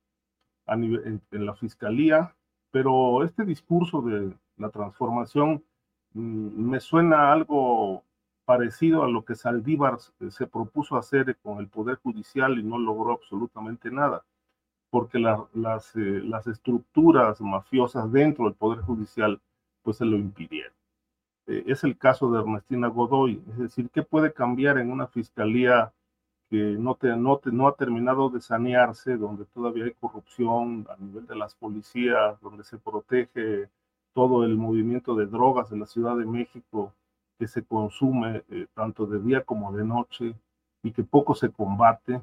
a 0.67 0.77
nivel, 0.77 1.21
en, 1.31 1.47
la 1.47 1.55
fiscalía, 1.55 2.35
pero 2.77 3.25
este 3.25 3.47
discurso 3.47 4.03
de 4.03 4.37
la 4.59 4.69
transformación 4.69 5.65
mm, 6.13 6.71
me 6.71 6.79
suena 6.79 7.33
algo 7.33 8.05
parecido 8.45 9.03
a 9.03 9.09
lo 9.09 9.25
que 9.25 9.35
Saldívar 9.35 9.97
se 10.29 10.47
propuso 10.47 10.99
hacer 10.99 11.39
con 11.39 11.59
el 11.59 11.69
Poder 11.69 11.97
Judicial 11.97 12.59
y 12.59 12.63
no 12.63 12.77
logró 12.77 13.13
absolutamente 13.13 13.91
nada, 13.91 14.27
porque 14.91 15.19
las, 15.19 15.97
eh, 15.97 16.21
las 16.23 16.47
estructuras 16.49 17.41
mafiosas 17.41 18.13
dentro 18.13 18.45
del 18.45 18.53
Poder 18.53 18.83
Judicial 18.83 19.41
pues 19.83 19.97
se 19.97 20.05
lo 20.05 20.19
impidieron. 20.19 20.75
Eh, 21.47 21.65
es 21.69 21.83
el 21.83 21.97
caso 21.97 22.31
de 22.31 22.41
Ernestina 22.41 22.89
Godoy, 22.89 23.43
es 23.53 23.57
decir, 23.59 23.89
¿qué 23.89 24.03
puede 24.03 24.35
cambiar 24.35 24.77
en 24.77 24.93
una 24.93 25.07
fiscalía 25.07 25.95
que 26.49 26.57
no, 26.57 26.95
te, 26.95 27.09
no, 27.17 27.41
no 27.45 27.69
ha 27.69 27.75
terminado 27.75 28.31
de 28.31 28.41
sanearse, 28.41 29.17
donde 29.17 29.45
todavía 29.47 29.85
hay 29.85 29.95
corrupción 29.95 30.87
a 30.89 30.97
nivel 30.97 31.27
de 31.27 31.37
las 31.37 31.55
policías, 31.55 32.41
donde 32.41 32.65
se 32.65 32.79
protege 32.79 33.69
todo 34.13 34.45
el 34.45 34.57
movimiento 34.57 35.15
de 35.15 35.27
drogas 35.27 35.73
en 35.73 35.81
la 35.81 35.87
Ciudad 35.87 36.17
de 36.17 36.25
México, 36.25 36.95
que 37.39 37.49
se 37.49 37.65
consume 37.65 38.45
eh, 38.49 38.67
tanto 38.75 39.07
de 39.07 39.21
día 39.21 39.43
como 39.43 39.73
de 39.73 39.85
noche 39.85 40.35
y 40.83 40.93
que 40.93 41.05
poco 41.05 41.35
se 41.35 41.51
combate. 41.51 42.23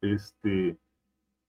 Este, 0.00 0.76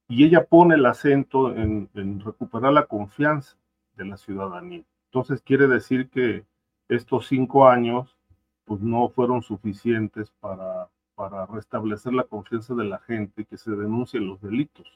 y 0.08 0.26
ella 0.26 0.46
pone 0.46 0.76
el 0.76 0.86
acento 0.86 1.56
en, 1.56 1.90
en 1.94 2.20
recuperar 2.20 2.74
la 2.74 2.86
confianza 2.86 3.58
de 3.96 4.06
la 4.06 4.18
ciudadanía. 4.18 4.84
Entonces 5.06 5.42
quiere 5.42 5.68
decir 5.68 6.10
que 6.10 6.46
estos 6.90 7.28
cinco 7.28 7.68
años 7.68 8.18
pues 8.66 8.82
no 8.82 9.10
fueron 9.10 9.42
suficientes 9.42 10.32
para 10.40 10.90
para 11.22 11.46
restablecer 11.46 12.14
la 12.14 12.24
confianza 12.24 12.74
de 12.74 12.86
la 12.86 12.98
gente, 12.98 13.46
que 13.46 13.56
se 13.56 13.70
denuncien 13.70 14.26
los 14.26 14.42
delitos. 14.42 14.88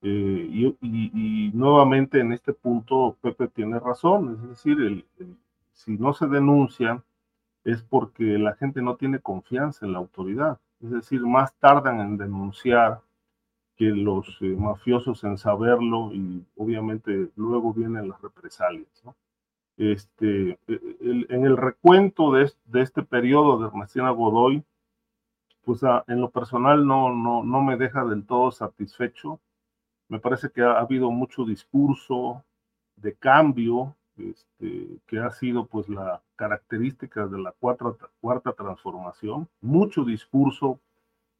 Eh, 0.00 0.74
y, 0.80 1.50
nuevamente 1.52 2.20
en 2.20 2.32
este 2.32 2.54
punto 2.54 3.18
Pepe 3.20 3.48
tiene 3.48 3.78
razón, 3.78 4.32
es 4.32 4.48
decir, 4.48 5.04
si 5.74 5.98
no 5.98 6.14
se 6.14 6.26
denuncia 6.26 7.04
es 7.64 7.82
porque 7.82 8.24
la 8.38 8.54
gente 8.54 8.80
no 8.80 8.96
tiene 8.96 9.20
confianza 9.20 9.84
en 9.84 9.92
la 9.92 9.98
autoridad, 9.98 10.58
es 10.80 10.90
decir, 10.90 11.20
más 11.20 11.54
tardan 11.58 12.00
en 12.00 12.16
denunciar 12.16 13.02
que 13.76 13.90
los 13.90 14.38
eh, 14.40 14.56
mafiosos 14.58 15.22
en 15.22 15.36
saberlo 15.36 16.14
y 16.14 16.46
obviamente 16.56 17.28
luego 17.36 17.74
vienen 17.74 18.08
las 18.08 18.22
represalias. 18.22 19.04
Este, 19.76 20.58
e, 20.66 21.26
en 21.28 21.44
el 21.44 21.58
recuento 21.58 22.32
de, 22.32 22.50
de 22.64 22.80
este 22.80 23.02
periodo 23.02 23.58
de 23.58 23.68
Ernestina 23.68 24.10
Godoy, 24.10 24.64
pues 25.64 25.80
en 26.08 26.20
lo 26.20 26.30
personal 26.30 26.86
no, 26.86 27.14
no, 27.14 27.44
no 27.44 27.62
me 27.62 27.76
deja 27.76 28.04
del 28.04 28.24
todo 28.26 28.50
satisfecho. 28.50 29.40
Me 30.08 30.18
parece 30.18 30.50
que 30.50 30.62
ha, 30.62 30.78
habido 30.78 31.10
mucho 31.10 31.44
discurso 31.44 32.44
de 32.96 33.14
cambio, 33.14 33.96
este, 34.16 34.98
que 35.06 35.18
ha 35.18 35.30
sido 35.30 35.66
pues 35.66 35.88
la 35.88 36.22
característica 36.36 37.26
de 37.26 37.38
la 37.38 37.52
cuarta, 37.52 37.94
cuarta 38.20 38.52
transformación, 38.52 39.48
mucho 39.60 40.04
discurso 40.04 40.80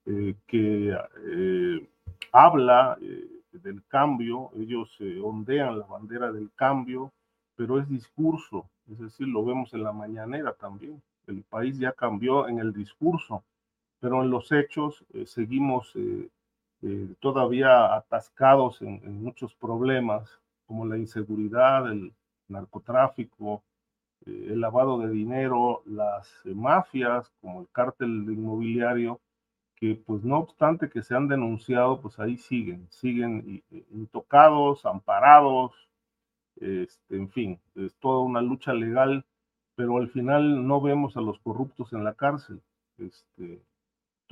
eh, 0.07 0.35
que 0.47 0.97
eh, 1.27 1.89
habla 2.33 2.97
eh, 3.01 3.29
del 3.53 3.85
cambio, 3.87 4.51
ellos 4.57 4.99
ondean 5.23 5.79
la 5.79 5.87
bandera 5.87 6.33
del 6.33 6.51
cambio, 6.55 7.13
pero 7.55 7.79
es 7.79 7.89
discurso, 7.89 8.69
es 8.91 8.99
decir, 8.99 9.29
lo 9.29 9.45
vemos 9.45 9.73
en 9.75 9.85
la 9.85 9.93
mañanera 9.93 10.55
también, 10.55 11.03
el 11.27 11.43
país 11.43 11.79
ya 11.79 11.93
cambió 11.93 12.49
en 12.49 12.59
el 12.59 12.73
discurso, 12.73 13.45
pero 14.03 14.21
en 14.21 14.31
los 14.31 14.51
hechos 14.51 15.05
eh, 15.15 15.27
seguimos 15.27 15.93
eh, 15.95 16.29
eh, 16.83 17.15
todavía 17.21 17.95
atascados 17.95 18.83
en, 18.83 19.23
muchos 19.23 19.55
problemas, 19.55 20.41
como 20.67 20.85
la 20.85 20.99
inseguridad, 20.99 21.89
el 21.91 22.13
narcotráfico, 22.49 23.63
el 24.27 24.61
lavado 24.61 24.99
de 24.99 25.09
dinero, 25.11 25.83
las 25.87 26.29
mafias, 26.45 27.31
como 27.41 27.61
el 27.61 27.69
cártel 27.71 28.09
inmobiliario, 28.29 29.21
que 29.77 29.95
pues 29.95 30.25
no 30.25 30.39
obstante 30.39 30.91
que 30.91 31.03
se 31.03 31.15
han 31.15 31.29
denunciado, 31.29 32.01
pues 32.01 32.19
ahí 32.19 32.37
siguen, 32.37 32.89
siguen 32.91 33.63
intocados, 33.93 34.85
amparados, 34.85 35.73
este, 36.57 37.17
en 37.17 37.31
fin, 37.31 37.61
es 37.77 37.95
toda 38.01 38.21
una 38.21 38.43
lucha 38.43 38.73
legal, 38.75 39.25
pero 39.77 39.99
al 39.99 40.09
final 40.09 40.67
no 40.67 40.81
vemos 40.81 41.17
a 41.17 41.21
los 41.21 41.39
corruptos 41.39 41.93
en 41.93 42.03
la 42.05 42.15
cárcel. 42.15 42.61
Este, 42.99 43.63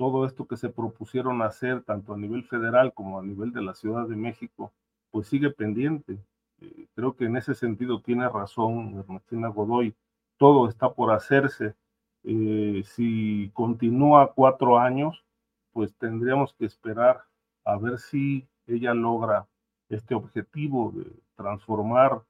todo 0.01 0.25
esto 0.25 0.47
que 0.47 0.57
se 0.57 0.69
propusieron 0.69 1.43
hacer, 1.43 1.83
tanto 1.83 2.15
a 2.15 2.17
nivel 2.17 2.43
federal 2.43 2.91
como 2.91 3.19
a 3.19 3.23
nivel 3.23 3.53
de 3.53 3.61
la 3.61 3.75
Ciudad 3.75 4.07
de 4.07 4.15
México, 4.15 4.73
pues 5.11 5.27
sigue 5.27 5.51
pendiente. 5.51 6.17
Eh, 6.59 6.87
creo 6.95 7.15
que 7.15 7.25
en 7.25 7.37
ese 7.37 7.53
sentido 7.53 8.01
tiene 8.01 8.27
razón 8.27 8.97
Ernestina 8.97 9.49
Godoy, 9.49 9.93
todo 10.37 10.67
está 10.67 10.91
por 10.91 11.11
hacerse. 11.11 11.75
Eh, 12.23 12.81
si 12.83 13.51
continúa 13.53 14.33
cuatro 14.33 14.79
años, 14.79 15.23
pues 15.71 15.93
tendríamos 15.97 16.55
que 16.55 16.65
esperar 16.65 17.23
a 17.63 17.77
ver 17.77 17.99
si 17.99 18.47
ella 18.65 18.95
logra 18.95 19.45
este 19.87 20.15
objetivo 20.15 20.93
de 20.95 21.11
transformar 21.35 22.23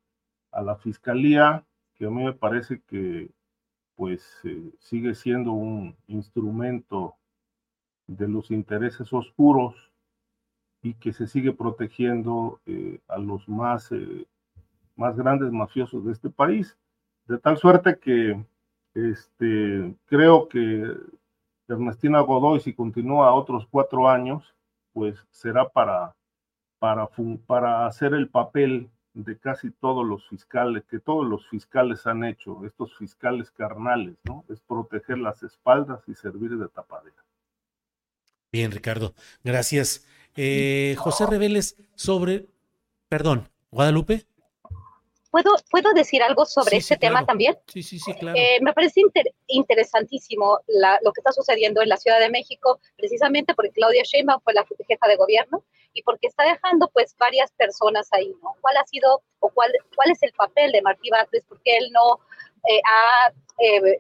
a 0.52 0.62
la 0.62 0.76
fiscalía, 0.76 1.64
que 1.96 2.06
a 2.06 2.10
mí 2.10 2.22
me 2.22 2.34
parece 2.34 2.82
que 2.82 3.32
pues 3.96 4.42
eh, 4.44 4.74
sigue 4.78 5.16
siendo 5.16 5.54
un 5.54 5.96
instrumento 6.08 7.16
de 8.18 8.28
los 8.28 8.52
intereses 8.52 9.12
oscuros 9.14 9.92
y 10.82 10.96
que 10.96 11.14
se 11.14 11.28
sigue 11.28 11.54
protegiendo 11.54 12.60
eh, 12.66 13.00
a 13.08 13.18
los 13.18 13.48
más, 13.48 13.92
eh, 13.92 14.26
más 14.96 15.16
grandes 15.16 15.52
mafiosos 15.52 16.06
de 16.06 16.12
este 16.12 16.30
país. 16.30 16.78
De 17.28 17.38
tal 17.38 17.58
suerte 17.58 18.00
que 18.00 18.44
este, 18.94 19.96
creo 20.08 20.48
que 20.50 20.96
Ernestina 21.68 22.20
Godoy, 22.22 22.60
si 22.60 22.74
continúa 22.74 23.34
otros 23.34 23.68
cuatro 23.70 24.10
años, 24.10 24.56
pues 24.92 25.26
será 25.30 25.70
para, 25.70 26.16
para, 26.80 27.08
para 27.48 27.86
hacer 27.86 28.14
el 28.14 28.28
papel 28.28 28.90
de 29.14 29.38
casi 29.38 29.72
todos 29.72 30.06
los 30.06 30.28
fiscales, 30.28 30.84
que 30.86 31.00
todos 31.00 31.26
los 31.26 31.48
fiscales 31.48 32.08
han 32.08 32.24
hecho, 32.24 32.66
estos 32.66 32.98
fiscales 32.98 33.52
carnales, 33.52 34.18
¿no? 34.26 34.46
Es 34.50 34.62
proteger 34.62 35.18
las 35.18 35.44
espaldas 35.44 36.04
y 36.08 36.16
servir 36.16 36.58
de 36.58 36.68
tapadera. 36.68 37.24
Bien, 38.52 38.70
Ricardo, 38.72 39.14
gracias. 39.46 40.06
Eh, 40.36 40.96
José 40.98 41.26
Reveles, 41.26 41.78
sobre, 41.96 42.48
perdón, 43.08 43.50
Guadalupe. 43.72 44.26
¿Puedo, 45.30 45.52
¿Puedo 45.70 45.94
decir 45.94 46.22
algo 46.22 46.46
sobre 46.46 46.76
este 46.76 46.98
tema 46.98 47.26
también? 47.26 47.58
Sí, 47.68 47.82
sí, 47.82 47.98
sí, 47.98 48.14
claro. 48.14 48.38
Eh, 48.38 48.60
me 48.62 48.74
parece 48.74 49.02
interesantísimo 49.48 50.60
lo 50.68 51.14
que 51.14 51.22
está 51.22 51.32
sucediendo 51.32 51.82
en 51.82 51.88
la 51.88 51.96
Ciudad 51.96 52.20
de 52.20 52.30
México, 52.30 52.82
precisamente 52.98 53.54
porque 53.56 53.72
Claudia 53.72 54.04
Sheinbaum 54.04 54.42
fue 54.42 54.54
la 54.54 54.66
jefa 54.86 55.08
de 55.08 55.16
gobierno 55.16 55.64
y 55.94 56.04
porque 56.04 56.28
está 56.28 56.44
dejando 56.44 56.90
pues 56.90 57.16
varias 57.18 57.50
personas 57.54 58.10
ahí, 58.12 58.36
¿no? 58.44 58.56
¿Cuál 58.60 58.76
ha 58.76 58.86
sido 58.86 59.22
o 59.40 59.50
cuál, 59.50 59.72
cuál 59.96 60.12
es 60.12 60.22
el 60.24 60.34
papel 60.34 60.74
de 60.74 60.82
Martí 60.82 61.10
Batres? 61.10 61.46
Porque 61.48 61.78
él 61.78 61.90
no 61.94 62.20
eh, 62.70 62.82
ha, 62.86 63.32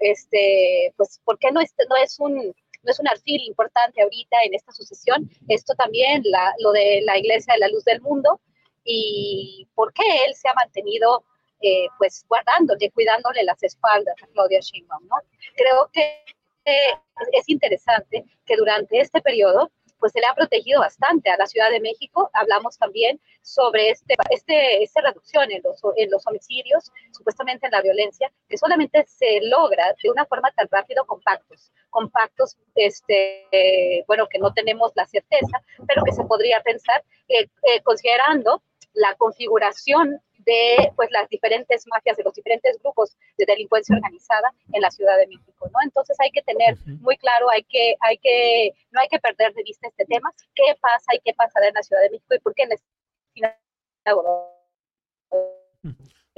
este, 0.01 0.93
pues, 0.97 1.21
¿por 1.23 1.39
qué 1.39 1.53
no 1.53 1.61
es, 1.61 1.73
no 1.89 1.95
es 1.95 2.19
un 2.19 2.53
no 2.83 2.91
es 2.91 2.99
un 2.99 3.07
alfil 3.07 3.41
importante 3.43 4.01
ahorita 4.01 4.37
en 4.43 4.53
esta 4.53 4.71
sucesión. 4.71 5.29
Esto 5.47 5.73
también, 5.75 6.21
la, 6.25 6.53
lo 6.59 6.71
de 6.71 7.01
la 7.03 7.17
Iglesia 7.17 7.53
de 7.53 7.59
la 7.59 7.67
Luz 7.69 7.83
del 7.83 8.01
Mundo, 8.01 8.41
y 8.83 9.67
por 9.75 9.93
qué 9.93 10.03
él 10.27 10.35
se 10.35 10.49
ha 10.49 10.53
mantenido 10.53 11.23
eh, 11.61 11.87
pues 11.97 12.25
guardándole, 12.27 12.89
cuidándole 12.91 13.43
las 13.43 13.61
espaldas 13.61 14.15
a 14.23 14.27
Claudia 14.27 14.59
Sheinbaum, 14.59 15.05
¿no? 15.05 15.15
Creo 15.55 15.89
que 15.93 16.23
eh, 16.65 16.93
es 17.33 17.49
interesante 17.49 18.25
que 18.45 18.55
durante 18.55 18.99
este 18.99 19.21
periodo 19.21 19.71
pues 20.01 20.11
se 20.11 20.19
le 20.19 20.25
ha 20.25 20.33
protegido 20.33 20.81
bastante 20.81 21.29
a 21.29 21.37
la 21.37 21.45
Ciudad 21.45 21.69
de 21.69 21.79
México. 21.79 22.29
Hablamos 22.33 22.77
también 22.77 23.21
sobre 23.43 23.91
este, 23.91 24.15
este, 24.31 24.83
esta 24.83 25.01
reducción 25.01 25.51
en 25.51 25.61
los, 25.63 25.79
en 25.95 26.09
los 26.09 26.25
homicidios, 26.25 26.91
supuestamente 27.11 27.67
en 27.67 27.71
la 27.71 27.81
violencia, 27.81 28.31
que 28.49 28.57
solamente 28.57 29.05
se 29.07 29.39
logra 29.43 29.95
de 30.03 30.09
una 30.09 30.25
forma 30.25 30.51
tan 30.51 30.67
rápido 30.71 31.05
con 31.05 31.21
pactos, 31.21 31.71
con 31.91 32.09
pactos, 32.09 32.57
este, 32.73 34.03
bueno, 34.07 34.27
que 34.27 34.39
no 34.39 34.51
tenemos 34.53 34.91
la 34.95 35.05
certeza, 35.05 35.63
pero 35.87 36.03
que 36.03 36.13
se 36.13 36.23
podría 36.25 36.61
pensar, 36.61 37.03
eh, 37.27 37.47
eh, 37.63 37.81
considerando 37.83 38.63
la 38.93 39.13
configuración 39.15 40.19
de 40.45 40.91
pues 40.95 41.09
las 41.11 41.29
diferentes 41.29 41.85
mafias, 41.87 42.17
de 42.17 42.23
los 42.23 42.33
diferentes 42.33 42.77
grupos 42.81 43.17
de 43.37 43.45
delincuencia 43.45 43.95
organizada 43.95 44.53
en 44.73 44.81
la 44.81 44.91
Ciudad 44.91 45.17
de 45.17 45.27
México, 45.27 45.69
¿no? 45.71 45.79
Entonces 45.83 46.17
hay 46.19 46.31
que 46.31 46.41
tener 46.41 46.77
muy 47.01 47.17
claro, 47.17 47.49
hay 47.49 47.63
que, 47.63 47.95
hay 47.99 48.17
que, 48.17 48.73
no 48.91 49.01
hay 49.01 49.07
que 49.07 49.19
perder 49.19 49.53
de 49.53 49.63
vista 49.63 49.87
este 49.87 50.05
tema, 50.05 50.33
qué 50.55 50.75
pasa 50.79 51.15
y 51.15 51.19
qué 51.23 51.33
pasará 51.33 51.67
en 51.67 51.73
la 51.73 51.83
Ciudad 51.83 52.01
de 52.01 52.09
México 52.11 52.35
y 52.35 52.39
por 52.39 52.53
qué 52.55 52.63
en 52.63 52.69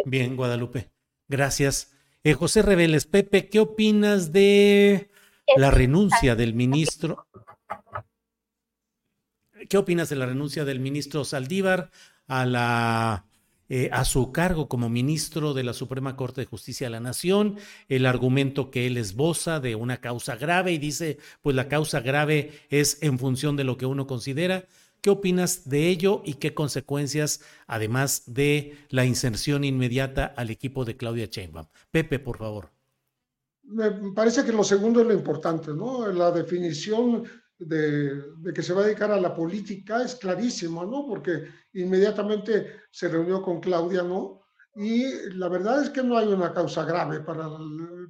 Bien, 0.05 0.35
Guadalupe, 0.35 0.89
gracias. 1.27 1.95
Eh, 2.23 2.33
José 2.33 2.61
Reveles, 2.61 3.05
Pepe, 3.05 3.49
¿qué 3.49 3.59
opinas 3.59 4.31
de 4.31 5.09
la 5.57 5.71
renuncia 5.71 6.35
del 6.35 6.53
ministro? 6.53 7.27
¿Qué 9.69 9.77
opinas 9.77 10.09
de 10.09 10.15
la 10.15 10.25
renuncia 10.25 10.65
del 10.65 10.79
ministro 10.79 11.23
Saldívar 11.25 11.89
a 12.27 12.45
la 12.45 13.25
eh, 13.75 13.89
a 13.91 14.05
su 14.05 14.31
cargo 14.31 14.69
como 14.69 14.87
ministro 14.87 15.55
de 15.55 15.63
la 15.63 15.73
Suprema 15.73 16.15
Corte 16.15 16.41
de 16.41 16.45
Justicia 16.45 16.85
de 16.85 16.91
la 16.91 16.99
Nación, 16.99 17.57
el 17.89 18.05
argumento 18.05 18.69
que 18.69 18.85
él 18.85 18.97
esboza 18.97 19.59
de 19.59 19.73
una 19.73 19.99
causa 19.99 20.35
grave 20.35 20.73
y 20.73 20.77
dice, 20.77 21.17
pues 21.41 21.55
la 21.55 21.67
causa 21.67 21.99
grave 21.99 22.51
es 22.69 23.01
en 23.01 23.17
función 23.17 23.57
de 23.57 23.63
lo 23.63 23.75
que 23.75 23.87
uno 23.87 24.05
considera. 24.05 24.67
¿Qué 25.01 25.09
opinas 25.09 25.67
de 25.67 25.87
ello 25.87 26.21
y 26.23 26.35
qué 26.35 26.53
consecuencias, 26.53 27.41
además 27.65 28.21
de 28.27 28.77
la 28.89 29.05
inserción 29.05 29.63
inmediata 29.63 30.25
al 30.37 30.51
equipo 30.51 30.85
de 30.85 30.95
Claudia 30.95 31.25
Sheinbaum? 31.25 31.65
Pepe, 31.89 32.19
por 32.19 32.37
favor. 32.37 32.69
Me 33.63 33.89
parece 34.13 34.45
que 34.45 34.51
lo 34.51 34.63
segundo 34.63 35.01
es 35.01 35.07
lo 35.07 35.13
importante, 35.13 35.73
¿no? 35.73 36.05
La 36.11 36.29
definición 36.29 37.23
de, 37.65 38.53
que 38.53 38.61
se 38.61 38.73
va 38.73 38.81
a 38.81 38.85
dedicar 38.85 39.11
a 39.11 39.19
la 39.19 39.33
política 39.33 40.03
es 40.03 40.15
clarísimo, 40.15 40.85
¿no? 40.85 41.05
Porque 41.07 41.47
inmediatamente 41.73 42.81
se 42.91 43.07
reunió 43.07 43.41
con 43.41 43.59
Claudia, 43.59 44.03
¿no? 44.03 44.41
Y 44.75 45.29
la 45.35 45.49
verdad 45.49 45.83
es 45.83 45.89
que 45.89 46.03
no 46.03 46.17
hay 46.17 46.27
una 46.27 46.53
causa 46.53 46.83
grave 46.83 47.19
para, 47.21 47.47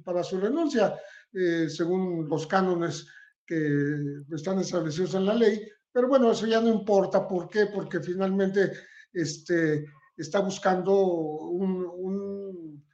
para 0.04 0.22
su 0.22 0.38
renuncia, 0.38 0.94
eh, 1.32 1.68
según 1.68 2.28
los 2.28 2.46
cánones 2.46 3.06
que 3.46 4.22
están 4.32 4.58
establecidos 4.58 5.14
en 5.14 5.26
la 5.26 5.34
ley. 5.34 5.68
Pero 5.92 6.08
bueno, 6.08 6.32
eso 6.32 6.46
ya 6.46 6.60
no 6.60 6.68
importa. 6.68 7.28
¿Por 7.28 7.48
qué? 7.48 7.66
Porque 7.66 8.00
finalmente 8.00 8.72
este, 9.12 9.84
está 10.16 10.40
buscando 10.40 10.94
un, 10.94 11.84
un 11.84 12.84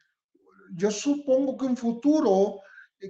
yo 0.72 0.90
supongo 0.90 1.56
que 1.56 1.66
un 1.66 1.76
futuro 1.76 2.60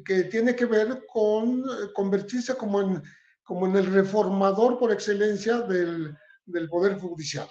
que 0.05 0.25
tiene 0.25 0.55
que 0.55 0.67
ver 0.67 1.05
con 1.13 1.65
convertirse 1.95 2.55
como 2.55 2.81
en 2.81 3.03
como 3.51 3.67
en 3.67 3.75
el 3.75 3.87
reformador 3.87 4.79
por 4.79 4.93
excelencia 4.93 5.63
del, 5.63 6.17
del 6.47 6.69
Poder 6.69 7.01
Judicial. 7.01 7.49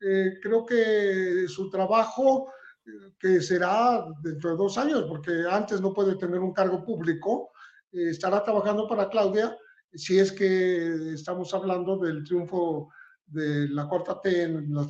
Eh, 0.00 0.40
creo 0.42 0.66
que 0.66 1.46
su 1.46 1.70
trabajo, 1.70 2.48
eh, 2.84 3.12
que 3.16 3.40
será 3.40 4.04
dentro 4.24 4.50
de 4.50 4.56
dos 4.56 4.76
años, 4.76 5.04
porque 5.06 5.44
antes 5.48 5.80
no 5.80 5.94
puede 5.94 6.16
tener 6.16 6.40
un 6.40 6.52
cargo 6.52 6.84
público, 6.84 7.52
eh, 7.92 8.10
estará 8.10 8.42
trabajando 8.42 8.88
para 8.88 9.08
Claudia, 9.08 9.56
si 9.92 10.18
es 10.18 10.32
que 10.32 11.12
estamos 11.14 11.54
hablando 11.54 11.96
del 11.96 12.24
triunfo 12.24 12.88
de 13.24 13.68
la 13.68 13.88
Corte 13.88 14.14
T 14.24 14.42
en 14.42 14.74
las 14.74 14.88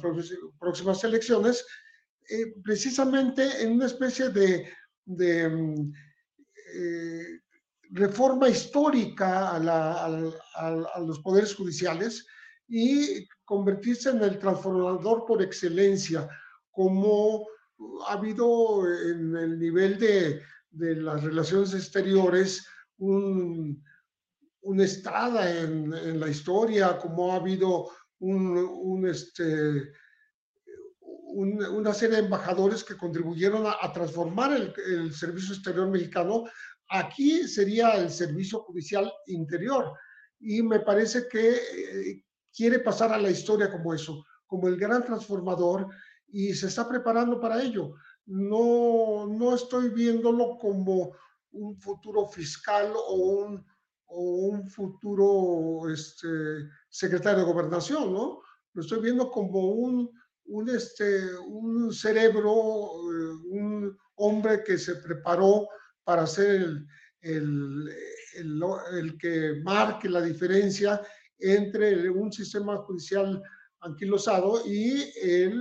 próximas 0.59 1.05
elecciones, 1.05 1.67
precisamente 2.65 3.63
en 3.63 3.73
una 3.73 3.85
especie 3.85 4.31
de, 4.31 4.67
de 5.05 5.49
mm, 5.51 5.93
reforma 7.91 8.49
histórica 8.49 9.57
a, 9.57 11.01
los 11.01 11.19
poderes 11.21 11.55
judiciales 11.55 12.27
y 12.69 13.27
convertirse 13.45 14.11
en 14.11 14.23
el 14.23 14.39
transformador 14.39 15.25
por 15.27 15.43
excelencia, 15.43 16.29
como 16.71 17.47
ha 18.09 18.15
habido 18.15 18.87
en 18.87 19.37
el 19.37 19.59
nivel 19.59 19.99
de, 19.99 20.43
las 20.73 21.23
relaciones 21.23 21.73
exteriores 21.73 22.67
un, 22.99 23.83
una 24.63 24.85
estrada 24.85 25.61
en, 25.61 26.21
la 26.21 26.29
historia, 26.29 26.99
como 26.99 27.33
ha 27.33 27.37
habido 27.37 27.89
este, 29.09 29.93
una 31.37 31.95
serie 31.95 32.17
de 32.17 32.25
embajadores 32.25 32.83
que 32.83 32.97
contribuyeron 32.97 33.65
a, 33.67 33.93
transformar 33.93 34.53
el, 34.53 35.15
servicio 35.15 35.55
exterior 35.55 35.89
mexicano 35.89 36.45
Aquí 36.89 37.49
sería 37.49 37.95
el 37.95 38.11
servicio 38.11 38.61
judicial 38.61 39.13
interior 39.27 39.93
y 40.39 40.63
me 40.63 40.81
parece 40.81 41.29
que 41.29 41.55
eh, 41.55 42.25
quiere 42.55 42.79
pasar 42.79 43.13
a 43.13 43.19
la 43.19 43.31
historia 43.31 43.71
como 43.71 43.93
eso, 43.93 44.25
como 44.47 44.69
el 44.69 44.77
gran 44.77 45.05
transformador 45.05 45.89
y 46.29 46.55
se 46.55 46.69
está 46.69 46.89
preparando 46.89 47.41
para 47.41 47.63
ello. 47.63 47.95
No, 48.27 49.27
no 49.27 49.55
estoy 49.55 49.91
viéndolo 49.91 50.59
como 50.59 51.13
un 51.53 51.77
futuro 51.81 52.27
fiscal 52.27 52.93
o 52.95 53.63
un, 54.09 54.69
futuro 54.69 55.91
este, 55.91 56.69
secretario 56.89 57.41
de 57.41 57.53
gobernación, 57.53 58.13
¿no? 58.13 58.41
Lo 58.73 58.83
estoy 58.83 59.01
viendo 59.01 59.31
como 59.31 59.71
un, 59.71 60.11
un, 60.47 60.69
este, 60.69 61.35
un 61.39 61.93
cerebro, 61.93 62.51
eh, 62.51 63.37
un 63.51 63.99
hombre 64.17 64.63
que 64.63 64.79
se 64.79 64.97
preparó 64.97 65.69
para 66.07 66.25
ser 66.25 66.47
el, 66.53 66.87
el, 67.21 68.63
el, 68.93 69.19
que 69.19 69.61
marque 69.65 70.09
la 70.09 70.23
diferencia 70.23 71.03
entre 71.37 72.09
un 72.09 72.33
sistema 72.33 72.77
judicial 72.77 73.43
anquilosado 73.81 74.63
y 74.65 75.03
el, 75.21 75.61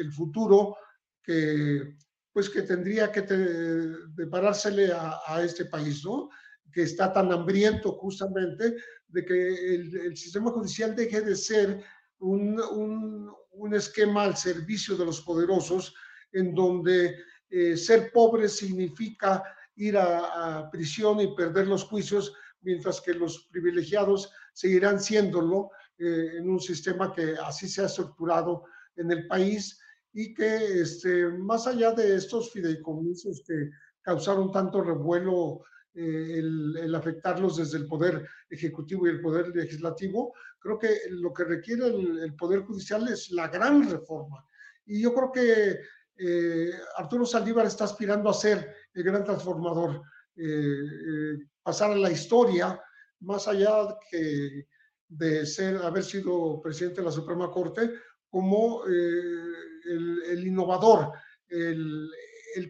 el 0.00 0.12
futuro 0.12 0.76
que, 1.22 1.94
pues 2.32 2.50
que 2.50 2.62
tendría 2.62 3.12
que 3.12 3.22
deparársele 3.22 4.90
a, 4.92 5.40
este 5.44 5.66
país, 5.66 6.04
¿no? 6.04 6.28
Que 6.72 6.82
está 6.82 7.12
tan 7.12 7.30
hambriento 7.30 7.92
justamente 7.92 8.74
de 9.06 9.24
que 9.24 9.74
el, 9.76 9.96
el 9.96 10.16
sistema 10.16 10.50
judicial 10.50 10.96
deje 10.96 11.20
de 11.20 11.36
ser 11.36 11.84
un, 12.18 12.60
un, 12.60 13.32
un, 13.52 13.74
esquema 13.74 14.24
al 14.24 14.36
servicio 14.36 14.96
de 14.96 15.04
los 15.04 15.20
poderosos, 15.20 15.94
en 16.32 16.52
donde 16.52 17.16
eh, 17.48 17.76
ser 17.76 18.10
pobre 18.12 18.48
significa 18.48 19.44
ir 19.76 19.96
a, 19.96 20.58
a, 20.58 20.70
prisión 20.70 21.20
y 21.20 21.34
perder 21.34 21.66
los 21.66 21.84
juicios, 21.84 22.32
mientras 22.62 23.00
que 23.00 23.14
los 23.14 23.48
privilegiados 23.50 24.32
seguirán 24.52 25.00
siéndolo 25.00 25.70
eh, 25.98 26.38
en 26.38 26.50
un 26.50 26.60
sistema 26.60 27.12
que 27.12 27.36
así 27.44 27.68
se 27.68 27.82
ha 27.82 27.86
estructurado 27.86 28.64
en 28.96 29.10
el 29.12 29.26
país 29.26 29.78
y 30.12 30.34
que 30.34 30.80
este, 30.80 31.26
más 31.28 31.66
allá 31.66 31.92
de 31.92 32.16
estos 32.16 32.52
fideicomisos 32.52 33.42
que 33.46 33.70
causaron 34.02 34.50
tanto 34.50 34.82
revuelo 34.82 35.62
eh, 35.94 36.38
el, 36.38 36.76
el, 36.78 36.94
afectarlos 36.94 37.56
desde 37.56 37.78
el 37.78 37.86
poder 37.86 38.26
ejecutivo 38.50 39.06
y 39.06 39.10
el 39.10 39.20
poder 39.20 39.48
legislativo, 39.54 40.34
creo 40.58 40.78
que 40.78 40.98
lo 41.10 41.32
que 41.32 41.44
requiere 41.44 41.86
el, 41.86 42.18
el 42.18 42.34
poder 42.34 42.62
judicial 42.62 43.06
es 43.08 43.30
la 43.30 43.48
gran 43.48 43.88
reforma. 43.88 44.44
Y 44.86 45.00
yo 45.00 45.14
creo 45.14 45.30
que 45.32 45.78
eh, 46.16 46.70
Arturo 46.96 47.26
Saldívar 47.26 47.66
está 47.66 47.84
aspirando 47.84 48.30
a 48.30 48.34
ser 48.34 48.74
el 48.92 49.02
gran 49.02 49.24
transformador, 49.24 50.02
eh, 50.36 51.38
pasar 51.62 51.92
a 51.92 51.96
la 51.96 52.10
historia, 52.10 52.80
más 53.20 53.48
allá 53.48 53.96
que 54.10 54.66
de 55.08 55.46
ser, 55.46 55.76
haber 55.76 56.04
sido 56.04 56.60
presidente 56.60 57.00
de 57.00 57.06
la 57.06 57.12
Suprema 57.12 57.50
Corte, 57.50 57.90
como 58.28 58.84
el, 58.84 60.46
innovador, 60.46 61.12
el, 61.48 62.10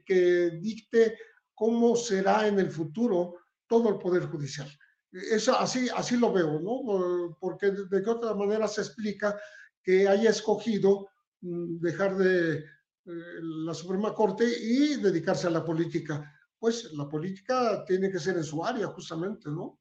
que 0.05 0.51
dicte 0.61 1.19
cómo 1.55 1.97
será 1.97 2.47
en 2.47 2.59
el 2.59 2.71
futuro 2.71 3.37
todo 3.67 3.89
el 3.89 3.99
Poder 3.99 4.27
Judicial. 4.27 4.69
Eso, 5.11 5.59
así, 5.59 5.89
así 5.95 6.17
lo 6.17 6.33
veo, 6.33 6.61
¿no? 6.61 7.37
Porque 7.41 7.71
de, 7.71 7.87
de 7.87 8.03
qué 8.03 8.11
otra 8.11 8.35
manera 8.35 8.69
se 8.69 8.83
explica 8.83 9.39
que 9.85 10.09
haya 10.09 10.31
escogido 10.31 11.09
mm, 11.43 11.79
dejar 11.79 12.17
de 12.17 12.59
eh, 12.59 12.65
la 13.05 13.75
Suprema 13.75 14.15
Corte 14.15 14.45
y 14.45 14.97
dedicarse 14.97 15.47
a 15.47 15.51
la 15.51 15.65
política. 15.65 16.33
Pues 16.59 16.93
la 16.95 17.09
política 17.09 17.85
tiene 17.85 18.11
que 18.11 18.19
ser 18.19 18.37
en 18.37 18.45
su 18.45 18.65
área, 18.65 18.87
justamente, 18.89 19.51
¿no? 19.51 19.79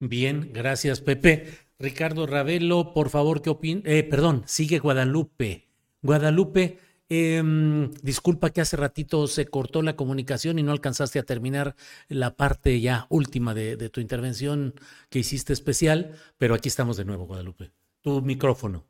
Bien, 0.00 0.50
gracias, 0.52 1.00
Pepe. 1.00 1.48
Ricardo 1.78 2.26
Ravelo, 2.26 2.92
por 2.92 3.10
favor, 3.10 3.42
¿qué 3.42 3.50
opina? 3.50 3.82
Eh, 3.84 4.04
perdón, 4.04 4.42
sigue 4.46 4.78
Guadalupe. 4.78 5.68
Guadalupe, 6.02 6.78
eh, 7.08 7.42
disculpa 8.02 8.50
que 8.50 8.60
hace 8.60 8.76
ratito 8.76 9.26
se 9.26 9.46
cortó 9.46 9.82
la 9.82 9.96
comunicación 9.96 10.58
y 10.58 10.62
no 10.62 10.72
alcanzaste 10.72 11.18
a 11.18 11.24
terminar 11.24 11.76
la 12.08 12.36
parte 12.36 12.80
ya 12.80 13.06
última 13.10 13.54
de, 13.54 13.76
tu 13.90 14.00
intervención 14.00 14.74
que 15.10 15.18
hiciste 15.18 15.52
especial, 15.52 16.16
pero 16.38 16.54
aquí 16.54 16.68
estamos 16.68 16.96
de 16.96 17.04
nuevo, 17.04 17.26
Guadalupe. 17.26 17.72
Tu 18.00 18.22
micrófono. 18.22 18.86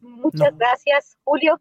Muchas 0.00 0.52
no. 0.52 0.58
gracias, 0.58 1.16
Julio. 1.24 1.60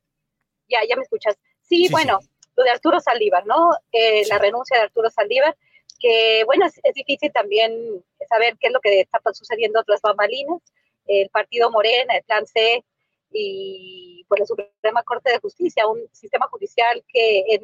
Ya, 0.68 0.80
ya 0.88 0.96
me 0.96 1.04
escuchas. 1.04 1.38
Sí, 1.62 1.86
sí 1.86 1.92
bueno, 1.92 2.20
sí. 2.22 2.30
lo 2.56 2.64
de 2.64 2.72
Arturo 2.72 3.00
Saldívar, 3.00 3.46
¿no? 3.46 3.72
Eh, 3.92 4.24
sí. 4.24 4.30
La 4.30 4.38
renuncia 4.38 4.78
de 4.78 4.84
Arturo 4.84 5.10
Saldívar, 5.10 5.56
que 6.00 6.44
bueno, 6.46 6.66
es, 6.66 6.80
es, 6.84 6.94
difícil 6.94 7.32
también 7.32 8.04
saber 8.30 8.58
qué 8.60 8.68
es 8.68 8.74
lo 8.74 8.80
que 8.80 9.02
está 9.02 9.20
sucediendo 9.34 9.80
otras 9.80 10.02
bambalinas. 10.02 10.62
El 11.06 11.30
partido 11.30 11.72
Morena, 11.72 12.16
el 12.16 12.24
Plan 12.24 12.46
C, 12.46 12.84
y 13.32 14.26
por 14.28 14.40
la 14.40 14.46
Suprema 14.46 15.04
Corte 15.04 15.32
de 15.32 15.40
Justicia, 15.40 15.88
un 15.88 16.02
sistema 16.12 16.48
judicial 16.48 17.04
que 17.08 17.62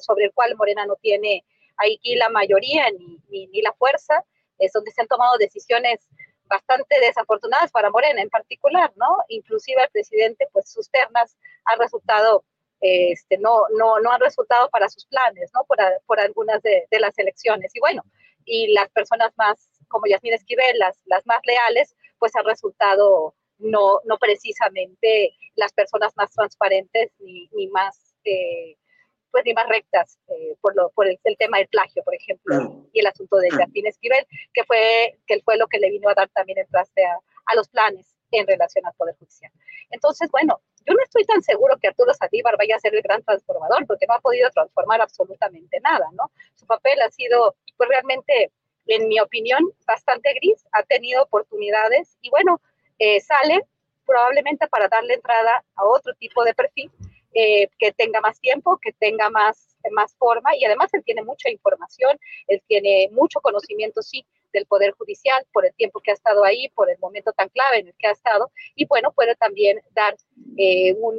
sobre 0.00 0.26
el 0.26 0.32
cual 0.32 0.56
Morena 0.56 0.86
no 0.86 0.96
tiene 0.96 1.44
aquí 1.76 2.14
la 2.14 2.28
mayoría 2.28 2.90
ni, 2.90 3.18
ni, 3.28 3.46
ni, 3.48 3.62
la 3.62 3.72
fuerza, 3.72 4.24
es 4.58 4.72
donde 4.72 4.90
se 4.90 5.00
han 5.00 5.08
tomado 5.08 5.36
decisiones 5.38 6.06
bastante 6.50 7.00
desafortunadas 7.00 7.70
para 7.70 7.90
Morena 7.90 8.20
en 8.20 8.28
particular, 8.28 8.92
¿no? 8.96 9.16
Inclusive 9.28 9.82
el 9.82 9.90
presidente, 9.90 10.48
pues 10.52 10.70
sus 10.70 10.90
ternas 10.90 11.36
han 11.64 11.78
resultado, 11.78 12.44
este, 12.80 13.38
no, 13.38 13.62
no, 13.78 14.00
no 14.00 14.10
han 14.10 14.20
resultado 14.20 14.68
para 14.68 14.88
sus 14.88 15.06
planes, 15.06 15.50
¿no? 15.54 15.64
Por, 15.64 15.78
por 16.06 16.20
algunas 16.20 16.60
de, 16.62 16.86
de 16.90 17.00
las 17.00 17.16
elecciones. 17.18 17.70
Y 17.74 17.80
bueno, 17.80 18.02
y 18.44 18.72
las 18.74 18.90
personas 18.90 19.32
más, 19.36 19.70
como 19.88 20.06
Yasmín 20.06 20.34
Esquivel, 20.34 20.78
las, 20.78 21.00
las 21.06 21.24
más 21.24 21.40
leales, 21.44 21.96
pues 22.18 22.34
han 22.34 22.44
resultado 22.44 23.34
no, 23.58 24.00
no 24.04 24.18
precisamente 24.18 25.36
las 25.54 25.72
personas 25.72 26.12
más 26.16 26.30
transparentes 26.32 27.12
ni, 27.20 27.48
ni 27.52 27.68
más 27.68 28.14
eh, 28.24 28.76
pues 29.30 29.44
ni 29.44 29.52
más 29.54 29.68
rectas 29.68 30.18
eh, 30.28 30.56
por, 30.60 30.74
lo, 30.76 30.90
por 30.90 31.06
el, 31.06 31.18
el, 31.24 31.36
tema 31.36 31.58
del 31.58 31.68
plagio, 31.68 32.02
por 32.02 32.14
ejemplo, 32.14 32.86
y 32.92 33.00
el 33.00 33.06
asunto 33.06 33.36
de 33.36 33.50
Jacqueline 33.50 33.88
Esquivel, 33.88 34.26
que 34.52 34.64
fue, 34.64 35.18
que 35.26 35.40
fue 35.42 35.56
lo 35.56 35.66
que 35.66 35.78
le 35.78 35.90
vino 35.90 36.08
a 36.08 36.14
dar 36.14 36.28
también 36.30 36.58
el 36.58 36.66
traste 36.68 37.04
a, 37.04 37.18
a, 37.46 37.54
los 37.54 37.68
planes 37.68 38.16
en 38.30 38.46
relación 38.46 38.84
al 38.86 38.94
Poder 38.94 39.16
Judicial. 39.16 39.52
Entonces, 39.90 40.30
bueno, 40.30 40.60
yo 40.86 40.94
no 40.94 41.02
estoy 41.02 41.24
tan 41.24 41.42
seguro 41.42 41.76
que 41.78 41.88
Arturo 41.88 42.14
Saldívar 42.14 42.56
vaya 42.56 42.76
a 42.76 42.80
ser 42.80 42.94
el 42.94 43.02
gran 43.02 43.22
transformador, 43.22 43.86
porque 43.86 44.06
no 44.06 44.14
ha 44.14 44.20
podido 44.20 44.50
transformar 44.50 45.00
absolutamente 45.00 45.80
nada, 45.80 46.06
¿no? 46.12 46.30
Su 46.54 46.66
papel 46.66 47.00
ha 47.02 47.10
sido, 47.10 47.56
pues 47.76 47.88
realmente, 47.88 48.52
en 48.86 49.08
mi 49.08 49.20
opinión, 49.20 49.60
bastante 49.86 50.32
gris, 50.34 50.64
ha 50.72 50.82
tenido 50.84 51.22
oportunidades, 51.22 52.16
y 52.20 52.30
bueno, 52.30 52.60
eh, 52.98 53.20
sale 53.20 53.62
probablemente 54.06 54.66
para 54.68 54.88
darle 54.88 55.14
entrada 55.14 55.64
a 55.76 55.84
otro 55.84 56.14
tipo 56.14 56.42
de 56.44 56.54
perfil 56.54 56.90
eh, 57.32 57.68
que 57.78 57.92
tenga 57.92 58.20
más 58.20 58.40
tiempo, 58.40 58.78
que 58.82 58.92
tenga 58.92 59.30
más, 59.30 59.76
más 59.92 60.14
forma 60.16 60.54
y 60.56 60.64
además 60.64 60.92
él 60.94 61.04
tiene 61.04 61.22
mucha 61.22 61.50
información, 61.50 62.18
él 62.48 62.62
tiene 62.66 63.08
mucho 63.12 63.40
conocimiento, 63.40 64.02
sí, 64.02 64.26
del 64.52 64.66
Poder 64.66 64.92
Judicial 64.92 65.46
por 65.52 65.64
el 65.64 65.74
tiempo 65.74 66.00
que 66.00 66.10
ha 66.10 66.14
estado 66.14 66.44
ahí, 66.44 66.68
por 66.70 66.90
el 66.90 66.98
momento 66.98 67.32
tan 67.32 67.48
clave 67.50 67.78
en 67.78 67.88
el 67.88 67.94
que 67.98 68.08
ha 68.08 68.12
estado 68.12 68.50
y 68.74 68.86
bueno, 68.86 69.12
puede 69.12 69.36
también 69.36 69.80
dar 69.92 70.16
eh, 70.56 70.94
un, 70.94 71.16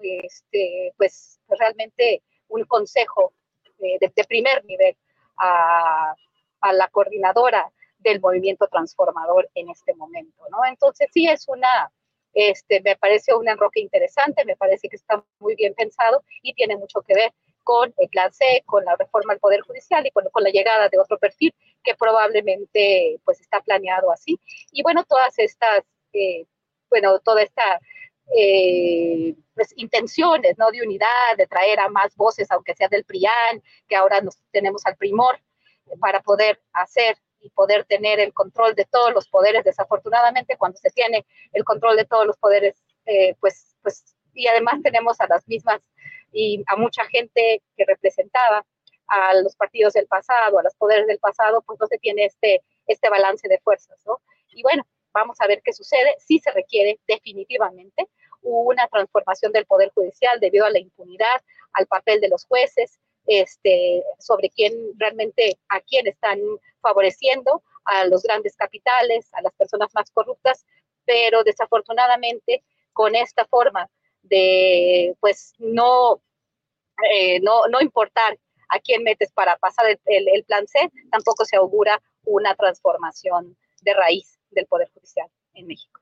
este, 0.00 0.92
pues 0.96 1.40
realmente 1.48 2.22
un 2.48 2.64
consejo 2.64 3.32
eh, 3.80 3.98
de, 4.00 4.24
primer 4.24 4.64
nivel 4.64 4.96
a, 5.36 6.14
a 6.60 6.72
la 6.72 6.88
coordinadora 6.88 7.72
del 7.98 8.20
movimiento 8.20 8.68
transformador 8.68 9.50
en 9.54 9.70
este 9.70 9.94
momento, 9.94 10.42
¿no? 10.50 10.64
Entonces 10.66 11.08
sí 11.12 11.26
es 11.28 11.48
una, 11.48 11.90
este, 12.34 12.80
me 12.82 12.96
parece 12.96 13.34
un 13.34 13.48
enroque 13.48 13.80
interesante, 13.80 14.44
me 14.44 14.56
parece 14.56 14.88
que 14.88 14.96
está 14.96 15.24
muy 15.38 15.54
bien 15.54 15.74
pensado 15.74 16.22
y 16.42 16.52
tiene 16.54 16.76
mucho 16.76 17.00
que 17.02 17.14
ver 17.14 17.32
con 17.62 17.94
el 17.96 18.08
plan 18.10 18.32
C, 18.32 18.62
con 18.66 18.84
la 18.84 18.94
reforma 18.96 19.32
al 19.32 19.38
Poder 19.38 19.60
Judicial 19.62 20.06
y 20.06 20.10
con, 20.10 20.24
con 20.30 20.42
la 20.42 20.50
llegada 20.50 20.88
de 20.88 20.98
otro 20.98 21.18
perfil 21.18 21.54
que 21.82 21.94
probablemente 21.94 23.20
pues 23.24 23.40
está 23.40 23.60
planeado 23.60 24.10
así. 24.12 24.38
Y 24.70 24.82
bueno, 24.82 25.04
todas 25.04 25.38
estas, 25.38 25.84
eh, 26.12 26.44
bueno, 26.90 27.18
toda 27.20 27.42
esta 27.42 27.80
eh, 28.36 29.34
pues, 29.54 29.72
intenciones 29.76 30.58
¿no? 30.58 30.70
de 30.70 30.82
unidad, 30.82 31.36
de 31.36 31.46
traer 31.46 31.80
a 31.80 31.88
más 31.88 32.14
voces, 32.16 32.50
aunque 32.50 32.74
sea 32.74 32.88
del 32.88 33.04
PRIAN, 33.04 33.62
que 33.88 33.96
ahora 33.96 34.20
nos 34.20 34.38
tenemos 34.50 34.84
al 34.86 34.96
primor 34.96 35.38
para 36.00 36.20
poder 36.20 36.60
hacer 36.72 37.16
y 37.44 37.50
poder 37.50 37.84
tener 37.84 38.20
el 38.20 38.32
control 38.32 38.74
de 38.74 38.86
todos 38.86 39.12
los 39.12 39.28
poderes. 39.28 39.64
Desafortunadamente, 39.64 40.56
cuando 40.56 40.78
se 40.78 40.90
tiene 40.90 41.26
el 41.52 41.62
control 41.62 41.96
de 41.96 42.06
todos 42.06 42.26
los 42.26 42.38
poderes, 42.38 42.82
eh, 43.04 43.34
pues, 43.38 43.76
pues, 43.82 44.16
y 44.32 44.46
además 44.48 44.80
tenemos 44.82 45.20
a 45.20 45.28
las 45.28 45.46
mismas 45.46 45.80
y 46.32 46.64
a 46.66 46.76
mucha 46.76 47.04
gente 47.04 47.62
que 47.76 47.84
representaba 47.84 48.66
a 49.06 49.34
los 49.34 49.54
partidos 49.56 49.92
del 49.92 50.06
pasado, 50.06 50.58
a 50.58 50.62
los 50.62 50.74
poderes 50.74 51.06
del 51.06 51.18
pasado, 51.18 51.62
pues 51.62 51.78
no 51.78 51.86
se 51.86 51.98
tiene 51.98 52.24
este, 52.24 52.62
este 52.86 53.10
balance 53.10 53.46
de 53.46 53.58
fuerzas, 53.58 54.00
¿no? 54.06 54.20
Y 54.48 54.62
bueno, 54.62 54.86
vamos 55.12 55.36
a 55.40 55.46
ver 55.46 55.60
qué 55.62 55.74
sucede. 55.74 56.16
Sí 56.18 56.40
se 56.42 56.50
requiere 56.50 56.98
definitivamente 57.06 58.08
una 58.40 58.88
transformación 58.88 59.52
del 59.52 59.66
Poder 59.66 59.92
Judicial 59.94 60.40
debido 60.40 60.64
a 60.64 60.70
la 60.70 60.78
impunidad, 60.78 61.42
al 61.74 61.86
papel 61.86 62.20
de 62.20 62.28
los 62.28 62.46
jueces, 62.46 62.98
este, 63.26 64.02
sobre 64.18 64.50
quién 64.50 64.72
realmente, 64.96 65.58
a 65.68 65.80
quién 65.80 66.06
están 66.06 66.38
favoreciendo, 66.80 67.62
a 67.84 68.06
los 68.06 68.22
grandes 68.22 68.56
capitales, 68.56 69.28
a 69.32 69.42
las 69.42 69.52
personas 69.54 69.88
más 69.94 70.10
corruptas, 70.10 70.64
pero 71.04 71.44
desafortunadamente 71.44 72.62
con 72.92 73.14
esta 73.14 73.44
forma 73.46 73.90
de 74.22 75.14
pues 75.20 75.52
no, 75.58 76.22
eh, 77.12 77.40
no, 77.40 77.66
no 77.68 77.80
importar 77.80 78.38
a 78.68 78.78
quién 78.80 79.02
metes 79.02 79.30
para 79.32 79.56
pasar 79.56 79.86
el, 80.04 80.44
plan 80.44 80.66
C, 80.66 80.90
tampoco 81.10 81.44
se 81.44 81.56
augura 81.56 82.00
una 82.24 82.54
transformación 82.54 83.56
de 83.82 83.94
raíz 83.94 84.38
del 84.50 84.66
Poder 84.66 84.88
Judicial 84.94 85.28
en 85.54 85.66
México. 85.66 86.00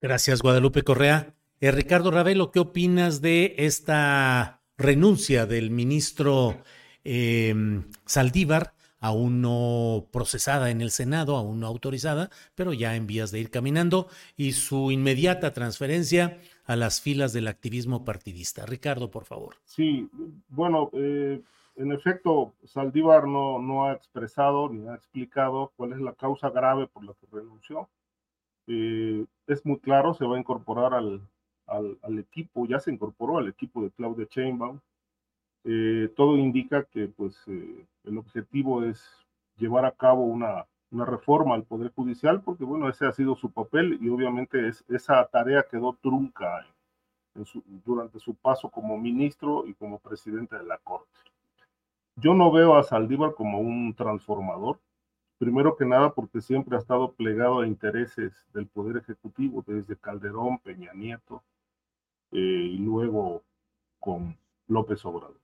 Gracias, 0.00 0.42
Guadalupe 0.42 0.82
Correa. 0.82 1.34
Eh, 1.60 1.70
Ricardo 1.70 2.10
Ravelo, 2.10 2.50
¿qué 2.50 2.60
opinas 2.60 3.20
de 3.20 3.54
esta 3.58 4.62
renuncia 4.78 5.46
del 5.46 5.70
ministro 5.70 6.56
em, 7.04 7.84
Saldívar, 8.04 8.74
aún 9.00 9.40
no 9.40 10.06
procesada 10.10 10.70
en 10.70 10.80
el 10.80 10.90
Senado, 10.90 11.36
aún 11.36 11.60
no 11.60 11.66
autorizada, 11.66 12.30
pero 12.54 12.72
ya 12.72 12.96
en 12.96 13.06
vías 13.06 13.30
de 13.30 13.40
ir 13.40 13.50
caminando, 13.50 14.08
y 14.36 14.52
su 14.52 14.90
inmediata 14.90 15.52
transferencia 15.52 16.38
a 16.64 16.76
las 16.76 17.00
filas 17.00 17.32
del 17.32 17.48
activismo 17.48 18.04
partidista? 18.04 18.66
Ricardo, 18.66 19.10
por 19.10 19.24
favor. 19.24 19.56
Sí, 19.64 20.08
bueno, 20.48 20.90
eh, 20.92 21.40
en 21.76 21.92
efecto, 21.92 22.54
Saldívar 22.64 23.28
no, 23.28 23.60
no 23.60 23.84
ha 23.84 23.92
expresado 23.92 24.68
ni 24.68 24.88
ha 24.88 24.94
explicado 24.94 25.72
cuál 25.76 25.92
es 25.92 26.00
la 26.00 26.14
causa 26.14 26.50
grave 26.50 26.86
por 26.86 27.04
la 27.04 27.12
que 27.14 27.26
renunció. 27.30 27.88
Eh, 28.66 29.24
es 29.46 29.64
muy 29.64 29.78
claro, 29.78 30.14
se 30.14 30.24
va 30.24 30.36
a 30.36 30.40
incorporar 30.40 30.94
al, 30.94 31.20
al, 31.66 32.18
equipo, 32.18 32.66
ya 32.66 32.80
se 32.80 32.92
incorporó 32.92 33.38
al 33.38 33.48
equipo 33.48 33.82
de 33.82 33.90
Claudia 33.90 34.26
Chainbaum. 34.26 34.80
Eh, 35.64 36.12
todo 36.16 36.36
indica 36.36 36.84
que 36.84 37.08
pues, 37.08 37.36
eh, 37.48 37.86
el 38.04 38.18
objetivo 38.18 38.84
es 38.84 39.04
llevar 39.56 39.84
a 39.84 39.92
cabo 39.92 40.22
una, 40.24 40.66
una, 40.90 41.04
reforma 41.04 41.54
al 41.54 41.64
Poder 41.64 41.92
Judicial, 41.92 42.40
porque 42.42 42.64
bueno, 42.64 42.88
ese 42.88 43.06
ha 43.06 43.12
sido 43.12 43.34
su 43.34 43.50
papel 43.50 43.98
y 44.00 44.08
obviamente 44.08 44.68
es, 44.68 44.84
esa 44.88 45.26
tarea 45.26 45.66
quedó 45.68 45.94
trunca 46.00 46.64
durante 47.84 48.18
su 48.18 48.34
paso 48.34 48.70
como 48.70 48.96
ministro 48.96 49.66
y 49.66 49.74
como 49.74 49.98
presidente 49.98 50.56
de 50.56 50.64
la 50.64 50.78
Corte. 50.78 51.18
Yo 52.16 52.32
no 52.32 52.50
veo 52.50 52.76
a 52.76 52.82
Saldívar 52.82 53.34
como 53.34 53.58
un 53.60 53.92
transformador, 53.94 54.78
primero 55.38 55.76
que 55.76 55.84
nada 55.84 56.14
porque 56.14 56.40
siempre 56.40 56.76
ha 56.76 56.78
estado 56.78 57.12
plegado 57.12 57.60
a 57.60 57.66
intereses 57.66 58.46
del 58.54 58.66
Poder 58.66 58.96
Ejecutivo, 58.96 59.62
desde 59.66 59.96
Calderón, 59.96 60.58
Peña 60.60 60.94
Nieto, 60.94 61.42
y 62.30 62.78
luego 62.78 63.42
con 63.98 64.36
López 64.68 65.04
Obrador. 65.04 65.40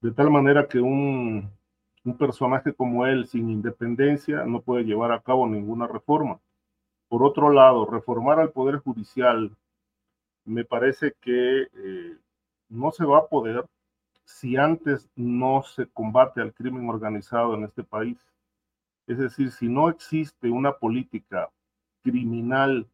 De 0.00 0.12
tal 0.12 0.30
manera 0.30 0.68
que 0.68 0.80
un, 0.80 1.50
un 2.04 2.16
personaje 2.18 2.74
como 2.74 3.06
él, 3.06 3.26
sin 3.26 3.50
independencia, 3.50 4.44
no 4.44 4.60
puede 4.60 4.84
llevar 4.84 5.12
a 5.12 5.20
cabo 5.20 5.46
ninguna 5.46 5.86
reforma. 5.86 6.40
Por 7.08 7.22
otro 7.22 7.50
lado, 7.50 7.86
reformar 7.86 8.38
al 8.38 8.52
Poder 8.52 8.78
Judicial 8.78 9.56
me 10.44 10.64
parece 10.64 11.14
que 11.20 11.62
eh, 11.62 12.18
no 12.68 12.90
se 12.92 13.04
va 13.04 13.18
a 13.18 13.26
poder 13.28 13.64
si 14.24 14.56
antes 14.56 15.08
no 15.16 15.62
se 15.62 15.86
combate 15.86 16.40
al 16.40 16.54
crimen 16.54 16.88
organizado 16.88 17.54
en 17.54 17.64
este 17.64 17.82
país. 17.82 18.18
Es 19.06 19.18
decir, 19.18 19.50
si 19.50 19.68
no 19.68 19.88
existe 19.88 20.50
una 20.50 20.72
política 20.72 21.50
criminal 22.02 22.86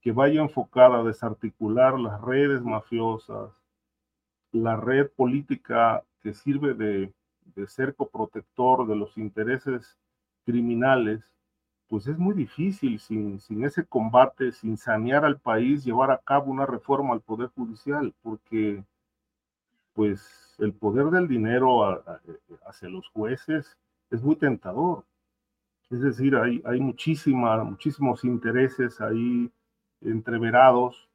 que 0.00 0.12
vaya 0.12 0.40
enfocada 0.40 1.00
a 1.00 1.04
desarticular 1.04 1.98
las 1.98 2.20
redes 2.20 2.62
mafiosas, 2.62 3.50
la 4.52 4.76
red 4.76 5.10
política 5.10 6.04
que 6.20 6.34
sirve 6.34 6.74
de, 6.74 7.12
de 7.54 7.66
cerco 7.66 8.08
protector 8.08 8.86
de 8.86 8.96
los 8.96 9.16
intereses 9.18 9.98
criminales, 10.44 11.22
pues 11.88 12.06
es 12.06 12.18
muy 12.18 12.34
difícil 12.34 13.00
sin, 13.00 13.40
sin 13.40 13.64
ese 13.64 13.84
combate, 13.84 14.52
sin 14.52 14.76
sanear 14.76 15.24
al 15.24 15.40
país, 15.40 15.84
llevar 15.84 16.10
a 16.10 16.18
cabo 16.18 16.50
una 16.50 16.66
reforma 16.66 17.14
al 17.14 17.20
Poder 17.20 17.48
Judicial, 17.48 18.14
porque 18.22 18.84
pues 19.94 20.54
el 20.58 20.72
poder 20.74 21.06
del 21.06 21.26
dinero 21.26 22.04
hacia 22.66 22.88
los 22.88 23.08
jueces 23.08 23.76
es 24.10 24.22
muy 24.22 24.36
tentador. 24.36 25.04
Es 25.90 26.00
decir, 26.00 26.36
hay, 26.36 26.62
hay 26.64 26.80
muchísimos 26.80 28.24
intereses 28.24 29.00
ahí 29.00 29.50
entreverados 30.00 31.08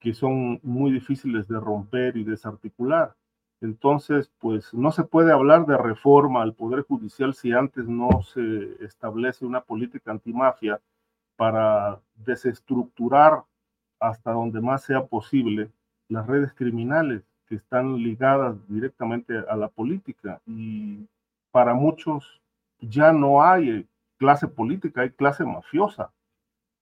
que 0.00 0.14
son 0.14 0.60
muy 0.62 0.92
difíciles 0.92 1.48
de 1.48 1.58
romper 1.58 2.16
y 2.16 2.24
desarticular. 2.24 3.14
Entonces, 3.60 4.30
pues 4.38 4.72
no 4.72 4.92
se 4.92 5.02
puede 5.02 5.32
hablar 5.32 5.66
de 5.66 5.76
reforma 5.76 6.42
al 6.42 6.54
Poder 6.54 6.82
Judicial 6.82 7.34
si 7.34 7.52
antes 7.52 7.88
no 7.88 8.22
se 8.22 8.84
establece 8.84 9.44
una 9.44 9.62
política 9.62 10.12
antimafia 10.12 10.80
para 11.36 12.00
desestructurar 12.14 13.44
hasta 14.00 14.32
donde 14.32 14.60
más 14.60 14.84
sea 14.84 15.06
posible 15.06 15.70
las 16.08 16.26
redes 16.26 16.52
criminales 16.54 17.22
que 17.48 17.56
están 17.56 17.96
ligadas 17.96 18.56
directamente 18.68 19.38
a 19.48 19.56
la 19.56 19.68
política 19.68 20.40
y 20.46 21.06
para 21.50 21.74
muchos 21.74 22.40
ya 22.80 23.12
no 23.12 23.42
hay 23.42 23.88
clase 24.18 24.46
política, 24.46 25.02
hay 25.02 25.10
clase 25.10 25.44
mafiosa. 25.44 26.12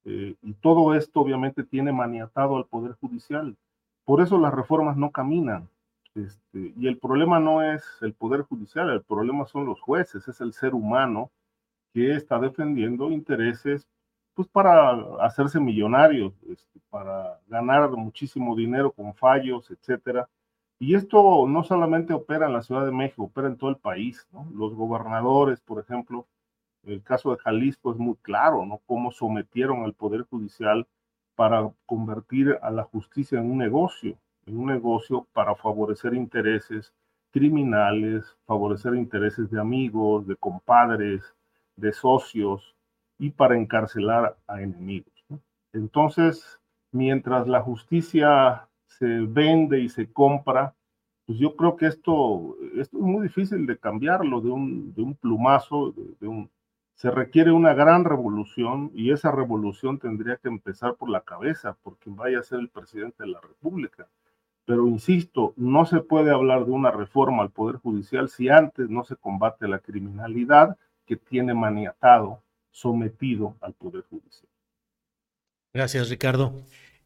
Eh, 0.06 0.36
y 0.40 0.54
todo 0.54 0.94
esto 0.94 1.20
obviamente 1.20 1.64
tiene 1.64 1.92
maniatado 1.92 2.56
al 2.56 2.66
Poder 2.66 2.92
Judicial. 2.94 3.56
Por 4.04 4.22
eso 4.22 4.38
las 4.38 4.54
reformas 4.54 4.96
no 4.96 5.10
caminan. 5.10 5.68
Este, 6.14 6.72
y 6.76 6.86
el 6.86 6.98
problema 6.98 7.40
no 7.40 7.60
es 7.62 7.84
el 8.00 8.14
Poder 8.14 8.42
Judicial, 8.42 8.88
el 8.88 9.02
problema 9.02 9.44
son 9.46 9.66
los 9.66 9.80
jueces, 9.80 10.26
es 10.28 10.40
el 10.40 10.54
ser 10.54 10.74
humano 10.74 11.30
que 11.92 12.14
está 12.14 12.38
defendiendo 12.38 13.10
intereses 13.10 13.86
pues 14.32 14.48
para 14.48 14.92
hacerse 15.20 15.58
millonarios, 15.58 16.32
este, 16.48 16.80
para 16.90 17.40
ganar 17.48 17.90
muchísimo 17.90 18.54
dinero 18.54 18.92
con 18.92 19.14
fallos, 19.14 19.70
etcétera, 19.70 20.28
y 20.78 20.94
esto 20.94 21.46
no 21.48 21.64
solamente 21.64 22.12
opera 22.12 22.46
en 22.46 22.52
la 22.52 22.62
Ciudad 22.62 22.84
de 22.84 22.92
México, 22.92 23.24
opera 23.24 23.48
en 23.48 23.56
todo 23.56 23.70
el 23.70 23.76
país. 23.76 24.28
Los 24.52 24.74
gobernadores, 24.74 25.60
por 25.60 25.80
ejemplo, 25.80 26.26
el 26.86 27.02
caso 27.02 27.30
de 27.30 27.38
Jalisco 27.38 27.92
es 27.92 27.98
muy 27.98 28.16
claro, 28.22 28.64
¿no? 28.64 28.80
Cómo 28.86 29.10
sometieron 29.10 29.84
al 29.84 29.94
Poder 29.94 30.22
Judicial 30.22 30.86
para 31.34 31.70
convertir 31.84 32.58
a 32.62 32.70
la 32.70 32.84
justicia 32.84 33.38
en 33.38 33.50
un 33.50 33.58
negocio, 33.58 34.16
en 34.46 34.58
un 34.58 34.66
negocio 34.66 35.26
para 35.32 35.54
favorecer 35.54 36.14
intereses 36.14 36.94
criminales, 37.30 38.36
favorecer 38.46 38.94
intereses 38.94 39.50
de 39.50 39.60
amigos, 39.60 40.26
de 40.26 40.36
compadres, 40.36 41.34
de 41.76 41.92
socios 41.92 42.74
y 43.18 43.30
para 43.30 43.58
encarcelar 43.58 44.36
a 44.46 44.62
enemigos. 44.62 45.12
Entonces, 45.72 46.58
mientras 46.92 47.46
la 47.46 47.60
justicia 47.60 48.68
se 48.86 49.06
vende 49.06 49.80
y 49.80 49.88
se 49.88 50.10
compra, 50.10 50.74
pues 51.26 51.38
yo 51.38 51.56
creo 51.56 51.76
que 51.76 51.86
esto, 51.86 52.56
esto 52.76 52.96
es 52.96 53.02
muy 53.02 53.24
difícil 53.24 53.66
de 53.66 53.78
cambiarlo 53.78 54.40
de 54.40 54.50
un, 54.50 54.94
de 54.94 55.02
un 55.02 55.14
plumazo, 55.14 55.92
de, 56.20 56.28
un, 56.28 56.48
se 56.97 57.10
requiere 57.10 57.52
una 57.52 57.74
gran 57.74 58.05
revolución 58.05 58.90
y 58.94 59.12
esa 59.12 59.31
revolución 59.31 59.98
tendría 59.98 60.36
que 60.36 60.48
empezar 60.48 60.94
por 60.94 61.10
la 61.10 61.20
cabeza, 61.20 61.77
por 61.82 61.98
quien 61.98 62.16
vaya 62.16 62.40
a 62.40 62.43
ser 62.43 62.59
el 62.59 62.70
presidente 62.70 63.23
de 63.23 63.28
la 63.28 63.40
República. 63.40 64.09
Pero 64.64 64.89
insisto, 64.89 65.52
no 65.56 65.85
se 65.85 66.01
puede 66.01 66.31
hablar 66.31 66.64
de 66.64 66.73
una 66.73 66.90
reforma 66.90 67.43
al 67.43 67.51
Poder 67.51 67.77
Judicial 67.77 68.31
si 68.31 68.48
antes 68.48 68.89
no 68.89 69.05
se 69.05 69.14
combate 69.14 69.68
la 69.68 69.78
criminalidad 69.78 70.78
que 71.05 71.16
tiene 71.16 71.52
maniatado, 71.52 72.43
sometido 72.70 73.56
al 73.60 73.74
Poder 73.74 74.02
Judicial. 74.09 74.48
Gracias, 75.74 76.09
Ricardo. 76.09 76.55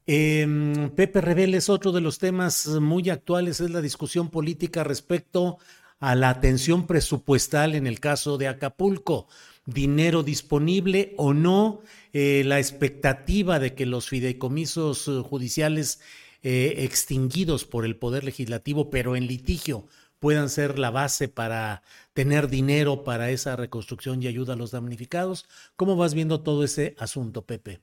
Eh, 0.06 0.90
Pepe 0.94 1.20
Reveles, 1.20 1.68
otro 1.68 1.90
de 1.90 2.00
los 2.00 2.20
temas 2.20 2.68
muy 2.80 3.10
actuales 3.10 3.60
es 3.60 3.70
la 3.70 3.80
discusión 3.80 4.30
política 4.30 4.84
respecto 4.84 5.58
a 5.98 6.14
la 6.14 6.30
atención 6.30 6.86
presupuestal 6.86 7.74
en 7.74 7.86
el 7.86 8.00
caso 8.00 8.38
de 8.38 8.48
Acapulco. 8.48 9.26
Dinero 9.72 10.22
disponible 10.22 11.14
o 11.16 11.32
no, 11.32 11.82
eh, 12.12 12.42
la 12.44 12.58
expectativa 12.58 13.58
de 13.58 13.74
que 13.74 13.86
los 13.86 14.08
fideicomisos 14.08 15.06
eh, 15.06 15.22
judiciales 15.22 16.00
eh, 16.42 16.74
extinguidos 16.78 17.64
por 17.64 17.84
el 17.84 17.96
Poder 17.96 18.24
Legislativo, 18.24 18.90
pero 18.90 19.14
en 19.14 19.26
litigio, 19.26 19.86
puedan 20.18 20.48
ser 20.48 20.78
la 20.78 20.90
base 20.90 21.28
para 21.28 21.82
tener 22.12 22.48
dinero 22.48 23.04
para 23.04 23.30
esa 23.30 23.56
reconstrucción 23.56 24.22
y 24.22 24.26
ayuda 24.26 24.54
a 24.54 24.56
los 24.56 24.72
damnificados. 24.72 25.46
¿Cómo 25.76 25.96
vas 25.96 26.14
viendo 26.14 26.42
todo 26.42 26.64
ese 26.64 26.94
asunto, 26.98 27.46
Pepe? 27.46 27.80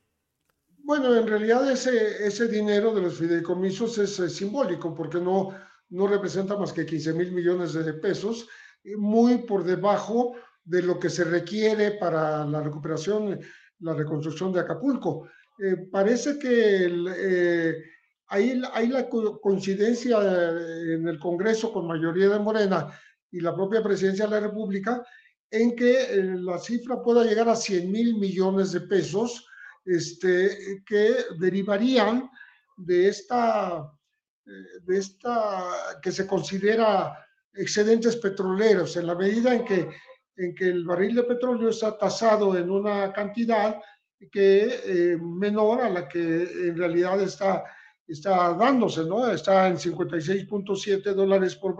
Bueno, 0.80 1.15
en 1.15 1.27
realidad 1.27 1.69
ese, 1.69 2.26
ese 2.26 2.47
dinero 2.47 2.93
de 2.93 3.01
los 3.01 3.18
fideicomisos 3.18 3.97
es, 3.97 4.15
simbólico 4.34 4.93
porque 4.93 5.19
no, 5.19 5.53
no 5.89 6.07
representa 6.07 6.57
más 6.57 6.73
que 6.73 6.85
15 6.85 7.14
mil 7.14 7.31
millones 7.31 7.73
de 7.73 7.93
pesos, 7.93 8.47
muy 8.95 9.39
por 9.39 9.64
debajo 9.64 10.35
de 10.68 10.81
lo 10.81 10.99
que 10.99 11.10
se 11.10 11.23
requiere 11.23 11.91
para 11.91 12.45
la 12.45 12.61
recuperación, 12.61 13.39
la 13.80 13.94
reconstrucción 13.94 14.52
de 14.52 14.60
Acapulco. 14.60 15.30
Eh, 15.57 15.88
parece 15.89 16.38
que 16.38 16.88
eh, 17.18 17.84
hay, 18.27 18.56
la 18.57 19.10
coincidencia 19.10 20.19
en 20.19 21.07
el 21.07 21.18
Congreso 21.19 21.72
con 21.72 21.88
mayoría 21.88 22.27
de 22.30 22.39
Morena 22.39 22.91
y 23.31 23.39
la 23.39 23.56
propia 23.56 23.81
presidencia 23.81 24.26
de 24.26 24.31
la 24.31 24.48
República 24.48 25.03
en 25.49 25.76
que 25.76 26.03
eh, 26.03 26.35
la 26.35 26.60
cifra 26.60 27.02
pueda 27.02 27.23
llegar 27.23 27.48
a 27.48 27.56
100 27.56 27.89
mil 27.89 28.18
millones 28.18 28.73
de 28.73 28.81
pesos, 28.81 29.48
este, 29.85 30.84
que 30.85 31.15
derivarían 31.39 32.30
de 32.76 33.07
esta, 33.07 33.89
eh, 34.45 34.81
de 34.84 34.98
esta 34.98 35.64
que 36.02 36.11
se 36.11 36.27
considera 36.27 37.26
excedentes 37.53 38.18
petroleros, 38.18 38.98
en 38.98 39.07
la 39.07 39.15
medida 39.15 39.56
en 39.56 39.64
que, 39.64 39.89
en 40.38 40.55
que 40.55 40.65
el 40.68 40.85
barril 40.85 41.15
de 41.15 41.23
petróleo 41.23 41.69
está 41.69 41.97
tasado 41.97 42.57
en 42.57 42.69
una 42.69 43.11
cantidad 43.11 43.81
que 44.31 44.81
eh, 44.85 45.18
menor 45.18 45.81
a 45.81 45.89
la 45.89 46.07
que 46.07 46.19
en 46.19 46.77
realidad 46.77 47.22
está, 47.22 47.65
está 48.07 48.53
dándose, 48.53 49.03
¿no? 49.03 49.30
Está 49.30 49.68
en 49.68 49.77
56.7 49.77 51.14
dólares 51.14 51.55
por, 51.55 51.76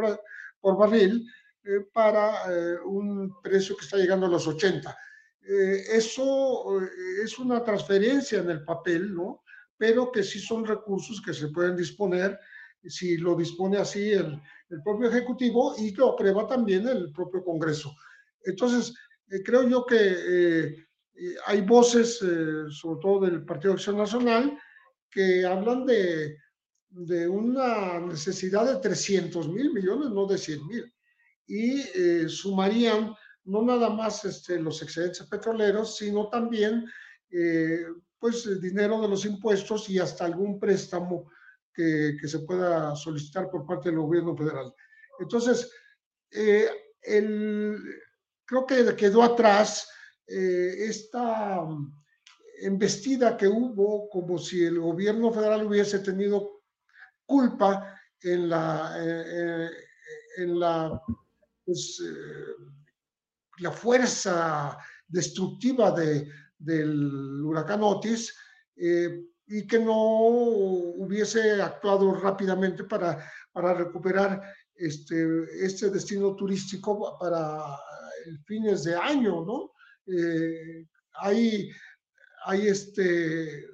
por 0.60 0.78
barril, 0.78 1.26
eh, 1.68 1.86
para 1.92 2.50
eh, 2.50 2.80
un 2.86 3.42
precio 3.42 3.76
que 3.76 3.84
está 3.84 3.98
llegando 3.98 4.26
a 4.26 4.30
los 4.30 4.48
80. 4.48 4.98
Eh, 5.42 5.84
eso 5.92 6.80
es 7.22 7.38
una 7.40 7.62
transferencia 7.62 8.40
en 8.40 8.50
el 8.52 8.64
papel, 8.64 9.14
¿no? 9.14 9.44
Pero 9.78 10.10
que 10.10 10.24
sí 10.24 10.40
son 10.40 10.66
recursos 10.66 11.22
que 11.22 11.34
se 11.34 11.50
pueden 11.50 11.76
disponer 11.76 12.40
si 12.84 13.18
lo 13.18 13.36
dispone 13.36 13.80
así 13.80 14.12
el, 14.12 14.42
el 14.70 14.82
propio 14.82 15.10
Ejecutivo 15.10 15.76
y 15.78 15.94
lo 15.94 16.14
aprueba 16.14 16.48
también 16.48 16.88
el 16.88 17.12
propio 17.12 17.44
Congreso. 17.44 17.94
Entonces, 18.48 18.94
creo 19.44 19.68
yo 19.68 19.86
que 19.86 20.86
hay 21.46 21.62
voces, 21.62 22.18
sobre 22.18 23.02
todo 23.02 23.20
del 23.22 23.44
Partido 23.46 23.74
Acción 23.74 23.98
Nacional, 23.98 24.58
que 25.10 25.46
hablan 25.46 25.86
de, 25.86 26.38
de 26.90 27.28
una 27.28 28.00
necesidad 28.00 28.66
de 28.66 28.80
300 28.80 29.50
mil 29.50 29.74
millones, 29.74 30.10
no 30.10 30.26
de 30.26 30.38
100 30.38 30.68
mil 30.68 30.94
y 31.48 31.80
eh, 31.96 32.26
sumarían 32.28 33.16
no 33.46 33.62
nada 33.64 33.90
más 33.90 34.26
este, 34.26 34.60
los 34.60 34.82
excedentes 34.82 35.26
petroleros, 35.28 35.96
sino 35.96 36.30
también 36.30 36.86
eh, 37.32 37.86
pues 38.20 38.62
dinero 38.62 39.02
de 39.02 39.08
los 39.08 39.26
impuestos 39.26 39.90
y 39.90 40.00
hasta 40.00 40.26
algún 40.26 40.60
préstamo 40.60 41.32
que, 41.74 42.18
que, 42.20 42.28
se 42.28 42.40
pueda 42.40 42.96
solicitar 42.96 43.50
por 43.50 43.66
parte 43.66 43.90
del 43.90 44.00
gobierno 44.00 44.36
federal. 44.36 44.74
Entonces, 45.20 45.72
eh, 46.32 46.70
el, 47.02 47.78
creo 48.48 48.66
que 48.66 48.96
quedó 48.96 49.22
atrás 49.22 49.88
esta 50.26 51.64
embestida 52.62 53.38
que 53.38 53.48
hubo 53.48 54.10
como 54.10 54.38
si 54.40 54.66
el 54.66 54.80
gobierno 54.80 55.32
federal 55.32 55.66
hubiese 55.66 56.00
tenido 56.00 56.64
culpa 57.26 57.96
en 58.22 58.50
la, 58.50 58.98
en 60.38 60.60
la 60.60 61.02
pues, 61.68 62.02
eh, 62.02 62.56
la 63.60 63.72
fuerza 63.72 64.78
destructiva 65.06 65.92
de, 65.92 66.30
del 66.58 67.44
huracán 67.44 67.84
Otis 67.84 68.34
eh, 68.78 69.26
y 69.48 69.68
que 69.68 69.80
no 69.80 69.94
hubiese 69.94 71.62
actuado 71.62 72.14
rápidamente 72.14 72.86
para, 72.86 73.30
para 73.52 73.74
recuperar 73.74 74.42
este, 74.78 75.66
este 75.66 75.90
destino 75.90 76.36
turístico 76.36 77.18
para 77.20 77.78
fines 78.46 78.84
de 78.84 78.96
año, 78.96 79.46
¿no? 79.46 79.72
Eh, 80.08 80.88
hay, 81.14 81.70
hay 82.46 82.68
este, 82.68 83.66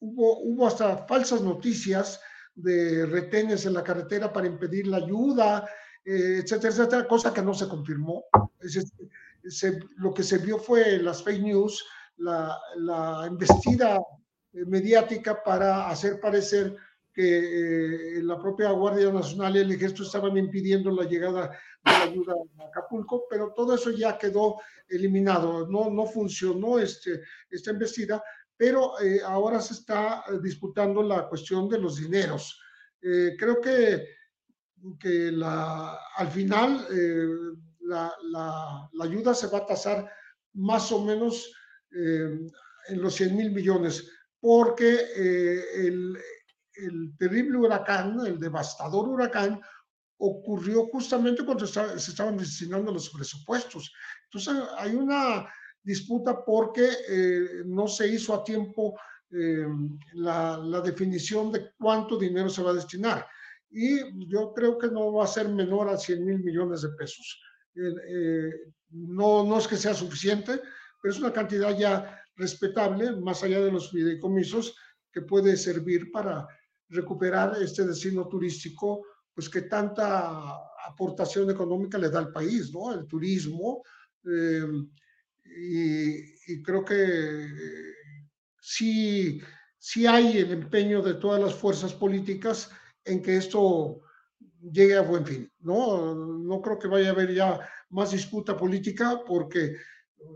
hubo, 0.00 0.40
hubo 0.40 0.66
hasta 0.66 1.06
falsas 1.06 1.42
noticias 1.42 2.20
de 2.54 3.06
retenes 3.06 3.66
en 3.66 3.74
la 3.74 3.82
carretera 3.82 4.32
para 4.32 4.46
impedir 4.46 4.86
la 4.86 4.98
ayuda, 4.98 5.68
eh, 6.04 6.40
etcétera, 6.42 6.72
etcétera, 6.72 7.08
cosa 7.08 7.32
que 7.32 7.42
no 7.42 7.54
se 7.54 7.68
confirmó. 7.68 8.24
lo 9.96 10.14
que 10.14 10.22
se 10.22 10.38
vio 10.38 10.58
fue 10.58 10.98
las 10.98 11.22
fake 11.22 11.42
news, 11.42 11.84
la, 12.16 12.58
la 12.76 13.26
embestida 13.26 13.98
eh, 14.52 14.64
mediática 14.66 15.42
para 15.42 15.88
hacer 15.88 16.20
parecer 16.20 16.76
que 17.14 18.18
eh, 18.18 18.22
la 18.22 18.38
propia 18.38 18.70
Guardia 18.72 19.12
Nacional 19.12 19.56
y 19.56 19.60
el 19.60 19.72
Ejército 19.72 20.02
estaban 20.02 20.36
impidiendo 20.36 20.90
la 20.90 21.04
llegada 21.04 21.50
de 21.50 21.92
la 21.92 22.02
ayuda 22.02 22.34
a 22.58 22.64
Acapulco, 22.66 23.26
pero 23.30 23.52
todo 23.54 23.74
eso 23.74 23.90
ya 23.92 24.18
quedó 24.18 24.56
eliminado, 24.88 25.66
no, 25.68 25.90
no 25.90 26.06
funcionó 26.06 26.78
este, 26.78 27.22
esta 27.48 27.70
embestida, 27.70 28.22
pero 28.56 28.92
ahora 29.26 29.60
se 29.60 29.74
está 29.74 30.24
disputando 30.42 31.02
la 31.02 31.28
cuestión 31.28 31.68
de 31.68 31.78
los 31.78 31.96
dineros. 31.96 32.60
creo 33.00 33.60
que 33.60 34.04
que 34.98 35.30
la, 35.32 35.98
al 36.16 36.28
final 36.28 36.86
eh, 36.92 37.26
la, 37.80 38.12
la, 38.30 38.90
ayuda 39.02 39.34
se 39.34 39.46
va 39.48 39.58
a 39.58 39.66
tasar 39.66 40.10
más 40.54 40.92
o 40.92 41.04
menos 41.04 41.52
eh, 41.90 42.38
en 42.88 43.02
los 43.02 43.14
100 43.14 43.36
mil 43.36 43.50
millones, 43.50 44.10
porque 44.40 44.98
eh, 45.16 45.86
el, 45.86 46.18
el, 46.76 47.16
terrible 47.18 47.58
huracán, 47.58 48.18
el 48.26 48.38
devastador 48.38 49.08
huracán, 49.08 49.60
ocurrió 50.18 50.86
justamente 50.86 51.44
cuando 51.44 51.66
se 51.66 51.96
estaban 51.96 52.36
destinando 52.36 52.92
los 52.92 53.10
presupuestos. 53.10 53.92
Entonces 54.24 54.62
hay 54.78 54.94
una 54.94 55.46
disputa 55.82 56.44
porque 56.44 56.88
no 57.66 57.86
se 57.88 58.08
hizo 58.08 58.32
a 58.34 58.44
tiempo 58.44 58.98
la, 60.12 60.56
la 60.56 60.80
definición 60.80 61.50
de 61.52 61.72
cuánto 61.76 62.16
dinero 62.16 62.48
se 62.48 62.62
va 62.62 62.70
a 62.70 62.74
destinar 62.74 63.26
y 63.74 64.28
yo 64.28 64.52
creo 64.54 64.78
que 64.78 64.86
no 64.86 65.12
va 65.12 65.24
a 65.24 65.28
ser 65.28 65.48
menor 65.48 65.88
a 65.88 65.98
100 65.98 66.24
mil 66.24 66.38
millones 66.44 66.82
de 66.82 66.90
pesos. 66.90 67.42
Eh, 67.74 67.92
eh, 68.08 68.50
no, 68.90 69.44
no 69.44 69.58
es 69.58 69.66
que 69.66 69.76
sea 69.76 69.92
suficiente, 69.92 70.60
pero 71.02 71.12
es 71.12 71.18
una 71.18 71.32
cantidad 71.32 71.76
ya 71.76 72.22
respetable, 72.36 73.10
más 73.16 73.42
allá 73.42 73.60
de 73.60 73.72
los 73.72 73.90
fideicomisos, 73.90 74.76
que 75.12 75.22
puede 75.22 75.56
servir 75.56 76.12
para 76.12 76.46
recuperar 76.88 77.56
este 77.62 77.86
destino 77.86 78.28
turístico, 78.28 79.04
pues 79.34 79.48
que 79.48 79.62
tanta 79.62 80.56
aportación 80.86 81.50
económica 81.50 81.98
le 81.98 82.10
da 82.10 82.18
al 82.20 82.32
país, 82.32 82.72
¿no? 82.72 82.92
El 82.92 83.06
turismo. 83.06 83.82
Eh, 84.24 84.66
y, 85.44 86.52
y, 86.52 86.62
creo 86.62 86.84
que 86.84 87.46
sí, 88.60 89.40
sí 89.78 90.06
hay 90.06 90.38
el 90.38 90.52
empeño 90.52 91.02
de 91.02 91.14
todas 91.14 91.40
las 91.40 91.54
fuerzas 91.54 91.92
políticas 91.92 92.70
en 93.04 93.22
que 93.22 93.36
esto 93.36 94.00
llegue 94.72 94.96
a 94.96 95.02
buen 95.02 95.26
fin. 95.26 95.52
No, 95.60 96.14
no 96.14 96.62
creo 96.62 96.78
que 96.78 96.88
vaya 96.88 97.08
a 97.08 97.12
haber 97.12 97.34
ya 97.34 97.60
más 97.90 98.12
disputa 98.12 98.56
política 98.56 99.22
porque 99.26 99.76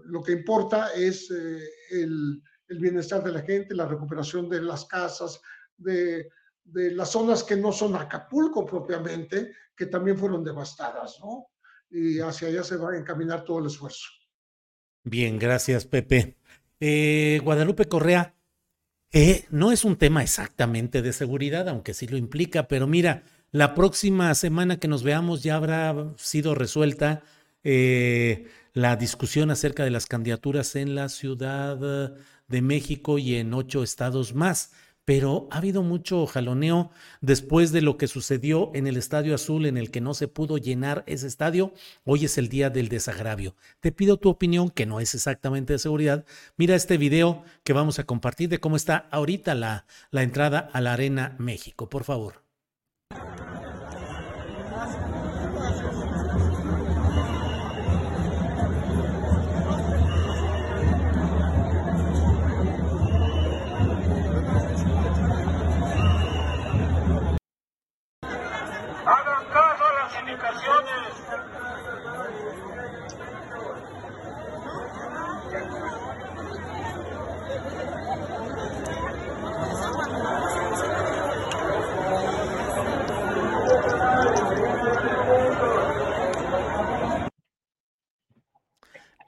lo 0.04 0.22
que 0.22 0.32
importa 0.32 0.92
es 0.94 1.30
eh, 1.30 1.62
el, 1.90 2.42
el, 2.68 2.78
bienestar 2.78 3.22
de 3.24 3.32
la 3.32 3.40
gente, 3.40 3.74
la 3.74 3.86
recuperación 3.86 4.48
de 4.48 4.60
las 4.60 4.84
casas, 4.84 5.40
de, 5.76 6.28
de, 6.72 6.92
las 6.92 7.10
zonas 7.10 7.42
que 7.42 7.56
no 7.56 7.72
son 7.72 7.96
Acapulco 7.96 8.64
propiamente, 8.64 9.52
que 9.74 9.86
también 9.86 10.16
fueron 10.16 10.44
devastadas, 10.44 11.18
¿no? 11.20 11.48
Y 11.90 12.20
hacia 12.20 12.48
allá 12.48 12.62
se 12.62 12.76
va 12.76 12.92
a 12.92 12.98
encaminar 12.98 13.44
todo 13.44 13.60
el 13.60 13.66
esfuerzo. 13.66 14.08
Bien, 15.04 15.38
gracias, 15.38 15.86
Pepe. 15.86 16.36
Eh, 16.80 17.40
Guadalupe 17.42 17.86
Correa, 17.86 18.34
eh, 19.10 19.46
no 19.50 19.72
es 19.72 19.84
un 19.84 19.96
tema 19.96 20.22
exactamente 20.22 21.00
de 21.00 21.12
seguridad, 21.12 21.68
aunque 21.68 21.94
sí 21.94 22.06
lo 22.06 22.16
implica, 22.16 22.68
pero 22.68 22.86
mira, 22.86 23.22
la 23.50 23.74
próxima 23.74 24.34
semana 24.34 24.78
que 24.78 24.88
nos 24.88 25.02
veamos 25.02 25.42
ya 25.42 25.56
habrá 25.56 26.12
sido 26.16 26.54
resuelta 26.54 27.22
eh, 27.64 28.48
la 28.74 28.96
discusión 28.96 29.50
acerca 29.50 29.84
de 29.84 29.90
las 29.90 30.06
candidaturas 30.06 30.76
en 30.76 30.94
la 30.94 31.08
Ciudad 31.08 32.14
de 32.48 32.62
México 32.62 33.18
y 33.18 33.36
en 33.36 33.54
ocho 33.54 33.82
estados 33.82 34.34
más 34.34 34.72
pero 35.09 35.48
ha 35.51 35.56
habido 35.56 35.82
mucho 35.82 36.26
jaloneo 36.26 36.90
después 37.22 37.72
de 37.72 37.80
lo 37.80 37.97
que 37.97 38.09
sucedió 38.09 38.70
en 38.74 38.86
el 38.86 38.98
Estadio 38.98 39.35
Azul 39.35 39.64
en 39.64 39.78
el 39.78 39.90
que 39.90 40.02
no 40.02 40.12
se 40.12 40.28
pudo 40.28 40.59
llenar 40.59 41.02
ese 41.06 41.26
estadio. 41.26 41.72
Hoy 42.05 42.26
es 42.26 42.36
el 42.36 42.51
día 42.51 42.68
del 42.68 42.90
desagravio. 42.90 43.56
Te 43.80 43.90
pido 43.90 44.18
tu 44.18 44.28
opinión, 44.28 44.68
que 44.68 44.85
no 44.85 45.01
es 45.01 45.14
exactamente 45.14 45.72
de 45.72 45.78
seguridad. 45.78 46.26
Mira 46.59 46.76
este 46.76 46.98
video 46.98 47.43
que 47.64 47.72
vamos 47.72 47.98
a 47.98 48.05
compartir 48.05 48.51
de 48.51 48.60
cómo 48.60 48.76
está 48.76 49.09
ahorita 49.10 49.55
la, 49.55 49.86
la 50.10 50.22
entrada 50.22 50.68
a 50.74 50.82
la 50.82 50.93
Arena 50.93 51.36
México, 51.39 51.89
por 51.89 52.05
favor. 52.05 52.43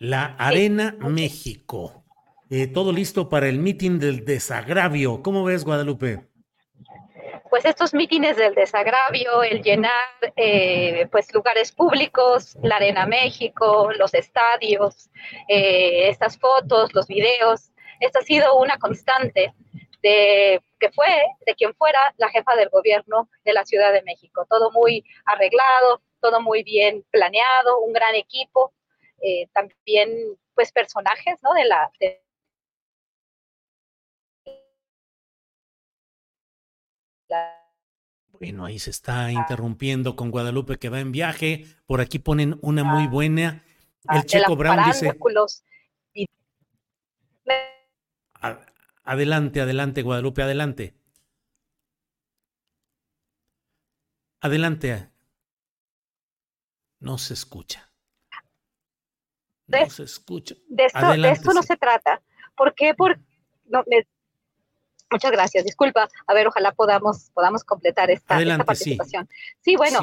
La 0.03 0.35
Arena 0.39 0.97
México. 0.99 2.05
Eh, 2.49 2.69
todo 2.69 2.91
listo 2.91 3.29
para 3.29 3.49
el 3.49 3.59
mitin 3.59 3.99
del 3.99 4.25
desagravio. 4.25 5.23
¿Cómo 5.23 5.45
ves, 5.45 5.63
Guadalupe? 5.63 6.27
Pues 7.51 7.67
estos 7.67 7.93
mítines 7.93 8.39
del 8.39 8.55
desagravio, 8.55 9.43
el 9.43 9.63
llenar 9.63 9.93
eh, 10.37 11.07
pues 11.13 11.31
lugares 11.35 11.71
públicos, 11.73 12.57
la 12.63 12.77
Arena 12.77 13.05
México, 13.05 13.91
los 13.93 14.15
estadios, 14.15 15.11
eh, 15.49 16.09
estas 16.09 16.39
fotos, 16.39 16.95
los 16.95 17.07
videos, 17.07 17.71
esta 18.01 18.21
ha 18.21 18.23
sido 18.23 18.59
una 18.59 18.79
constante 18.79 19.53
de 20.03 20.63
que 20.79 20.91
fue 20.93 21.09
de 21.45 21.55
quien 21.57 21.75
fuera 21.75 21.99
la 22.17 22.31
jefa 22.31 22.57
del 22.57 22.71
gobierno 22.71 23.29
de 23.45 23.53
la 23.53 23.67
Ciudad 23.67 23.93
de 23.93 24.03
México. 24.05 24.47
Todo 24.49 24.71
muy 24.71 25.05
arreglado, 25.27 26.01
todo 26.23 26.41
muy 26.41 26.63
bien 26.63 27.05
planeado, 27.11 27.81
un 27.81 27.93
gran 27.93 28.15
equipo, 28.15 28.73
eh, 29.21 29.49
también 29.53 30.11
pues 30.55 30.73
personajes, 30.73 31.39
¿no? 31.43 31.53
De 31.55 31.65
la 31.65 31.91
Bueno, 38.33 38.65
ahí 38.65 38.79
se 38.79 38.91
está 38.91 39.31
interrumpiendo 39.31 40.17
con 40.17 40.31
Guadalupe 40.31 40.79
que 40.79 40.89
va 40.89 41.01
en 41.01 41.13
viaje. 41.13 41.67
Por 41.87 42.01
aquí 42.01 42.19
ponen 42.19 42.59
una 42.63 42.85
muy 42.85 43.07
buena. 43.07 43.65
El 44.09 44.25
Checo 44.25 44.57
Brown 44.57 44.79
dice. 44.87 45.13
Adelante, 49.05 49.61
adelante, 49.61 50.03
Guadalupe, 50.03 50.43
adelante. 50.43 50.95
Adelante. 54.41 55.11
No 56.99 57.19
se 57.19 57.35
escucha. 57.35 57.90
No 59.71 59.91
se 59.91 60.03
escucha. 60.05 60.55
De 60.69 60.87
esto, 60.87 61.53
no 61.53 61.63
se 61.63 61.77
trata. 61.77 62.21
¿Por 62.57 62.75
qué? 62.75 62.95
Por, 62.95 63.19
no, 63.67 63.85
muchas 65.11 65.31
gracias. 65.31 65.65
Disculpa. 65.65 66.09
A 66.27 66.35
ver, 66.35 66.47
ojalá 66.47 66.73
podamos, 66.73 67.31
podamos 67.35 67.65
completar 67.65 68.11
esta, 68.11 68.39
participación. 68.65 69.29
Sí, 69.61 69.77
bueno, 69.77 70.01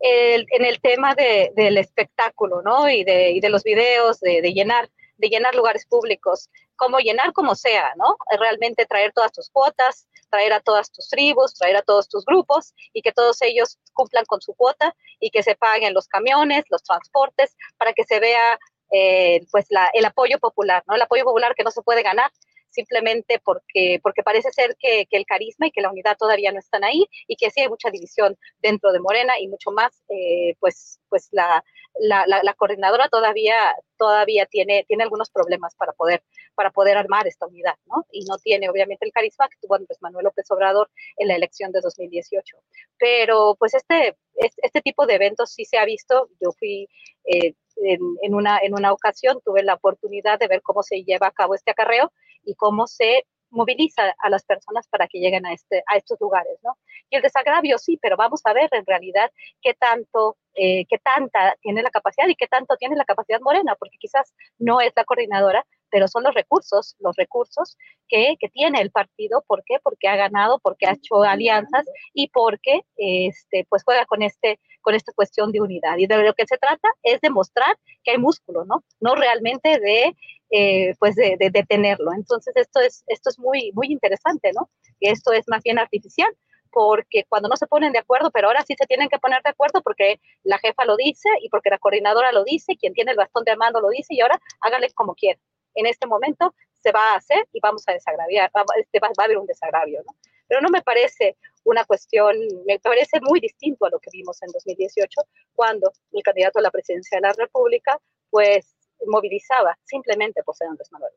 en 0.00 0.64
el 0.64 0.80
tema 0.80 1.14
del 1.14 1.78
espectáculo, 1.78 2.62
¿no? 2.62 2.88
Y 2.88 3.04
de, 3.04 3.32
y 3.32 3.40
de 3.40 3.50
los 3.50 3.64
videos, 3.64 4.20
de, 4.20 4.42
de 4.42 4.52
llenar 4.52 4.88
de 5.18 5.28
llenar 5.28 5.54
lugares 5.54 5.84
públicos, 5.84 6.48
como 6.76 6.98
llenar 6.98 7.32
como 7.32 7.54
sea, 7.54 7.92
¿no? 7.96 8.16
Realmente 8.38 8.86
traer 8.86 9.12
todas 9.12 9.32
tus 9.32 9.50
cuotas, 9.50 10.07
traer 10.30 10.52
a 10.52 10.60
todas 10.60 10.90
tus 10.92 11.08
tribus, 11.08 11.54
traer 11.54 11.76
a 11.76 11.82
todos 11.82 12.08
tus 12.08 12.24
grupos 12.24 12.74
y 12.92 13.02
que 13.02 13.12
todos 13.12 13.40
ellos 13.42 13.78
cumplan 13.92 14.24
con 14.26 14.40
su 14.40 14.54
cuota 14.54 14.94
y 15.20 15.30
que 15.30 15.42
se 15.42 15.54
paguen 15.54 15.94
los 15.94 16.08
camiones, 16.08 16.64
los 16.70 16.82
transportes, 16.82 17.56
para 17.76 17.92
que 17.92 18.04
se 18.04 18.20
vea 18.20 18.58
eh, 18.90 19.46
pues 19.50 19.66
la, 19.70 19.90
el 19.92 20.04
apoyo 20.04 20.38
popular, 20.38 20.82
¿no? 20.86 20.94
El 20.94 21.02
apoyo 21.02 21.24
popular 21.24 21.54
que 21.54 21.64
no 21.64 21.70
se 21.70 21.82
puede 21.82 22.02
ganar 22.02 22.30
simplemente 22.70 23.40
porque, 23.44 24.00
porque 24.02 24.22
parece 24.22 24.50
ser 24.52 24.76
que, 24.78 25.06
el 25.10 25.26
carisma 25.26 25.66
y 25.66 25.70
que 25.70 25.80
la 25.80 25.90
unidad 25.90 26.16
todavía 26.16 26.52
no 26.52 26.58
están 26.58 26.84
ahí 26.84 27.06
y 27.26 27.36
que 27.36 27.50
sí 27.50 27.60
hay 27.60 27.68
mucha 27.68 27.90
división 27.90 28.36
dentro 28.58 28.92
de 28.92 29.00
Morena 29.00 29.38
y 29.40 29.48
mucho 29.48 29.70
más, 29.70 30.02
eh, 30.08 30.54
pues, 30.60 31.00
pues 31.08 31.28
la, 31.32 31.64
la, 31.98 32.24
la, 32.26 32.54
coordinadora 32.54 33.08
todavía, 33.08 33.74
todavía 33.96 34.46
tiene, 34.46 34.84
tiene 34.86 35.02
algunos 35.02 35.30
problemas 35.30 35.74
para 35.76 35.92
poder, 35.92 36.22
para 36.58 36.72
poder 36.72 36.96
armar 36.96 37.24
esta 37.28 37.46
unidad, 37.46 37.76
¿no? 37.86 38.04
Y 38.10 38.24
no 38.24 38.36
tiene 38.38 38.68
obviamente 38.68 39.06
el 39.06 39.12
carisma 39.12 39.48
que 39.48 39.58
tuvo 39.62 39.76
Andrés 39.76 39.98
Manuel 40.00 40.24
López 40.24 40.44
Obrador 40.50 40.90
en 41.16 41.28
la 41.28 41.36
elección 41.36 41.70
de 41.70 41.80
2018. 41.80 42.56
Pero 42.98 43.54
pues 43.56 43.74
este, 43.74 44.16
este 44.34 44.80
tipo 44.82 45.06
de 45.06 45.14
eventos 45.14 45.52
sí 45.52 45.64
se 45.64 45.78
ha 45.78 45.84
visto. 45.84 46.28
Yo 46.40 46.50
fui 46.58 46.88
eh, 47.26 47.54
en, 47.76 48.00
en, 48.22 48.34
una, 48.34 48.58
en 48.58 48.74
una 48.74 48.92
ocasión, 48.92 49.38
tuve 49.44 49.62
la 49.62 49.74
oportunidad 49.74 50.36
de 50.40 50.48
ver 50.48 50.60
cómo 50.62 50.82
se 50.82 51.04
lleva 51.04 51.28
a 51.28 51.30
cabo 51.30 51.54
este 51.54 51.70
acarreo 51.70 52.12
y 52.42 52.56
cómo 52.56 52.88
se 52.88 53.24
moviliza 53.50 54.14
a 54.18 54.30
las 54.30 54.44
personas 54.44 54.86
para 54.88 55.06
que 55.08 55.18
lleguen 55.18 55.46
a, 55.46 55.52
este, 55.52 55.82
a 55.86 55.96
estos 55.96 56.20
lugares, 56.20 56.58
¿no? 56.62 56.76
Y 57.10 57.16
el 57.16 57.22
desagravio 57.22 57.78
sí, 57.78 57.98
pero 58.00 58.16
vamos 58.16 58.40
a 58.44 58.52
ver 58.52 58.68
en 58.72 58.84
realidad 58.84 59.30
qué 59.62 59.74
tanto, 59.74 60.36
eh, 60.54 60.84
qué 60.86 60.98
tanta 60.98 61.56
tiene 61.60 61.82
la 61.82 61.90
capacidad 61.90 62.28
y 62.28 62.34
qué 62.34 62.46
tanto 62.46 62.76
tiene 62.76 62.96
la 62.96 63.04
capacidad 63.04 63.40
Morena, 63.40 63.74
porque 63.76 63.96
quizás 63.98 64.34
no 64.58 64.80
es 64.80 64.92
la 64.94 65.04
coordinadora, 65.04 65.64
pero 65.90 66.08
son 66.08 66.22
los 66.22 66.34
recursos, 66.34 66.96
los 66.98 67.16
recursos 67.16 67.76
que, 68.08 68.36
que 68.38 68.48
tiene 68.48 68.80
el 68.80 68.90
partido. 68.90 69.42
¿Por 69.46 69.62
qué? 69.64 69.76
Porque 69.82 70.08
ha 70.08 70.16
ganado, 70.16 70.58
porque 70.60 70.86
ha 70.86 70.92
hecho 70.92 71.22
alianzas 71.22 71.86
y 72.14 72.28
porque 72.28 72.82
este, 72.96 73.66
pues 73.68 73.82
juega 73.84 74.06
con, 74.06 74.22
este, 74.22 74.58
con 74.80 74.94
esta 74.94 75.12
cuestión 75.12 75.52
de 75.52 75.60
unidad. 75.60 75.96
Y 75.98 76.06
de 76.06 76.22
lo 76.22 76.34
que 76.34 76.46
se 76.46 76.58
trata 76.58 76.88
es 77.02 77.20
demostrar 77.20 77.76
que 78.04 78.12
hay 78.12 78.18
músculo, 78.18 78.64
¿no? 78.64 78.84
No 79.00 79.14
realmente 79.14 79.78
de 79.78 80.14
eh, 80.50 80.94
pues 80.98 81.14
de, 81.14 81.36
de, 81.38 81.62
tenerlo. 81.68 82.12
Entonces 82.14 82.56
esto 82.56 82.80
es, 82.80 83.04
esto 83.06 83.28
es 83.28 83.38
muy, 83.38 83.70
muy 83.74 83.88
interesante, 83.88 84.50
¿no? 84.54 84.70
Esto 85.00 85.32
es 85.32 85.44
más 85.46 85.62
bien 85.62 85.78
artificial, 85.78 86.28
porque 86.70 87.24
cuando 87.28 87.48
no 87.48 87.56
se 87.56 87.66
ponen 87.66 87.92
de 87.92 87.98
acuerdo, 87.98 88.30
pero 88.30 88.48
ahora 88.48 88.64
sí 88.66 88.74
se 88.78 88.86
tienen 88.86 89.08
que 89.08 89.18
poner 89.18 89.42
de 89.42 89.50
acuerdo 89.50 89.82
porque 89.82 90.20
la 90.44 90.58
jefa 90.58 90.84
lo 90.84 90.96
dice 90.96 91.28
y 91.42 91.48
porque 91.50 91.70
la 91.70 91.78
coordinadora 91.78 92.32
lo 92.32 92.44
dice, 92.44 92.76
quien 92.76 92.94
tiene 92.94 93.10
el 93.10 93.16
bastón 93.16 93.44
de 93.44 93.56
mando 93.56 93.80
lo 93.80 93.90
dice 93.90 94.14
y 94.14 94.20
ahora 94.20 94.40
háganle 94.60 94.90
como 94.94 95.14
quieran. 95.14 95.42
En 95.78 95.86
este 95.86 96.06
momento 96.06 96.54
se 96.82 96.90
va 96.90 97.12
a 97.12 97.16
hacer 97.16 97.46
y 97.52 97.60
vamos 97.60 97.84
a 97.86 97.92
desagraviar, 97.92 98.50
va, 98.56 98.64
este, 98.76 98.98
va, 98.98 99.08
a 99.08 99.24
haber 99.24 99.38
un 99.38 99.46
desagravio, 99.46 100.02
¿no? 100.04 100.16
Pero 100.48 100.60
no 100.60 100.70
me 100.70 100.82
parece 100.82 101.36
una 101.64 101.84
cuestión, 101.84 102.36
me 102.66 102.80
parece 102.80 103.20
muy 103.20 103.38
distinto 103.38 103.86
a 103.86 103.90
lo 103.90 104.00
que 104.00 104.10
vimos 104.12 104.42
en 104.42 104.50
2018, 104.50 105.20
cuando 105.54 105.92
el 106.12 106.22
candidato 106.22 106.58
a 106.58 106.62
la 106.62 106.70
presidencia 106.70 107.18
de 107.18 107.28
la 107.28 107.32
República, 107.32 107.96
pues 108.30 108.74
movilizaba 109.06 109.78
simplemente 109.84 110.42
por 110.42 110.56
ser 110.56 110.68
Andrés 110.68 110.90
Manuel. 110.90 111.12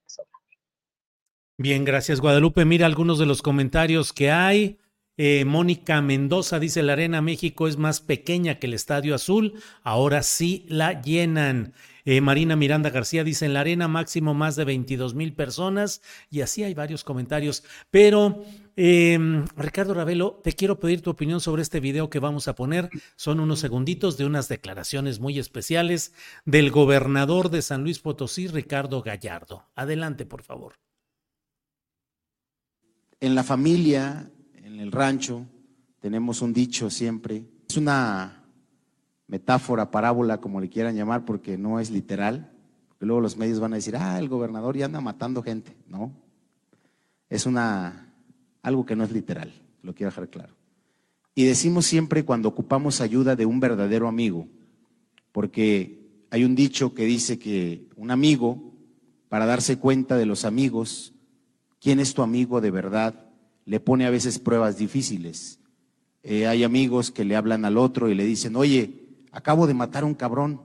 Bien, 1.58 1.86
gracias 1.86 2.22
Guadalupe. 2.22 2.66
Mira 2.66 2.86
algunos 2.86 3.18
de 3.18 3.26
los 3.26 3.42
comentarios 3.42 4.14
que 4.14 4.30
hay. 4.30 4.80
Eh, 5.18 5.46
Mónica 5.46 6.02
Mendoza 6.02 6.60
dice, 6.60 6.84
la 6.84 6.94
Arena 6.94 7.22
México 7.22 7.68
es 7.68 7.78
más 7.78 8.02
pequeña 8.02 8.60
que 8.60 8.68
el 8.68 8.74
Estadio 8.74 9.14
Azul, 9.14 9.62
ahora 9.84 10.24
sí 10.24 10.66
la 10.68 11.02
llenan. 11.02 11.74
Eh, 12.06 12.22
Marina 12.22 12.56
Miranda 12.56 12.90
García 12.90 13.23
dice, 13.23 13.45
en 13.45 13.53
la 13.53 13.61
arena 13.61 13.88
máximo 13.88 14.34
más 14.34 14.56
de 14.56 14.65
22 14.65 15.15
mil 15.15 15.34
personas 15.34 16.02
y 16.30 16.41
así 16.41 16.64
hay 16.64 16.73
varios 16.73 17.03
comentarios. 17.03 17.64
Pero, 17.90 18.44
eh, 18.76 19.45
Ricardo 19.56 19.94
Ravelo, 19.94 20.40
te 20.44 20.53
quiero 20.53 20.80
pedir 20.80 21.02
tu 21.02 21.10
opinión 21.10 21.40
sobre 21.40 21.61
este 21.61 21.80
video 21.80 22.10
que 22.10 22.19
vamos 22.19 22.48
a 22.48 22.56
poner. 22.56 22.90
Son 23.15 23.40
unos 23.40 23.60
segunditos 23.60 24.18
de 24.18 24.26
unas 24.26 24.48
declaraciones 24.48 25.19
muy 25.19 25.40
especiales 25.40 26.14
del 26.45 26.72
gobernador 26.72 27.49
de 27.49 27.61
San 27.61 27.84
Luis 27.84 27.99
Potosí, 27.99 28.48
Ricardo 28.48 29.02
Gallardo. 29.02 29.69
Adelante, 29.76 30.26
por 30.26 30.44
favor. 30.44 30.76
En 33.19 33.36
la 33.36 33.44
familia, 33.44 34.32
en 34.56 34.80
el 34.80 34.91
rancho, 34.91 35.45
tenemos 35.99 36.41
un 36.41 36.53
dicho 36.53 36.90
siempre. 36.90 37.45
Es 37.69 37.78
una 37.78 38.40
metáfora, 39.32 39.91
parábola, 39.91 40.41
como 40.41 40.60
le 40.60 40.70
quieran 40.70 40.94
llamar, 40.94 41.24
porque 41.24 41.58
no 41.58 41.80
es 41.80 41.90
literal. 41.90 42.52
Porque 42.90 43.06
luego 43.06 43.22
los 43.22 43.38
medios 43.38 43.62
van 43.62 43.72
a 43.72 43.78
decir, 43.78 43.95
ah, 43.95 44.20
el 44.20 44.28
gobernador 44.28 44.76
ya 44.76 44.86
anda 44.86 44.99
matando 44.99 45.41
gente. 45.41 45.74
No. 45.88 46.12
Es 47.30 47.45
una, 47.45 48.14
algo 48.62 48.86
que 48.86 48.98
no 48.98 49.06
es 49.06 49.12
literal, 49.14 49.53
lo 49.84 49.95
quiero 49.95 50.12
dejar 50.12 50.28
claro. 50.28 50.53
Y 51.34 51.45
decimos 51.45 51.86
siempre 51.86 52.26
cuando 52.26 52.49
ocupamos 52.49 52.99
ayuda 52.99 53.38
de 53.38 53.45
un 53.45 53.62
verdadero 53.62 54.10
amigo, 54.10 54.48
porque 55.32 56.26
hay 56.30 56.44
un 56.44 56.53
dicho 56.53 56.94
que 56.94 57.06
dice 57.06 57.40
que 57.40 57.88
un 57.95 58.12
amigo, 58.12 58.74
para 59.30 59.45
darse 59.45 59.78
cuenta 59.78 60.18
de 60.18 60.26
los 60.26 60.44
amigos, 60.44 61.14
quién 61.80 62.02
es 62.02 62.14
tu 62.14 62.22
amigo 62.22 62.60
de 62.60 62.72
verdad, 62.72 63.30
le 63.64 63.80
pone 63.80 64.06
a 64.06 64.10
veces 64.10 64.40
pruebas 64.40 64.78
difíciles. 64.78 65.62
Eh, 66.22 66.48
hay 66.48 66.66
amigos 66.66 67.12
que 67.12 67.24
le 67.24 67.38
hablan 67.38 67.64
al 67.64 67.78
otro 67.78 68.10
y 68.10 68.14
le 68.14 68.26
dicen, 68.26 68.58
oye, 68.58 69.01
acabo 69.32 69.68
de 69.68 69.74
matar 69.74 70.03
a 70.03 70.06
un 70.06 70.14
cabrón, 70.14 70.62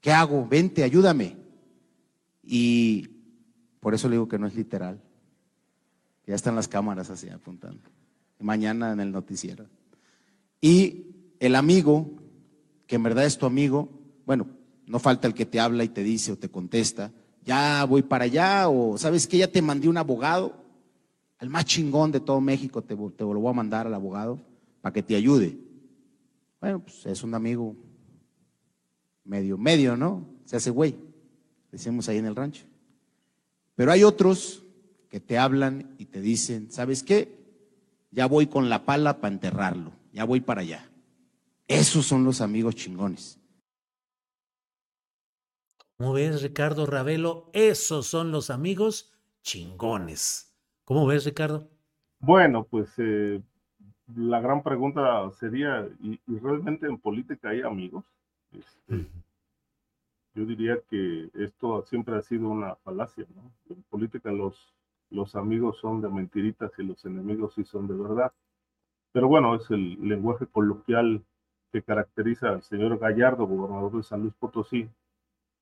¿qué 0.00 0.12
hago? 0.12 0.46
Vente, 0.46 0.82
ayúdame. 0.82 1.36
Y 2.42 3.08
por 3.80 3.94
eso 3.94 4.08
le 4.08 4.16
digo 4.16 4.28
que 4.28 4.38
no 4.38 4.46
es 4.46 4.54
literal. 4.54 5.00
Ya 6.26 6.34
están 6.34 6.54
las 6.54 6.68
cámaras 6.68 7.10
así 7.10 7.28
apuntando. 7.28 7.82
Mañana 8.38 8.92
en 8.92 9.00
el 9.00 9.12
noticiero. 9.12 9.66
Y 10.60 11.06
el 11.40 11.56
amigo, 11.56 12.10
que 12.86 12.96
en 12.96 13.02
verdad 13.02 13.24
es 13.24 13.38
tu 13.38 13.46
amigo, 13.46 13.88
bueno, 14.26 14.46
no 14.86 14.98
falta 14.98 15.26
el 15.26 15.34
que 15.34 15.46
te 15.46 15.60
habla 15.60 15.84
y 15.84 15.88
te 15.88 16.02
dice 16.02 16.32
o 16.32 16.38
te 16.38 16.48
contesta, 16.48 17.12
ya 17.44 17.84
voy 17.84 18.02
para 18.02 18.24
allá, 18.24 18.68
o 18.68 18.96
sabes 18.98 19.26
que 19.26 19.38
ya 19.38 19.48
te 19.48 19.62
mandé 19.62 19.88
un 19.88 19.96
abogado, 19.96 20.54
el 21.40 21.50
más 21.50 21.64
chingón 21.64 22.12
de 22.12 22.20
todo 22.20 22.40
México, 22.40 22.82
te, 22.82 22.94
te 22.94 23.24
lo 23.24 23.40
voy 23.40 23.50
a 23.50 23.54
mandar 23.54 23.86
al 23.86 23.94
abogado 23.94 24.38
para 24.80 24.92
que 24.92 25.02
te 25.02 25.16
ayude. 25.16 25.58
Bueno, 26.62 26.78
pues 26.78 27.04
es 27.06 27.24
un 27.24 27.34
amigo 27.34 27.74
medio, 29.24 29.58
medio, 29.58 29.96
¿no? 29.96 30.24
Se 30.44 30.54
hace 30.54 30.70
güey, 30.70 30.96
decimos 31.72 32.08
ahí 32.08 32.18
en 32.18 32.26
el 32.26 32.36
rancho. 32.36 32.66
Pero 33.74 33.90
hay 33.90 34.04
otros 34.04 34.64
que 35.08 35.18
te 35.18 35.38
hablan 35.38 35.96
y 35.98 36.04
te 36.04 36.20
dicen, 36.20 36.70
¿sabes 36.70 37.02
qué? 37.02 37.36
Ya 38.12 38.26
voy 38.26 38.46
con 38.46 38.70
la 38.70 38.84
pala 38.84 39.20
para 39.20 39.34
enterrarlo, 39.34 39.90
ya 40.12 40.22
voy 40.22 40.40
para 40.40 40.60
allá. 40.60 40.88
Esos 41.66 42.06
son 42.06 42.22
los 42.22 42.40
amigos 42.40 42.76
chingones. 42.76 43.40
¿Cómo 45.96 46.12
ves, 46.12 46.42
Ricardo 46.42 46.86
Ravelo? 46.86 47.50
Esos 47.54 48.06
son 48.06 48.30
los 48.30 48.50
amigos 48.50 49.12
chingones. 49.42 50.56
¿Cómo 50.84 51.08
ves, 51.08 51.24
Ricardo? 51.24 51.68
Bueno, 52.20 52.68
pues 52.70 52.88
eh, 52.98 53.42
la 54.16 54.40
gran 54.40 54.62
pregunta 54.62 55.30
sería, 55.32 55.88
¿y, 56.00 56.18
realmente 56.38 56.86
en 56.86 56.98
política 56.98 57.50
hay 57.50 57.62
amigos? 57.62 58.04
Este, 58.52 59.06
yo 60.34 60.46
diría 60.46 60.78
que 60.88 61.30
esto 61.34 61.82
siempre 61.82 62.16
ha 62.16 62.22
sido 62.22 62.48
una 62.48 62.76
falacia, 62.76 63.26
¿no? 63.34 63.52
En 63.74 63.82
política 63.84 64.30
los, 64.30 64.74
los 65.10 65.36
amigos 65.36 65.78
son 65.78 66.00
de 66.00 66.08
mentiritas 66.08 66.72
y 66.78 66.84
los 66.84 67.04
enemigos 67.04 67.54
sí 67.54 67.64
son 67.64 67.86
de 67.86 67.94
verdad. 67.94 68.32
Pero 69.12 69.28
bueno, 69.28 69.54
es 69.54 69.70
el 69.70 70.08
lenguaje 70.08 70.46
coloquial 70.46 71.22
que 71.70 71.82
caracteriza 71.82 72.50
al 72.50 72.62
señor 72.62 72.98
Gallardo, 72.98 73.46
gobernador 73.46 73.96
de 73.96 74.02
San 74.02 74.22
Luis 74.22 74.34
Potosí, 74.34 74.88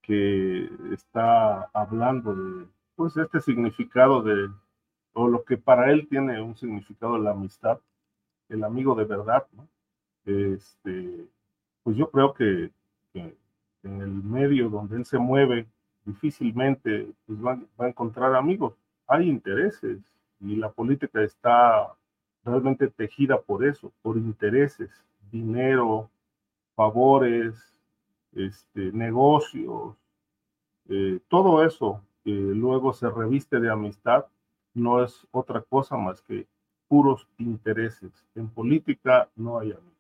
que 0.03 0.71
está 0.93 1.65
hablando 1.73 2.35
de 2.35 2.67
pues 2.95 3.17
este 3.17 3.41
significado 3.41 4.23
de 4.23 4.51
o 5.13 5.29
lo 5.29 5.45
que 5.45 5.57
para 5.57 5.91
él 5.91 6.07
tiene 6.09 6.41
un 6.41 6.57
significado 6.57 7.15
de 7.15 7.21
la 7.21 7.33
amistad, 7.33 7.81
el 8.51 8.65
amigo 8.65 8.95
de 8.95 9.05
verdad, 9.05 9.47
¿no? 9.57 9.67
Este, 10.27 11.27
pues 11.83 11.97
yo 11.97 12.11
creo 12.11 12.35
que, 12.35 12.71
en 13.15 14.03
el 14.03 14.11
medio 14.11 14.69
donde 14.69 14.97
él 14.97 15.07
se 15.07 15.19
mueve, 15.19 15.67
difícilmente 16.05 17.11
pues 17.27 17.39
va, 17.45 17.59
a 17.79 17.89
encontrar 17.89 18.35
amigos. 18.35 18.75
Hay 19.07 19.29
intereses 19.29 19.99
y 20.41 20.57
la 20.57 20.71
política 20.71 21.23
está 21.23 21.95
realmente 22.45 22.89
tejida 22.89 23.41
por 23.41 23.65
eso, 23.65 23.93
por 24.03 24.17
intereses, 24.17 24.91
dinero, 25.31 26.11
favores, 26.75 27.75
este, 28.33 28.93
negocios, 28.93 29.97
eh, 30.89 31.21
todo 31.29 31.65
eso 31.65 32.03
que 32.25 32.31
luego 32.31 32.93
se 32.93 33.09
reviste 33.09 33.61
de 33.61 33.71
amistad 33.71 34.27
no 34.75 35.03
es 35.03 35.27
otra 35.31 35.61
cosa 35.63 35.97
más 35.97 36.21
que 36.23 36.47
puros 36.91 37.29
intereses. 37.39 38.11
En 38.35 38.49
política 38.49 39.31
no 39.37 39.61
hay 39.61 39.71
amigos. 39.71 39.95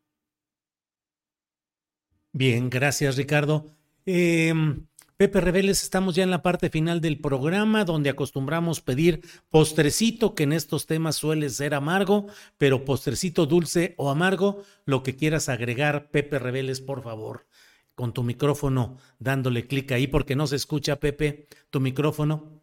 Bien, 2.32 2.68
gracias 2.68 3.16
Ricardo. 3.16 3.64
Em, 4.04 4.86
Pepe 5.16 5.40
Reveles, 5.40 5.84
estamos 5.84 6.16
ya 6.16 6.24
en 6.24 6.30
la 6.30 6.42
parte 6.42 6.68
final 6.68 7.00
del 7.00 7.20
programa 7.20 7.84
donde 7.84 8.10
acostumbramos 8.10 8.80
pedir 8.80 9.20
postrecito, 9.50 10.34
que 10.34 10.42
en 10.42 10.52
estos 10.52 10.86
temas 10.86 11.14
suele 11.14 11.48
ser 11.50 11.74
amargo, 11.74 12.26
pero 12.58 12.84
postrecito 12.84 13.46
dulce 13.46 13.94
o 13.96 14.10
amargo, 14.10 14.64
lo 14.84 15.04
que 15.04 15.14
quieras 15.14 15.48
agregar, 15.48 16.10
Pepe 16.10 16.40
Reveles, 16.40 16.80
por 16.80 17.02
favor, 17.02 17.46
con 17.94 18.12
tu 18.12 18.24
micrófono 18.24 18.96
dándole 19.20 19.68
clic 19.68 19.92
ahí 19.92 20.08
porque 20.08 20.34
no 20.34 20.48
se 20.48 20.56
escucha, 20.56 20.96
Pepe, 20.96 21.46
tu 21.70 21.78
micrófono, 21.78 22.62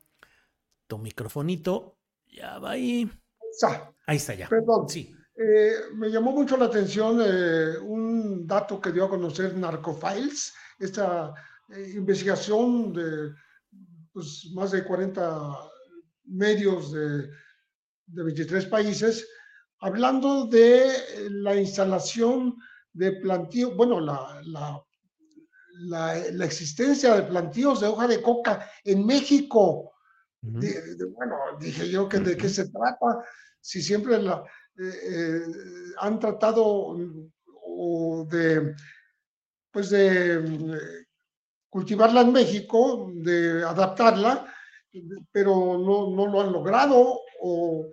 tu 0.88 0.98
microfonito, 0.98 1.96
ya 2.28 2.60
va 2.60 2.72
ahí. 2.72 3.10
Ahí 4.08 4.18
está 4.18 4.34
ya. 4.34 4.48
Perdón. 4.48 4.90
Sí. 4.90 5.14
Eh, 5.36 5.74
me 5.94 6.10
llamó 6.10 6.32
mucho 6.32 6.58
la 6.58 6.66
atención 6.66 7.20
eh, 7.24 7.78
un 7.78 8.48
dato 8.48 8.82
que 8.82 8.92
dio 8.92 9.06
a 9.06 9.10
conocer 9.10 9.56
Narcofiles, 9.56 10.52
esta 10.80 11.32
eh, 11.70 11.92
investigación 11.96 12.92
de 12.92 13.36
pues, 14.12 14.50
más 14.56 14.72
de 14.72 14.84
40 14.84 15.60
medios 16.24 16.92
de, 16.92 17.30
de 18.08 18.24
23 18.24 18.66
países, 18.66 19.28
hablando 19.80 20.48
de 20.48 20.90
la 21.30 21.56
instalación 21.56 22.56
de 22.94 23.12
plantíos, 23.12 23.76
bueno, 23.76 24.00
la, 24.00 24.42
la, 24.46 24.84
la, 26.32 26.46
existencia 26.46 27.14
de 27.14 27.24
plantíos 27.24 27.82
de 27.82 27.88
hoja 27.88 28.08
de 28.08 28.24
coca 28.24 28.68
en 28.84 29.06
México. 29.06 29.94
bueno, 30.42 31.36
dije 31.60 31.88
yo 31.90 32.10
que 32.10 32.20
de 32.20 32.36
qué 32.36 32.50
se 32.50 32.70
trata, 32.70 33.24
si 33.68 33.82
siempre 33.82 34.18
la, 34.22 34.46
eh, 34.80 34.94
eh, 35.12 35.42
han 36.00 36.18
tratado 36.20 36.96
de, 38.26 38.74
pues 39.70 39.90
de 39.90 40.96
cultivarla 41.70 42.22
en 42.22 42.32
México, 42.32 43.12
de 43.14 43.66
adaptarla, 43.66 44.54
pero 45.34 45.78
no, 45.78 46.16
no 46.16 46.28
lo 46.28 46.42
han 46.42 46.54
logrado 46.54 47.20
o, 47.42 47.92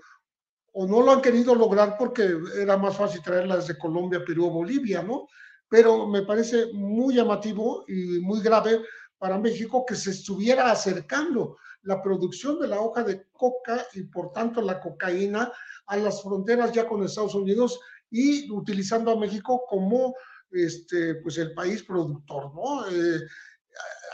o, 0.75 0.87
no 0.87 1.03
lo 1.03 1.11
han 1.11 1.21
querido 1.21 1.57
lograr 1.57 1.97
porque 1.99 2.39
era 2.57 2.77
más 2.77 2.97
fácil 2.97 3.21
traerla 3.21 3.57
desde 3.57 3.77
Colombia, 3.77 4.25
Perú 4.25 4.47
o 4.47 4.51
Bolivia, 4.51 5.03
¿no? 5.03 5.27
Pero 5.69 6.07
me 6.07 6.23
parece 6.23 6.73
muy 6.73 7.17
llamativo 7.17 7.85
y 7.89 8.21
muy 8.21 8.41
grave 8.41 8.81
para 9.19 9.39
México 9.39 9.85
que 9.85 9.97
se 9.97 10.11
estuviera 10.13 10.71
acercando 10.71 11.57
la 11.85 12.03
producción 12.03 12.59
de 12.59 12.69
la 12.69 12.81
hoja 12.81 13.03
de 13.03 13.27
coca 13.33 13.87
y 13.95 14.03
por 14.05 14.33
tanto 14.33 14.61
la 14.61 14.81
cocaína 14.81 15.53
a 15.87 15.97
las 15.97 16.23
fronteras 16.23 16.73
ya 16.73 16.87
con 16.87 17.03
Estados 17.03 17.35
Unidos 17.35 17.81
y 18.11 18.51
utilizando 18.51 19.11
a 19.11 19.19
México 19.19 19.65
como 19.69 20.15
este, 20.51 21.17
pues 21.17 21.39
el 21.39 21.53
país 21.55 21.83
productor, 21.83 22.55
¿no? 22.55 22.87
Eh, 22.89 23.21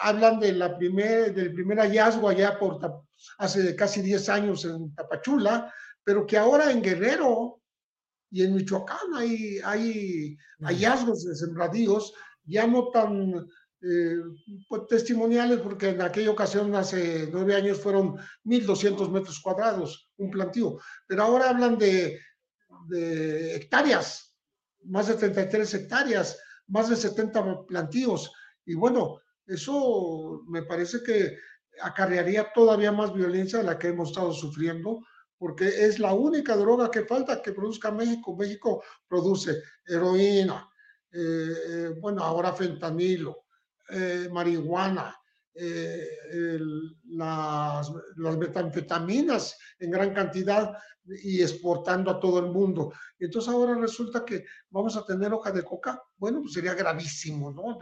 hablan 0.02 0.40
de 0.40 0.52
la 0.52 0.76
primer, 0.76 1.34
del 1.34 1.52
primer 1.52 1.78
hallazgo 1.78 2.28
allá 2.28 2.58
por 2.58 2.80
hace 3.38 3.76
casi 3.76 4.00
10 4.00 4.28
años 4.30 4.64
en 4.64 4.94
Tapachula, 4.94 5.72
pero 6.02 6.26
que 6.26 6.38
ahora 6.38 6.70
en 6.70 6.82
Guerrero 6.82 7.60
y 8.30 8.42
en 8.42 8.54
Michoacán 8.54 9.14
hay, 9.14 9.58
hay 9.62 10.36
hallazgos 10.60 11.24
de 11.24 11.36
sembradíos 11.36 12.14
ya 12.44 12.66
no 12.66 12.88
tan 12.90 13.46
eh, 13.82 14.16
pues, 14.68 14.86
testimoniales, 14.88 15.60
porque 15.60 15.90
en 15.90 16.02
aquella 16.02 16.30
ocasión, 16.30 16.74
hace 16.74 17.28
nueve 17.32 17.54
años, 17.54 17.80
fueron 17.80 18.16
1.200 18.44 19.10
metros 19.10 19.40
cuadrados, 19.40 20.10
un 20.16 20.30
plantío, 20.30 20.78
pero 21.06 21.22
ahora 21.22 21.50
hablan 21.50 21.78
de, 21.78 22.20
de 22.88 23.56
hectáreas, 23.56 24.36
más 24.84 25.08
de 25.08 25.14
33 25.14 25.74
hectáreas, 25.74 26.38
más 26.66 26.88
de 26.88 26.96
70 26.96 27.66
plantíos, 27.66 28.32
y 28.64 28.74
bueno, 28.74 29.20
eso 29.46 30.44
me 30.46 30.62
parece 30.62 31.02
que 31.02 31.36
acarrearía 31.82 32.52
todavía 32.52 32.92
más 32.92 33.12
violencia 33.12 33.58
de 33.58 33.64
la 33.64 33.78
que 33.78 33.88
hemos 33.88 34.10
estado 34.10 34.32
sufriendo, 34.32 35.04
porque 35.38 35.66
es 35.66 35.98
la 35.98 36.12
única 36.12 36.54
droga 36.56 36.90
que 36.90 37.04
falta 37.06 37.40
que 37.40 37.52
produzca 37.52 37.90
México. 37.90 38.36
México 38.36 38.82
produce 39.08 39.62
heroína, 39.86 40.68
eh, 41.10 41.54
eh, 41.66 41.94
bueno, 41.98 42.22
ahora 42.22 42.52
fentanilo, 42.52 43.46
eh, 43.92 44.28
marihuana, 44.30 45.16
las, 47.04 47.92
las, 48.16 48.38
metanfetaminas 48.38 49.58
en 49.78 49.90
gran 49.90 50.14
cantidad 50.14 50.72
y 51.22 51.42
exportando 51.42 52.10
a 52.10 52.20
todo 52.20 52.38
el 52.38 52.46
mundo. 52.46 52.92
Entonces 53.18 53.52
ahora 53.52 53.74
resulta 53.74 54.24
que 54.24 54.44
vamos 54.70 54.96
a 54.96 55.04
tener 55.04 55.32
hoja 55.32 55.50
de 55.52 55.62
coca. 55.62 56.02
Bueno, 56.16 56.40
pues 56.40 56.52
sería 56.52 56.74
gravísimo, 56.74 57.50
¿no? 57.50 57.78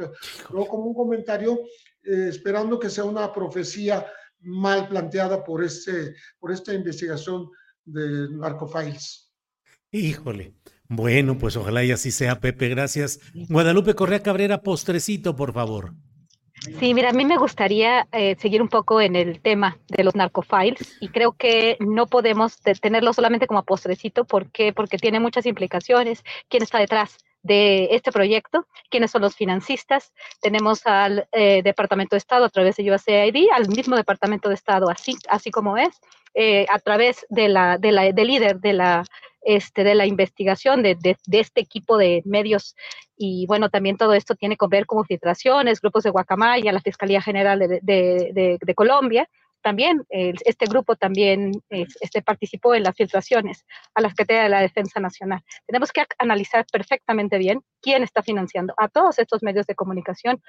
Luego 0.51 0.69
como 0.69 0.85
un 0.85 0.95
comentario, 0.95 1.61
eh, 2.03 2.27
esperando 2.29 2.79
que 2.79 2.91
sea 2.91 3.05
una 3.05 3.33
profecía 3.33 4.07
mal 4.41 4.89
planteada 4.89 5.45
por, 5.45 5.63
este, 5.65 6.15
por 6.39 6.53
esta 6.53 6.73
investigación 6.73 7.49
de 7.85 8.29
Narcofiles. 8.31 9.33
Híjole. 9.91 10.55
Bueno, 10.89 11.37
pues 11.39 11.57
ojalá 11.57 11.85
y 11.85 11.93
así 11.93 12.11
sea, 12.11 12.41
Pepe. 12.41 12.69
Gracias. 12.69 13.21
Guadalupe 13.49 13.95
Correa 13.95 14.21
Cabrera, 14.23 14.63
postrecito, 14.63 15.37
por 15.37 15.53
favor. 15.53 15.93
Sí, 16.81 16.93
mira, 16.93 17.11
a 17.11 17.13
mí 17.13 17.25
me 17.25 17.37
gustaría 17.37 18.09
eh, 18.13 18.37
seguir 18.39 18.61
un 18.61 18.69
poco 18.69 19.01
en 19.01 19.15
el 19.15 19.41
tema 19.41 19.79
de 19.89 20.03
los 20.03 20.17
narcofiles 20.17 20.97
y 21.01 21.09
creo 21.09 21.33
que 21.33 21.77
no 21.79 22.07
podemos 22.07 22.59
tenerlo 22.81 23.13
solamente 23.13 23.47
como 23.47 23.63
postrecito. 23.63 24.25
¿Por 24.25 24.51
qué? 24.51 24.73
Porque 24.73 24.99
tiene 24.99 25.21
muchas 25.21 25.47
implicaciones. 25.47 26.25
¿Quién 26.49 26.63
está 26.63 26.79
detrás? 26.79 27.19
De 27.43 27.89
este 27.93 28.13
proyecto, 28.13 28.67
quiénes 28.91 29.11
son 29.11 29.23
los 29.23 29.37
financistas. 29.37 30.13
Tenemos 30.41 30.87
al 30.87 31.29
eh, 31.33 31.63
Departamento 31.63 32.15
de 32.15 32.19
Estado 32.19 32.45
a 32.45 32.51
través 32.51 32.77
de 32.77 32.93
USAID, 32.93 33.49
al 33.55 33.69
mismo 33.69 33.97
Departamento 33.97 34.49
de 34.49 34.55
Estado, 34.55 34.91
así, 34.91 35.17
así 35.29 35.51
como 35.51 35.77
es, 35.77 36.01
eh, 36.35 36.67
a 36.71 36.79
través 36.79 37.27
de 37.29 37.49
la, 37.49 37.79
de 37.79 37.93
la, 37.93 38.13
del 38.13 38.27
líder 38.27 38.61
de 38.61 38.73
la, 38.73 39.05
este, 39.43 39.85
de 39.85 39.95
la 39.95 40.07
investigación 40.07 40.83
de, 40.83 40.97
de, 40.97 41.17
este 41.39 41.61
equipo 41.61 41.97
de 41.97 42.23
medios. 42.25 42.77
Y 43.17 43.47
bueno, 43.47 43.71
también 43.71 43.97
todo 43.97 44.15
esto 44.15 44.35
tiene 44.35 44.57
que 44.57 44.67
ver 44.69 44.87
con 44.87 45.05
filtraciones, 45.05 45.81
grupos 45.81 46.05
de 46.05 46.11
Guacamaya, 46.11 46.73
la 46.73 46.81
Fiscalía 46.81 47.23
General 47.23 47.59
de, 47.59 48.59
de 48.61 48.75
Colombia, 48.75 49.29
también 49.69 50.03
este 50.09 50.65
grupo 50.65 50.97
también 50.97 51.53
este, 51.69 52.23
participó 52.23 52.75
en 52.75 52.85
las 52.85 52.97
filtraciones 52.97 53.67
a 53.95 54.01
la 54.01 54.09
Secretaría 54.09 54.45
de 54.45 54.49
la 54.49 54.63
Defensa 54.63 54.99
Nacional. 54.99 55.45
Tenemos 55.67 55.93
que 55.93 56.07
analizar 56.17 56.65
perfectamente 56.73 57.37
bien 57.37 57.61
quién 57.83 58.03
está 58.03 58.23
financiando 58.23 58.73
a 58.79 58.89
todos 58.89 59.19
estos 59.19 59.43
medios 59.43 59.67
de 59.67 59.75
comunicación 59.75 60.43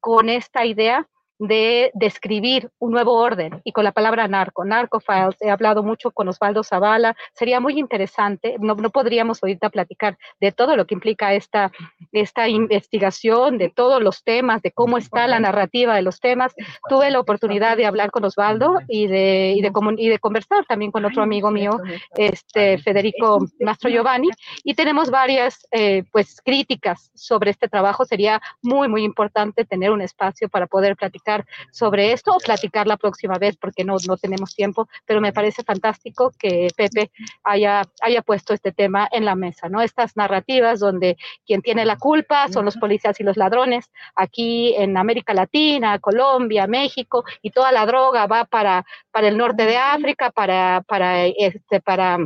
con 0.00 0.30
esta 0.30 0.64
idea 0.64 1.06
de 1.38 1.90
describir 1.94 2.70
un 2.78 2.92
nuevo 2.92 3.14
orden 3.14 3.60
y 3.64 3.72
con 3.72 3.84
la 3.84 3.92
palabra 3.92 4.28
narco, 4.28 4.64
narco 4.64 5.00
files, 5.00 5.36
he 5.40 5.50
hablado 5.50 5.82
mucho 5.82 6.10
con 6.10 6.28
Osvaldo 6.28 6.62
Zavala, 6.62 7.16
sería 7.32 7.60
muy 7.60 7.78
interesante, 7.78 8.56
no, 8.60 8.74
no 8.74 8.90
podríamos 8.90 9.42
ahorita 9.42 9.70
platicar 9.70 10.16
de 10.40 10.52
todo 10.52 10.76
lo 10.76 10.86
que 10.86 10.94
implica 10.94 11.34
esta, 11.34 11.72
esta 12.12 12.48
investigación, 12.48 13.58
de 13.58 13.68
todos 13.68 14.02
los 14.02 14.22
temas, 14.22 14.62
de 14.62 14.70
cómo 14.70 14.96
está 14.98 15.26
la 15.26 15.40
narrativa 15.40 15.94
de 15.94 16.02
los 16.02 16.20
temas. 16.20 16.54
Tuve 16.88 17.10
la 17.10 17.20
oportunidad 17.20 17.76
de 17.76 17.86
hablar 17.86 18.10
con 18.10 18.24
Osvaldo 18.24 18.78
y 18.88 19.06
de, 19.06 19.54
y 19.56 19.62
de, 19.62 19.72
y 19.98 20.08
de 20.08 20.18
conversar 20.18 20.64
también 20.66 20.90
con 20.90 21.04
otro 21.04 21.22
amigo 21.22 21.50
mío, 21.50 21.80
este 22.16 22.78
Federico 22.78 23.38
Mastro 23.60 23.90
Giovanni, 23.90 24.28
y 24.62 24.74
tenemos 24.74 25.10
varias 25.10 25.66
eh, 25.72 26.04
pues 26.12 26.40
críticas 26.44 27.10
sobre 27.14 27.50
este 27.50 27.68
trabajo. 27.68 28.04
Sería 28.04 28.40
muy, 28.62 28.88
muy 28.88 29.02
importante 29.02 29.64
tener 29.64 29.90
un 29.90 30.00
espacio 30.00 30.48
para 30.48 30.66
poder 30.66 30.96
platicar 30.96 31.33
sobre 31.70 32.12
esto 32.12 32.32
o 32.32 32.38
platicar 32.38 32.86
la 32.86 32.96
próxima 32.96 33.38
vez 33.38 33.56
porque 33.56 33.84
no, 33.84 33.96
no 34.06 34.16
tenemos 34.16 34.54
tiempo, 34.54 34.88
pero 35.06 35.20
me 35.20 35.32
parece 35.32 35.62
fantástico 35.62 36.32
que 36.38 36.68
Pepe 36.76 37.10
haya, 37.42 37.82
haya 38.02 38.22
puesto 38.22 38.54
este 38.54 38.72
tema 38.72 39.08
en 39.10 39.24
la 39.24 39.34
mesa, 39.34 39.68
¿no? 39.68 39.80
Estas 39.80 40.16
narrativas 40.16 40.80
donde 40.80 41.16
quien 41.46 41.62
tiene 41.62 41.84
la 41.84 41.96
culpa 41.96 42.48
son 42.48 42.64
los 42.64 42.76
policías 42.76 43.18
y 43.20 43.24
los 43.24 43.36
ladrones, 43.36 43.90
aquí 44.14 44.74
en 44.76 44.96
América 44.96 45.34
Latina, 45.34 45.98
Colombia, 45.98 46.66
México, 46.66 47.24
y 47.42 47.50
toda 47.50 47.72
la 47.72 47.86
droga 47.86 48.26
va 48.26 48.44
para, 48.44 48.84
para 49.10 49.28
el 49.28 49.36
norte 49.36 49.64
de 49.64 49.76
África, 49.76 50.30
para, 50.30 50.82
para, 50.86 51.26
este, 51.26 51.80
para 51.80 52.18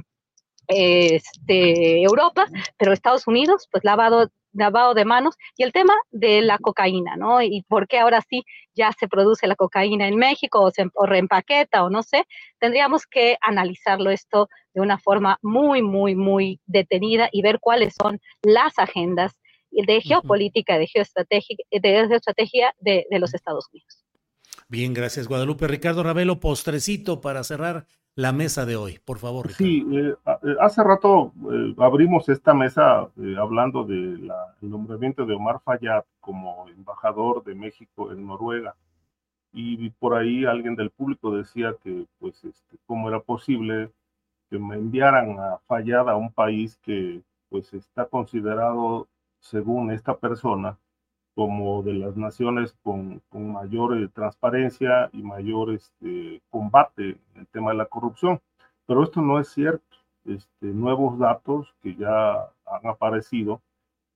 este, 0.68 2.02
Europa, 2.02 2.46
pero 2.76 2.92
Estados 2.92 3.26
Unidos, 3.26 3.68
pues 3.70 3.84
lavado 3.84 4.30
lavado 4.52 4.94
de 4.94 5.04
manos 5.04 5.36
y 5.56 5.62
el 5.62 5.72
tema 5.72 5.94
de 6.10 6.42
la 6.42 6.58
cocaína, 6.58 7.16
¿no? 7.16 7.42
Y 7.42 7.62
por 7.68 7.86
qué 7.86 7.98
ahora 7.98 8.22
sí 8.28 8.44
ya 8.74 8.92
se 8.92 9.08
produce 9.08 9.46
la 9.46 9.56
cocaína 9.56 10.08
en 10.08 10.16
México 10.16 10.60
o 10.60 10.70
se 10.70 10.86
o 10.94 11.06
reempaqueta 11.06 11.84
o 11.84 11.90
no 11.90 12.02
sé, 12.02 12.24
tendríamos 12.58 13.06
que 13.06 13.36
analizarlo 13.40 14.10
esto 14.10 14.48
de 14.74 14.80
una 14.80 14.98
forma 14.98 15.38
muy, 15.42 15.82
muy, 15.82 16.14
muy 16.14 16.60
detenida 16.66 17.28
y 17.32 17.42
ver 17.42 17.58
cuáles 17.60 17.94
son 17.94 18.20
las 18.42 18.78
agendas 18.78 19.38
de 19.70 20.00
geopolítica, 20.00 20.78
de 20.78 20.86
geoestrategia, 20.86 21.56
de, 21.70 22.06
geoestrategia 22.08 22.74
de, 22.78 23.06
de 23.10 23.18
los 23.18 23.34
Estados 23.34 23.66
Unidos. 23.72 24.04
Bien, 24.68 24.92
gracias 24.92 25.28
Guadalupe. 25.28 25.66
Ricardo 25.66 26.02
Ravelo, 26.02 26.40
postrecito 26.40 27.20
para 27.20 27.42
cerrar 27.44 27.86
la 28.18 28.32
mesa 28.32 28.66
de 28.66 28.74
hoy, 28.74 28.98
por 29.04 29.18
favor. 29.18 29.52
Sí, 29.52 29.86
eh, 29.92 30.12
eh, 30.26 30.56
hace 30.60 30.82
rato 30.82 31.32
eh, 31.52 31.72
abrimos 31.78 32.28
esta 32.28 32.52
mesa 32.52 33.08
hablando 33.38 33.84
del 33.84 34.28
nombramiento 34.60 35.24
de 35.24 35.34
Omar 35.34 35.60
Fayad 35.60 36.02
como 36.18 36.68
embajador 36.68 37.44
de 37.44 37.54
México 37.54 38.10
en 38.10 38.26
Noruega. 38.26 38.74
Y 39.52 39.90
por 39.90 40.16
ahí 40.16 40.44
alguien 40.44 40.74
del 40.74 40.90
público 40.90 41.36
decía 41.36 41.76
que, 41.80 42.06
pues, 42.18 42.44
este, 42.44 42.76
cómo 42.86 43.08
era 43.08 43.20
posible 43.20 43.92
que 44.50 44.58
me 44.58 44.74
enviaran 44.74 45.38
a 45.38 45.58
Fayad 45.68 46.08
a 46.08 46.16
un 46.16 46.32
país 46.32 46.76
que, 46.82 47.22
pues, 47.48 47.72
está 47.72 48.06
considerado, 48.06 49.06
según 49.38 49.92
esta 49.92 50.16
persona, 50.16 50.76
como 51.38 51.84
de 51.84 51.94
las 51.94 52.16
naciones 52.16 52.74
con, 52.82 53.22
con 53.28 53.52
mayor 53.52 53.96
eh, 53.96 54.08
transparencia 54.12 55.08
y 55.12 55.22
mayor 55.22 55.72
este, 55.72 56.42
combate 56.50 57.10
en 57.10 57.42
el 57.42 57.46
tema 57.46 57.70
de 57.70 57.76
la 57.76 57.86
corrupción. 57.86 58.40
Pero 58.86 59.04
esto 59.04 59.22
no 59.22 59.38
es 59.38 59.46
cierto. 59.46 59.86
Este, 60.24 60.66
nuevos 60.66 61.16
datos 61.16 61.72
que 61.80 61.94
ya 61.94 62.40
han 62.66 62.86
aparecido 62.88 63.62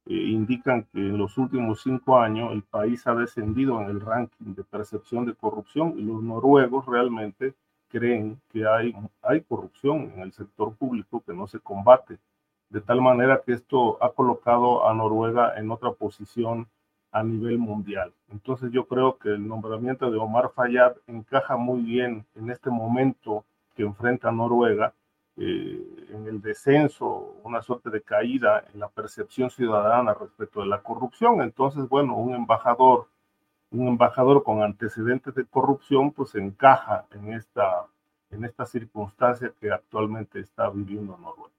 eh, 0.07 0.15
indican 0.15 0.83
que 0.93 0.99
en 0.99 1.17
los 1.17 1.39
últimos 1.39 1.83
cinco 1.83 2.19
años 2.19 2.51
el 2.51 2.65
país 2.65 3.07
ha 3.07 3.15
descendido 3.15 3.81
en 3.81 3.89
el 3.89 4.01
ranking 4.01 4.57
de 4.57 4.65
percepción 4.65 5.25
de 5.25 5.37
corrupción 5.37 5.95
y 5.97 6.03
los 6.03 6.25
noruegos 6.25 6.87
realmente 6.87 7.55
creen 7.87 8.41
que 8.51 8.67
hay, 8.67 8.97
hay 9.23 9.43
corrupción 9.43 10.11
en 10.17 10.23
el 10.23 10.33
sector 10.33 10.75
público 10.75 11.23
que 11.25 11.35
no 11.35 11.47
se 11.47 11.61
combate. 11.61 12.19
De 12.69 12.81
tal 12.81 13.01
manera 13.01 13.43
que 13.47 13.53
esto 13.53 14.03
ha 14.03 14.11
colocado 14.11 14.89
a 14.89 14.93
Noruega 14.93 15.57
en 15.57 15.71
otra 15.71 15.93
posición 15.93 16.67
a 17.13 17.23
nivel 17.23 17.59
mundial. 17.59 18.13
Entonces 18.31 18.73
yo 18.73 18.87
creo 18.87 19.19
que 19.19 19.29
el 19.29 19.47
nombramiento 19.47 20.11
de 20.11 20.19
Omar 20.19 20.51
Fayad 20.55 20.97
encaja 21.07 21.57
muy 21.57 21.83
bien 21.83 22.25
en 22.35 22.51
este 22.51 22.71
momento 22.71 23.45
que 23.77 23.83
enfrenta 23.83 24.33
Noruega, 24.33 24.95
eh, 25.37 26.07
en 26.11 26.27
el 26.27 26.43
descenso, 26.43 27.37
una 27.43 27.63
suerte 27.63 27.91
de 27.91 28.03
caída 28.03 28.65
en 28.73 28.81
la 28.81 28.89
percepción 28.89 29.51
ciudadana 29.51 30.15
respecto 30.15 30.61
de 30.61 30.67
la 30.67 30.83
corrupción. 30.83 31.43
Entonces, 31.43 31.89
bueno, 31.89 32.17
un 32.17 32.35
embajador, 32.35 33.09
un 33.71 33.89
embajador 33.89 34.43
con 34.43 34.63
antecedentes 34.63 35.35
de 35.35 35.47
corrupción, 35.47 36.13
pues 36.13 36.35
encaja 36.35 37.07
en 37.13 37.33
esta, 37.33 37.87
en 38.31 38.45
esta 38.45 38.67
circunstancia 38.67 39.53
que 39.61 39.71
actualmente 39.71 40.41
está 40.41 40.69
viviendo 40.71 41.17
Noruega. 41.17 41.53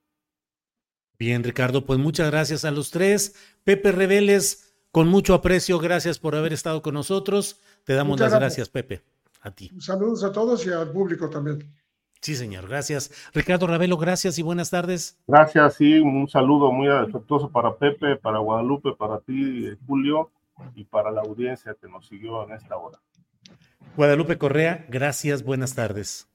Bien, 1.18 1.44
Ricardo, 1.44 1.86
pues 1.86 2.00
muchas 2.00 2.30
gracias 2.30 2.66
a 2.66 2.72
los 2.72 2.92
tres. 2.92 3.36
Pepe 3.64 3.92
Reveles, 3.92 4.73
con 4.94 5.08
mucho 5.08 5.34
aprecio, 5.34 5.80
gracias 5.80 6.20
por 6.20 6.36
haber 6.36 6.54
estado 6.54 6.84
con 6.84 6.94
nosotros. 6.94 7.60
Te 7.84 7.96
damos 7.96 8.20
las 8.20 8.32
gracias. 8.32 8.70
Pepe. 8.70 9.02
A 9.42 9.50
ti. 9.50 9.72
Saludos 9.80 10.24
a 10.24 10.32
todos 10.32 10.68
y 10.68 10.70
al 10.72 10.92
público 10.92 11.32
también. 11.32 11.74
Sí, 12.22 12.36
señor, 12.36 12.68
gracias. 12.68 13.12
Ricardo 13.34 13.66
Ravelo, 13.66 13.98
gracias 13.98 14.38
y 14.38 14.44
buenas 14.44 14.70
tardes. 14.70 15.20
Gracias, 15.26 15.74
sí, 15.74 15.98
un 15.98 16.30
saludo 16.30 16.72
muy 16.72 16.90
afectuoso 16.90 17.50
para 17.50 17.76
Pepe, 17.76 18.18
para 18.18 18.38
Guadalupe, 18.38 18.92
para 18.96 19.20
ti, 19.20 19.68
Julio, 19.88 20.30
y 20.76 20.84
para 20.84 21.10
la 21.10 21.22
audiencia 21.22 21.76
que 21.82 21.88
nos 21.90 22.08
siguió 22.08 22.44
en 22.44 22.52
esta 22.52 22.78
hora. 22.78 23.00
Guadalupe 23.98 24.38
Correa, 24.38 24.86
gracias, 24.90 25.44
buenas 25.44 25.74
tardes. 25.74 26.30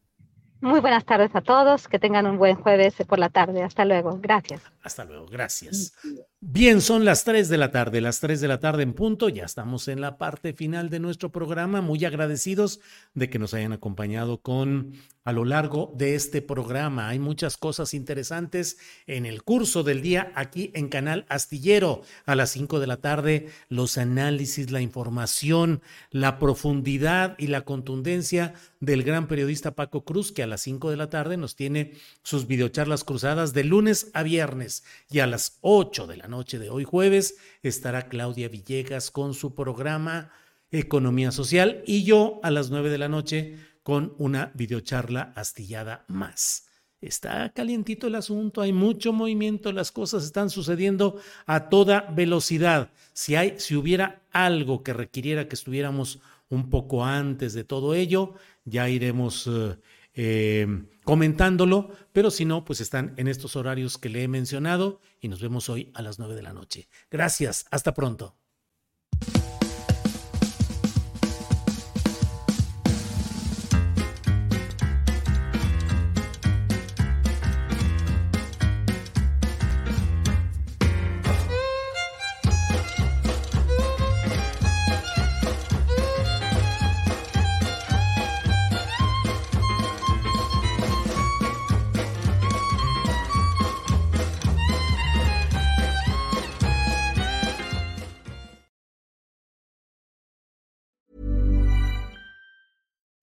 Muy 0.60 0.80
buenas 0.80 1.04
tardes 1.04 1.30
a 1.36 1.42
todos, 1.42 1.86
que 1.86 2.00
tengan 2.00 2.26
un 2.26 2.38
buen 2.38 2.56
jueves 2.56 2.96
por 3.06 3.20
la 3.20 3.28
tarde. 3.28 3.62
Hasta 3.62 3.84
luego, 3.84 4.18
gracias. 4.20 4.60
Hasta 4.88 5.04
luego, 5.04 5.26
gracias. 5.26 5.92
Bien, 6.40 6.80
son 6.80 7.04
las 7.04 7.24
3 7.24 7.50
de 7.50 7.58
la 7.58 7.70
tarde, 7.70 8.00
las 8.00 8.20
3 8.20 8.40
de 8.40 8.48
la 8.48 8.58
tarde 8.58 8.82
en 8.84 8.94
punto. 8.94 9.28
Ya 9.28 9.44
estamos 9.44 9.86
en 9.86 10.00
la 10.00 10.16
parte 10.16 10.54
final 10.54 10.88
de 10.88 10.98
nuestro 10.98 11.30
programa. 11.30 11.82
Muy 11.82 12.06
agradecidos 12.06 12.80
de 13.12 13.28
que 13.28 13.38
nos 13.38 13.52
hayan 13.52 13.74
acompañado 13.74 14.40
con 14.40 14.94
a 15.24 15.32
lo 15.32 15.44
largo 15.44 15.92
de 15.94 16.14
este 16.14 16.40
programa. 16.40 17.10
Hay 17.10 17.18
muchas 17.18 17.58
cosas 17.58 17.92
interesantes 17.92 18.78
en 19.06 19.26
el 19.26 19.42
curso 19.42 19.82
del 19.82 20.00
día 20.00 20.32
aquí 20.34 20.70
en 20.74 20.88
Canal 20.88 21.26
Astillero. 21.28 22.00
A 22.24 22.34
las 22.34 22.48
5 22.52 22.80
de 22.80 22.86
la 22.86 22.96
tarde, 22.96 23.50
los 23.68 23.98
análisis, 23.98 24.70
la 24.70 24.80
información, 24.80 25.82
la 26.10 26.38
profundidad 26.38 27.34
y 27.36 27.48
la 27.48 27.66
contundencia 27.66 28.54
del 28.80 29.02
gran 29.02 29.28
periodista 29.28 29.72
Paco 29.72 30.02
Cruz, 30.02 30.32
que 30.32 30.42
a 30.42 30.46
las 30.46 30.62
5 30.62 30.90
de 30.90 30.96
la 30.96 31.10
tarde 31.10 31.36
nos 31.36 31.56
tiene 31.56 31.92
sus 32.22 32.46
videocharlas 32.46 33.04
cruzadas 33.04 33.52
de 33.52 33.64
lunes 33.64 34.10
a 34.14 34.22
viernes 34.22 34.77
y 35.10 35.20
a 35.20 35.26
las 35.26 35.58
8 35.60 36.06
de 36.06 36.16
la 36.16 36.28
noche 36.28 36.58
de 36.58 36.70
hoy 36.70 36.84
jueves 36.84 37.36
estará 37.62 38.08
Claudia 38.08 38.48
Villegas 38.48 39.10
con 39.10 39.34
su 39.34 39.54
programa 39.54 40.30
Economía 40.70 41.32
Social 41.32 41.82
y 41.86 42.04
yo 42.04 42.40
a 42.42 42.50
las 42.50 42.70
9 42.70 42.90
de 42.90 42.98
la 42.98 43.08
noche 43.08 43.58
con 43.82 44.14
una 44.18 44.52
videocharla 44.54 45.32
astillada 45.34 46.04
más. 46.08 46.68
Está 47.00 47.52
calientito 47.52 48.08
el 48.08 48.16
asunto, 48.16 48.60
hay 48.60 48.72
mucho 48.72 49.12
movimiento, 49.12 49.70
las 49.72 49.92
cosas 49.92 50.24
están 50.24 50.50
sucediendo 50.50 51.20
a 51.46 51.68
toda 51.68 52.00
velocidad. 52.10 52.90
Si 53.12 53.36
hay, 53.36 53.54
si 53.58 53.76
hubiera 53.76 54.22
algo 54.32 54.82
que 54.82 54.92
requiriera 54.92 55.46
que 55.46 55.54
estuviéramos 55.54 56.20
un 56.48 56.70
poco 56.70 57.04
antes 57.04 57.52
de 57.54 57.62
todo 57.62 57.94
ello, 57.94 58.34
ya 58.64 58.88
iremos 58.88 59.46
eh, 59.46 59.76
eh, 60.14 60.66
comentándolo, 61.08 61.88
pero 62.12 62.30
si 62.30 62.44
no, 62.44 62.66
pues 62.66 62.82
están 62.82 63.14
en 63.16 63.28
estos 63.28 63.56
horarios 63.56 63.96
que 63.96 64.10
le 64.10 64.24
he 64.24 64.28
mencionado 64.28 65.00
y 65.22 65.28
nos 65.28 65.40
vemos 65.40 65.70
hoy 65.70 65.90
a 65.94 66.02
las 66.02 66.18
9 66.18 66.34
de 66.34 66.42
la 66.42 66.52
noche. 66.52 66.90
Gracias, 67.10 67.64
hasta 67.70 67.94
pronto. 67.94 68.36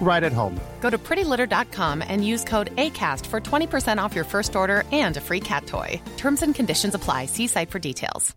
right 0.00 0.24
at 0.24 0.32
home. 0.32 0.58
Go 0.80 0.90
to 0.90 0.98
prettylitter.com 0.98 2.02
and 2.02 2.26
use 2.26 2.42
code 2.42 2.74
ACAST 2.76 3.24
for 3.26 3.40
20% 3.40 3.98
off 4.02 4.14
your 4.14 4.24
first 4.24 4.56
order 4.56 4.82
and 4.90 5.16
a 5.16 5.20
free 5.20 5.40
cat 5.40 5.66
toy. 5.66 6.00
Terms 6.16 6.42
and 6.42 6.54
conditions 6.54 6.94
apply. 6.94 7.26
See 7.26 7.46
site 7.46 7.70
for 7.70 7.78
details. 7.78 8.34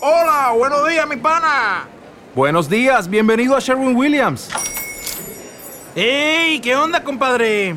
Hola, 0.00 0.52
buenos 0.58 0.88
días, 0.88 1.08
mi 1.08 1.16
pana. 1.16 1.86
Buenos 2.34 2.68
días, 2.68 3.08
bienvenido 3.08 3.56
a 3.56 3.60
Sherwin 3.60 3.94
Williams. 3.94 4.50
¡Ey! 5.94 6.60
¿Qué 6.60 6.74
onda, 6.74 7.04
compadre? 7.04 7.76